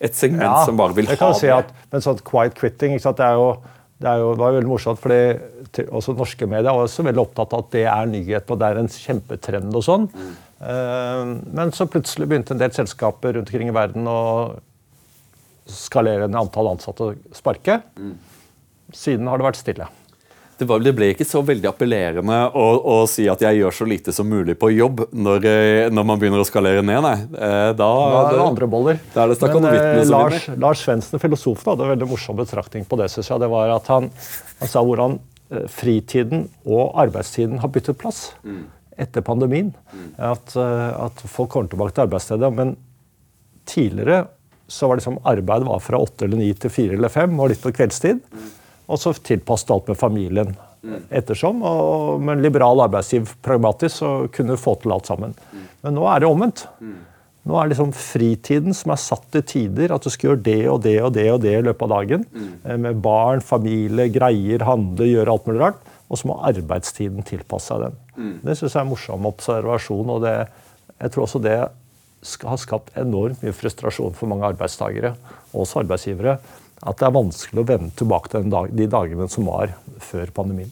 et 0.01 0.15
segment 0.15 0.47
ja, 0.47 0.63
som 0.67 0.79
bare 0.79 0.95
vil 0.97 1.09
ha 1.11 1.17
det. 1.17 1.41
Si 1.41 1.51
at, 1.53 1.73
men 1.93 2.05
sånn 2.05 2.21
quiet 2.27 2.57
quitting 2.59 2.95
det, 2.95 3.25
er 3.25 3.39
jo, 3.39 3.49
det, 3.99 4.09
er 4.11 4.23
jo, 4.23 4.31
det 4.35 4.43
var 4.43 4.53
jo 4.53 4.59
veldig 4.61 4.71
morsomt, 4.71 5.01
fordi 5.03 5.87
også 5.87 6.15
norske 6.19 6.49
medier 6.49 6.71
er 6.71 6.85
også 6.87 7.07
veldig 7.07 7.25
opptatt 7.25 7.57
av 7.57 7.67
at 7.67 7.73
det 7.75 7.85
er 7.91 8.11
nyhet 8.11 8.55
og 8.55 8.61
det 8.61 8.71
er 8.71 8.83
en 8.83 8.93
kjempetrend. 8.95 9.75
og 9.75 9.87
sånn. 9.87 10.09
Mm. 10.15 10.33
Uh, 10.59 11.35
men 11.55 11.75
så 11.75 11.87
plutselig 11.91 12.27
begynte 12.31 12.55
en 12.55 12.63
del 12.63 12.75
selskaper 12.75 13.37
rundt 13.37 13.51
omkring 13.51 13.71
i 13.71 13.77
verden 13.77 14.11
å 14.11 14.21
skalere 15.69 16.27
ned 16.27 16.39
antall 16.41 16.73
ansatte 16.73 17.11
og 17.11 17.37
sparke. 17.37 17.83
Mm. 17.99 18.17
Siden 18.97 19.29
har 19.29 19.39
det 19.39 19.51
vært 19.51 19.61
stille 19.61 19.91
det, 20.59 20.67
var, 20.67 20.83
det, 20.83 20.93
ble 20.97 21.13
ikke 21.13 21.27
så 21.27 21.41
veldig 21.47 21.69
appellerende 21.71 22.37
å, 22.51 22.65
å, 22.83 22.95
si 23.11 23.29
at 23.31 23.43
jeg 23.45 23.61
gjør 23.61 23.75
så 23.77 23.87
lite 23.87 24.15
som 24.15 24.27
mulig 24.27 24.57
på 24.59 24.73
jobb 24.75 25.05
når, 25.15 25.47
eh, 25.47 25.91
når 25.95 26.07
man 26.11 26.19
begynner 26.19 26.43
å 26.43 26.47
skalere 26.47 26.83
ned, 26.83 26.99
nei. 27.05 27.15
Eh, 27.31 27.71
da, 27.79 27.87
da 27.87 28.23
er 28.25 28.35
det 28.35 28.43
andre 28.43 28.69
boller. 28.71 28.99
Da 29.15 29.25
er 29.25 29.35
det 29.35 29.51
Men 29.55 29.69
eh, 29.71 30.03
Lars, 30.11 30.49
Lars 30.59 30.83
Svendsen, 30.83 31.23
filosofen, 31.23 31.71
hadde 31.71 31.87
en 31.87 31.93
veldig 31.95 32.11
morsom 32.11 32.41
betraktning 32.41 32.89
på 32.91 32.99
det. 32.99 33.07
Synes 33.15 33.31
jeg. 33.31 33.43
Det 33.45 33.51
var 33.53 33.71
at 33.77 33.93
han, 33.95 34.11
han 34.59 34.73
sa 34.73 34.83
hvordan 34.83 35.21
fritiden 35.73 36.49
og 36.69 36.99
arbeidstiden 37.01 37.63
har 37.63 37.71
byttet 37.73 37.97
plass 38.01 38.27
mm. 38.43 38.61
etter 39.07 39.25
pandemien. 39.25 39.71
Mm. 39.95 40.11
At, 40.35 40.53
at, 40.59 41.23
folk 41.31 41.55
kommer 41.55 41.71
tilbake 41.71 41.95
til 41.95 42.09
arbeidsstedet. 42.09 42.51
Men 42.59 42.75
tidligere 43.69 44.25
så 44.69 44.91
var 44.91 44.99
liksom 44.99 45.23
arbeid 45.23 45.65
var 45.65 45.81
fra 45.81 46.03
åtte 46.03 46.27
eller 46.27 46.43
ni 46.43 46.51
til 46.59 46.73
fire 46.73 46.99
eller 46.99 47.13
fem, 47.13 47.39
og 47.41 47.55
litt 47.55 47.63
på 47.63 47.73
kveldstid. 47.79 48.21
Mm. 48.27 48.49
Og 48.89 49.01
så 49.01 49.13
tilpasset 49.13 49.73
alt 49.75 49.91
med 49.91 50.01
familien 50.01 50.55
ettersom. 51.11 51.61
Og 51.67 52.23
med 52.23 52.39
en 52.39 52.47
liberal 52.47 52.85
arbeidsgiver 52.87 53.37
pragmatisk 53.45 54.01
så 54.01 54.13
kunne 54.33 54.57
du 54.57 54.61
få 54.61 54.79
til 54.83 54.95
alt 54.95 55.11
sammen. 55.11 55.37
Men 55.85 55.97
nå 55.99 56.07
er 56.11 56.23
det 56.23 56.31
omvendt. 56.31 56.67
Nå 57.49 57.57
er 57.57 57.71
liksom 57.71 57.95
fritiden 57.97 58.75
som 58.77 58.93
er 58.93 59.01
satt 59.01 59.25
til 59.33 59.45
tider. 59.49 59.95
At 59.95 60.05
du 60.05 60.13
skal 60.13 60.33
gjøre 60.33 60.45
det 60.45 60.61
og 60.69 60.83
det 60.85 60.97
og 61.01 61.13
det 61.17 61.27
og 61.33 61.43
det 61.45 61.55
i 61.57 61.65
løpet 61.65 61.87
av 61.87 61.95
dagen. 61.95 62.27
Eh, 62.65 62.77
med 62.77 63.01
barn, 63.05 63.41
familie, 63.45 64.09
greier, 64.13 64.65
handle, 64.69 65.09
gjøre 65.09 65.37
alt 65.37 65.49
mulig 65.49 65.63
rart. 65.63 65.85
Og 66.09 66.21
så 66.21 66.29
må 66.31 66.39
arbeidstiden 66.49 67.25
tilpasse 67.29 67.73
seg 67.73 67.85
den. 67.85 67.99
Det 68.45 68.57
syns 68.57 68.73
jeg 68.73 68.81
er 68.81 68.87
en 68.87 68.93
morsom 68.93 69.29
observasjon. 69.29 70.15
og 70.15 70.23
det, 70.25 70.37
jeg 70.99 71.13
tror 71.15 71.27
også 71.27 71.43
det 71.45 71.59
har 71.59 72.61
skapt 72.61 72.97
enormt 72.99 73.43
mye 73.45 73.55
frustrasjon 73.55 74.17
for 74.17 74.27
mange 74.31 74.49
arbeidstakere, 74.49 75.13
også 75.55 75.85
arbeidsgivere 75.85 76.39
at 76.83 76.99
det 77.01 77.07
er 77.09 77.15
vanskelig 77.17 77.63
å 77.63 77.69
vende 77.69 77.95
tilbake 77.99 78.33
til 78.33 78.51
dag, 78.53 78.71
de 78.75 78.87
dagene 78.91 79.29
som 79.33 79.49
var 79.51 79.75
før 80.03 80.31
pandemien. 80.35 80.71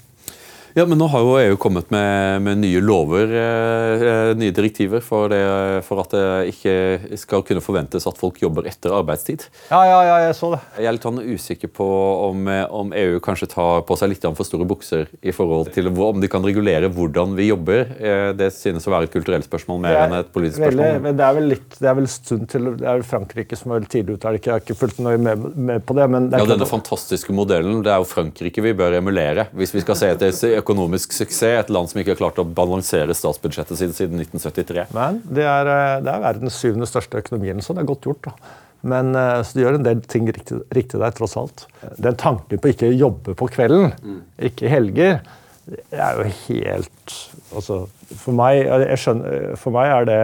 Ja, 0.76 0.84
men 0.84 0.98
Nå 1.00 1.06
har 1.08 1.22
jo 1.24 1.36
EU 1.40 1.54
kommet 1.56 1.88
med, 1.88 2.42
med 2.44 2.58
nye 2.60 2.82
lover, 2.84 3.30
eh, 3.32 4.02
eh, 4.04 4.30
nye 4.36 4.52
direktiver, 4.52 5.00
for, 5.00 5.32
det, 5.32 5.38
for, 5.86 6.02
at 6.02 6.12
det 6.12 6.50
ikke 6.50 7.16
skal 7.16 7.44
kunne 7.48 7.62
forventes 7.64 8.04
at 8.04 8.18
folk 8.20 8.42
jobber 8.42 8.66
etter 8.68 8.92
arbeidstid. 8.92 9.46
Ja, 9.70 9.78
ja, 9.88 10.02
ja, 10.04 10.18
Jeg 10.26 10.34
så 10.36 10.50
det. 10.52 10.58
Jeg 10.76 10.90
er 10.90 10.96
litt 10.98 11.06
sånn 11.08 11.22
usikker 11.24 11.70
på 11.72 11.86
om, 12.26 12.42
om, 12.76 12.92
EU 12.92 13.22
kanskje 13.24 13.48
tar 13.54 13.86
på 13.88 13.96
seg 13.96 14.12
litt 14.12 14.26
for 14.26 14.44
store 14.44 14.66
bukser 14.68 15.08
i 15.24 15.32
forhold 15.32 15.70
til 15.72 15.88
om 15.88 16.20
de 16.20 16.28
kan 16.28 16.44
regulere 16.44 16.92
hvordan 16.92 17.32
vi 17.40 17.48
jobber. 17.48 17.96
Eh, 17.96 18.26
det 18.36 18.50
synes 18.58 18.84
å 18.84 18.92
være 18.92 19.08
et 19.08 19.16
kulturelt 19.16 19.48
spørsmål 19.48 19.80
mer 19.86 20.02
enn 20.02 20.18
et 20.18 20.28
politisk 20.36 20.60
veldig, 20.60 20.76
spørsmål. 20.76 21.02
Men 21.08 21.16
det 21.22 21.26
er 21.30 21.38
vel 21.40 21.50
litt, 21.54 21.80
det 21.80 21.88
er 21.88 21.98
vel 22.02 22.10
stund 22.18 22.46
til, 22.52 22.70
det 22.82 22.92
er 22.92 23.06
Frankrike 23.14 23.56
som 23.56 23.72
er 23.72 23.80
veldig 23.80 23.92
tidlig 23.96 24.18
ute. 24.18 24.36
Jeg 24.36 24.52
har 24.52 24.60
ikke 24.60 24.76
fulgt 24.82 25.00
nøye 25.08 25.24
med, 25.24 25.48
med, 25.56 25.88
på 25.88 25.96
det. 25.96 26.10
men 26.12 26.28
det 26.28 26.44
ja, 26.44 26.50
Denne 26.52 26.68
fantastiske 26.68 27.32
modellen, 27.32 27.80
det 27.80 27.96
er 27.96 28.04
jo 28.04 28.12
Frankrike 28.12 28.68
vi 28.68 28.76
bør 28.76 29.00
emulere. 29.00 29.48
hvis 29.56 29.72
vi 29.72 29.86
skal 29.88 30.02
se 30.04 30.12
etter 30.12 30.36
økonomisk 30.66 31.14
suksess. 31.14 31.62
Et 31.62 31.72
land 31.72 31.88
som 31.90 32.02
ikke 32.02 32.16
har 32.16 32.22
klart 32.24 32.42
å 32.42 32.48
balansere 32.58 33.14
statsbudsjettet 33.14 33.78
sitt 33.78 33.94
siden 33.96 34.18
1973. 34.18 34.88
Men 34.96 35.22
det 35.30 35.46
er, 35.46 35.70
eh, 35.70 36.02
det 36.02 36.12
er 36.12 36.24
verdens 36.26 36.58
syvende 36.58 36.90
største 36.90 37.22
økonomi, 37.22 37.54
så 37.62 37.76
det 37.76 37.84
er 37.84 37.92
godt 37.94 38.10
gjort. 38.10 38.26
da. 38.26 38.54
Men 38.86 39.14
eh, 39.14 39.40
så 39.46 39.54
du 39.54 39.62
gjør 39.62 39.78
en 39.78 39.86
del 39.86 40.02
ting 40.10 40.26
riktig, 40.26 40.60
riktig 40.74 41.00
der, 41.00 41.14
tross 41.14 41.36
alt. 41.38 41.66
Den 42.02 42.18
tanken 42.18 42.58
på 42.58 42.74
ikke 42.74 42.90
jobbe 42.92 43.36
på 43.38 43.48
kvelden, 43.54 43.94
mm. 44.02 44.22
ikke 44.50 44.70
helger, 44.72 45.20
det 45.66 45.98
er 45.98 46.18
jo 46.20 46.26
helt 46.46 47.14
altså, 47.54 47.78
for, 48.14 48.34
meg, 48.36 48.68
skjønner, 49.00 49.56
for 49.58 49.74
meg 49.74 49.90
er 49.90 50.06
det 50.06 50.20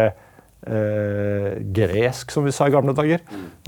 eh, 0.66 1.58
gresk, 1.74 2.32
som 2.34 2.46
vi 2.46 2.54
sa 2.54 2.68
i 2.68 2.74
gamle 2.74 2.94
dager. 2.96 3.22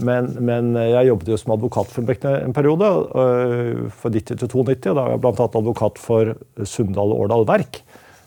Men, 0.05 0.31
men 0.45 0.73
jeg 0.79 1.11
jobbet 1.11 1.33
jo 1.33 1.41
som 1.41 1.55
advokat 1.57 1.93
for 1.93 2.15
en 2.31 2.57
periode, 2.57 2.91
fra 3.11 3.91
for 4.05 4.15
90 4.15 4.41
til 4.41 4.49
92. 4.51 4.91
og 4.91 4.97
Da 4.97 5.03
var 5.03 5.13
jeg 5.15 5.23
bl.a. 5.25 5.49
advokat 5.61 6.01
for 6.03 6.35
Sunndal 6.69 7.15
Årdal 7.17 7.47
Verk. 7.49 7.83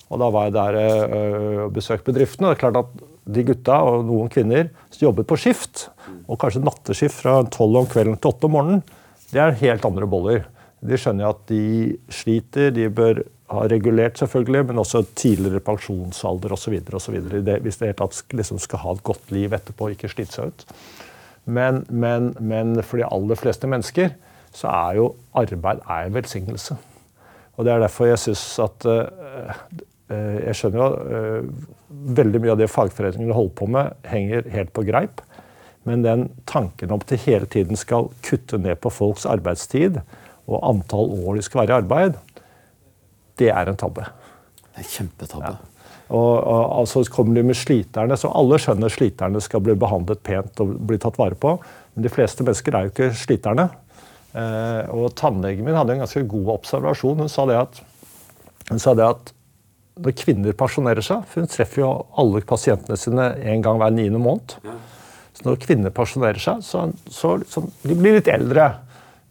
Og 0.08 0.22
da 0.22 0.30
var 0.32 0.48
jeg 0.48 0.56
der 0.56 0.78
øh, 0.80 1.64
og 1.66 1.74
besøkte 1.76 2.12
bedriftene. 2.12 2.52
Det 2.52 2.58
er 2.58 2.64
klart 2.64 2.80
at 2.80 3.08
de 3.28 3.44
gutta 3.48 3.80
og 3.84 4.06
noen 4.08 4.32
kvinner 4.32 4.70
som 4.88 5.10
jobbet 5.10 5.28
på 5.28 5.40
skift, 5.40 5.90
og 6.28 6.40
kanskje 6.40 6.64
natteskift 6.64 7.20
fra 7.24 7.42
tolv 7.52 7.82
om 7.82 7.90
kvelden 7.92 8.16
til 8.22 8.32
åtte 8.32 8.48
om 8.48 8.56
morgenen, 8.56 8.86
det 9.34 9.42
er 9.44 9.58
helt 9.60 9.88
andre 9.88 10.08
boller. 10.08 10.46
De 10.80 11.00
skjønner 11.00 11.34
at 11.34 11.42
de 11.50 11.98
sliter, 12.14 12.72
de 12.72 12.88
bør 12.94 13.26
har 13.48 13.70
regulert, 13.72 14.20
selvfølgelig, 14.20 14.66
men 14.68 14.82
også 14.82 15.04
tidligere 15.16 15.64
pensjonsalder 15.64 16.54
osv. 16.58 16.80
Hvis 17.64 17.80
det 17.80 17.94
tatt 18.00 18.36
liksom 18.36 18.60
skal 18.60 18.84
ha 18.84 18.96
et 18.96 19.04
godt 19.08 19.32
liv 19.32 19.54
etterpå 19.56 19.88
og 19.88 19.96
ikke 19.96 20.12
slite 20.12 20.36
seg 20.36 20.52
ut. 20.52 20.66
Men, 21.48 21.86
men, 21.90 22.34
men, 22.44 22.76
for 22.84 23.00
de 23.00 23.08
aller 23.08 23.40
fleste 23.40 23.70
mennesker 23.72 24.12
så 24.52 24.68
er 24.74 24.98
jo 25.00 25.08
arbeid 25.38 25.80
er 25.88 26.08
en 26.08 26.18
velsignelse. 26.18 26.76
Og 27.56 27.66
Det 27.66 27.74
er 27.74 27.80
derfor 27.82 28.10
jeg 28.10 28.20
syns 28.22 28.44
at 28.62 28.86
uh, 28.86 29.56
Jeg 30.12 30.56
skjønner 30.56 30.78
jo 30.82 30.90
uh, 30.92 31.48
veldig 32.20 32.42
mye 32.44 32.54
av 32.54 32.60
det 32.60 32.70
fagforeningene 32.72 33.36
holder 33.36 33.56
på 33.58 33.68
med, 33.72 33.96
henger 34.08 34.52
helt 34.52 34.74
på 34.76 34.84
greip. 34.88 35.24
Men 35.88 36.04
den 36.04 36.28
tanken 36.48 36.92
om 36.92 37.00
at 37.00 37.10
de 37.10 37.20
hele 37.24 37.48
tiden 37.48 37.80
skal 37.80 38.12
kutte 38.28 38.60
ned 38.60 38.76
på 38.84 38.92
folks 38.92 39.26
arbeidstid 39.26 40.02
og 40.48 40.64
antall 40.68 41.12
år 41.24 41.40
de 41.40 41.46
skal 41.48 41.64
være 41.64 41.74
i 41.74 41.78
arbeid, 41.82 42.20
det 43.40 43.50
er 43.54 43.72
en 43.72 43.80
tabbe. 43.80 44.06
Det 44.68 44.84
er 44.84 44.92
kjempetabbe. 44.92 45.56
Ja. 45.56 45.74
Og, 46.08 46.34
og, 46.40 46.62
altså 46.80 47.04
kommer 47.12 47.36
de 47.36 47.44
med 47.50 47.58
sliterne, 47.60 48.16
så 48.16 48.32
Alle 48.38 48.60
skjønner 48.64 48.92
sliterne 48.92 49.42
skal 49.44 49.64
bli 49.64 49.76
behandlet 49.80 50.22
pent 50.24 50.62
og 50.64 50.78
bli 50.88 51.00
tatt 51.04 51.20
vare 51.20 51.36
på. 51.36 51.58
Men 51.96 52.06
de 52.06 52.12
fleste 52.14 52.46
mennesker 52.48 52.76
er 52.76 52.88
jo 52.88 52.94
ikke 52.94 53.10
sliterne. 53.18 53.68
Eh, 54.38 54.94
og 54.94 55.12
Tannlegen 55.20 55.68
min 55.68 55.76
hadde 55.76 55.96
en 55.96 56.06
ganske 56.06 56.24
god 56.30 56.54
observasjon. 56.60 57.26
Hun 57.26 57.32
sa 57.32 57.48
det 57.50 57.58
at, 57.60 57.82
sa 58.80 58.96
det 58.98 59.08
at 59.08 59.34
når 59.98 60.14
kvinner 60.14 60.54
pensjonerer 60.54 61.02
seg 61.02 61.24
for 61.26 61.42
Hun 61.42 61.50
treffer 61.50 61.82
jo 61.82 61.88
alle 62.22 62.44
pasientene 62.46 63.00
sine 63.02 63.32
en 63.50 63.64
gang 63.66 63.80
hver 63.82 63.96
niende 63.96 64.22
måned. 64.22 64.60
Ja. 64.64 64.78
Så 65.38 65.46
når 65.46 65.60
kvinner 65.62 65.94
pensjonerer 65.94 66.42
seg, 66.42 66.62
så, 66.66 66.88
så, 67.14 67.36
så 67.50 67.66
de 67.84 67.98
blir 67.98 68.18
litt 68.18 68.30
eldre. 68.32 68.72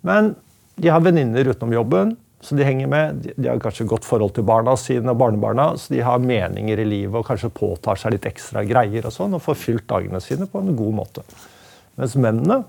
Men 0.06 0.34
de 0.76 0.90
har 0.92 1.02
venninner 1.02 1.48
utenom 1.48 1.74
jobben 1.74 2.12
så 2.40 2.54
de 2.54 2.64
henger 2.66 2.88
med. 2.90 3.26
De, 3.36 3.48
har 3.48 3.60
kanskje 3.62 3.86
godt 3.88 4.06
forhold 4.06 4.34
til 4.36 4.44
barna 4.46 4.76
sine 4.78 5.12
og 5.12 5.20
barnebarna, 5.20 5.70
så 5.80 5.94
de 5.94 6.02
har 6.04 6.22
meninger 6.22 6.82
i 6.82 6.86
livet 6.86 7.18
og 7.18 7.26
kanskje 7.26 7.52
påtar 7.54 7.98
seg 8.00 8.14
litt 8.14 8.28
ekstra 8.28 8.64
greier 8.68 9.08
og 9.08 9.14
sånn, 9.14 9.36
og 9.36 9.44
får 9.44 9.60
fylt 9.60 9.86
dagene 9.90 10.20
sine 10.22 10.48
på 10.50 10.62
en 10.62 10.76
god 10.76 10.98
måte. 11.00 11.24
Mens 11.96 12.16
mennene 12.20 12.60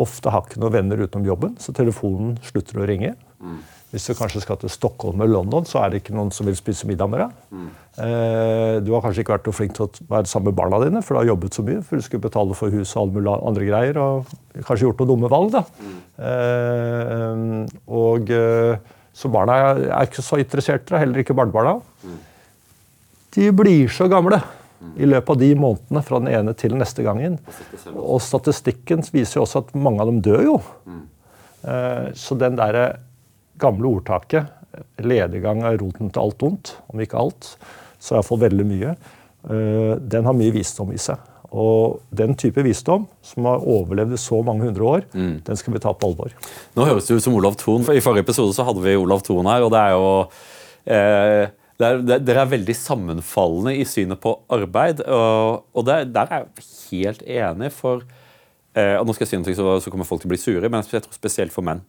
ofte 0.00 0.32
har 0.32 0.44
ikke 0.44 0.60
noen 0.60 0.74
venner 0.74 1.00
utenom 1.00 1.26
jobben, 1.26 1.56
så 1.60 1.72
telefonen 1.76 2.36
slutter 2.44 2.82
å 2.82 2.88
ringe. 2.88 3.14
Mm. 3.40 3.62
Hvis 3.96 4.10
du 4.10 4.12
kanskje 4.18 4.42
skal 4.44 4.58
til 4.60 4.68
Stockholm 4.68 5.22
eller 5.24 5.38
London, 5.38 5.64
så 5.64 5.80
er 5.80 5.88
det 5.88 6.02
ikke 6.02 6.12
noen 6.12 6.28
som 6.34 6.44
vil 6.44 6.56
spise 6.58 6.84
middag 6.84 7.08
med 7.08 7.22
deg. 7.22 7.36
Mm. 7.48 7.68
Eh, 8.04 8.74
du 8.84 8.90
har 8.92 9.00
kanskje 9.00 9.22
ikke 9.22 9.38
vært 9.38 9.46
flink 9.56 9.72
til 9.78 9.86
å 9.86 10.08
være 10.10 10.28
sammen 10.28 10.50
med 10.50 10.58
barna 10.58 10.80
dine, 10.82 11.00
for 11.00 11.16
du 11.16 11.20
har 11.22 11.30
jobbet 11.30 11.56
så 11.56 11.64
mye. 11.64 11.80
For 11.80 11.96
du 11.96 12.04
skulle 12.04 12.26
betale 12.26 12.58
for 12.58 12.74
hus 12.76 12.92
og 12.92 13.06
alle 13.06 13.14
mulige 13.14 13.36
andre 13.48 13.68
greier, 13.70 14.00
og 14.02 14.34
kanskje 14.58 14.84
gjort 14.84 15.00
noen 15.00 15.10
dumme 15.14 15.30
valg. 15.32 15.54
da. 15.54 15.62
Mm. 15.80 15.94
Eh, 16.28 17.80
og 18.02 18.34
eh, 18.36 18.92
Så 19.16 19.32
barna 19.32 19.56
er 19.80 20.10
ikke 20.10 20.20
så 20.20 20.36
interessert 20.42 20.84
i 20.84 20.92
deg, 20.92 21.00
heller 21.06 21.22
ikke 21.24 21.38
barnebarna. 21.38 21.78
Mm. 22.04 22.20
De 23.38 23.48
blir 23.56 23.88
så 23.88 24.10
gamle 24.12 24.42
i 25.00 25.08
løpet 25.08 25.32
av 25.32 25.40
de 25.40 25.50
månedene 25.56 26.04
fra 26.04 26.20
den 26.20 26.28
ene 26.36 26.52
til 26.52 26.76
neste 26.76 27.00
gangen. 27.00 27.38
Og 27.94 28.20
statistikken 28.20 29.00
viser 29.08 29.40
jo 29.40 29.46
også 29.46 29.64
at 29.64 29.72
mange 29.72 30.04
av 30.04 30.12
dem 30.12 30.20
dør 30.20 30.44
jo. 30.44 30.58
Mm. 30.84 31.00
Så 32.12 32.36
den 32.36 32.60
derre 32.60 32.84
gamle 33.60 33.90
ordtaket 33.98 34.52
'ledegang 35.00 35.62
er 35.64 35.78
roten 35.80 36.10
til 36.10 36.22
alt 36.22 36.42
ondt', 36.44 36.74
om 36.92 37.00
ikke 37.00 37.20
alt, 37.20 37.54
så 37.98 38.16
iallfall 38.16 38.42
veldig 38.44 38.66
mye, 38.68 38.92
eh, 39.48 39.94
den 40.00 40.28
har 40.28 40.36
mye 40.36 40.54
visdom 40.54 40.92
i 40.92 41.00
seg. 41.00 41.20
Og 41.56 42.00
den 42.10 42.34
type 42.36 42.60
visdom, 42.66 43.06
som 43.22 43.46
har 43.48 43.62
overlevd 43.62 44.16
i 44.16 44.20
så 44.20 44.42
mange 44.44 44.66
hundre 44.66 44.88
år, 44.96 45.04
mm. 45.14 45.36
den 45.46 45.56
skal 45.56 45.76
vi 45.76 45.80
ta 45.80 45.92
på 45.94 46.10
alvor. 46.10 46.34
Nå 46.76 46.88
høres 46.88 47.06
det 47.06 47.16
ut 47.16 47.24
som 47.24 47.36
Olav 47.38 47.56
Thon. 47.60 47.86
I 47.94 48.02
forrige 48.04 48.26
episode 48.26 48.52
så 48.56 48.66
hadde 48.66 48.82
vi 48.84 48.96
Olav 48.98 49.22
Thon 49.24 49.46
her, 49.48 49.64
og 49.64 49.72
det 49.72 49.84
er 49.84 49.94
jo 49.94 50.10
eh, 50.84 51.54
Dere 51.76 52.40
er 52.40 52.48
veldig 52.48 52.72
sammenfallende 52.72 53.74
i 53.76 53.82
synet 53.84 54.16
på 54.22 54.30
arbeid, 54.48 55.02
og, 55.04 55.66
og 55.76 55.84
der, 55.84 56.06
der, 56.08 56.30
er 56.32 56.46
jeg 56.46 56.64
helt 56.88 57.24
enig, 57.28 57.68
for 57.76 58.00
eh, 58.72 58.96
og 58.96 59.04
Nå 59.04 59.12
skal 59.12 59.26
jeg 59.26 59.34
si 59.34 59.40
noe 59.42 59.56
så, 59.58 59.74
så 59.84 59.92
kommer 59.92 60.08
folk 60.08 60.24
til 60.24 60.30
å 60.30 60.32
bli 60.32 60.40
sure, 60.40 60.70
men 60.72 60.80
jeg 60.80 61.04
tror 61.04 61.18
spesielt 61.18 61.52
for 61.52 61.66
menn 61.68 61.84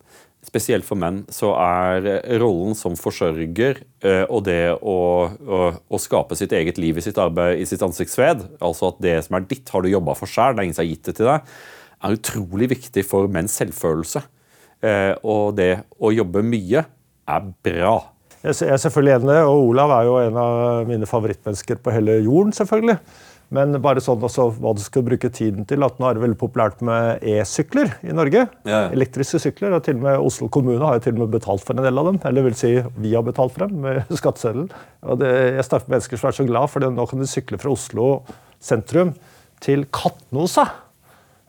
spesielt 0.47 0.87
for 0.87 0.99
menn, 0.99 1.21
så 1.33 1.51
er 1.59 2.07
rollen 2.41 2.75
som 2.77 2.95
forsørger 2.97 3.81
eh, 4.05 4.23
og 4.23 4.45
det 4.47 4.77
å, 4.79 4.97
å, 5.27 5.59
å 5.75 5.99
skape 6.01 6.37
sitt 6.39 6.55
eget 6.55 6.79
liv 6.81 6.97
i 6.97 7.03
sitt 7.03 7.19
arbeid, 7.21 7.59
i 7.59 7.67
sitt 7.67 7.83
ansiktsved, 7.85 8.45
altså 8.63 8.93
at 8.93 9.01
det 9.03 9.17
som 9.27 9.37
er 9.37 9.47
ditt, 9.49 9.67
har 9.73 9.83
du 9.83 9.91
jobba 9.91 10.15
for 10.17 10.31
sjøl, 10.31 10.55
det 10.55 10.63
er 10.63 10.69
ingen 10.69 10.77
som 10.77 10.85
har 10.85 10.91
gitt 10.91 11.09
det 11.09 11.17
til 11.19 11.29
deg, 11.29 11.55
er 11.97 12.17
utrolig 12.19 12.71
viktig 12.75 13.03
for 13.07 13.31
menns 13.31 13.57
selvfølelse. 13.59 14.23
Eh, 14.85 15.13
og 15.25 15.57
det 15.57 15.71
å 15.97 16.13
jobbe 16.13 16.45
mye 16.45 16.85
er 17.27 17.49
bra. 17.65 17.95
Jeg 18.45 18.69
er 18.69 18.79
selvfølgelig 18.79 19.15
enig 19.17 19.37
og 19.49 19.71
Olav 19.71 19.91
er 19.95 20.05
jo 20.07 20.19
en 20.21 20.37
av 20.39 20.59
mine 20.87 21.09
favorittmennesker 21.09 21.81
på 21.81 21.93
hele 21.95 22.19
jorden. 22.21 22.53
selvfølgelig. 22.53 22.99
Men 23.53 23.77
bare 23.79 24.01
sånn 24.03 24.23
også 24.27 24.49
hva 24.59 24.73
du 24.75 24.81
skal 24.83 25.05
bruke 25.07 25.29
tiden 25.31 25.63
til. 25.67 25.83
at 25.85 26.01
Nå 26.01 26.09
er 26.09 26.17
det 26.17 26.23
veldig 26.25 26.39
populært 26.41 26.81
med 26.83 27.23
e-sykler 27.23 27.93
i 28.03 28.15
Norge. 28.15 28.43
Ja. 28.67 28.81
Elektriske 28.91 29.39
sykler. 29.39 29.77
og 29.77 29.85
til 29.85 29.95
og 29.95 30.03
med 30.03 30.19
Oslo 30.19 30.49
kommune 30.51 30.83
har 30.83 30.97
jo 30.97 31.05
til 31.05 31.15
og 31.15 31.23
med 31.23 31.37
betalt 31.37 31.63
for 31.63 31.77
en 31.77 31.85
del 31.85 32.01
av 32.01 32.09
dem. 32.09 32.19
Eller 32.27 32.43
vil 32.49 32.57
si, 32.59 32.73
vi 32.97 33.13
har 33.15 33.23
betalt 33.23 33.55
for 33.55 33.67
dem 33.67 33.79
med 33.85 34.03
skatteseddelen. 34.19 34.67
Jeg 35.23 35.63
snakker 35.69 35.87
med 35.87 35.95
mennesker 35.95 36.19
som 36.19 36.27
er 36.31 36.37
så 36.41 36.47
glad, 36.49 36.67
for 36.73 36.83
nå 36.83 37.07
kan 37.07 37.23
du 37.23 37.29
sykle 37.29 37.61
fra 37.61 37.71
Oslo 37.71 38.09
sentrum 38.59 39.15
til 39.63 39.87
Katnosa. 39.95 40.67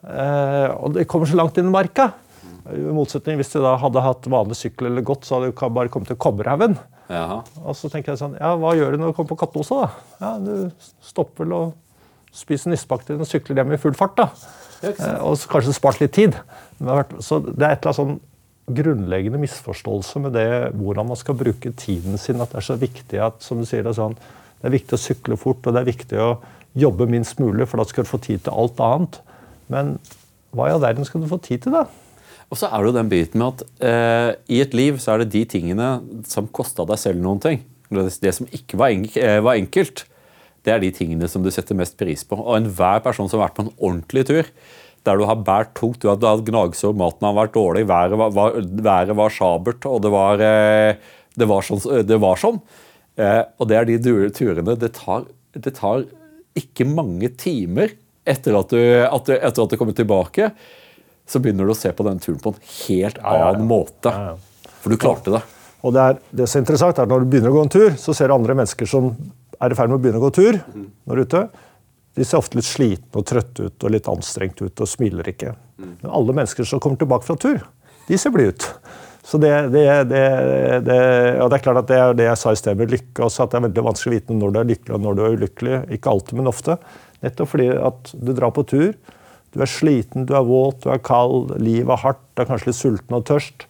Eh, 0.07 0.71
og 0.79 0.95
det 0.95 1.09
kommer 1.11 1.27
så 1.27 1.41
langt 1.41 1.59
inn 1.59 1.73
i 1.73 1.75
marka. 1.75 2.13
I 2.69 2.85
motsetning 2.95 3.41
hvis 3.41 3.51
de 3.57 3.65
da 3.65 3.75
hadde 3.81 4.05
hatt 4.05 4.31
vanlig 4.31 4.59
sykkel 4.61 4.91
eller 4.91 5.03
gått, 5.03 5.27
så 5.27 5.39
hadde 5.39 5.51
de 5.51 5.71
bare 5.75 5.91
kommet 5.91 6.13
til 6.13 6.21
Kobberhaugen. 6.21 6.79
Og 7.65 7.75
så 7.75 7.89
tenker 7.89 8.13
jeg 8.13 8.21
sånn 8.21 8.35
Ja, 8.37 8.51
hva 8.61 8.75
gjør 8.77 8.93
du 8.93 9.01
når 9.01 9.11
du 9.11 9.17
kommer 9.17 9.33
på 9.33 9.39
Katnosa, 9.41 9.87
da? 9.87 10.17
Ja, 10.21 10.33
du 10.39 10.89
stopper 11.03 11.47
vel 11.47 11.55
og 11.57 11.77
spiser 12.39 12.73
nissepakker 12.73 13.19
og 13.19 13.29
sykler 13.29 13.61
hjem 13.61 13.75
i 13.75 13.81
full 13.83 13.97
fart. 13.99 14.17
da. 14.19 14.29
Eh, 14.87 15.19
og 15.27 15.39
kanskje 15.51 15.75
spart 15.77 16.01
litt 16.03 16.15
tid. 16.17 16.39
Så 16.79 17.41
det 17.45 17.57
er 17.59 17.75
et 17.75 17.81
eller 17.83 17.91
annet 17.91 18.01
sånn 18.01 18.19
grunnleggende 18.69 19.41
misforståelse 19.41 20.21
med 20.27 20.35
det 20.37 20.49
hvordan 20.77 21.09
man 21.09 21.19
skal 21.19 21.39
bruke 21.39 21.73
tiden 21.79 22.19
sin. 22.21 22.43
At 22.45 22.53
det 22.53 22.63
er 22.63 22.69
så 22.69 22.79
viktig 22.81 23.23
at 23.25 23.43
som 23.45 23.61
du 23.61 23.69
sier, 23.69 23.83
det 23.85 23.95
er, 23.95 23.99
sånn, 23.99 24.19
det 24.61 24.69
er 24.69 24.77
viktig 24.77 24.97
å 24.97 25.03
sykle 25.03 25.39
fort 25.41 25.67
og 25.67 25.75
det 25.75 25.83
er 25.83 25.93
viktig 25.93 26.21
å 26.23 26.33
jobbe 26.79 27.09
minst 27.11 27.41
mulig, 27.41 27.67
for 27.67 27.81
da 27.81 27.89
skal 27.89 28.05
du 28.05 28.11
få 28.11 28.21
tid 28.23 28.45
til 28.45 28.55
alt 28.55 28.83
annet. 28.85 29.19
Men 29.73 29.97
hva 30.55 30.69
i 30.69 30.75
all 30.75 30.85
verden 30.85 31.09
skal 31.09 31.25
du 31.25 31.31
få 31.31 31.41
tid 31.43 31.65
til, 31.65 31.75
da? 31.75 31.87
Og 32.49 32.57
så 32.57 32.69
er 32.71 32.81
det 32.81 32.89
jo 32.89 32.97
den 32.97 33.11
biten 33.11 33.43
med 33.43 33.59
at 33.59 33.83
eh, 33.85 34.31
i 34.57 34.61
et 34.65 34.77
liv 34.77 35.01
så 35.03 35.15
er 35.15 35.25
det 35.25 35.33
de 35.35 35.43
tingene 35.57 35.89
som 36.29 36.49
kosta 36.49 36.87
deg 36.89 37.01
selv 37.01 37.21
noen 37.25 37.43
ting. 37.45 37.65
Det, 37.93 38.05
det 38.23 38.33
som 38.37 38.49
ikke 38.53 38.79
var, 38.81 38.93
enk, 38.95 39.17
eh, 39.21 39.41
var 39.45 39.59
enkelt 39.61 40.07
det 40.69 40.75
er 40.75 40.83
de 40.85 40.93
tingene 40.95 41.29
som 41.31 41.45
du 41.45 41.49
setter 41.55 41.79
mest 41.79 41.97
pris 42.01 42.27
på. 42.29 42.37
Og 42.37 42.59
enhver 42.59 43.01
person 43.05 43.31
som 43.31 43.41
har 43.41 43.49
vært 43.49 43.57
på 43.57 43.65
en 43.67 43.75
ordentlig 43.77 44.27
tur, 44.29 44.51
der 45.07 45.21
du 45.21 45.25
har 45.29 45.41
båret 45.41 45.73
tungt, 45.79 46.03
du 46.03 46.11
har 46.11 46.19
hatt 46.21 46.45
gnagsår, 46.45 46.97
maten 46.99 47.25
har 47.25 47.37
vært 47.39 47.55
dårlig, 47.57 47.87
været 47.89 48.19
var, 48.21 48.35
var, 48.37 48.59
været 48.61 49.17
var 49.17 49.33
sabert, 49.33 49.87
og 49.89 50.03
det 50.05 50.13
var, 50.13 50.43
eh, 50.45 51.15
det 51.39 51.49
var 51.49 51.65
sånn. 51.65 51.81
Det 52.07 52.21
var 52.21 52.41
sånn. 52.41 52.61
Eh, 53.19 53.41
og 53.57 53.71
det 53.71 53.79
er 53.79 53.89
de 53.89 53.99
turene 54.37 54.77
det 54.79 54.93
tar, 54.99 55.25
det 55.57 55.75
tar 55.79 56.05
ikke 56.59 56.87
mange 56.91 57.31
timer 57.41 57.95
etter 58.29 58.59
at, 58.59 58.75
du, 58.75 58.83
at 59.07 59.25
du, 59.25 59.33
etter 59.39 59.65
at 59.65 59.73
du 59.73 59.79
kommer 59.81 59.97
tilbake, 59.97 60.51
så 61.29 61.41
begynner 61.41 61.69
du 61.69 61.73
å 61.73 61.79
se 61.79 61.93
på 61.95 62.05
den 62.07 62.21
turen 62.23 62.41
på 62.43 62.53
en 62.53 62.61
helt 62.85 63.19
annen 63.25 63.65
måte. 63.69 64.13
For 64.83 64.93
du 64.93 65.01
klarte 65.01 65.33
det. 65.33 65.43
Og 65.87 65.95
det, 65.95 66.05
er, 66.05 66.21
det 66.35 66.49
som 66.49 66.59
er 66.59 66.65
interessant, 66.65 66.99
er 66.99 67.07
at 67.07 67.11
Når 67.13 67.25
du 67.25 67.33
begynner 67.33 67.53
å 67.53 67.59
gå 67.59 67.65
en 67.65 67.73
tur, 67.73 67.93
så 68.01 68.15
ser 68.17 68.31
du 68.31 68.35
andre 68.35 68.57
mennesker 68.59 68.89
som 68.91 69.13
er 69.61 69.73
i 69.73 69.79
ferd 69.79 69.91
med 69.91 69.99
å 69.99 70.03
begynne 70.03 70.21
å 70.21 70.27
gå 70.27 70.35
tur 70.39 70.61
når 71.09 71.25
ute, 71.25 71.43
de 72.19 72.27
ser 72.27 72.41
ofte 72.41 72.59
litt 72.59 72.67
slitne 72.67 73.21
og 73.21 73.27
trøtte 73.29 73.69
ut 73.69 73.85
og 73.85 73.93
litt 73.95 74.09
anstrengt 74.11 74.63
ut 74.63 74.83
og 74.83 74.91
smiler 74.91 75.29
ikke. 75.31 75.53
Men 75.79 76.11
alle 76.11 76.35
mennesker 76.35 76.67
som 76.67 76.81
kommer 76.83 76.99
tilbake 76.99 77.29
fra 77.29 77.37
tur, 77.39 77.61
de 78.09 78.19
ser 78.19 78.35
blide 78.35 78.57
ut. 78.57 78.67
Så 79.29 79.37
det, 79.39 79.53
det, 79.75 79.85
det, 80.09 80.23
det, 80.87 80.99
og 81.43 81.51
det 81.51 81.59
er 81.59 81.63
klart 81.63 81.83
at 81.83 81.91
det 81.91 81.99
er 82.01 82.15
det 82.17 82.27
jeg 82.31 82.41
sa 82.41 82.55
i 82.55 82.59
sted 82.59 82.79
med 82.79 82.95
lykke 82.95 83.27
også, 83.27 83.45
at 83.45 83.53
det 83.53 83.59
er 83.59 83.67
veldig 83.67 83.85
vanskelig 83.91 84.11
å 84.11 84.17
vite 84.17 84.37
når 84.39 84.55
du 84.55 84.59
er 84.61 84.69
lykkelig 84.71 84.97
og 84.97 85.03
når 85.05 85.19
du 85.19 85.23
er 85.23 85.37
ulykkelig. 85.37 85.81
Ikke 85.99 86.15
alltid, 86.15 86.39
men 86.39 86.51
ofte. 86.51 86.79
Nettopp 87.27 87.53
fordi 87.53 87.69
at 87.91 88.13
du 88.15 88.33
drar 88.33 88.55
på 88.57 88.65
tur, 88.71 88.95
du 89.53 89.61
er 89.65 89.71
sliten, 89.71 90.25
du 90.29 90.33
er 90.39 90.47
våt, 90.49 90.81
du 90.85 90.93
er 90.95 91.03
kald, 91.05 91.53
livet 91.61 91.93
er 91.93 92.03
hardt, 92.07 92.25
du 92.33 92.43
er 92.43 92.49
kanskje 92.49 92.71
litt 92.71 92.81
sulten 92.81 93.19
og 93.19 93.27
tørst. 93.29 93.69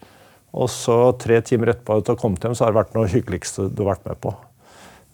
Og 0.58 0.70
så 0.72 1.00
tre 1.20 1.42
timer 1.44 1.74
etterpå 1.74 1.98
til 2.06 2.14
å 2.14 2.20
komme 2.22 2.38
hjem, 2.40 2.54
så 2.54 2.64
har 2.64 2.72
det 2.72 2.80
vært 2.80 2.94
noe 2.96 3.10
hyggeligste 3.10 3.66
du 3.68 3.82
har 3.82 3.96
vært 3.96 4.06
med 4.08 4.22
på. 4.22 4.38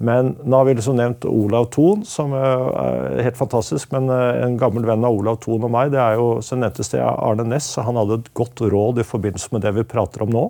Men 0.05 0.35
nå 0.45 0.59
har 0.61 0.69
vi 0.69 0.75
liksom 0.77 0.99
nevnt 0.99 1.25
Olav 1.29 1.71
Thon, 1.75 2.03
som 2.09 2.35
er 2.37 3.23
helt 3.25 3.39
fantastisk. 3.39 3.93
Men 3.95 4.11
eh, 4.13 4.43
en 4.45 4.59
gammel 4.61 4.87
venn 4.89 5.07
av 5.07 5.17
Olav 5.17 5.41
Thon 5.45 5.65
og 5.65 5.73
meg, 5.73 5.93
det 5.95 6.03
er 6.03 6.19
jo 6.21 6.29
som 6.45 6.61
nevnte 6.63 6.87
sted 6.87 7.03
Arne 7.05 7.47
Næss. 7.49 7.73
Han 7.85 8.01
hadde 8.01 8.21
et 8.21 8.33
godt 8.37 8.65
råd 8.75 9.01
i 9.01 9.07
forbindelse 9.09 9.55
med 9.55 9.65
det 9.65 9.75
vi 9.79 9.87
prater 9.89 10.27
om 10.27 10.35
nå. 10.35 10.49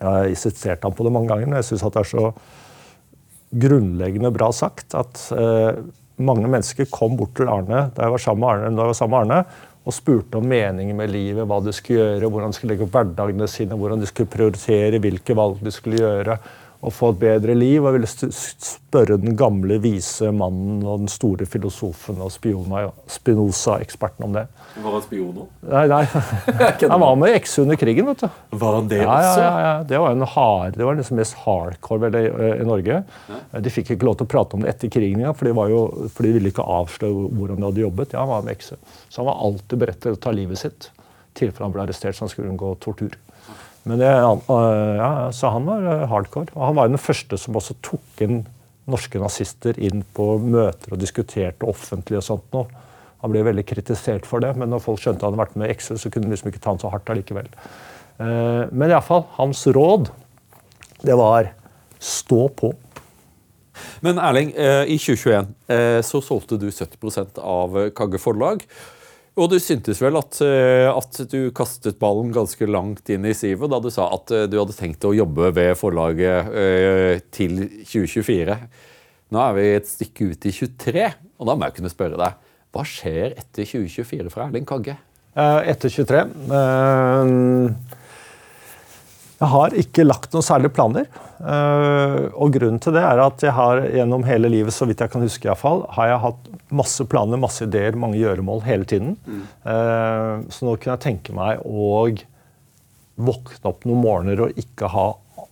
Jeg 0.00 0.08
har 0.08 0.34
sitert 0.40 0.84
ham 0.86 0.96
på 0.96 1.04
det 1.04 1.12
mange 1.12 1.28
ganger, 1.32 1.48
men 1.48 1.60
jeg 1.60 1.70
syns 1.70 1.86
det 1.86 2.02
er 2.02 2.12
så 2.12 2.28
grunnleggende 3.50 4.30
bra 4.30 4.52
sagt 4.54 4.94
at 4.94 5.24
eh, 5.34 5.80
mange 6.22 6.46
mennesker 6.46 6.86
kom 6.92 7.16
bort 7.18 7.34
til 7.38 7.50
Arne 7.50 7.88
da 7.96 8.06
jeg 8.06 8.14
var 8.14 8.22
sammen 8.22 8.44
med 8.44 8.52
Arne, 8.52 8.70
da 8.76 8.84
jeg 8.84 8.92
var 8.92 8.98
sammen 9.00 9.16
med 9.16 9.24
Arne 9.24 9.68
og 9.80 9.96
spurte 9.96 10.36
om 10.38 10.44
meningen 10.46 10.96
med 10.96 11.10
livet, 11.10 11.46
hva 11.48 11.56
de 11.64 11.72
skulle 11.74 12.02
gjøre, 12.02 12.28
hvordan 12.30 12.52
de 12.52 12.56
skulle 12.58 12.74
legge 12.74 12.84
opp 12.84 12.94
hverdagene 12.94 13.46
sine, 13.48 13.78
hvordan 13.80 14.02
de 14.02 14.08
skulle 14.10 14.30
prioritere, 14.30 15.00
hvilke 15.02 15.36
valg 15.36 15.62
de 15.64 15.72
skulle 15.72 16.02
gjøre 16.02 16.36
å 16.80 16.90
få 16.92 17.10
et 17.12 17.20
bedre 17.20 17.54
liv. 17.56 17.84
Og 17.84 17.94
ville 17.96 18.08
spørre 18.08 19.18
den 19.20 19.36
gamle, 19.38 19.78
vise 19.82 20.30
mannen 20.34 20.82
og 20.84 21.04
den 21.04 21.10
store 21.12 21.46
filosofen 21.48 22.20
og 22.22 22.32
Spinoza-eksperten 22.32 24.26
om 24.26 24.36
det. 24.38 24.46
Var 24.80 24.94
han 24.96 25.04
spion 25.04 25.42
òg? 25.44 25.48
Nei, 25.70 25.84
nei. 25.90 26.02
han 26.92 27.02
var 27.02 27.18
med 27.20 27.34
i 27.34 27.38
X 27.40 27.58
under 27.62 27.80
krigen. 27.80 28.08
vet 28.10 28.24
du. 28.24 28.28
Var 28.62 28.78
han 28.78 28.90
det 28.90 29.02
ja, 29.02 29.10
også? 29.16 29.42
Ja, 29.44 29.56
ja, 29.66 29.74
Det 29.88 30.00
var 30.02 30.16
en 30.16 30.28
hard, 30.36 30.78
det 30.78 30.86
var 30.88 31.00
liksom 31.00 31.20
mest 31.20 31.36
hardcore 31.44 32.06
vel, 32.06 32.20
i, 32.20 32.52
i 32.62 32.68
Norge. 32.68 33.02
De 33.66 33.74
fikk 33.74 33.94
ikke 33.96 34.08
lov 34.08 34.20
til 34.20 34.28
å 34.28 34.32
prate 34.36 34.56
om 34.56 34.64
det 34.64 34.72
etter 34.74 34.92
krigen, 34.92 35.26
for 35.34 35.48
de, 35.48 35.56
var 35.56 35.72
jo, 35.72 35.82
for 36.14 36.26
de 36.26 36.36
ville 36.38 36.54
ikke 36.54 36.64
avsløre 36.78 37.28
hvordan 37.36 37.60
de 37.60 37.68
hadde 37.68 37.84
jobbet. 37.86 38.16
Ja, 38.16 38.24
han 38.24 38.32
var 38.32 38.46
med 38.46 38.56
X. 38.56 38.72
Så 39.08 39.20
han 39.20 39.28
var 39.28 39.44
alltid 39.48 39.84
beredt 39.84 40.02
til 40.06 40.16
å 40.16 40.22
ta 40.22 40.32
livet 40.34 40.62
sitt 40.62 40.90
i 41.30 41.46
tilfelle 41.46 41.68
han 41.68 41.74
ble 41.74 41.84
arrestert 41.84 42.16
så 42.16 42.26
han 42.26 42.32
skulle 42.32 42.50
unngå 42.52 42.74
tortur. 42.82 43.16
Men 43.88 44.00
det, 44.00 44.08
ja, 44.10 45.10
så 45.32 45.52
han 45.54 45.68
var 45.68 45.86
eh, 45.88 46.06
hardcore. 46.10 46.52
Og 46.56 46.64
han 46.68 46.76
var 46.76 46.90
den 46.90 47.00
første 47.00 47.38
som 47.40 47.56
også 47.56 47.78
tok 47.84 48.24
inn 48.24 48.42
norske 48.90 49.20
nazister 49.22 49.76
inn 49.80 50.02
på 50.16 50.34
møter 50.42 50.96
og 50.96 51.00
diskuterte 51.00 51.68
offentlig. 51.68 52.18
og 52.20 52.26
sånt 52.26 52.56
noe. 52.56 52.66
Han 53.20 53.32
ble 53.32 53.44
veldig 53.44 53.64
kritisert 53.68 54.26
for 54.28 54.42
det, 54.42 54.54
men 54.56 54.72
når 54.72 54.82
folk 54.84 55.00
skjønte 55.02 55.24
han 55.24 55.34
hadde 55.34 55.42
vært 55.42 55.56
med 55.60 55.68
i 55.68 55.74
Excel, 55.74 56.00
så 56.00 56.10
kunne 56.12 56.28
de 56.28 56.34
liksom 56.34 56.50
ikke 56.50 56.62
ta 56.64 56.72
han 56.72 56.80
så 56.80 56.92
hardt 56.92 57.10
allikevel. 57.12 57.48
Eh, 58.20 58.62
men 58.72 58.88
iallfall, 58.88 59.26
hans 59.36 59.64
råd, 59.68 60.08
det 61.04 61.16
var 61.20 61.52
stå 62.00 62.46
på. 62.56 62.72
Men 64.04 64.20
Erling, 64.20 64.54
eh, 64.56 64.88
i 64.92 64.96
2021 65.00 65.52
så 66.04 66.20
solgte 66.24 66.58
du 66.60 66.66
70 66.72 67.38
av 67.38 67.76
Kagge 67.96 68.18
forlag. 68.20 68.64
Og 69.40 69.48
du 69.48 69.56
syntes 69.62 70.00
vel 70.02 70.18
at, 70.20 70.36
eh, 70.44 70.86
at, 70.90 71.20
du 71.32 71.48
kastet 71.56 71.96
ballen 72.00 72.28
ganske 72.34 72.66
langt 72.68 73.08
inn 73.12 73.24
i 73.24 73.36
sivet 73.36 73.72
da 73.72 73.78
du 73.80 73.88
sa 73.92 74.10
at 74.12 74.32
eh, 74.36 74.46
du 74.50 74.58
hadde 74.60 74.76
tenkt 74.76 75.06
å 75.08 75.14
jobbe 75.16 75.48
ved 75.56 75.72
forlaget 75.80 76.50
uh, 76.52 77.14
til 77.32 77.62
2024. 77.88 78.56
Nå 79.32 79.40
er 79.40 79.56
vi 79.56 79.64
et 79.78 79.88
stykke 79.88 80.32
ut 80.32 80.48
i 80.50 80.52
23, 80.52 81.06
og 81.40 81.48
da 81.48 81.54
må 81.56 81.68
jeg 81.68 81.78
kunne 81.78 81.92
spørre 81.92 82.20
deg 82.20 82.48
hva 82.70 82.84
skjer 82.86 83.32
etter 83.40 83.64
2024 83.64 84.30
fra 84.34 84.46
Erling 84.50 84.68
Kagge? 84.68 84.98
Etter 85.40 85.90
23 85.94 86.20
uh, 86.50 87.96
jeg 89.40 89.48
har 89.54 89.76
ikke 89.82 90.04
lagt 90.04 90.34
noen 90.34 90.44
særlige 90.44 90.74
planer. 90.76 91.06
Uh, 91.40 92.28
og 92.36 92.52
grunnen 92.52 92.80
til 92.82 92.92
det 92.92 93.04
er 93.08 93.22
at 93.24 93.44
jeg 93.44 93.54
har 93.56 93.80
gjennom 93.88 94.26
hele 94.28 94.50
livet, 94.52 94.76
så 94.76 94.88
vidt 94.88 95.00
jeg 95.00 95.12
kan 95.12 95.24
huske 95.24 95.48
i 95.48 95.50
hvert 95.50 95.62
fall, 95.62 95.86
har 95.96 96.10
jeg 96.12 96.24
hatt 96.26 96.50
masse 96.76 97.06
planer, 97.08 97.40
masse 97.40 97.64
ideer, 97.64 97.96
mange 97.96 98.20
gjøremål 98.20 98.60
hele 98.66 98.84
tiden. 98.88 99.16
Mm. 99.24 99.40
Så 100.52 100.66
nå 100.66 100.76
kunne 100.76 100.94
jeg 100.94 101.02
tenke 101.06 101.34
meg 101.34 101.64
å 101.66 102.04
våkne 103.20 103.72
opp 103.72 103.88
noen 103.88 104.04
morgener 104.04 104.44
og 104.46 104.60
ikke 104.60 104.90
ha 104.92 105.08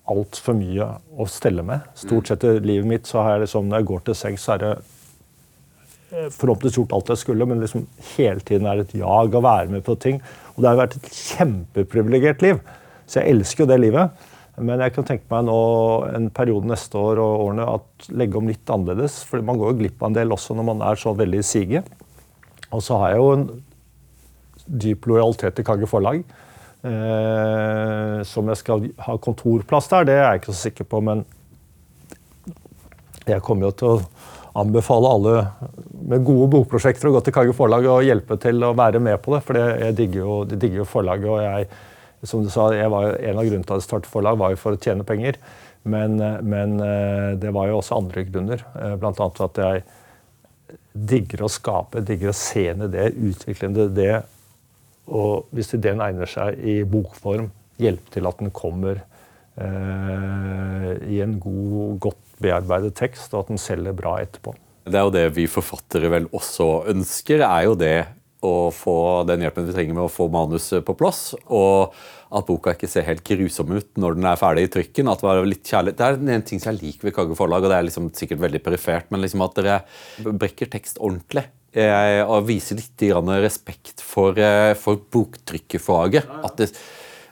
altfor 0.08 0.56
mye 0.56 0.86
å 1.18 1.26
stelle 1.28 1.64
med. 1.66 1.84
Stort 1.98 2.30
sett 2.30 2.46
i 2.46 2.54
livet 2.64 2.88
mitt 2.88 3.08
så 3.08 3.22
har 3.22 3.36
jeg 3.36 3.46
liksom, 3.46 3.68
når 3.68 3.82
jeg 3.82 3.88
går 3.90 4.04
til 4.06 4.18
sengs, 4.18 4.44
så 4.44 4.54
er 4.54 4.62
det 4.62 4.72
eh, 4.78 6.28
forhåpentligvis 6.32 6.78
gjort 6.80 6.94
alt 6.96 7.12
jeg 7.12 7.22
skulle, 7.24 7.48
men 7.48 7.62
liksom 7.62 7.84
hele 8.14 8.44
tiden 8.44 8.68
er 8.68 8.80
det 8.80 8.88
et 8.88 8.98
jag 9.02 9.36
å 9.36 9.44
være 9.44 9.72
med 9.74 9.84
på 9.86 9.98
ting. 10.00 10.22
Og 10.54 10.62
det 10.62 10.70
har 10.70 10.80
vært 10.80 10.96
et 11.00 11.10
kjempeprivilegert 11.12 12.44
liv. 12.46 12.62
Så 13.08 13.22
jeg 13.22 13.36
elsker 13.36 13.64
jo 13.64 13.70
det 13.70 13.80
livet. 13.80 14.26
Men 14.58 14.82
jeg 14.82 14.94
kan 14.96 15.06
tenke 15.06 15.28
meg 15.30 15.46
nå 15.46 15.60
en 16.10 16.28
periode 16.34 16.66
neste 16.68 16.98
år 16.98 17.20
og 17.22 17.44
årene 17.46 17.66
at 17.76 18.08
legge 18.10 18.40
om 18.40 18.50
litt 18.50 18.70
annerledes. 18.74 19.20
For 19.28 19.42
man 19.44 19.60
går 19.60 19.72
jo 19.72 19.78
glipp 19.84 20.02
av 20.02 20.10
en 20.10 20.18
del 20.18 20.34
også 20.34 20.56
når 20.58 20.68
man 20.72 20.84
er 20.88 20.98
så 20.98 21.14
veldig 21.16 21.40
i 21.40 21.46
siget. 21.46 21.88
Og 22.74 22.82
så 22.84 22.98
har 23.00 23.14
jeg 23.14 23.22
jo 23.22 23.32
en 23.36 23.48
dyp 24.68 25.06
lojalitet 25.08 25.56
til 25.56 25.66
Kagge 25.66 25.88
Forlag. 25.88 26.24
Eh, 26.78 28.18
som 28.28 28.50
jeg 28.50 28.60
skal 28.60 28.88
ha 29.06 29.16
kontorplass 29.22 29.88
der, 29.90 30.08
det 30.08 30.16
er 30.18 30.26
jeg 30.26 30.42
ikke 30.42 30.52
så 30.52 30.60
sikker 30.68 30.86
på, 30.90 31.00
men 31.02 31.24
jeg 33.28 33.42
kommer 33.44 33.68
jo 33.68 33.76
til 33.78 33.94
å 33.94 34.58
anbefale 34.58 35.10
alle 35.10 35.32
med 36.08 36.22
gode 36.26 36.48
bokprosjekter 36.54 37.10
å 37.10 37.16
gå 37.16 37.22
til 37.26 37.34
Kagge 37.34 37.54
Forlag 37.56 37.86
og 37.90 38.06
hjelpe 38.06 38.38
til 38.42 38.62
å 38.64 38.74
være 38.78 39.02
med 39.02 39.20
på 39.22 39.34
det. 39.34 39.42
For 39.46 39.58
jeg 39.58 39.96
digger 39.98 40.22
jo, 40.22 40.38
de 40.48 40.58
digger 40.58 40.82
jo 40.82 40.88
forlaget, 40.88 41.30
og 41.30 41.42
jeg 41.44 41.68
som 42.26 42.42
du 42.42 42.50
sa, 42.50 42.68
var, 42.90 43.14
En 43.20 43.38
av 43.38 43.46
grunnene 43.46 43.66
til 43.66 43.76
at 43.76 43.82
jeg 43.82 43.88
startet 43.88 44.10
forlag, 44.10 44.38
var 44.40 44.54
jo 44.54 44.60
for 44.60 44.74
å 44.74 44.80
tjene 44.80 45.06
penger. 45.06 45.38
Men, 45.88 46.18
men 46.44 46.80
eh, 46.82 47.36
det 47.40 47.52
var 47.54 47.70
jo 47.70 47.78
også 47.78 48.00
andre 48.00 48.24
grunner. 48.28 48.64
Eh, 48.76 48.96
Bl.a. 49.00 49.28
at 49.46 49.60
jeg 49.62 49.84
digger 50.92 51.44
å 51.46 51.52
skape, 51.52 52.02
digger 52.04 52.32
å 52.32 52.36
se 52.36 52.66
en 52.72 52.88
idé, 52.88 53.08
utvikle 53.30 53.70
en 53.70 53.80
idé. 53.86 54.10
Og 55.08 55.48
hvis 55.56 55.72
ideen 55.78 56.02
egner 56.04 56.28
seg 56.28 56.58
i 56.58 56.80
bokform, 56.88 57.48
hjelpe 57.78 58.12
til 58.12 58.26
at 58.28 58.40
den 58.42 58.52
kommer 58.54 58.98
eh, 59.56 60.90
i 61.08 61.20
en 61.24 61.38
god, 61.40 61.98
godt 62.08 62.24
bearbeidet 62.42 62.94
tekst, 62.98 63.32
og 63.32 63.44
at 63.44 63.52
den 63.54 63.62
selger 63.62 63.96
bra 63.96 64.18
etterpå. 64.24 64.54
Det 64.88 64.96
er 64.96 65.04
jo 65.04 65.14
det 65.14 65.26
vi 65.36 65.44
forfattere 65.50 66.10
vel 66.12 66.28
også 66.34 66.68
ønsker, 66.90 67.44
er 67.44 67.66
jo 67.68 67.74
det 67.78 67.96
å 68.44 68.70
få 68.74 69.24
den 69.28 69.42
hjelpen 69.42 69.66
vi 69.66 69.74
trenger 69.74 69.96
med 69.96 70.06
å 70.06 70.12
få 70.12 70.28
manus 70.30 70.70
på 70.86 70.94
plass. 70.98 71.32
Og 71.48 71.94
at 72.28 72.46
boka 72.48 72.74
ikke 72.76 72.90
ser 72.90 73.06
helt 73.08 73.24
grusom 73.24 73.72
ut 73.72 73.98
når 74.00 74.18
den 74.18 74.28
er 74.28 74.40
ferdig 74.40 74.66
i 74.66 74.72
trykken. 74.76 75.08
at 75.10 75.22
Det 75.22 75.28
var 75.28 75.48
litt 75.48 75.64
kjærlig. 75.64 75.96
Det 75.96 76.06
er 76.06 76.18
en 76.36 76.46
ting 76.46 76.60
som 76.60 76.72
jeg 76.72 76.82
liker 76.82 77.08
ved 77.08 77.16
Kagge 77.16 77.38
forlag, 77.38 77.64
og 77.64 77.72
det 77.72 77.78
er 77.78 77.88
liksom 77.88 78.10
sikkert 78.16 78.42
veldig 78.44 78.62
perifert, 78.64 79.08
men 79.10 79.24
liksom 79.24 79.44
at 79.46 79.58
dere 79.58 79.78
brekker 80.28 80.70
tekst 80.70 81.00
ordentlig. 81.00 81.46
Og 81.78 82.46
viser 82.48 82.78
litt 82.78 83.04
respekt 83.42 84.00
for, 84.00 84.38
eh, 84.38 84.74
for 84.74 84.96
boktrykkerfaget. 84.96 86.56
Det, 86.56 86.72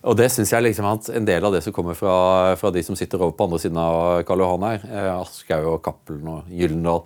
og 0.07 0.17
det 0.17 0.31
syns 0.31 0.53
jeg 0.53 0.63
liksom 0.63 0.87
at 0.87 1.09
en 1.11 1.25
del 1.25 1.45
av 1.45 1.53
det 1.53 1.63
som 1.65 1.73
kommer 1.73 1.95
fra, 1.99 2.55
fra, 2.57 2.71
de 2.71 2.83
som 2.83 2.95
sitter 2.95 3.19
over 3.19 3.33
på 3.37 3.45
andre 3.45 3.59
siden 3.59 3.77
av 3.77 4.23
Karl 4.25 4.45
Johan 4.45 4.63
her, 4.63 4.85
eh, 4.87 5.21
Aschehoug 5.21 5.73
og 5.73 5.83
Cappelen 5.83 6.29
og 6.29 6.45
Gyllendal 6.49 7.03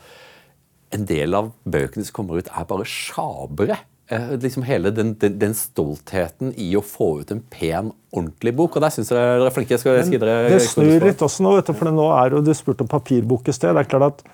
En 0.93 1.05
del 1.07 1.33
av 1.39 1.53
bøkene 1.65 2.03
som 2.03 2.13
kommer 2.17 2.41
ut, 2.41 2.49
er 2.51 2.65
bare 2.67 2.83
sjabere. 2.83 3.77
Eh, 4.11 4.31
liksom 4.43 4.63
hele 4.67 4.91
den, 4.91 5.13
den, 5.19 5.37
den, 5.39 5.53
stoltheten 5.55 6.51
i 6.59 6.73
å 6.75 6.83
få 6.83 7.21
ut 7.21 7.29
en 7.31 7.43
pen, 7.47 7.93
ordentlig 8.11 8.53
bok. 8.59 8.75
og 8.75 8.83
Der 8.83 8.91
syns 8.91 9.13
jeg 9.13 9.19
dere 9.21 9.47
er 9.47 9.55
flinke. 9.55 9.77
Jeg 9.77 9.85
skal, 9.85 10.01
skal 10.03 10.25
dere, 10.25 10.49
det 10.51 10.65
snur 10.67 11.07
litt 11.07 11.23
også 11.23 11.47
nå, 11.47 11.53
vet 11.61 11.71
du, 11.71 11.77
for 11.79 11.95
nå 11.95 12.09
er 12.17 12.35
jo, 12.35 12.41
du 12.43 12.51
spurte 12.59 12.83
om 12.83 12.91
papirbok 12.91 13.47
i 13.47 13.55
sted. 13.55 13.71
det 13.77 13.85
er 13.85 13.91
klart 13.93 14.09
at 14.09 14.25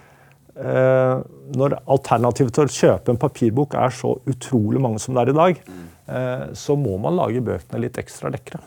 eh, 0.57 1.27
Når 1.61 1.77
alternativet 1.82 2.57
til 2.57 2.65
å 2.65 2.77
kjøpe 2.78 3.12
en 3.12 3.20
papirbok 3.20 3.77
er 3.77 3.93
så 3.98 4.15
utrolig 4.24 4.81
mange 4.81 5.05
som 5.05 5.12
det 5.12 5.27
er 5.27 5.35
i 5.35 5.36
dag, 5.43 5.61
eh, 6.09 6.48
så 6.57 6.78
må 6.81 6.97
man 7.03 7.20
lage 7.20 7.44
bøkene 7.44 7.85
litt 7.85 8.01
ekstra 8.01 8.32
lekre. 8.32 8.62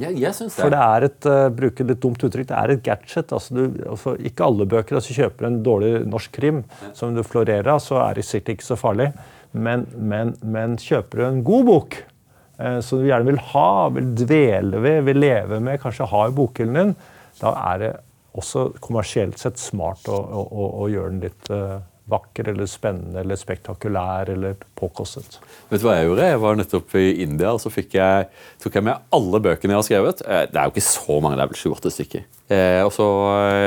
Ja, 0.00 0.08
jeg 0.08 0.30
synes 0.32 0.54
det. 0.54 0.62
For 0.62 0.72
det 0.72 0.80
er 0.80 1.04
et 1.04 1.26
uh, 1.28 1.50
bruker 1.52 1.84
litt 1.90 2.00
dumt 2.00 2.22
uttrykk, 2.24 2.46
det 2.48 2.56
er 2.56 2.70
et 2.72 2.86
gadget. 2.86 3.34
Altså 3.34 3.58
du, 3.58 3.64
altså 3.84 4.14
ikke 4.24 4.46
alle 4.46 4.64
bøker. 4.64 4.96
altså 4.96 5.18
Kjøper 5.18 5.50
en 5.50 5.58
dårlig 5.66 5.92
norsk 6.08 6.32
krim 6.32 6.62
som 6.96 7.12
du 7.12 7.20
florerer 7.26 7.74
av, 7.74 7.82
så 7.84 7.98
er 8.06 8.16
det 8.16 8.24
sikkert 8.30 8.56
ikke 8.56 8.70
så 8.70 8.78
farlig. 8.80 9.10
Men, 9.52 9.84
men, 9.96 10.34
men 10.40 10.78
kjøper 10.80 11.20
du 11.20 11.26
en 11.26 11.42
god 11.44 11.68
bok 11.68 11.98
eh, 12.00 12.78
som 12.84 13.02
du 13.02 13.08
gjerne 13.08 13.28
vil 13.28 13.40
ha, 13.52 13.68
vil 13.92 14.08
dvele 14.16 14.80
ved, 14.80 15.02
vil 15.08 15.20
leve 15.20 15.60
med, 15.60 15.80
kanskje 15.82 16.08
ha 16.08 16.26
i 16.28 16.34
bokhyllen 16.36 16.78
din, 16.78 16.94
da 17.42 17.52
er 17.72 17.80
det 17.82 17.92
også 18.38 18.70
kommersielt 18.80 19.40
sett 19.40 19.60
smart 19.60 20.08
å, 20.08 20.16
å, 20.16 20.68
å 20.84 20.86
gjøre 20.88 21.12
den 21.12 21.24
litt 21.26 21.50
uh, 21.52 21.82
vakker 22.08 22.48
eller 22.48 22.68
spennende 22.70 23.20
eller 23.20 23.36
spektakulær 23.36 24.30
eller 24.32 24.56
påkostet. 24.78 25.36
Vet 25.68 25.82
du 25.82 25.86
hva 25.86 25.98
Jeg 25.98 26.08
gjorde? 26.08 26.30
Jeg 26.30 26.40
var 26.42 26.56
nettopp 26.58 26.96
i 27.00 27.04
India 27.26 27.52
og 27.52 27.60
så 27.60 27.72
jeg, 27.76 28.30
tok 28.62 28.78
jeg 28.78 28.86
med 28.88 29.12
alle 29.18 29.42
bøkene 29.44 29.76
jeg 29.76 29.82
har 29.82 29.88
skrevet. 29.90 30.24
Eh, 30.24 30.46
det 30.48 30.60
er 30.60 30.64
jo 30.64 30.74
ikke 30.74 30.86
så 30.88 31.18
mange, 31.20 31.36
det 31.36 31.44
er 31.44 31.52
vel 31.52 31.60
sju-åtte 31.60 31.92
stykker. 31.92 32.24
Eh, 32.48 32.80
og 32.86 32.92
så 32.96 33.06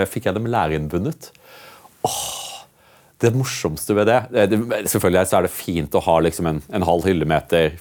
fikk 0.10 0.30
jeg 0.30 0.38
dem 0.40 0.50
læreinnbundet. 0.50 1.30
Åh, 2.06 2.45
det 3.24 3.32
morsomste 3.36 3.96
ved 3.96 4.10
det, 4.10 4.18
det 4.52 4.58
Selvfølgelig 4.92 5.22
er 5.24 5.46
det 5.46 5.54
fint 5.54 5.96
å 5.96 6.02
ha 6.04 6.18
liksom 6.24 6.50
en, 6.50 6.60
en, 6.68 6.86
halv 6.88 7.06
hyllemeter 7.08 7.78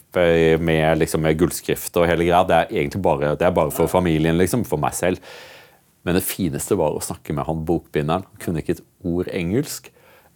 med, 0.62 1.00
liksom, 1.00 1.24
med 1.26 1.40
gullskrift 1.40 1.96
og 1.98 2.06
hele 2.06 2.28
greia. 2.28 2.44
Det 2.46 2.60
er 2.60 2.76
egentlig 2.82 3.02
bare, 3.02 3.32
det 3.40 3.48
er 3.48 3.56
bare 3.56 3.74
for 3.74 3.90
familien, 3.90 4.38
liksom, 4.38 4.62
for 4.68 4.80
meg 4.82 4.94
selv. 4.94 5.34
Men 6.04 6.18
det 6.18 6.26
fineste 6.28 6.76
var 6.78 6.94
å 6.94 7.02
snakke 7.02 7.34
med 7.34 7.48
han 7.48 7.64
bokbinderen. 7.66 8.26
Han 8.28 8.42
kunne 8.42 8.62
ikke 8.62 8.76
et 8.78 8.84
ord 9.08 9.30
engelsk. 9.32 9.90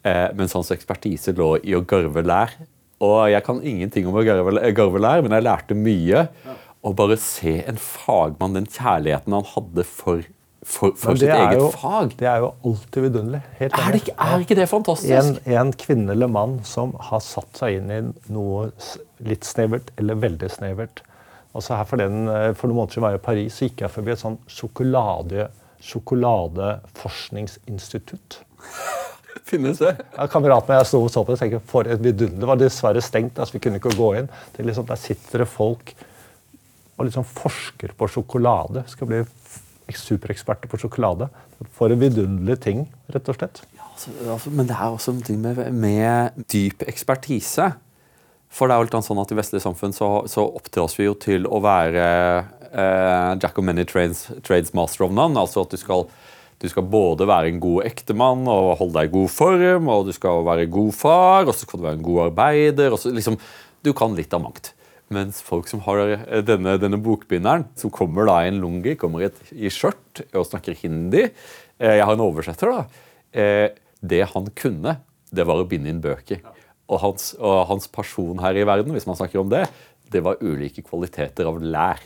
Eh, 0.07 0.27
mens 0.39 0.55
hans 0.57 0.73
ekspertise 0.75 1.35
lå 1.37 1.57
i 1.63 1.77
å 1.77 1.85
garve 1.87 2.25
lær. 2.27 2.55
Og 3.05 3.29
jeg 3.31 3.45
kan 3.47 3.61
ingenting 3.63 4.09
om 4.11 4.17
å 4.19 4.25
garve, 4.27 4.57
garve 4.75 5.03
lær, 5.03 5.23
men 5.23 5.37
jeg 5.37 5.47
lærte 5.47 5.79
mye. 5.79 6.25
Å 6.83 6.95
bare 6.97 7.19
se 7.21 7.61
en 7.69 7.79
fagmann, 7.79 8.57
den 8.57 8.67
kjærligheten 8.71 9.35
han 9.37 9.47
hadde 9.53 9.87
for 9.87 10.27
for, 10.69 10.93
for 11.01 11.17
sitt 11.17 11.31
eget 11.33 11.57
jo, 11.57 11.71
fag. 11.73 12.11
Det 12.21 12.27
er 12.29 12.43
jo 12.45 12.51
alltid 12.69 13.01
vidunderlig. 13.07 13.39
Er, 13.57 13.73
det 13.95 14.13
er 14.13 14.43
ikke 14.45 14.59
det 14.59 14.67
fantastisk? 14.69 15.15
En, 15.17 15.39
en, 15.57 15.71
kvinne 15.81 16.13
eller 16.13 16.29
mann 16.31 16.59
som 16.69 16.93
har 17.09 17.23
satt 17.25 17.57
seg 17.57 17.79
inn 17.79 17.89
i 17.95 18.01
noe 18.35 18.67
litt 19.25 19.45
snevert 19.49 19.89
eller 19.99 20.15
veldig 20.21 20.51
snevert. 20.53 21.01
Altså 21.57 21.73
her 21.79 21.87
For, 21.89 21.97
den, 22.01 22.17
eh, 22.29 22.55
for 22.55 22.67
noen 22.69 22.79
måneder 22.83 22.95
siden 22.95 23.07
var 23.07 23.13
jeg 23.15 23.21
i 23.23 23.29
Paris 23.31 23.55
så 23.57 23.65
gikk 23.67 23.79
jeg 23.87 23.95
forbi 23.95 24.11
et 24.13 24.21
sånn 24.21 24.41
sjokolade, 24.53 25.41
sjokoladeforskningsinstitutt. 25.89 28.31
Finnes 29.49 29.79
det? 29.81 29.95
Ja, 30.13 30.25
Kameraten 30.29 30.75
og 30.75 30.79
jeg 30.83 30.89
sto 30.91 30.99
og 31.01 31.11
så 31.15 31.21
på 31.25 31.31
det 31.33 31.39
og 31.39 31.43
tenkte 31.47 31.71
for 31.71 31.83
et 31.89 32.05
vidunderlig. 32.05 32.43
Det 32.43 32.53
var 32.53 32.61
dessverre 32.61 33.03
stengt, 33.05 33.41
altså 33.41 33.55
vi 33.57 33.63
kunne 33.65 33.79
ikke 33.81 33.97
gå 33.97 34.09
inn. 34.21 34.29
Det 34.53 34.61
liksom, 34.69 34.85
der 34.91 35.01
sitter 35.01 35.37
det 35.47 35.49
folk 35.49 35.87
og 36.99 37.07
liksom 37.07 37.25
forsker 37.25 37.91
på 37.97 38.09
sjokolade. 38.11 38.83
Skal 38.91 39.07
bli 39.09 39.21
supereksperter 39.97 40.69
på 40.69 40.81
sjokolade. 40.83 41.31
For 41.79 41.93
en 41.93 42.01
vidunderlig 42.01 42.59
ting, 42.61 42.87
rett 43.15 43.29
og 43.31 43.39
slett. 43.39 43.63
Ja, 43.73 43.87
altså, 43.89 44.13
altså, 44.29 44.53
men 44.53 44.69
det 44.69 44.77
er 44.77 44.93
også 44.93 45.15
noe 45.17 45.39
med, 45.41 45.61
med 45.73 46.45
dyp 46.53 46.85
ekspertise. 46.89 47.73
For 48.49 48.69
det 48.69 48.75
er 48.75 48.81
jo 48.81 48.89
litt 48.89 49.09
sånn 49.09 49.21
at 49.21 49.33
I 49.33 49.39
vestlige 49.39 49.65
samfunn 49.65 49.95
så, 49.97 50.09
så 50.31 50.47
oppdras 50.47 50.97
vi 50.99 51.09
jo 51.09 51.17
til 51.21 51.49
å 51.49 51.61
være 51.65 52.07
eh, 52.73 53.35
jack 53.43 53.59
of 53.61 53.67
many 53.67 53.85
trades, 53.89 54.27
trades 54.47 54.73
master 54.77 55.07
of 55.07 55.13
none. 55.15 55.37
Altså 55.41 55.65
at 55.67 55.75
du 55.75 55.81
skal, 55.81 56.07
du 56.63 56.69
skal 56.73 56.89
både 56.89 57.29
være 57.29 57.53
en 57.53 57.61
god 57.63 57.89
ektemann 57.91 58.49
og 58.49 58.79
holde 58.81 58.97
deg 59.01 59.11
i 59.11 59.15
god 59.19 59.35
form, 59.35 59.93
og 59.93 60.09
du 60.09 60.15
skal 60.17 60.47
være 60.49 60.69
god 60.73 60.97
far, 60.97 61.45
og 61.45 61.55
så 61.55 61.69
skal 61.69 61.81
du 61.81 61.89
være 61.89 62.01
en 62.01 62.09
god 62.09 62.25
arbeider. 62.31 62.93
og 62.93 63.03
så 63.03 63.13
liksom, 63.15 63.39
Du 63.85 63.93
kan 63.97 64.17
litt 64.17 64.33
av 64.35 64.43
mangt. 64.43 64.73
Mens 65.15 65.41
folk 65.45 65.69
som 65.71 65.81
har 65.87 66.03
eh, 66.05 66.41
denne, 66.45 66.77
denne 66.81 67.01
bokbinderen, 67.01 67.67
som 67.81 67.93
kommer 67.93 68.29
da 68.29 68.43
i 68.45 68.51
en 68.51 68.61
lungi, 68.61 68.95
kommer 69.01 69.25
i, 69.25 69.31
et, 69.31 69.53
i 69.57 69.73
skjørt 69.73 70.25
og 70.29 70.45
snakker 70.49 70.77
hindi 70.83 71.25
eh, 71.25 71.95
Jeg 71.97 72.05
har 72.05 72.13
en 72.13 72.25
oversetter, 72.27 72.75
da. 72.75 73.05
Eh, 73.33 73.69
det 73.99 74.27
han 74.35 74.51
kunne, 74.59 74.99
det 75.33 75.47
var 75.49 75.61
å 75.61 75.69
binde 75.69 75.91
inn 75.91 76.05
bøker. 76.05 76.45
Og 76.89 77.01
hans, 77.03 77.33
og 77.41 77.65
hans, 77.71 77.89
person 77.93 78.39
her 78.41 78.57
i 78.57 78.67
verden, 78.69 78.93
hvis 78.95 79.09
man 79.09 79.17
snakker 79.19 79.41
om 79.41 79.51
det, 79.53 79.65
det 80.13 80.23
var 80.25 80.41
ulike 80.41 80.85
kvaliteter 80.85 81.49
av 81.49 81.61
lær. 81.61 82.01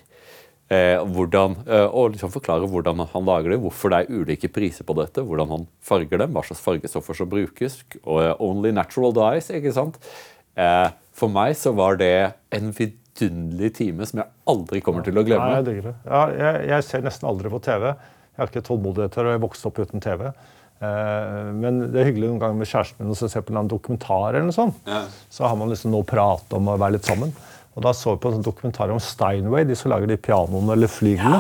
hvordan, 0.73 1.55
og 1.93 2.15
liksom 2.15 2.31
forklare 2.33 2.65
hvordan 2.71 3.03
han 3.13 3.27
lager 3.29 3.53
det, 3.53 3.59
hvorfor 3.61 3.93
det 3.93 3.99
er 4.01 4.23
ulike 4.23 4.49
priser 4.49 4.87
på 4.89 4.95
dette, 4.97 5.21
hvordan 5.21 5.51
han 5.51 5.67
farger 5.85 6.23
dem, 6.23 6.33
hva 6.33 6.41
slags 6.47 6.63
fargestoffer 6.65 7.19
som 7.19 7.29
brukes. 7.29 7.83
og 8.03 8.41
Only 8.41 8.73
natural 8.73 9.13
dies, 9.13 9.51
ikke 9.53 9.75
sant? 9.77 10.01
For 11.23 11.31
meg 11.31 11.55
så 11.55 11.71
var 11.79 12.01
det 12.01 12.15
en 12.51 12.73
vidunderlig 12.75 13.69
time 13.79 14.07
som 14.09 14.23
jeg 14.25 14.33
aldri 14.51 14.81
kommer 14.83 15.05
til 15.07 15.21
å 15.21 15.23
glemme. 15.27 15.53
Nei, 15.53 15.61
jeg 15.61 15.69
digger 15.69 15.93
det. 15.93 15.95
Ja, 16.09 16.23
jeg, 16.35 16.65
jeg 16.73 16.87
ser 16.89 17.05
nesten 17.07 17.29
aldri 17.31 17.53
på 17.53 17.61
TV. 17.63 17.93
Jeg 18.33 18.41
har 18.41 18.51
ikke 18.51 18.65
tålmodighet 18.67 19.15
til 19.15 19.23
det, 19.23 19.31
og 19.31 19.37
jeg 19.37 19.43
vokste 19.45 19.71
opp 19.71 19.79
uten 19.85 20.03
TV. 20.03 20.27
Eh, 20.83 21.49
men 21.63 21.79
det 21.93 22.01
er 22.01 22.09
hyggelig 22.11 22.33
noen 22.33 22.43
ganger 22.43 22.59
med 22.59 22.71
kjæresten 22.71 23.05
min 23.05 23.15
å 23.15 23.19
se 23.21 23.43
på 23.45 23.55
en 23.55 23.71
dokumentar, 23.71 24.33
eller 24.33 24.49
noe 24.49 24.57
sånt. 24.57 24.81
Ja. 24.89 25.05
så 25.31 25.47
har 25.47 25.59
man 25.61 25.71
liksom 25.71 25.95
noe 25.95 26.03
å 26.03 26.09
prate 26.09 26.59
om 26.59 26.73
og 26.73 26.83
være 26.83 26.97
litt 26.97 27.07
sammen. 27.07 27.31
Og 27.73 27.87
Da 27.87 27.95
så 27.97 28.17
vi 28.17 28.23
på 28.25 28.33
en 28.33 28.41
sånn 28.41 28.49
dokumentar 28.49 28.91
om 28.93 29.01
Steinway, 29.01 29.65
de 29.69 29.79
som 29.79 29.93
lager 29.95 30.11
de 30.11 30.19
pianoene 30.21 30.75
eller 30.75 30.91
flyglene. 30.91 31.39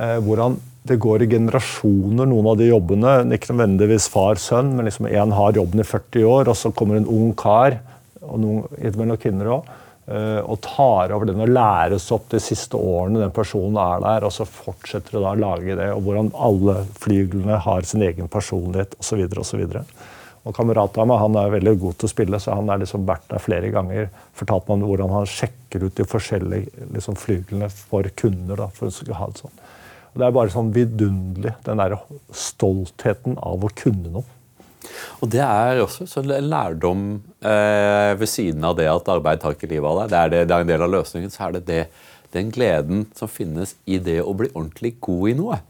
Eh, 0.00 0.16
hvordan 0.24 0.56
det 0.88 0.96
går 0.96 1.26
i 1.26 1.28
generasjoner, 1.28 2.24
noen 2.30 2.48
av 2.48 2.56
de 2.56 2.70
jobbene. 2.70 3.12
Ikke 3.36 3.52
nødvendigvis 3.52 4.08
far-sønn, 4.10 4.72
men 4.76 4.88
liksom 4.88 5.10
én 5.10 5.34
har 5.36 5.58
jobben 5.58 5.82
i 5.82 5.86
40 5.86 6.24
år, 6.24 6.48
og 6.48 6.56
så 6.56 6.72
kommer 6.72 6.96
en 6.96 7.10
ung 7.10 7.34
kar, 7.36 7.76
og 8.30 8.42
noen, 8.42 9.16
kvinner 9.20 9.54
òg, 9.58 9.70
og 10.10 10.56
tar 10.64 11.12
over 11.14 11.28
den 11.28 11.42
og 11.44 11.52
læres 11.52 12.08
opp 12.10 12.24
de 12.32 12.40
siste 12.42 12.74
årene 12.74 13.20
den 13.20 13.34
personen 13.34 13.76
er 13.78 14.00
der, 14.02 14.24
og 14.26 14.32
så 14.34 14.46
fortsetter 14.48 15.14
du 15.14 15.20
da 15.20 15.36
å 15.36 15.38
lage 15.38 15.76
det, 15.78 15.90
og 15.94 16.02
hvordan 16.06 16.32
alle 16.34 16.80
flyglene 16.98 17.60
har 17.62 17.86
sin 17.86 18.02
egen 18.02 18.30
personlighet 18.32 18.96
osv. 18.98 19.20
Og, 19.22 19.92
Og 20.50 20.56
meg 20.66 21.20
han 21.20 21.36
er 21.36 21.54
veldig 21.54 21.76
god 21.84 22.00
til 22.00 22.08
å 22.08 22.12
spille, 22.14 22.40
så 22.40 22.56
han 22.58 22.72
har 22.72 22.80
liksom 22.80 23.06
vært 23.06 23.28
der 23.30 23.44
flere 23.44 23.70
ganger. 23.70 24.08
Fortalt 24.34 24.66
meg 24.66 24.80
om 24.80 24.88
hvordan 24.88 25.14
han 25.14 25.28
sjekker 25.28 25.84
ut 25.84 25.96
de 26.00 26.08
forskjellige 26.08 26.90
liksom, 26.96 27.18
flyglene 27.20 27.68
for 27.70 28.08
kunder. 28.16 28.56
Da, 28.64 28.70
for 28.74 28.88
å 28.88 29.18
ha 29.20 29.30
det 29.30 29.44
sånn. 29.44 29.62
Og 30.10 30.18
Det 30.18 30.26
er 30.26 30.34
bare 30.34 30.50
sånn 30.50 30.72
vidunderlig, 30.74 31.54
den 31.68 31.82
der 31.84 31.98
stoltheten 32.34 33.38
av 33.38 33.62
å 33.62 33.70
kunne 33.78 34.10
noe. 34.16 34.38
Og 35.20 35.30
det 35.30 35.42
er 35.44 35.82
også 35.84 36.08
en 36.24 36.48
lærdom 36.50 37.04
eh, 37.42 38.14
ved 38.20 38.28
siden 38.28 38.64
av 38.64 38.76
det 38.76 38.88
at 38.90 39.08
arbeid 39.08 39.40
tar 39.42 39.56
ikke 39.56 39.68
livet 39.70 39.88
av 39.90 39.98
deg. 40.02 40.10
Det 40.12 40.18
er, 40.20 40.28
det, 40.34 40.44
det 40.48 40.56
er 40.56 40.60
en 40.66 40.72
del 40.74 40.82
av 40.86 40.90
løsningen. 40.94 41.30
Så 41.32 41.46
er 41.48 41.52
det, 41.58 41.64
det 41.66 41.82
den 42.32 42.50
gleden 42.54 43.06
som 43.18 43.28
finnes 43.28 43.74
i 43.90 43.98
det 43.98 44.20
å 44.22 44.34
bli 44.38 44.48
ordentlig 44.54 44.94
god 45.02 45.28
i 45.32 45.34
noe. 45.38 45.60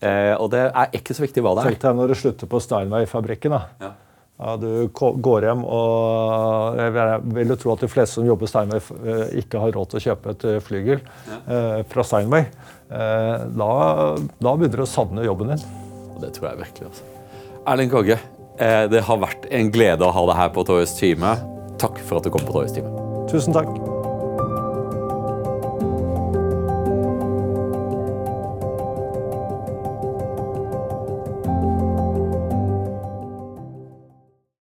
Eh, 0.00 0.34
og 0.38 0.50
det 0.54 0.66
er 0.70 0.92
ikke 0.94 1.14
så 1.16 1.24
viktig 1.26 1.42
hva 1.42 1.56
det 1.58 1.64
Tenk 1.72 1.80
er. 1.82 1.88
deg 1.88 1.96
når 1.98 2.12
du 2.14 2.14
slutter 2.20 2.46
på 2.50 2.60
Steinway-fabrikken. 2.62 3.50
da. 3.56 3.64
Ja. 3.82 3.94
Ja, 4.38 4.52
du 4.54 4.86
går 4.94 5.42
hjem 5.48 5.64
og 5.66 6.76
Jeg 6.78 6.92
vil- 7.34 7.48
jo 7.48 7.56
tro 7.58 7.72
at 7.72 7.80
de 7.80 7.88
fleste 7.90 8.14
som 8.20 8.24
jobber 8.24 8.46
Steinway, 8.46 8.78
eh, 8.78 9.40
ikke 9.42 9.58
har 9.58 9.72
råd 9.74 9.88
til 9.90 9.98
å 9.98 10.04
kjøpe 10.04 10.30
et 10.30 10.44
eh, 10.44 10.60
flygel 10.62 11.00
eh, 11.48 11.82
fra 11.90 12.04
Steinway. 12.06 12.46
Eh, 12.88 13.38
da, 13.58 13.70
da 14.38 14.52
begynner 14.54 14.76
du 14.78 14.84
å 14.84 14.86
savne 14.86 15.24
jobben 15.26 15.48
din. 15.50 15.64
Og 16.14 16.20
det 16.22 16.30
tror 16.38 16.52
jeg 16.52 16.60
virkelig. 16.62 16.86
Altså. 16.92 17.02
Erling 17.66 17.90
Kagge, 17.90 18.12
eh, 18.14 18.37
det 18.58 19.04
har 19.06 19.20
vært 19.22 19.46
en 19.54 19.70
glede 19.74 20.06
å 20.06 20.14
ha 20.14 20.24
deg 20.30 20.40
her 20.40 20.50
på 20.54 20.66
Torjus 20.66 20.96
time. 20.98 21.36
Takk 21.78 22.02
for 22.02 22.18
at 22.18 22.26
du 22.26 22.32
kom 22.34 22.42
på 22.46 22.56
Torjus 22.56 22.74
time. 22.74 22.90
Tusen 23.30 23.54
takk. 23.54 23.70